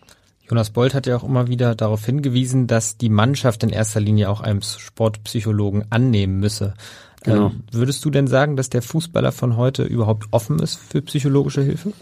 Jonas 0.48 0.70
Bolt 0.70 0.92
hat 0.92 1.06
ja 1.06 1.16
auch 1.16 1.24
immer 1.24 1.48
wieder 1.48 1.74
darauf 1.74 2.04
hingewiesen, 2.04 2.66
dass 2.66 2.98
die 2.98 3.08
Mannschaft 3.08 3.62
in 3.62 3.70
erster 3.70 4.00
Linie 4.00 4.28
auch 4.28 4.40
einem 4.40 4.60
Sportpsychologen 4.60 5.86
annehmen 5.90 6.38
müsse. 6.38 6.74
Genau. 7.22 7.46
Ähm, 7.46 7.62
würdest 7.72 8.04
du 8.04 8.10
denn 8.10 8.26
sagen, 8.26 8.56
dass 8.56 8.68
der 8.68 8.82
Fußballer 8.82 9.32
von 9.32 9.56
heute 9.56 9.84
überhaupt 9.84 10.26
offen 10.30 10.58
ist 10.58 10.76
für 10.76 11.00
psychologische 11.00 11.62
Hilfe? 11.62 11.92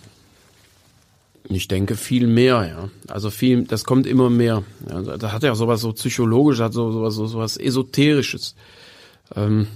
Ich 1.48 1.68
denke 1.68 1.96
viel 1.96 2.26
mehr, 2.26 2.66
ja. 2.66 2.88
Also 3.08 3.30
viel, 3.30 3.64
das 3.64 3.84
kommt 3.84 4.06
immer 4.06 4.30
mehr. 4.30 4.64
Ja, 4.88 5.02
das 5.02 5.32
hat 5.32 5.42
ja 5.44 5.54
sowas 5.54 5.80
so 5.80 5.92
psychologisch, 5.92 6.60
hat 6.60 6.72
so 6.72 6.90
sowas, 6.90 7.14
so, 7.14 7.26
sowas 7.26 7.56
esoterisches. 7.56 8.56
Ähm, 9.36 9.68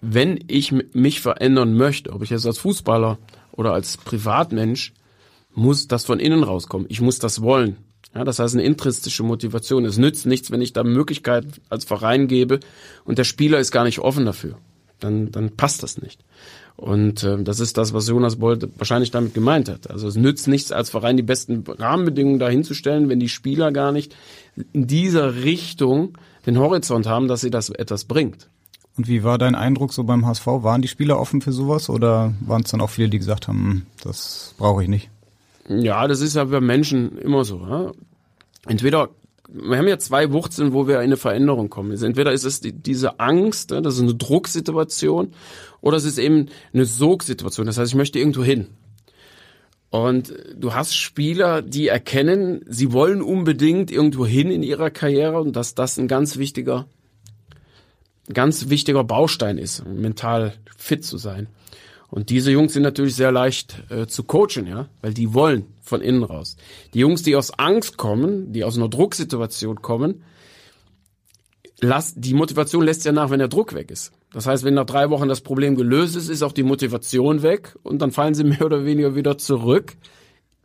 wenn 0.00 0.38
ich 0.46 0.72
mich 0.92 1.20
verändern 1.20 1.74
möchte, 1.74 2.12
ob 2.12 2.22
ich 2.22 2.30
jetzt 2.30 2.46
als 2.46 2.58
Fußballer 2.58 3.18
oder 3.52 3.72
als 3.72 3.96
Privatmensch 3.96 4.92
muss 5.58 5.88
das 5.88 6.04
von 6.04 6.20
innen 6.20 6.42
rauskommen. 6.42 6.86
Ich 6.88 7.00
muss 7.00 7.18
das 7.18 7.42
wollen. 7.42 7.76
Ja, 8.14 8.24
das 8.24 8.38
heißt 8.38 8.54
eine 8.54 8.62
intrinsische 8.62 9.22
Motivation. 9.22 9.84
Es 9.84 9.98
nützt 9.98 10.24
nichts, 10.24 10.50
wenn 10.50 10.62
ich 10.62 10.72
da 10.72 10.82
Möglichkeit 10.84 11.44
als 11.68 11.84
Verein 11.84 12.28
gebe 12.28 12.60
und 13.04 13.18
der 13.18 13.24
Spieler 13.24 13.58
ist 13.58 13.70
gar 13.70 13.84
nicht 13.84 13.98
offen 13.98 14.24
dafür. 14.24 14.56
Dann, 15.00 15.30
dann 15.30 15.54
passt 15.56 15.82
das 15.82 16.00
nicht. 16.00 16.24
Und 16.76 17.22
äh, 17.24 17.42
das 17.42 17.60
ist 17.60 17.76
das, 17.76 17.92
was 17.92 18.08
Jonas 18.08 18.36
Bolt 18.36 18.68
wahrscheinlich 18.78 19.10
damit 19.10 19.34
gemeint 19.34 19.68
hat. 19.68 19.90
Also 19.90 20.08
es 20.08 20.16
nützt 20.16 20.48
nichts, 20.48 20.72
als 20.72 20.90
Verein 20.90 21.16
die 21.16 21.22
besten 21.22 21.64
Rahmenbedingungen 21.66 22.38
dahinzustellen, 22.38 23.08
wenn 23.08 23.20
die 23.20 23.28
Spieler 23.28 23.72
gar 23.72 23.92
nicht 23.92 24.14
in 24.72 24.86
dieser 24.86 25.42
Richtung 25.42 26.16
den 26.46 26.58
Horizont 26.58 27.06
haben, 27.06 27.28
dass 27.28 27.42
sie 27.42 27.50
das 27.50 27.68
etwas 27.68 28.04
bringt. 28.04 28.48
Und 28.96 29.06
wie 29.06 29.22
war 29.22 29.38
dein 29.38 29.54
Eindruck 29.54 29.92
so 29.92 30.02
beim 30.04 30.26
HSV? 30.26 30.46
Waren 30.46 30.82
die 30.82 30.88
Spieler 30.88 31.20
offen 31.20 31.40
für 31.40 31.52
sowas 31.52 31.88
oder 31.88 32.34
waren 32.40 32.62
es 32.62 32.70
dann 32.70 32.80
auch 32.80 32.90
viele, 32.90 33.08
die 33.08 33.18
gesagt 33.18 33.46
haben, 33.48 33.58
hm, 33.58 33.82
das 34.02 34.54
brauche 34.58 34.82
ich 34.82 34.88
nicht? 34.88 35.10
Ja, 35.68 36.06
das 36.08 36.20
ist 36.20 36.36
ja 36.36 36.44
bei 36.44 36.60
Menschen 36.60 37.18
immer 37.18 37.44
so. 37.44 37.60
Ja? 37.60 37.92
Entweder 38.66 39.10
wir 39.50 39.78
haben 39.78 39.88
ja 39.88 39.98
zwei 39.98 40.30
Wurzeln, 40.30 40.74
wo 40.74 40.86
wir 40.86 40.96
in 40.96 41.04
eine 41.04 41.16
Veränderung 41.16 41.70
kommen. 41.70 41.90
Also 41.92 42.04
entweder 42.04 42.32
ist 42.32 42.44
es 42.44 42.60
die, 42.60 42.72
diese 42.72 43.18
Angst, 43.18 43.70
das 43.70 43.94
ist 43.94 44.02
eine 44.02 44.14
Drucksituation, 44.14 45.32
oder 45.80 45.96
es 45.96 46.04
ist 46.04 46.18
eben 46.18 46.48
eine 46.74 46.84
Sogsituation. 46.84 47.66
Das 47.66 47.78
heißt, 47.78 47.90
ich 47.90 47.96
möchte 47.96 48.18
irgendwo 48.18 48.44
hin. 48.44 48.66
Und 49.90 50.34
du 50.54 50.74
hast 50.74 50.94
Spieler, 50.94 51.62
die 51.62 51.88
erkennen, 51.88 52.60
sie 52.68 52.92
wollen 52.92 53.22
unbedingt 53.22 53.90
irgendwo 53.90 54.26
hin 54.26 54.50
in 54.50 54.62
ihrer 54.62 54.90
Karriere 54.90 55.40
und 55.40 55.56
dass 55.56 55.74
das 55.74 55.98
ein 55.98 56.08
ganz 56.08 56.36
wichtiger 56.36 56.86
ganz 58.32 58.68
wichtiger 58.68 59.04
Baustein 59.04 59.56
ist, 59.58 59.86
mental 59.86 60.52
fit 60.76 61.04
zu 61.04 61.16
sein. 61.16 61.48
Und 62.10 62.30
diese 62.30 62.50
Jungs 62.50 62.72
sind 62.72 62.82
natürlich 62.82 63.14
sehr 63.14 63.32
leicht 63.32 63.84
äh, 63.90 64.06
zu 64.06 64.24
coachen, 64.24 64.66
ja, 64.66 64.88
weil 65.02 65.12
die 65.12 65.34
wollen 65.34 65.66
von 65.82 66.00
innen 66.00 66.22
raus. 66.22 66.56
Die 66.94 67.00
Jungs, 67.00 67.22
die 67.22 67.36
aus 67.36 67.58
Angst 67.58 67.96
kommen, 67.98 68.52
die 68.52 68.64
aus 68.64 68.76
einer 68.76 68.88
Drucksituation 68.88 69.82
kommen, 69.82 70.22
lass, 71.80 72.14
die 72.14 72.34
Motivation 72.34 72.84
lässt 72.84 73.04
ja 73.04 73.12
nach, 73.12 73.30
wenn 73.30 73.38
der 73.38 73.48
Druck 73.48 73.74
weg 73.74 73.90
ist. 73.90 74.12
Das 74.32 74.46
heißt, 74.46 74.64
wenn 74.64 74.74
nach 74.74 74.86
drei 74.86 75.10
Wochen 75.10 75.28
das 75.28 75.42
Problem 75.42 75.76
gelöst 75.76 76.16
ist, 76.16 76.28
ist 76.28 76.42
auch 76.42 76.52
die 76.52 76.62
Motivation 76.62 77.42
weg 77.42 77.76
und 77.82 78.00
dann 78.00 78.10
fallen 78.10 78.34
sie 78.34 78.44
mehr 78.44 78.64
oder 78.64 78.84
weniger 78.84 79.14
wieder 79.14 79.36
zurück 79.36 79.96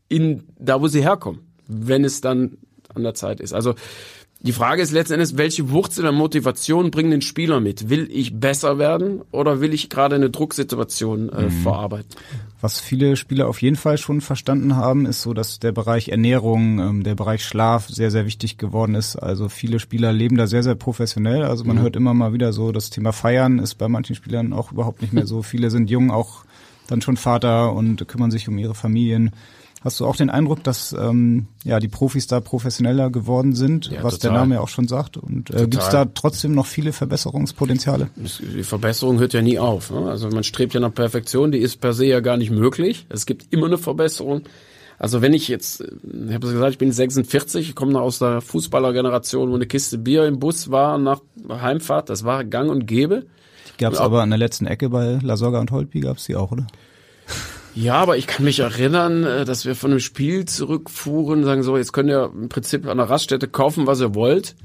in 0.07 0.43
da, 0.57 0.81
wo 0.81 0.87
sie 0.87 1.01
herkommen, 1.01 1.41
wenn 1.67 2.05
es 2.05 2.21
dann 2.21 2.57
an 2.93 3.03
der 3.03 3.15
Zeit 3.15 3.39
ist. 3.39 3.53
Also 3.53 3.75
die 4.43 4.51
Frage 4.51 4.81
ist 4.81 4.91
letzten 4.91 5.13
Endes, 5.13 5.37
welche 5.37 5.69
Wurzel 5.69 6.01
der 6.01 6.11
Motivation 6.11 6.91
bringen 6.91 7.11
den 7.11 7.21
Spieler 7.21 7.61
mit? 7.61 7.89
Will 7.89 8.09
ich 8.11 8.37
besser 8.37 8.77
werden 8.77 9.21
oder 9.31 9.61
will 9.61 9.73
ich 9.73 9.89
gerade 9.89 10.15
eine 10.15 10.29
Drucksituation 10.29 11.29
äh, 11.29 11.43
mhm. 11.43 11.49
verarbeiten? 11.49 12.09
Was 12.59 12.81
viele 12.81 13.15
Spieler 13.15 13.47
auf 13.47 13.61
jeden 13.61 13.77
Fall 13.77 13.97
schon 13.97 14.19
verstanden 14.19 14.75
haben, 14.75 15.05
ist 15.05 15.21
so, 15.21 15.33
dass 15.33 15.59
der 15.59 15.71
Bereich 15.71 16.09
Ernährung, 16.09 16.79
ähm, 16.79 17.03
der 17.03 17.15
Bereich 17.15 17.45
Schlaf 17.45 17.87
sehr, 17.87 18.11
sehr 18.11 18.25
wichtig 18.25 18.57
geworden 18.57 18.95
ist. 18.95 19.15
Also 19.15 19.47
viele 19.47 19.79
Spieler 19.79 20.11
leben 20.11 20.35
da 20.35 20.45
sehr, 20.45 20.63
sehr 20.63 20.75
professionell. 20.75 21.43
Also 21.43 21.63
man 21.63 21.77
mhm. 21.77 21.81
hört 21.81 21.95
immer 21.95 22.13
mal 22.13 22.33
wieder 22.33 22.51
so, 22.51 22.73
das 22.73 22.89
Thema 22.89 23.13
Feiern 23.13 23.59
ist 23.59 23.75
bei 23.75 23.87
manchen 23.87 24.15
Spielern 24.15 24.51
auch 24.51 24.73
überhaupt 24.73 25.01
nicht 25.01 25.13
mehr 25.13 25.25
so. 25.25 25.41
viele 25.41 25.71
sind 25.71 25.89
jung, 25.89 26.11
auch 26.11 26.43
dann 26.87 27.01
schon 27.01 27.15
Vater 27.15 27.71
und 27.71 28.05
kümmern 28.09 28.29
sich 28.29 28.49
um 28.49 28.57
ihre 28.57 28.75
Familien. 28.75 29.31
Hast 29.83 29.99
du 29.99 30.05
auch 30.05 30.15
den 30.15 30.29
Eindruck, 30.29 30.63
dass 30.63 30.93
ähm, 30.93 31.47
ja 31.65 31.79
die 31.79 31.89
Profis 31.89 32.27
da 32.27 32.39
professioneller 32.39 33.09
geworden 33.09 33.53
sind, 33.53 33.87
ja, 33.87 34.01
was 34.01 34.13
total. 34.13 34.31
der 34.31 34.39
Name 34.39 34.55
ja 34.55 34.61
auch 34.61 34.69
schon 34.69 34.87
sagt? 34.87 35.17
Und 35.17 35.49
äh, 35.49 35.67
gibt 35.67 35.83
es 35.83 35.89
da 35.89 36.05
trotzdem 36.05 36.55
noch 36.55 36.67
viele 36.67 36.93
Verbesserungspotenziale? 36.93 38.09
Die 38.15 38.63
Verbesserung 38.63 39.19
hört 39.19 39.33
ja 39.33 39.41
nie 39.41 39.59
auf. 39.59 39.91
Ne? 39.91 40.09
Also 40.09 40.29
man 40.29 40.45
strebt 40.45 40.73
ja 40.73 40.79
nach 40.79 40.93
Perfektion, 40.93 41.51
die 41.51 41.57
ist 41.57 41.81
per 41.81 41.91
se 41.91 42.05
ja 42.05 42.21
gar 42.21 42.37
nicht 42.37 42.49
möglich. 42.49 43.05
Es 43.09 43.25
gibt 43.25 43.51
immer 43.51 43.65
eine 43.65 43.77
Verbesserung. 43.77 44.43
Also 44.99 45.21
wenn 45.21 45.33
ich 45.33 45.49
jetzt, 45.49 45.81
ich 45.81 46.33
habe 46.33 46.47
gesagt, 46.47 46.71
ich 46.71 46.77
bin 46.77 46.93
46, 46.93 47.69
ich 47.69 47.75
komme 47.75 47.91
noch 47.91 48.01
aus 48.01 48.19
der 48.19 48.39
Fußballergeneration, 48.39 49.51
wo 49.51 49.55
eine 49.55 49.65
Kiste 49.65 49.97
Bier 49.97 50.25
im 50.25 50.39
Bus 50.39 50.71
war 50.71 50.97
nach 50.97 51.19
Heimfahrt, 51.49 52.09
das 52.09 52.23
war 52.23 52.45
gang 52.45 52.69
und 52.69 52.85
gäbe. 52.85 53.25
Die 53.73 53.83
gab 53.83 53.91
es 53.91 53.99
aber 53.99 54.21
an 54.21 54.29
der 54.29 54.39
letzten 54.39 54.65
Ecke 54.65 54.89
bei 54.89 55.19
La 55.21 55.35
Soga 55.35 55.59
und 55.59 55.71
Holtby, 55.71 55.99
gab 55.99 56.17
es 56.17 56.25
die 56.25 56.37
auch, 56.37 56.53
oder? 56.53 56.67
Ja, 57.75 57.95
aber 57.95 58.17
ich 58.17 58.27
kann 58.27 58.45
mich 58.45 58.59
erinnern, 58.59 59.23
äh, 59.23 59.45
dass 59.45 59.65
wir 59.65 59.75
von 59.75 59.91
einem 59.91 59.99
Spiel 59.99 60.45
zurückfuhren, 60.45 61.43
sagen 61.43 61.63
so, 61.63 61.77
jetzt 61.77 61.93
könnt 61.93 62.09
ihr 62.09 62.31
im 62.33 62.49
Prinzip 62.49 62.87
an 62.87 62.97
der 62.97 63.09
Raststätte 63.09 63.47
kaufen, 63.47 63.87
was 63.87 63.99
ihr 63.99 64.13
wollt. 64.15 64.55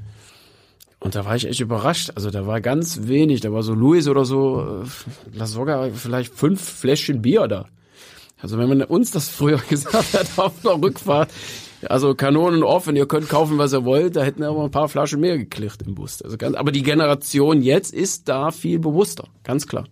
Und 1.01 1.15
da 1.15 1.25
war 1.25 1.37
ich 1.37 1.47
echt 1.47 1.61
überrascht. 1.61 2.13
Also 2.17 2.31
da 2.31 2.47
war 2.47 2.61
ganz 2.61 3.07
wenig. 3.07 3.41
Da 3.41 3.53
war 3.53 3.63
so 3.63 3.73
Louis 3.73 4.09
oder 4.09 4.25
so, 4.25 4.83
äh, 4.83 5.47
sogar 5.47 5.91
vielleicht 5.91 6.35
fünf 6.35 6.61
Fläschchen 6.61 7.23
Bier 7.23 7.47
da. 7.47 7.67
Also 8.41 8.59
wenn 8.59 8.69
man 8.69 8.83
uns 8.83 9.11
das 9.11 9.29
früher 9.29 9.59
gesagt 9.69 10.13
hat 10.15 10.27
auf 10.37 10.61
der 10.63 10.81
Rückfahrt, 10.81 11.31
also 11.89 12.15
Kanonen 12.15 12.63
offen, 12.63 12.97
ihr 12.97 13.07
könnt 13.07 13.29
kaufen, 13.29 13.59
was 13.59 13.73
ihr 13.73 13.85
wollt, 13.85 14.17
da 14.17 14.23
hätten 14.23 14.41
wir 14.41 14.49
aber 14.49 14.65
ein 14.65 14.71
paar 14.71 14.89
Flaschen 14.89 15.21
mehr 15.21 15.39
geklicht 15.39 15.83
im 15.83 15.95
Bus. 15.95 16.23
Also 16.23 16.37
ganz, 16.37 16.57
aber 16.57 16.73
die 16.73 16.83
Generation 16.83 17.63
jetzt 17.63 17.95
ist 17.95 18.29
da 18.29 18.51
viel 18.51 18.79
bewusster, 18.81 19.29
ganz 19.45 19.67
klar. 19.67 19.87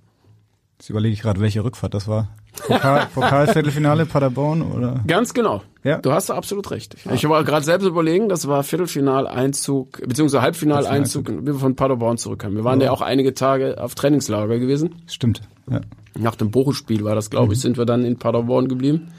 Jetzt 0.79 0.91
überlege 0.91 1.15
ich 1.15 1.23
gerade, 1.23 1.41
welche 1.41 1.65
Rückfahrt 1.65 1.95
das 1.95 2.09
war. 2.09 2.37
Pokal, 2.67 3.07
Pokalviertelfinale 3.15 4.07
Paderborn 4.07 4.63
oder? 4.63 5.01
Ganz 5.07 5.35
genau. 5.35 5.63
Ja. 5.85 5.99
Du 5.99 6.13
hast 6.13 6.31
absolut 6.31 6.71
recht. 6.71 6.97
Ich 7.13 7.29
war 7.29 7.45
gerade 7.45 7.65
selbst 7.65 7.87
überlegen, 7.87 8.29
das 8.29 8.49
war 8.49 8.63
Viertelfinaleinzug, 8.65 10.01
beziehungsweise 10.07 10.43
Halbfinaleinzug, 10.43 11.29
wie 11.29 11.47
wir 11.47 11.55
von 11.55 11.77
Paderborn 11.77 12.19
zurückkamen. 12.19 12.57
Wir 12.57 12.65
waren 12.65 12.81
ja. 12.81 12.87
ja 12.87 12.93
auch 12.93 13.03
einige 13.03 13.35
Tage 13.35 13.81
auf 13.81 13.95
Trainingslager 13.95 14.59
gewesen. 14.59 14.97
Stimmt. 15.07 15.43
Ja. 15.71 15.81
Nach 16.19 16.35
dem 16.35 16.51
Bochum-Spiel 16.51 17.05
war 17.05 17.15
das, 17.15 17.31
glaube 17.31 17.53
ich, 17.53 17.59
mhm. 17.61 17.63
sind 17.63 17.79
wir 17.79 17.85
dann 17.85 18.05
in 18.05 18.19
Paderborn 18.19 18.69
geblieben. 18.69 19.13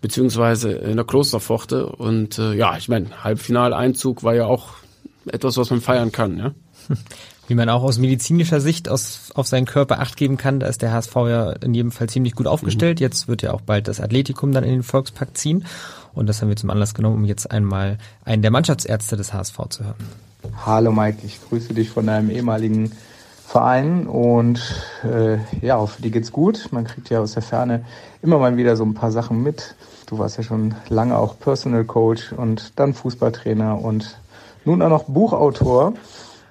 Beziehungsweise 0.00 0.72
in 0.72 0.96
der 0.96 1.04
Klosterpforte. 1.04 1.86
Und 1.86 2.38
äh, 2.38 2.54
ja, 2.54 2.76
ich 2.76 2.88
meine, 2.88 3.24
Halbfinaleinzug 3.24 4.22
war 4.22 4.34
ja 4.34 4.46
auch 4.46 4.74
etwas, 5.26 5.56
was 5.56 5.70
man 5.70 5.80
feiern 5.80 6.12
kann, 6.12 6.38
ja. 6.38 6.52
wie 7.50 7.56
man 7.56 7.68
auch 7.68 7.82
aus 7.82 7.98
medizinischer 7.98 8.60
Sicht 8.60 8.88
aus, 8.88 9.32
auf 9.34 9.48
seinen 9.48 9.66
Körper 9.66 9.98
acht 9.98 10.16
geben 10.16 10.36
kann. 10.36 10.60
Da 10.60 10.68
ist 10.68 10.82
der 10.82 10.92
HSV 10.92 11.14
ja 11.16 11.50
in 11.50 11.74
jedem 11.74 11.90
Fall 11.90 12.08
ziemlich 12.08 12.36
gut 12.36 12.46
aufgestellt. 12.46 13.00
Mhm. 13.00 13.02
Jetzt 13.02 13.26
wird 13.26 13.42
ja 13.42 13.52
auch 13.52 13.60
bald 13.60 13.88
das 13.88 14.00
Athletikum 14.00 14.52
dann 14.52 14.62
in 14.62 14.70
den 14.70 14.82
Volkspark 14.84 15.36
ziehen. 15.36 15.64
Und 16.14 16.28
das 16.28 16.40
haben 16.40 16.48
wir 16.48 16.54
zum 16.54 16.70
Anlass 16.70 16.94
genommen, 16.94 17.16
um 17.16 17.24
jetzt 17.24 17.50
einmal 17.50 17.98
einen 18.24 18.42
der 18.42 18.52
Mannschaftsärzte 18.52 19.16
des 19.16 19.32
HSV 19.32 19.58
zu 19.68 19.84
hören. 19.84 19.96
Hallo 20.64 20.92
Mike, 20.92 21.18
ich 21.24 21.40
grüße 21.48 21.74
dich 21.74 21.90
von 21.90 22.06
deinem 22.06 22.30
ehemaligen 22.30 22.92
Verein 23.46 24.06
und 24.06 24.60
äh, 25.02 25.38
ja, 25.60 25.76
hoffe, 25.76 26.00
dir 26.00 26.12
geht's 26.12 26.30
gut. 26.30 26.68
Man 26.70 26.84
kriegt 26.84 27.10
ja 27.10 27.18
aus 27.18 27.32
der 27.32 27.42
Ferne 27.42 27.84
immer 28.22 28.38
mal 28.38 28.56
wieder 28.56 28.76
so 28.76 28.84
ein 28.84 28.94
paar 28.94 29.10
Sachen 29.10 29.42
mit. 29.42 29.74
Du 30.06 30.18
warst 30.18 30.36
ja 30.36 30.44
schon 30.44 30.76
lange 30.88 31.18
auch 31.18 31.36
Personal 31.40 31.84
Coach 31.84 32.32
und 32.32 32.78
dann 32.78 32.94
Fußballtrainer 32.94 33.80
und 33.80 34.20
nun 34.64 34.82
auch 34.82 34.88
noch 34.88 35.04
Buchautor. 35.04 35.94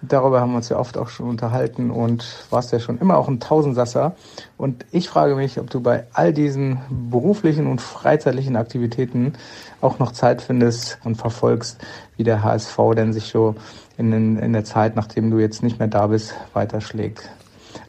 Darüber 0.02 0.40
haben 0.40 0.52
wir 0.52 0.58
uns 0.58 0.70
ja 0.70 0.78
oft 0.78 0.98
auch 0.98 1.10
schon 1.10 1.28
unterhalten 1.28 1.92
und 1.92 2.46
warst 2.50 2.72
ja 2.72 2.80
schon 2.80 3.00
immer 3.00 3.18
auch 3.18 3.28
ein 3.28 3.40
Tausendsasser. 3.40 4.16
Und 4.58 4.86
ich 4.92 5.10
frage 5.10 5.36
mich, 5.36 5.60
ob 5.60 5.70
du 5.70 5.82
bei 5.82 6.06
all 6.14 6.32
diesen 6.32 6.80
beruflichen 7.10 7.68
und 7.68 7.82
freizeitlichen 7.82 8.56
Aktivitäten 8.56 9.34
auch 9.82 10.00
noch 10.00 10.14
Zeit 10.14 10.42
findest 10.42 11.00
und 11.04 11.16
verfolgst, 11.16 11.80
wie 12.16 12.24
der 12.24 12.44
HSV 12.44 12.78
denn 12.96 13.12
sich 13.12 13.26
so 13.26 13.56
in, 13.98 14.38
in 14.38 14.54
der 14.54 14.64
Zeit, 14.64 14.96
nachdem 14.96 15.32
du 15.32 15.40
jetzt 15.40 15.64
nicht 15.64 15.80
mehr 15.80 15.90
da 15.90 16.08
bist, 16.08 16.34
weiterschlägt. 16.54 17.30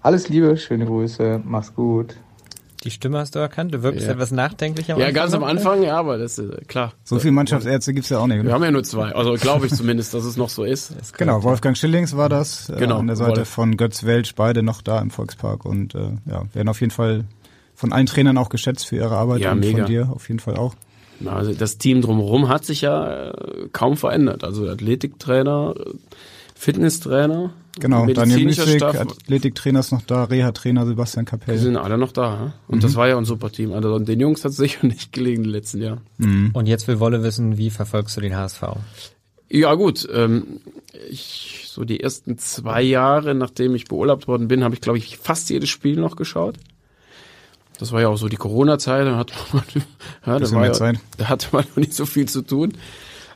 Alles 0.02 0.28
Liebe, 0.28 0.56
schöne 0.56 0.86
Grüße, 0.86 1.40
mach's 1.44 1.74
gut. 1.74 2.16
Die 2.84 2.90
Stimme 2.90 3.18
hast 3.18 3.34
du 3.34 3.38
erkannt? 3.38 3.74
Du 3.74 3.82
wirkst 3.82 4.06
Ja. 4.06 4.12
etwas 4.12 4.30
nachdenklicher. 4.30 4.96
Ja, 4.98 5.10
ganz 5.10 5.34
am. 5.34 5.44
Anfang, 5.44 5.82
ja, 5.82 5.98
aber 5.98 6.16
das 6.16 6.38
ist 6.38 6.50
äh, 6.50 6.64
klar. 6.64 6.94
So 7.04 7.18
viele 7.18 7.32
Mannschaftsärzte 7.32 7.92
gibt's 7.92 8.08
ja 8.08 8.18
auch 8.18 8.26
nicht. 8.26 8.38
Wir 8.38 8.44
Ne? 8.44 8.52
haben 8.52 8.62
ja 8.64 8.70
nur 8.70 8.84
zwei. 8.84 9.12
Also 9.14 9.34
glaube 9.34 9.66
ich 9.66 9.74
zumindest, 9.74 10.14
dass 10.14 10.24
es 10.24 10.36
noch 10.38 10.48
so 10.48 10.64
ist. 10.64 10.94
Genau, 11.18 11.42
Wolfgang 11.42 11.76
Schillings 11.76 12.16
war 12.16 12.28
das, 12.30 12.70
äh, 12.70 12.76
Genau, 12.78 12.98
an 12.98 13.06
der 13.06 13.16
Seite 13.16 13.38
Wolf. 13.38 13.48
von 13.48 13.76
Götz 13.76 14.04
Welsch, 14.04 14.34
beide 14.34 14.62
noch 14.62 14.80
da 14.80 14.98
im 15.00 15.10
Volkspark 15.10 15.64
und 15.66 15.94
äh, 15.94 16.12
ja, 16.24 16.44
werden 16.54 16.68
auf 16.68 16.80
jeden 16.80 16.90
Fall 16.92 17.24
von 17.74 17.92
allen 17.92 18.06
Trainern 18.06 18.38
auch 18.38 18.48
geschätzt 18.48 18.86
für 18.86 18.96
ihre 18.96 19.16
Arbeit 19.16 19.40
Ja, 19.40 19.52
und 19.52 19.60
mega. 19.60 19.78
von 19.78 19.86
dir 19.86 20.08
auf 20.10 20.28
jeden 20.28 20.40
Fall 20.40 20.56
auch. 20.56 20.74
Na, 21.18 21.32
Also 21.36 21.52
das 21.52 21.76
Team 21.76 22.00
drumherum 22.00 22.48
hat 22.48 22.64
sich 22.64 22.80
ja 22.80 23.28
äh, 23.30 23.68
kaum 23.72 23.98
verändert. 23.98 24.42
Also 24.42 24.66
Athletiktrainer, 24.68 25.74
äh, 25.78 25.90
Fitnesstrainer, 26.54 27.50
Genau, 27.78 28.04
Daniel 28.06 28.52
Staff, 28.52 28.98
Athletiktrainer 28.98 29.80
ist 29.80 29.92
noch 29.92 30.02
da, 30.02 30.24
Reha-Trainer 30.24 30.86
Sebastian 30.86 31.24
die 31.24 31.30
Kapell. 31.30 31.56
sind 31.58 31.76
alle 31.76 31.96
noch 31.96 32.12
da. 32.12 32.22
ja? 32.34 32.52
Und 32.66 32.78
Mhm. 32.78 32.80
das 32.80 32.96
war 32.96 33.08
ja 33.08 33.16
ein 33.16 33.24
super 33.24 33.50
Team. 33.52 33.72
Also 33.72 33.94
an 33.94 34.04
den 34.04 34.18
Jungs 34.20 34.44
hat 34.44 34.50
es 34.50 34.56
sicher 34.56 34.86
nicht 34.86 35.12
gelegen 35.12 35.44
den 35.44 35.52
letzten 35.52 35.80
Jahren. 35.80 36.00
Und 36.52 36.66
jetzt 36.66 36.88
will 36.88 36.98
Wolle 36.98 37.22
wissen, 37.22 37.56
wie 37.58 37.70
verfolgst 37.70 38.16
du 38.16 38.20
den 38.20 38.36
HSV? 38.36 38.62
Ja 39.48 39.74
gut, 39.74 40.06
ähm, 40.12 40.60
ich 41.10 41.64
so 41.68 41.84
die 41.84 42.00
ersten 42.00 42.38
zwei 42.38 42.82
Jahre, 42.82 43.34
nachdem 43.34 43.74
ich 43.74 43.84
beurlaubt 43.86 44.28
worden 44.28 44.48
bin, 44.48 44.62
habe 44.64 44.74
ich 44.74 44.80
glaube 44.80 44.98
ich 44.98 45.16
fast 45.18 45.50
jedes 45.50 45.68
Spiel 45.70 45.96
noch 45.96 46.16
geschaut. 46.16 46.56
Das 47.78 47.92
war 47.92 48.00
ja 48.00 48.08
auch 48.08 48.18
so 48.18 48.28
die 48.28 48.36
Corona-Zeit, 48.36 49.06
da 49.06 49.16
hat 49.16 49.32
man, 49.52 49.62
ja, 50.26 50.38
da, 50.38 50.50
war 50.52 50.66
ja, 50.66 50.72
Zeit. 50.72 50.98
da 51.16 51.28
hatte 51.28 51.48
man 51.52 51.64
noch 51.70 51.76
nicht 51.76 51.94
so 51.94 52.04
viel 52.06 52.28
zu 52.28 52.42
tun. 52.42 52.74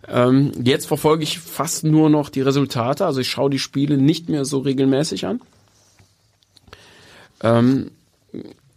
Ähm, 0.08 0.52
jetzt 0.62 0.86
verfolge 0.86 1.22
ich 1.22 1.38
fast 1.38 1.84
nur 1.84 2.10
noch 2.10 2.28
die 2.28 2.42
Resultate, 2.42 3.06
also 3.06 3.20
ich 3.20 3.28
schaue 3.28 3.50
die 3.50 3.58
Spiele 3.58 3.96
nicht 3.96 4.28
mehr 4.28 4.44
so 4.44 4.58
regelmäßig 4.58 5.26
an. 5.26 5.40
Ähm, 7.42 7.90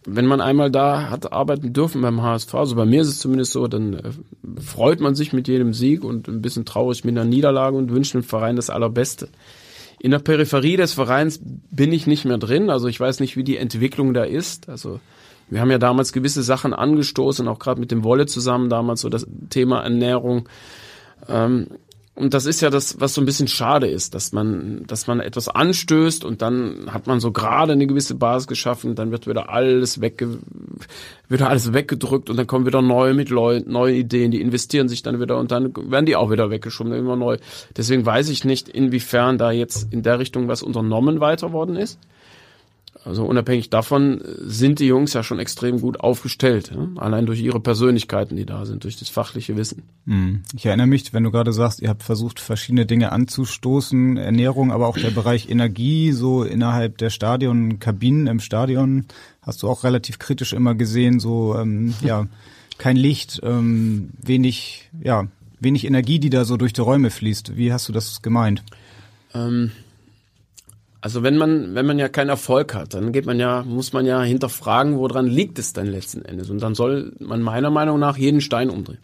wenn 0.06 0.26
man 0.26 0.40
einmal 0.40 0.70
da 0.70 1.10
hat 1.10 1.32
arbeiten 1.32 1.72
dürfen 1.72 2.00
beim 2.00 2.22
HSV, 2.22 2.54
also 2.54 2.76
bei 2.76 2.86
mir 2.86 3.02
ist 3.02 3.08
es 3.08 3.18
zumindest 3.18 3.52
so, 3.52 3.66
dann 3.66 3.94
äh, 3.94 4.10
freut 4.60 5.00
man 5.00 5.14
sich 5.14 5.32
mit 5.32 5.48
jedem 5.48 5.74
Sieg 5.74 6.02
und 6.02 6.28
ein 6.28 6.40
bisschen 6.40 6.64
traurig 6.64 7.04
mit 7.04 7.16
einer 7.16 7.28
Niederlage 7.28 7.76
und 7.76 7.90
wünscht 7.90 8.14
dem 8.14 8.22
Verein 8.22 8.56
das 8.56 8.70
Allerbeste. 8.70 9.28
In 10.00 10.12
der 10.12 10.20
Peripherie 10.20 10.76
des 10.76 10.92
Vereins 10.92 11.40
bin 11.42 11.92
ich 11.92 12.06
nicht 12.06 12.24
mehr 12.24 12.38
drin, 12.38 12.70
also 12.70 12.88
ich 12.88 12.98
weiß 12.98 13.20
nicht, 13.20 13.36
wie 13.36 13.44
die 13.44 13.56
Entwicklung 13.56 14.14
da 14.14 14.22
ist. 14.22 14.68
Also 14.68 15.00
wir 15.50 15.60
haben 15.60 15.70
ja 15.70 15.78
damals 15.78 16.12
gewisse 16.12 16.42
Sachen 16.42 16.72
angestoßen, 16.72 17.48
auch 17.48 17.58
gerade 17.58 17.80
mit 17.80 17.90
dem 17.90 18.04
Wolle 18.04 18.26
zusammen 18.26 18.70
damals, 18.70 19.00
so 19.00 19.08
das 19.08 19.26
Thema 19.50 19.82
Ernährung. 19.82 20.48
Ähm, 21.28 21.68
und 22.18 22.34
das 22.34 22.46
ist 22.46 22.60
ja 22.60 22.68
das, 22.68 23.00
was 23.00 23.14
so 23.14 23.22
ein 23.22 23.26
bisschen 23.26 23.46
schade 23.46 23.86
ist, 23.86 24.12
dass 24.12 24.32
man, 24.32 24.82
dass 24.88 25.06
man 25.06 25.20
etwas 25.20 25.48
anstößt 25.48 26.24
und 26.24 26.42
dann 26.42 26.92
hat 26.92 27.06
man 27.06 27.20
so 27.20 27.30
gerade 27.30 27.74
eine 27.74 27.86
gewisse 27.86 28.16
Basis 28.16 28.48
geschaffen, 28.48 28.96
dann 28.96 29.12
wird 29.12 29.28
wieder 29.28 29.50
alles 29.50 30.00
wegge, 30.00 30.38
wird 31.28 31.42
alles 31.42 31.72
weggedrückt 31.72 32.28
und 32.28 32.36
dann 32.36 32.48
kommen 32.48 32.66
wieder 32.66 32.82
neue 32.82 33.14
mit 33.14 33.30
Leu 33.30 33.62
neue 33.64 33.94
Ideen, 33.94 34.32
die 34.32 34.40
investieren 34.40 34.88
sich 34.88 35.04
dann 35.04 35.20
wieder 35.20 35.38
und 35.38 35.52
dann 35.52 35.72
werden 35.76 36.06
die 36.06 36.16
auch 36.16 36.32
wieder 36.32 36.50
weggeschoben, 36.50 36.92
immer 36.92 37.14
neu. 37.14 37.36
Deswegen 37.76 38.04
weiß 38.04 38.30
ich 38.30 38.44
nicht, 38.44 38.68
inwiefern 38.68 39.38
da 39.38 39.52
jetzt 39.52 39.92
in 39.92 40.02
der 40.02 40.18
Richtung 40.18 40.48
was 40.48 40.64
unternommen 40.64 41.20
weiter 41.20 41.52
worden 41.52 41.76
ist. 41.76 42.00
Also 43.04 43.24
unabhängig 43.24 43.70
davon 43.70 44.22
sind 44.38 44.80
die 44.80 44.86
Jungs 44.86 45.12
ja 45.12 45.22
schon 45.22 45.38
extrem 45.38 45.80
gut 45.80 46.00
aufgestellt, 46.00 46.72
ja? 46.74 46.88
allein 47.00 47.26
durch 47.26 47.40
ihre 47.40 47.60
Persönlichkeiten, 47.60 48.36
die 48.36 48.44
da 48.44 48.66
sind, 48.66 48.84
durch 48.84 48.98
das 48.98 49.08
fachliche 49.08 49.56
Wissen. 49.56 49.84
Hm. 50.06 50.42
Ich 50.54 50.66
erinnere 50.66 50.86
mich, 50.86 51.12
wenn 51.14 51.22
du 51.22 51.30
gerade 51.30 51.52
sagst, 51.52 51.80
ihr 51.80 51.88
habt 51.88 52.02
versucht, 52.02 52.40
verschiedene 52.40 52.86
Dinge 52.86 53.12
anzustoßen, 53.12 54.16
Ernährung, 54.16 54.72
aber 54.72 54.88
auch 54.88 54.98
der 54.98 55.10
Bereich 55.10 55.48
Energie, 55.48 56.12
so 56.12 56.42
innerhalb 56.42 56.98
der 56.98 57.10
Stadion, 57.10 57.78
Kabinen 57.78 58.26
im 58.26 58.40
Stadion, 58.40 59.06
hast 59.42 59.62
du 59.62 59.68
auch 59.68 59.84
relativ 59.84 60.18
kritisch 60.18 60.52
immer 60.52 60.74
gesehen, 60.74 61.20
so 61.20 61.56
ähm, 61.56 61.94
ja, 62.02 62.26
kein 62.78 62.96
Licht, 62.96 63.40
ähm, 63.42 64.10
wenig, 64.22 64.90
ja, 65.02 65.26
wenig 65.60 65.86
Energie, 65.86 66.18
die 66.18 66.30
da 66.30 66.44
so 66.44 66.56
durch 66.56 66.72
die 66.72 66.80
Räume 66.80 67.10
fließt. 67.10 67.56
Wie 67.56 67.72
hast 67.72 67.88
du 67.88 67.92
das 67.92 68.22
gemeint? 68.22 68.62
Ähm, 69.34 69.72
also 71.00 71.22
wenn 71.22 71.36
man, 71.36 71.74
wenn 71.74 71.86
man 71.86 71.98
ja 71.98 72.08
keinen 72.08 72.28
Erfolg 72.30 72.74
hat, 72.74 72.94
dann 72.94 73.12
geht 73.12 73.26
man 73.26 73.38
ja, 73.38 73.62
muss 73.62 73.92
man 73.92 74.04
ja 74.04 74.22
hinterfragen, 74.22 74.98
woran 74.98 75.26
liegt 75.26 75.58
es 75.58 75.72
dann 75.72 75.86
letzten 75.86 76.24
Endes. 76.24 76.50
Und 76.50 76.60
dann 76.60 76.74
soll 76.74 77.12
man 77.20 77.40
meiner 77.40 77.70
Meinung 77.70 77.98
nach 77.98 78.16
jeden 78.16 78.40
Stein 78.40 78.68
umdrehen. 78.68 78.98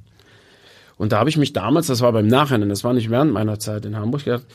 Und 0.97 1.13
da 1.13 1.19
habe 1.19 1.31
ich 1.31 1.37
mich 1.37 1.53
damals, 1.53 1.87
das 1.87 2.01
war 2.01 2.13
beim 2.13 2.27
Nachhinein, 2.27 2.69
das 2.69 2.85
war 2.85 2.93
nicht 2.95 3.11
während 3.11 3.33
meiner 3.33 3.59
Zeit 3.59 3.85
in 3.85 3.97
Hamburg, 3.97 4.25
gedacht, 4.25 4.47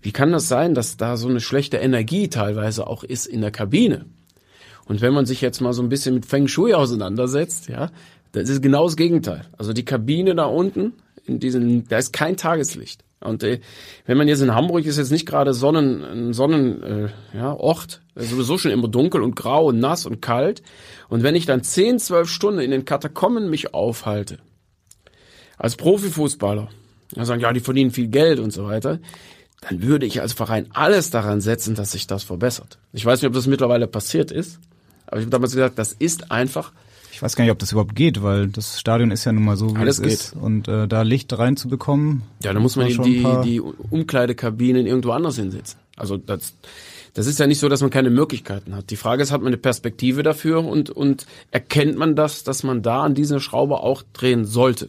wie 0.00 0.12
kann 0.12 0.32
das 0.32 0.48
sein, 0.48 0.74
dass 0.74 0.96
da 0.96 1.16
so 1.16 1.28
eine 1.28 1.40
schlechte 1.40 1.76
Energie 1.76 2.28
teilweise 2.28 2.86
auch 2.86 3.04
ist 3.04 3.26
in 3.26 3.40
der 3.40 3.52
Kabine? 3.52 4.06
Und 4.86 5.00
wenn 5.00 5.14
man 5.14 5.26
sich 5.26 5.40
jetzt 5.40 5.60
mal 5.60 5.72
so 5.72 5.82
ein 5.82 5.88
bisschen 5.88 6.14
mit 6.14 6.26
Feng 6.26 6.48
Shui 6.48 6.74
auseinandersetzt, 6.74 7.68
ja, 7.68 7.90
das 8.32 8.48
ist 8.48 8.62
genau 8.62 8.86
das 8.86 8.96
Gegenteil. 8.96 9.42
Also 9.56 9.72
die 9.72 9.84
Kabine 9.84 10.34
da 10.34 10.46
unten, 10.46 10.94
in 11.24 11.38
diesen, 11.38 11.86
da 11.86 11.98
ist 11.98 12.12
kein 12.12 12.36
Tageslicht. 12.36 13.04
Und 13.22 13.42
äh, 13.42 13.60
wenn 14.06 14.18
man 14.18 14.28
jetzt 14.28 14.40
in 14.40 14.54
Hamburg 14.54 14.84
ist, 14.84 14.98
jetzt 14.98 15.10
nicht 15.10 15.26
gerade 15.26 15.54
Sonnen, 15.54 16.02
ein 16.02 16.32
Sonnen, 16.32 16.82
äh, 16.82 17.08
ja, 17.36 17.52
Ort, 17.52 18.02
ist 18.14 18.30
sowieso 18.30 18.58
schon 18.58 18.70
immer 18.70 18.88
dunkel 18.88 19.22
und 19.22 19.36
grau 19.36 19.66
und 19.66 19.78
nass 19.78 20.06
und 20.06 20.20
kalt. 20.20 20.62
Und 21.08 21.22
wenn 21.22 21.34
ich 21.34 21.46
dann 21.46 21.62
10, 21.62 21.98
12 21.98 22.28
Stunden 22.28 22.60
in 22.60 22.70
den 22.70 22.84
Katakomben 22.84 23.48
mich 23.48 23.74
aufhalte, 23.74 24.38
als 25.56 25.76
Profifußballer, 25.76 26.68
ja, 27.14 27.24
sagen, 27.24 27.40
ja, 27.40 27.52
die 27.52 27.60
verdienen 27.60 27.90
viel 27.90 28.08
Geld 28.08 28.38
und 28.40 28.52
so 28.52 28.64
weiter, 28.64 28.98
dann 29.60 29.82
würde 29.82 30.06
ich 30.06 30.20
als 30.20 30.32
Verein 30.32 30.66
alles 30.72 31.10
daran 31.10 31.40
setzen, 31.40 31.74
dass 31.74 31.92
sich 31.92 32.06
das 32.06 32.24
verbessert. 32.24 32.78
Ich 32.92 33.06
weiß 33.06 33.22
nicht, 33.22 33.28
ob 33.28 33.34
das 33.34 33.46
mittlerweile 33.46 33.86
passiert 33.86 34.30
ist, 34.30 34.58
aber 35.06 35.18
ich 35.18 35.24
habe 35.24 35.30
damals 35.30 35.52
gesagt, 35.52 35.78
das 35.78 35.92
ist 35.92 36.30
einfach 36.30 36.72
Ich 37.12 37.22
weiß 37.22 37.36
gar 37.36 37.44
nicht, 37.44 37.52
ob 37.52 37.58
das 37.58 37.72
überhaupt 37.72 37.94
geht, 37.94 38.22
weil 38.22 38.48
das 38.48 38.80
Stadion 38.80 39.10
ist 39.10 39.24
ja 39.26 39.32
nun 39.32 39.44
mal 39.44 39.56
so, 39.56 39.76
wie 39.76 39.80
Alles 39.80 39.98
es 39.98 40.14
ist. 40.14 40.32
Und 40.34 40.66
äh, 40.66 40.88
da 40.88 41.02
Licht 41.02 41.36
reinzubekommen, 41.38 42.22
Ja, 42.42 42.54
da 42.54 42.58
muss 42.58 42.76
man 42.76 42.88
die, 42.88 43.26
die, 43.44 43.60
Umkleidekabinen 43.60 44.86
irgendwo 44.86 45.10
anders 45.10 45.36
hinsetzen. 45.36 45.78
Also 45.94 46.16
das, 46.16 46.54
das 47.12 47.26
ist 47.26 47.38
ja 47.38 47.46
nicht 47.46 47.58
so, 47.58 47.68
dass 47.68 47.82
man 47.82 47.90
keine 47.90 48.08
Möglichkeiten 48.08 48.74
hat. 48.74 48.88
Die 48.88 48.96
Frage 48.96 49.22
ist, 49.22 49.30
hat 49.30 49.42
man 49.42 49.48
eine 49.48 49.58
Perspektive 49.58 50.22
dafür 50.22 50.64
und, 50.64 50.88
und 50.88 51.26
erkennt 51.50 51.98
man 51.98 52.16
das, 52.16 52.44
dass 52.44 52.62
man 52.62 52.80
da 52.80 53.02
an 53.02 53.14
dieser 53.14 53.40
Schraube 53.40 53.80
auch 53.80 54.02
drehen 54.14 54.46
sollte? 54.46 54.88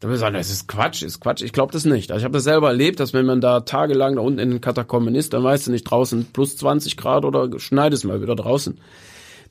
Da 0.00 0.08
würde 0.08 0.16
ich 0.16 0.20
sagen, 0.20 0.34
das 0.34 0.50
ist 0.50 0.66
Quatsch, 0.66 1.02
ist 1.02 1.20
Quatsch. 1.20 1.42
Ich 1.42 1.52
glaube 1.52 1.72
das 1.72 1.84
nicht. 1.84 2.10
Also 2.10 2.18
ich 2.20 2.24
habe 2.24 2.34
das 2.34 2.44
selber 2.44 2.68
erlebt, 2.68 2.98
dass 2.98 3.12
wenn 3.12 3.26
man 3.26 3.40
da 3.40 3.60
tagelang 3.60 4.16
da 4.16 4.22
unten 4.22 4.40
in 4.40 4.50
den 4.50 4.60
Katakomben 4.60 5.14
ist, 5.14 5.32
dann 5.32 5.44
weißt 5.44 5.68
du 5.68 5.70
nicht 5.70 5.84
draußen 5.84 6.26
plus 6.32 6.56
20 6.56 6.96
Grad 6.96 7.24
oder 7.24 7.58
schneid 7.60 7.92
es 7.92 8.02
mal 8.02 8.20
wieder 8.20 8.34
draußen. 8.34 8.78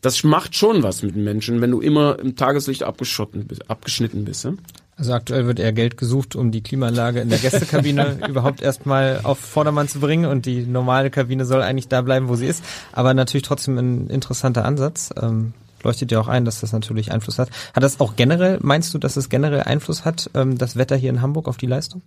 Das 0.02 0.24
macht 0.24 0.56
schon 0.56 0.84
was 0.84 1.04
mit 1.04 1.16
den 1.16 1.24
Menschen, 1.24 1.62
wenn 1.62 1.72
du 1.72 1.82
immer 1.82 2.20
im 2.20 2.36
Tageslicht 2.36 2.84
abgeschotten 2.84 3.48
abgeschnitten 3.68 4.26
bist. 4.26 4.46
Ja? 4.46 4.54
Also 4.98 5.14
aktuell 5.14 5.46
wird 5.46 5.60
eher 5.60 5.74
Geld 5.74 5.98
gesucht, 5.98 6.36
um 6.36 6.52
die 6.52 6.64
Klimaanlage 6.64 7.20
in 7.20 7.30
der 7.30 7.38
Gästekabine 7.38 8.18
überhaupt 8.28 8.62
erstmal 8.62 9.22
auf 9.24 9.38
Vordermann 9.38 9.88
zu 9.88 10.00
bringen 10.00 10.26
und 10.26 10.48
die 10.48 10.66
normale 10.66 11.12
Kabine 11.12 11.46
soll 11.46 11.62
eigentlich 11.62 11.88
da 11.88 12.02
bleiben, 12.02 12.30
wo 12.30 12.36
sie 12.36 12.48
ist. 12.48 12.64
Aber 12.94 13.14
natürlich 13.14 13.44
trotzdem 13.44 13.78
ein 13.78 14.08
interessanter 14.08 14.66
Ansatz. 14.66 15.12
Ähm, 15.22 15.54
leuchtet 15.84 16.12
ja 16.12 16.20
auch 16.20 16.28
ein, 16.28 16.46
dass 16.46 16.62
das 16.62 16.74
natürlich 16.74 17.12
Einfluss 17.12 17.38
hat. 17.38 17.50
Hat 17.74 17.84
das 17.84 18.00
auch 18.00 18.16
generell, 18.16 18.58
meinst 18.62 18.94
du, 18.94 18.98
dass 18.98 19.18
es 19.18 19.30
generell 19.30 19.62
Einfluss 19.62 20.04
hat, 20.04 20.32
ähm, 20.34 20.58
das 20.58 20.76
Wetter 20.76 20.96
hier 20.96 21.12
in 21.12 21.22
Hamburg 21.22 21.48
auf 21.48 21.58
die 21.58 21.68
Leistung? 21.68 22.02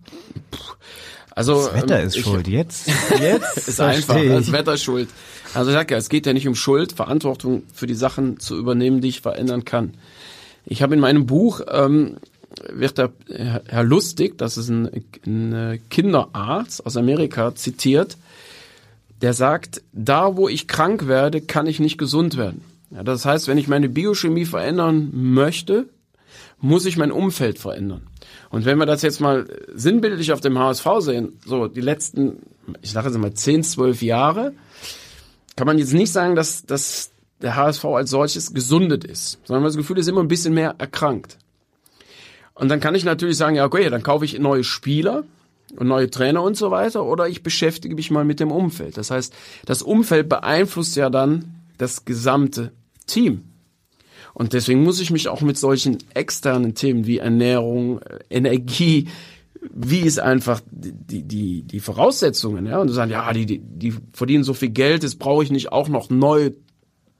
Also, 1.41 1.67
das 1.67 1.75
Wetter 1.83 2.01
ähm, 2.01 2.07
ist 2.07 2.17
ich- 2.17 2.25
schuld. 2.25 2.49
Jetzt, 2.49 2.89
jetzt 3.21 3.69
ist 3.69 3.81
einfach, 3.81 4.17
das. 4.17 4.53
Wetter 4.53 4.75
ist 4.75 4.83
schuld. 4.83 5.09
Also 5.55 5.71
ich 5.71 5.77
sag 5.77 5.91
ja, 5.91 5.97
es 5.97 6.09
geht 6.09 6.27
ja 6.27 6.33
nicht 6.33 6.47
um 6.47 6.55
Schuld, 6.55 6.93
Verantwortung 6.93 7.65
für 7.75 7.87
die 7.87 7.95
Sachen 7.95 8.39
zu 8.39 8.57
übernehmen, 8.57 9.01
die 9.01 9.09
ich 9.09 9.21
verändern 9.21 9.65
kann. 9.65 9.95
Ich 10.65 10.83
habe 10.83 10.95
in 10.95 11.01
meinem 11.01 11.27
Buch, 11.27 11.61
ähm, 11.69 12.19
wird 12.69 12.99
der 12.99 13.11
Herr 13.67 13.83
Lustig, 13.83 14.39
das 14.39 14.57
ist 14.57 14.69
ein, 14.69 15.03
ein 15.27 15.81
Kinderarzt 15.89 16.85
aus 16.85 16.97
Amerika, 16.97 17.55
zitiert, 17.55 18.17
der 19.23 19.35
sagt, 19.35 19.83
da 19.93 20.37
wo 20.37 20.49
ich 20.49 20.69
krank 20.69 21.07
werde, 21.07 21.41
kann 21.41 21.67
ich 21.67 21.81
nicht 21.81 21.99
gesund 21.99 22.37
werden. 22.37 22.63
Ja, 22.91 23.03
das 23.03 23.25
heißt, 23.25 23.49
wenn 23.49 23.59
ich 23.59 23.69
meine 23.69 23.89
Biochemie 23.89 24.45
verändern 24.45 25.11
möchte, 25.13 25.87
muss 26.61 26.87
ich 26.87 26.97
mein 26.97 27.13
Umfeld 27.13 27.59
verändern. 27.59 28.03
Und 28.51 28.65
wenn 28.65 28.79
wir 28.79 28.87
das 28.87 29.03
jetzt 29.03 29.21
mal 29.21 29.47
sinnbildlich 29.73 30.33
auf 30.33 30.41
dem 30.41 30.59
HSV 30.59 30.87
sehen, 30.99 31.39
so 31.47 31.69
die 31.69 31.81
letzten, 31.81 32.39
ich 32.83 32.91
sage 32.91 33.09
jetzt 33.09 33.19
mal 33.19 33.33
10, 33.33 33.63
12 33.63 34.03
Jahre, 34.03 34.53
kann 35.57 35.67
man 35.67 35.79
jetzt 35.79 35.95
nicht 35.95 36.13
sagen, 36.13 36.35
dass, 36.35 36.67
dass 36.67 37.11
der 37.41 37.57
HSV 37.57 37.85
als 37.85 38.11
solches 38.11 38.53
gesundet 38.53 39.05
ist, 39.05 39.39
sondern 39.45 39.65
das 39.65 39.77
Gefühl 39.77 39.99
ist 39.99 40.09
immer 40.09 40.21
ein 40.21 40.29
bisschen 40.29 40.53
mehr 40.53 40.75
erkrankt. 40.79 41.39
Und 42.55 42.69
dann 42.69 42.81
kann 42.81 42.95
ich 42.95 43.05
natürlich 43.05 43.37
sagen, 43.37 43.57
ja, 43.57 43.65
okay, 43.65 43.89
dann 43.89 44.03
kaufe 44.03 44.25
ich 44.25 44.39
neue 44.39 44.65
Spieler 44.65 45.25
und 45.77 45.87
neue 45.87 46.11
Trainer 46.11 46.43
und 46.43 46.57
so 46.57 46.71
weiter, 46.71 47.05
oder 47.05 47.29
ich 47.29 47.43
beschäftige 47.43 47.95
mich 47.95 48.11
mal 48.11 48.25
mit 48.25 48.41
dem 48.41 48.51
Umfeld. 48.51 48.97
Das 48.97 49.11
heißt, 49.11 49.33
das 49.65 49.83
Umfeld 49.83 50.29
beeinflusst 50.29 50.97
ja 50.97 51.09
dann 51.09 51.55
das 51.79 52.05
gesamte 52.05 52.73
Team. 53.07 53.45
Und 54.35 54.53
deswegen 54.53 54.83
muss 54.83 55.01
ich 55.01 55.11
mich 55.11 55.29
auch 55.29 55.41
mit 55.41 55.59
solchen 55.59 55.99
externen 56.15 56.75
Themen 56.75 57.07
wie 57.07 57.19
Ernährung, 57.19 58.01
äh, 58.01 58.19
Energie, 58.31 59.09
wie 59.73 60.01
ist 60.01 60.19
einfach 60.19 60.61
die, 60.71 61.23
die, 61.23 61.63
die 61.63 61.81
Voraussetzungen, 61.81 62.67
ja? 62.67 62.81
Und 62.81 62.87
du 62.87 62.95
sagst, 62.95 63.11
ja, 63.11 63.33
die, 63.33 63.47
die, 63.47 63.59
die 63.59 63.95
verdienen 64.13 64.45
so 64.45 64.55
viel 64.55 64.71
Geld, 64.71 65.05
das 65.05 65.17
brauche 65.17 65.45
ich 65.45 65.51
nicht 65.51 65.73
auch 65.73 65.89
noch 65.89 66.09
neu 66.09 66.53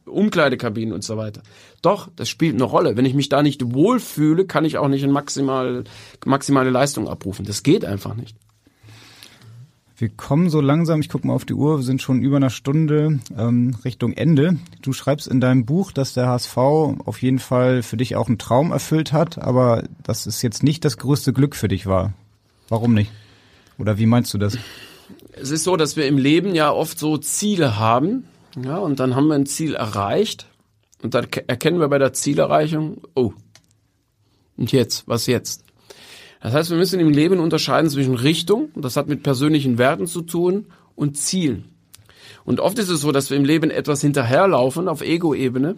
Umkleidekabinen 0.07 0.95
und 0.95 1.05
so 1.05 1.17
weiter. 1.17 1.43
Doch, 1.83 2.09
das 2.17 2.29
spielt 2.29 2.55
eine 2.55 2.65
Rolle. 2.65 2.97
Wenn 2.97 3.05
ich 3.05 3.15
mich 3.15 3.29
da 3.29 3.43
nicht 3.43 3.75
wohlfühle, 3.75 4.47
kann 4.47 4.65
ich 4.65 4.79
auch 4.79 4.89
nicht 4.89 5.05
eine 5.05 5.13
maximal, 5.13 5.85
maximale 6.25 6.71
Leistung 6.71 7.09
abrufen. 7.09 7.45
Das 7.45 7.63
geht 7.63 7.85
einfach 7.85 8.15
nicht. 8.15 8.37
Wir 10.01 10.09
kommen 10.09 10.49
so 10.49 10.63
langsam, 10.63 11.03
ich 11.03 11.11
gucke 11.11 11.27
mal 11.27 11.35
auf 11.35 11.45
die 11.45 11.53
Uhr, 11.53 11.77
wir 11.77 11.83
sind 11.83 12.01
schon 12.01 12.23
über 12.23 12.39
einer 12.39 12.49
Stunde 12.49 13.21
ähm, 13.37 13.77
Richtung 13.85 14.15
Ende. 14.15 14.57
Du 14.81 14.95
schreibst 14.95 15.29
in 15.29 15.43
deinem 15.43 15.67
Buch, 15.67 15.93
dass 15.93 16.15
der 16.15 16.27
HSV 16.27 16.57
auf 16.57 17.21
jeden 17.21 17.39
Fall 17.39 17.83
für 17.83 17.99
dich 17.99 18.17
auch 18.17 18.29
einen 18.29 18.39
Traum 18.39 18.73
erfüllt 18.73 19.13
hat, 19.13 19.37
aber 19.37 19.85
dass 20.03 20.25
es 20.25 20.41
jetzt 20.41 20.63
nicht 20.63 20.87
das 20.87 20.97
größte 20.97 21.35
Glück 21.35 21.55
für 21.55 21.69
dich 21.69 21.85
war. 21.85 22.15
Warum 22.71 22.95
nicht? 22.95 23.13
Oder 23.77 23.99
wie 23.99 24.07
meinst 24.07 24.33
du 24.33 24.39
das? 24.39 24.57
Es 25.33 25.51
ist 25.51 25.65
so, 25.65 25.77
dass 25.77 25.97
wir 25.97 26.07
im 26.07 26.17
Leben 26.17 26.55
ja 26.55 26.73
oft 26.73 26.99
so 26.99 27.19
Ziele 27.19 27.79
haben, 27.79 28.25
ja, 28.57 28.79
und 28.79 29.01
dann 29.01 29.15
haben 29.15 29.27
wir 29.27 29.35
ein 29.35 29.45
Ziel 29.45 29.75
erreicht 29.75 30.47
und 31.03 31.13
dann 31.13 31.27
erkennen 31.47 31.79
wir 31.79 31.89
bei 31.89 31.99
der 31.99 32.15
Zielerreichung, 32.15 33.03
oh, 33.15 33.35
und 34.57 34.73
jetzt, 34.73 35.07
was 35.07 35.27
jetzt? 35.27 35.63
Das 36.41 36.55
heißt, 36.55 36.71
wir 36.71 36.79
müssen 36.79 37.01
im 37.01 37.11
Leben 37.11 37.39
unterscheiden 37.39 37.91
zwischen 37.91 38.15
Richtung, 38.15 38.71
das 38.75 38.97
hat 38.97 39.09
mit 39.09 39.23
persönlichen 39.23 39.79
Werten 39.79 40.07
zu 40.07 40.23
tun, 40.23 40.67
und 40.97 41.17
Zielen. 41.17 41.65
Und 42.45 42.61
oft 42.61 42.79
ist 42.79 42.89
es 42.89 43.01
so, 43.01 43.13
dass 43.13 43.31
wir 43.31 43.37
im 43.37 43.45
Leben 43.45 43.71
etwas 43.71 44.01
hinterherlaufen 44.01 44.89
auf 44.89 45.03
Ego-Ebene. 45.03 45.77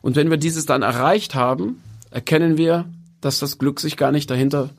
Und 0.00 0.16
wenn 0.16 0.30
wir 0.30 0.36
dieses 0.36 0.66
dann 0.66 0.82
erreicht 0.82 1.34
haben, 1.34 1.82
erkennen 2.10 2.56
wir, 2.56 2.86
dass 3.20 3.38
das 3.38 3.58
Glück 3.58 3.80
sich 3.80 3.96
gar 3.96 4.12
nicht 4.12 4.30
dahinter, 4.30 4.70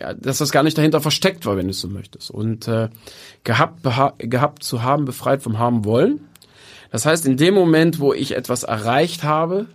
ja, 0.00 0.14
dass 0.14 0.38
das 0.38 0.50
gar 0.50 0.62
nicht 0.62 0.78
dahinter 0.78 1.00
versteckt 1.00 1.46
war, 1.46 1.56
wenn 1.56 1.66
du 1.66 1.70
es 1.70 1.80
so 1.80 1.88
möchtest. 1.88 2.30
Und 2.30 2.68
äh, 2.68 2.88
gehabt, 3.44 3.82
gehabt 4.18 4.62
zu 4.62 4.82
haben, 4.82 5.04
befreit 5.04 5.42
vom 5.42 5.58
haben 5.58 5.84
wollen. 5.84 6.20
Das 6.90 7.06
heißt, 7.06 7.26
in 7.26 7.36
dem 7.36 7.54
Moment, 7.54 8.00
wo 8.00 8.12
ich 8.12 8.34
etwas 8.34 8.62
erreicht 8.62 9.24
habe, 9.24 9.66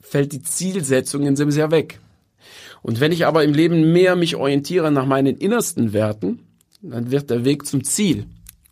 fällt 0.00 0.32
die 0.32 0.42
Zielsetzung 0.42 1.26
in 1.26 1.34
dem 1.34 1.50
sehr 1.50 1.70
weg. 1.70 2.00
Und 2.82 3.00
wenn 3.00 3.12
ich 3.12 3.26
aber 3.26 3.44
im 3.44 3.54
Leben 3.54 3.92
mehr 3.92 4.16
mich 4.16 4.36
orientiere 4.36 4.90
nach 4.90 5.06
meinen 5.06 5.36
innersten 5.36 5.92
Werten, 5.92 6.40
dann 6.82 7.10
wird 7.10 7.30
der 7.30 7.44
Weg 7.44 7.66
zum 7.66 7.84
Ziel. 7.84 8.26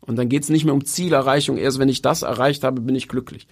Und 0.06 0.16
dann 0.16 0.28
geht 0.28 0.44
es 0.44 0.48
nicht 0.48 0.64
mehr 0.64 0.74
um 0.74 0.84
Zielerreichung. 0.84 1.56
Erst 1.56 1.80
wenn 1.80 1.88
ich 1.88 2.00
das 2.00 2.22
erreicht 2.22 2.62
habe, 2.62 2.80
bin 2.80 2.94
ich 2.94 3.08
glücklich. 3.08 3.48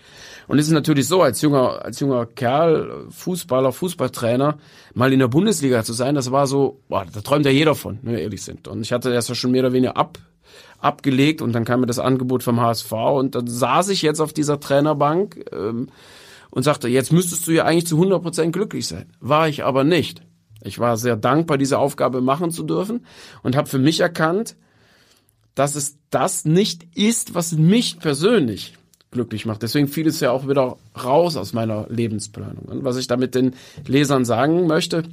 Und 0.47 0.59
es 0.59 0.67
ist 0.67 0.73
natürlich 0.73 1.09
so, 1.09 1.21
als 1.21 1.43
junger, 1.43 1.85
als 1.85 1.99
junger 1.99 2.27
Kerl, 2.27 3.07
Fußballer, 3.11 3.73
Fußballtrainer, 3.73 4.59
mal 4.95 5.13
in 5.13 5.19
der 5.19 5.29
Bundesliga 5.29 5.83
zu 5.83 5.93
sein, 5.93 6.15
das 6.15 6.31
war 6.31 6.47
so, 6.47 6.81
boah, 6.89 7.07
da 7.13 7.21
träumt 7.21 7.45
ja 7.45 7.51
jeder 7.51 7.75
von, 7.75 7.99
wenn 8.03 8.13
wir 8.13 8.23
ehrlich 8.23 8.43
sind. 8.43 8.69
Und 8.69 8.83
ich 8.83 8.93
hatte 8.93 9.13
das 9.13 9.29
ja 9.29 9.35
schon 9.35 9.51
mehr 9.51 9.63
oder 9.63 9.73
weniger 9.73 9.97
ab, 9.97 10.19
abgelegt 10.79 11.43
und 11.43 11.53
dann 11.53 11.65
kam 11.65 11.81
mir 11.81 11.87
das 11.87 11.99
Angebot 11.99 12.45
vom 12.45 12.61
HSV 12.61 12.93
und 12.93 13.35
dann 13.35 13.49
saß 13.49 13.89
ich 13.89 14.03
jetzt 14.03 14.21
auf 14.21 14.33
dieser 14.33 14.61
Trainerbank 14.61 15.47
ähm, 15.53 15.89
und 16.51 16.63
sagte, 16.63 16.89
jetzt 16.89 17.13
müsstest 17.13 17.49
du 17.49 17.53
ja 17.53 17.65
eigentlich 17.65 17.87
zu 17.87 17.97
100 17.97 18.23
Prozent 18.23 18.53
glücklich 18.53 18.87
sein. 18.87 19.07
War 19.19 19.49
ich 19.49 19.65
aber 19.65 19.83
nicht. 19.83 20.23
Ich 20.65 20.79
war 20.79 20.97
sehr 20.97 21.17
dankbar, 21.17 21.59
diese 21.59 21.79
Aufgabe 21.79 22.21
machen 22.21 22.51
zu 22.51 22.65
dürfen 22.65 23.07
und 23.43 23.55
habe 23.55 23.69
für 23.69 23.79
mich 23.79 24.01
erkannt, 24.01 24.57
dass 25.55 25.77
es 25.77 25.97
das 26.11 26.45
nicht 26.45 26.85
ist, 26.97 27.35
was 27.35 27.53
mich 27.53 28.01
persönlich 28.01 28.75
glücklich 29.11 29.47
macht. 29.47 29.63
Deswegen 29.63 29.89
fiel 29.89 30.09
es 30.09 30.21
ja 30.21 30.33
auch 30.33 30.49
wieder 30.49 30.77
raus 31.03 31.37
aus 31.37 31.53
meiner 31.53 31.87
Lebensplanung. 31.89 32.65
Und 32.65 32.85
was 32.85 32.97
ich 32.97 33.07
damit 33.07 33.35
den 33.35 33.55
Lesern 33.87 34.25
sagen 34.25 34.67
möchte, 34.67 35.05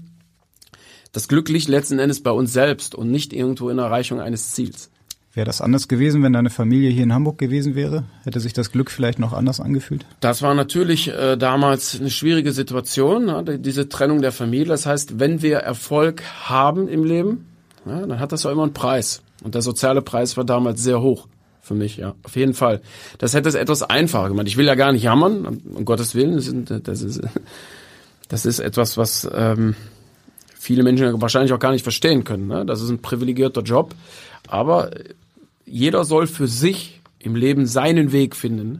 das 1.11 1.27
Glück 1.27 1.49
liegt 1.49 1.67
letzten 1.67 1.99
Endes 1.99 2.23
bei 2.23 2.31
uns 2.31 2.53
selbst 2.53 2.95
und 2.95 3.11
nicht 3.11 3.33
irgendwo 3.33 3.69
in 3.69 3.77
Erreichung 3.77 4.19
eines 4.19 4.51
Ziels. 4.51 4.89
Wäre 5.33 5.45
das 5.45 5.61
anders 5.61 5.87
gewesen, 5.87 6.23
wenn 6.23 6.33
deine 6.33 6.49
Familie 6.49 6.89
hier 6.89 7.03
in 7.03 7.13
Hamburg 7.13 7.37
gewesen 7.37 7.73
wäre? 7.73 8.03
Hätte 8.23 8.41
sich 8.41 8.51
das 8.51 8.71
Glück 8.71 8.91
vielleicht 8.91 9.17
noch 9.17 9.31
anders 9.31 9.61
angefühlt? 9.61 10.05
Das 10.19 10.41
war 10.41 10.53
natürlich 10.53 11.07
äh, 11.07 11.37
damals 11.37 11.97
eine 11.97 12.09
schwierige 12.09 12.51
Situation, 12.51 13.25
ne? 13.25 13.59
diese 13.59 13.87
Trennung 13.87 14.21
der 14.21 14.33
Familie. 14.33 14.67
Das 14.67 14.85
heißt, 14.85 15.19
wenn 15.19 15.41
wir 15.41 15.59
Erfolg 15.59 16.21
haben 16.43 16.89
im 16.89 17.05
Leben, 17.05 17.45
ja, 17.85 18.05
dann 18.05 18.19
hat 18.19 18.33
das 18.33 18.45
auch 18.45 18.51
immer 18.51 18.63
einen 18.63 18.73
Preis. 18.73 19.21
Und 19.41 19.55
der 19.55 19.61
soziale 19.61 20.01
Preis 20.01 20.35
war 20.35 20.43
damals 20.43 20.83
sehr 20.83 21.01
hoch 21.01 21.27
für 21.61 21.75
mich, 21.75 21.97
ja, 21.97 22.15
auf 22.23 22.35
jeden 22.35 22.53
Fall. 22.53 22.81
Das 23.17 23.33
hätte 23.33 23.47
es 23.47 23.55
etwas 23.55 23.83
einfacher 23.83 24.29
gemacht. 24.29 24.47
Ich 24.47 24.57
will 24.57 24.65
ja 24.65 24.75
gar 24.75 24.91
nicht 24.91 25.03
jammern, 25.03 25.61
um 25.73 25.85
Gottes 25.85 26.13
Willen. 26.13 26.35
Das 26.35 26.47
ist, 26.47 26.87
das 26.87 27.01
ist, 27.01 27.21
das 28.27 28.45
ist 28.45 28.59
etwas, 28.59 28.97
was 28.97 29.29
ähm, 29.33 29.75
viele 30.59 30.83
Menschen 30.83 31.21
wahrscheinlich 31.21 31.53
auch 31.53 31.59
gar 31.59 31.71
nicht 31.71 31.83
verstehen 31.83 32.23
können. 32.25 32.47
Ne? 32.47 32.65
Das 32.65 32.81
ist 32.81 32.89
ein 32.89 33.01
privilegierter 33.01 33.61
Job. 33.61 33.95
Aber 34.47 34.91
jeder 35.71 36.03
soll 36.03 36.27
für 36.27 36.47
sich 36.47 37.01
im 37.19 37.35
Leben 37.35 37.65
seinen 37.65 38.11
Weg 38.11 38.35
finden 38.35 38.79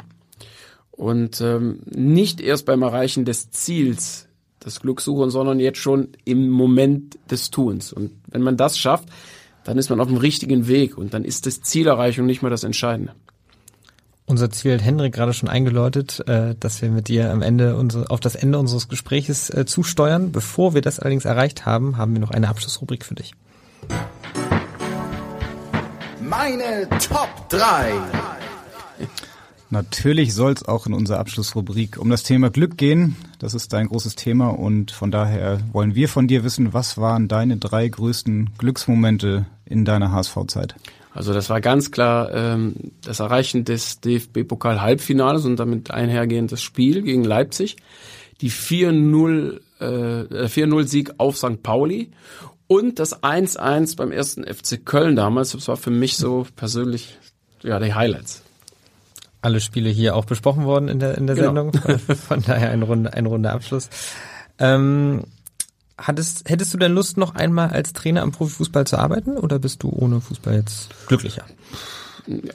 und 0.92 1.42
ähm, 1.42 1.80
nicht 1.86 2.42
erst 2.42 2.66
beim 2.66 2.82
Erreichen 2.82 3.26
des 3.26 3.52
Ziels 3.52 4.28
das 4.60 4.80
Glück 4.80 5.02
suchen, 5.02 5.32
sondern 5.32 5.60
jetzt 5.60 5.80
schon 5.80 6.10
im 6.26 6.50
Moment 6.50 7.18
des 7.30 7.50
Tuns. 7.50 7.92
Und 7.94 8.12
wenn 8.28 8.42
man 8.42 8.58
das 8.58 8.78
schafft, 8.78 9.10
dann 9.64 9.78
ist 9.78 9.90
man 9.90 10.00
auf 10.00 10.08
dem 10.08 10.18
richtigen 10.18 10.68
Weg 10.68 10.98
und 10.98 11.14
dann 11.14 11.24
ist 11.24 11.46
das 11.46 11.62
Zielerreichung 11.62 12.26
nicht 12.26 12.42
mehr 12.42 12.52
das 12.52 12.64
Entscheidende. 12.64 13.14
Unser 14.26 14.50
Ziel 14.50 14.74
hat 14.74 14.84
Henrik 14.84 15.14
gerade 15.14 15.34
schon 15.34 15.50
eingeläutet, 15.50 16.24
äh, 16.28 16.56
dass 16.60 16.82
wir 16.82 16.90
mit 16.90 17.08
dir 17.08 17.32
am 17.32 17.42
Ende 17.42 17.76
auf 18.10 18.20
das 18.20 18.36
Ende 18.36 18.60
unseres 18.60 18.88
Gespräches 18.88 19.50
äh, 19.50 19.66
zusteuern. 19.66 20.32
Bevor 20.32 20.74
wir 20.74 20.82
das 20.82 21.00
allerdings 21.00 21.26
erreicht 21.26 21.66
haben, 21.66 21.98
haben 21.98 22.14
wir 22.14 22.22
noch 22.22 22.32
eine 22.32 22.48
Abschlussrubrik 22.48 23.04
für 23.04 23.16
dich. 23.16 23.34
Meine 26.32 26.88
Top 27.10 27.50
3. 27.50 27.92
Natürlich 29.70 30.34
soll 30.34 30.54
es 30.54 30.66
auch 30.66 30.88
in 30.88 30.94
unserer 30.94 31.20
Abschlussrubrik 31.20 31.98
um 31.98 32.10
das 32.10 32.24
Thema 32.24 32.50
Glück 32.50 32.78
gehen. 32.78 33.18
Das 33.40 33.54
ist 33.54 33.74
dein 33.74 33.90
großes 33.90 34.16
Thema 34.16 34.48
und 34.48 34.92
von 34.92 35.12
daher 35.12 35.60
wollen 35.74 35.94
wir 35.94 36.08
von 36.08 36.30
dir 36.30 36.46
wissen, 36.46 36.74
was 36.74 36.98
waren 36.98 37.28
deine 37.28 37.58
drei 37.58 37.86
größten 37.86 38.52
Glücksmomente 38.58 39.46
in 39.66 39.84
deiner 39.84 40.14
HSV-Zeit? 40.14 40.76
Also 41.14 41.34
das 41.34 41.50
war 41.50 41.60
ganz 41.60 41.92
klar 41.92 42.34
ähm, 42.34 42.76
das 43.02 43.20
Erreichen 43.20 43.66
des 43.66 44.00
DFB-Pokal-Halbfinales 44.00 45.44
und 45.44 45.58
damit 45.58 45.92
einhergehend 45.92 46.54
das 46.54 46.62
Spiel 46.62 47.02
gegen 47.02 47.26
Leipzig. 47.26 47.76
Die 48.40 48.50
4-0 48.50 49.60
äh, 49.82 50.46
4-0-Sieg 50.46 51.16
auf 51.18 51.36
St. 51.36 51.62
Pauli 51.62 52.10
und 52.72 53.00
das 53.00 53.22
1-1 53.22 53.98
beim 53.98 54.14
ersten 54.14 54.46
FC 54.46 54.86
Köln 54.86 55.18
damals, 55.18 55.52
das 55.52 55.68
war 55.68 55.76
für 55.76 55.92
mich 55.92 56.16
so 56.16 56.48
persönlich 56.56 57.18
ja 57.64 57.78
die 57.80 57.94
Highlights. 57.94 58.44
Alle 59.42 59.60
Spiele 59.60 59.90
hier 59.90 60.16
auch 60.16 60.24
besprochen 60.24 60.64
worden 60.64 60.88
in 60.88 61.00
der 61.00 61.18
in 61.18 61.28
der 61.28 61.36
genau. 61.36 61.70
Sendung, 61.70 62.00
von 62.16 62.42
daher 62.42 62.72
ein 62.72 62.82
Runde 62.84 63.12
ein 63.12 63.26
Runde 63.26 63.52
Abschluss. 63.52 63.90
Ähm, 64.58 65.26
hattest, 65.98 66.50
hättest 66.50 66.74
du 66.74 66.78
denn 66.78 66.94
Lust, 66.94 67.18
noch 67.18 67.36
einmal 67.36 67.72
als 67.72 67.92
Trainer 67.92 68.22
am 68.22 68.32
Profifußball 68.32 68.88
zu 68.88 68.98
arbeiten 68.98 69.36
oder 69.36 69.60
bist 69.60 69.84
du 69.84 69.90
ohne 69.90 70.22
Fußball 70.22 70.56
jetzt 70.56 70.92
glücklicher? 71.08 71.44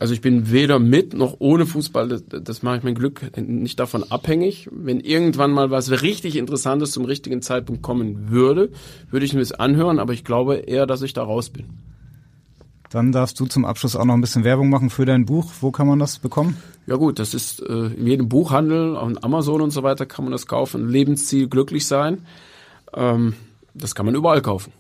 Also 0.00 0.14
ich 0.14 0.20
bin 0.20 0.50
weder 0.50 0.78
mit 0.78 1.14
noch 1.14 1.36
ohne 1.38 1.66
Fußball, 1.66 2.08
das, 2.08 2.24
das 2.26 2.62
mache 2.62 2.78
ich 2.78 2.82
mein 2.82 2.94
Glück 2.94 3.36
nicht 3.36 3.78
davon 3.78 4.04
abhängig. 4.04 4.68
Wenn 4.72 5.00
irgendwann 5.00 5.50
mal 5.50 5.70
was 5.70 6.02
richtig 6.02 6.36
Interessantes 6.36 6.92
zum 6.92 7.04
richtigen 7.04 7.42
Zeitpunkt 7.42 7.82
kommen 7.82 8.30
würde, 8.30 8.70
würde 9.10 9.26
ich 9.26 9.34
mir 9.34 9.40
das 9.40 9.52
anhören, 9.52 9.98
aber 9.98 10.12
ich 10.12 10.24
glaube 10.24 10.56
eher, 10.56 10.86
dass 10.86 11.02
ich 11.02 11.12
da 11.12 11.22
raus 11.22 11.50
bin. 11.50 11.66
Dann 12.90 13.12
darfst 13.12 13.38
du 13.40 13.46
zum 13.46 13.64
Abschluss 13.64 13.96
auch 13.96 14.04
noch 14.04 14.14
ein 14.14 14.20
bisschen 14.20 14.44
Werbung 14.44 14.70
machen 14.70 14.90
für 14.90 15.04
dein 15.04 15.26
Buch. 15.26 15.52
Wo 15.60 15.70
kann 15.72 15.86
man 15.88 15.98
das 15.98 16.18
bekommen? 16.18 16.56
Ja 16.86 16.96
gut, 16.96 17.18
das 17.18 17.34
ist 17.34 17.60
äh, 17.60 17.86
in 17.86 18.06
jedem 18.06 18.28
Buchhandel, 18.28 18.96
auf 18.96 19.12
Amazon 19.24 19.60
und 19.60 19.70
so 19.70 19.82
weiter 19.82 20.06
kann 20.06 20.24
man 20.24 20.32
das 20.32 20.46
kaufen. 20.46 20.88
Lebensziel 20.88 21.48
glücklich 21.48 21.86
sein. 21.86 22.22
Ähm, 22.94 23.34
das 23.74 23.94
kann 23.94 24.06
man 24.06 24.14
überall 24.14 24.40
kaufen. 24.40 24.72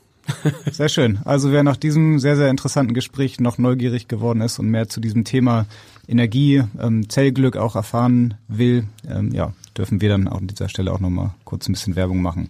Sehr 0.70 0.88
schön. 0.88 1.18
Also 1.24 1.52
wer 1.52 1.62
nach 1.62 1.76
diesem 1.76 2.18
sehr, 2.18 2.36
sehr 2.36 2.50
interessanten 2.50 2.94
Gespräch 2.94 3.40
noch 3.40 3.58
neugierig 3.58 4.08
geworden 4.08 4.40
ist 4.40 4.58
und 4.58 4.68
mehr 4.68 4.88
zu 4.88 5.00
diesem 5.00 5.24
Thema 5.24 5.66
Energie, 6.08 6.62
ähm, 6.80 7.08
Zellglück 7.08 7.56
auch 7.56 7.76
erfahren 7.76 8.34
will, 8.48 8.84
ähm, 9.08 9.32
ja, 9.32 9.52
dürfen 9.76 10.00
wir 10.00 10.08
dann 10.08 10.28
auch 10.28 10.38
an 10.38 10.46
dieser 10.46 10.68
Stelle 10.68 10.92
auch 10.92 11.00
nochmal 11.00 11.34
kurz 11.44 11.68
ein 11.68 11.72
bisschen 11.72 11.96
Werbung 11.96 12.22
machen. 12.22 12.48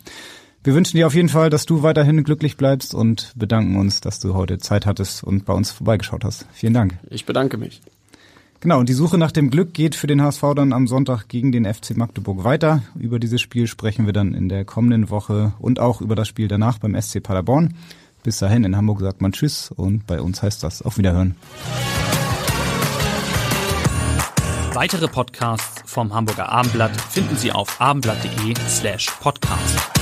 Wir 0.64 0.74
wünschen 0.74 0.96
dir 0.96 1.06
auf 1.06 1.14
jeden 1.14 1.28
Fall, 1.28 1.48
dass 1.48 1.64
du 1.64 1.82
weiterhin 1.82 2.24
glücklich 2.24 2.56
bleibst 2.56 2.92
und 2.92 3.32
bedanken 3.36 3.76
uns, 3.76 4.00
dass 4.00 4.18
du 4.18 4.34
heute 4.34 4.58
Zeit 4.58 4.84
hattest 4.84 5.22
und 5.22 5.44
bei 5.44 5.52
uns 5.52 5.70
vorbeigeschaut 5.70 6.24
hast. 6.24 6.46
Vielen 6.52 6.74
Dank. 6.74 6.98
Ich 7.08 7.24
bedanke 7.24 7.56
mich. 7.56 7.82
Genau, 8.60 8.80
und 8.80 8.88
die 8.88 8.94
Suche 8.94 9.18
nach 9.18 9.32
dem 9.32 9.50
Glück 9.50 9.74
geht 9.74 9.94
für 9.94 10.06
den 10.06 10.22
HSV 10.22 10.42
dann 10.54 10.72
am 10.72 10.86
Sonntag 10.86 11.28
gegen 11.28 11.52
den 11.52 11.64
FC 11.64 11.96
Magdeburg 11.96 12.44
weiter. 12.44 12.82
Über 12.98 13.18
dieses 13.18 13.40
Spiel 13.40 13.66
sprechen 13.66 14.06
wir 14.06 14.12
dann 14.12 14.34
in 14.34 14.48
der 14.48 14.64
kommenden 14.64 15.10
Woche 15.10 15.52
und 15.58 15.78
auch 15.78 16.00
über 16.00 16.14
das 16.14 16.28
Spiel 16.28 16.48
danach 16.48 16.78
beim 16.78 17.00
SC 17.00 17.22
Paderborn. 17.22 17.74
Bis 18.22 18.38
dahin, 18.38 18.64
in 18.64 18.76
Hamburg 18.76 19.00
sagt 19.00 19.20
man 19.20 19.32
Tschüss 19.32 19.70
und 19.70 20.06
bei 20.06 20.20
uns 20.20 20.42
heißt 20.42 20.62
das 20.62 20.82
auf 20.82 20.98
Wiederhören. 20.98 21.36
Weitere 24.72 25.08
Podcasts 25.08 25.82
vom 25.86 26.12
Hamburger 26.12 26.50
Abendblatt 26.50 27.00
finden 27.00 27.36
Sie 27.36 27.50
auf 27.50 27.80
abendblatt.de 27.80 28.54
slash 28.68 29.10
podcast. 29.20 29.95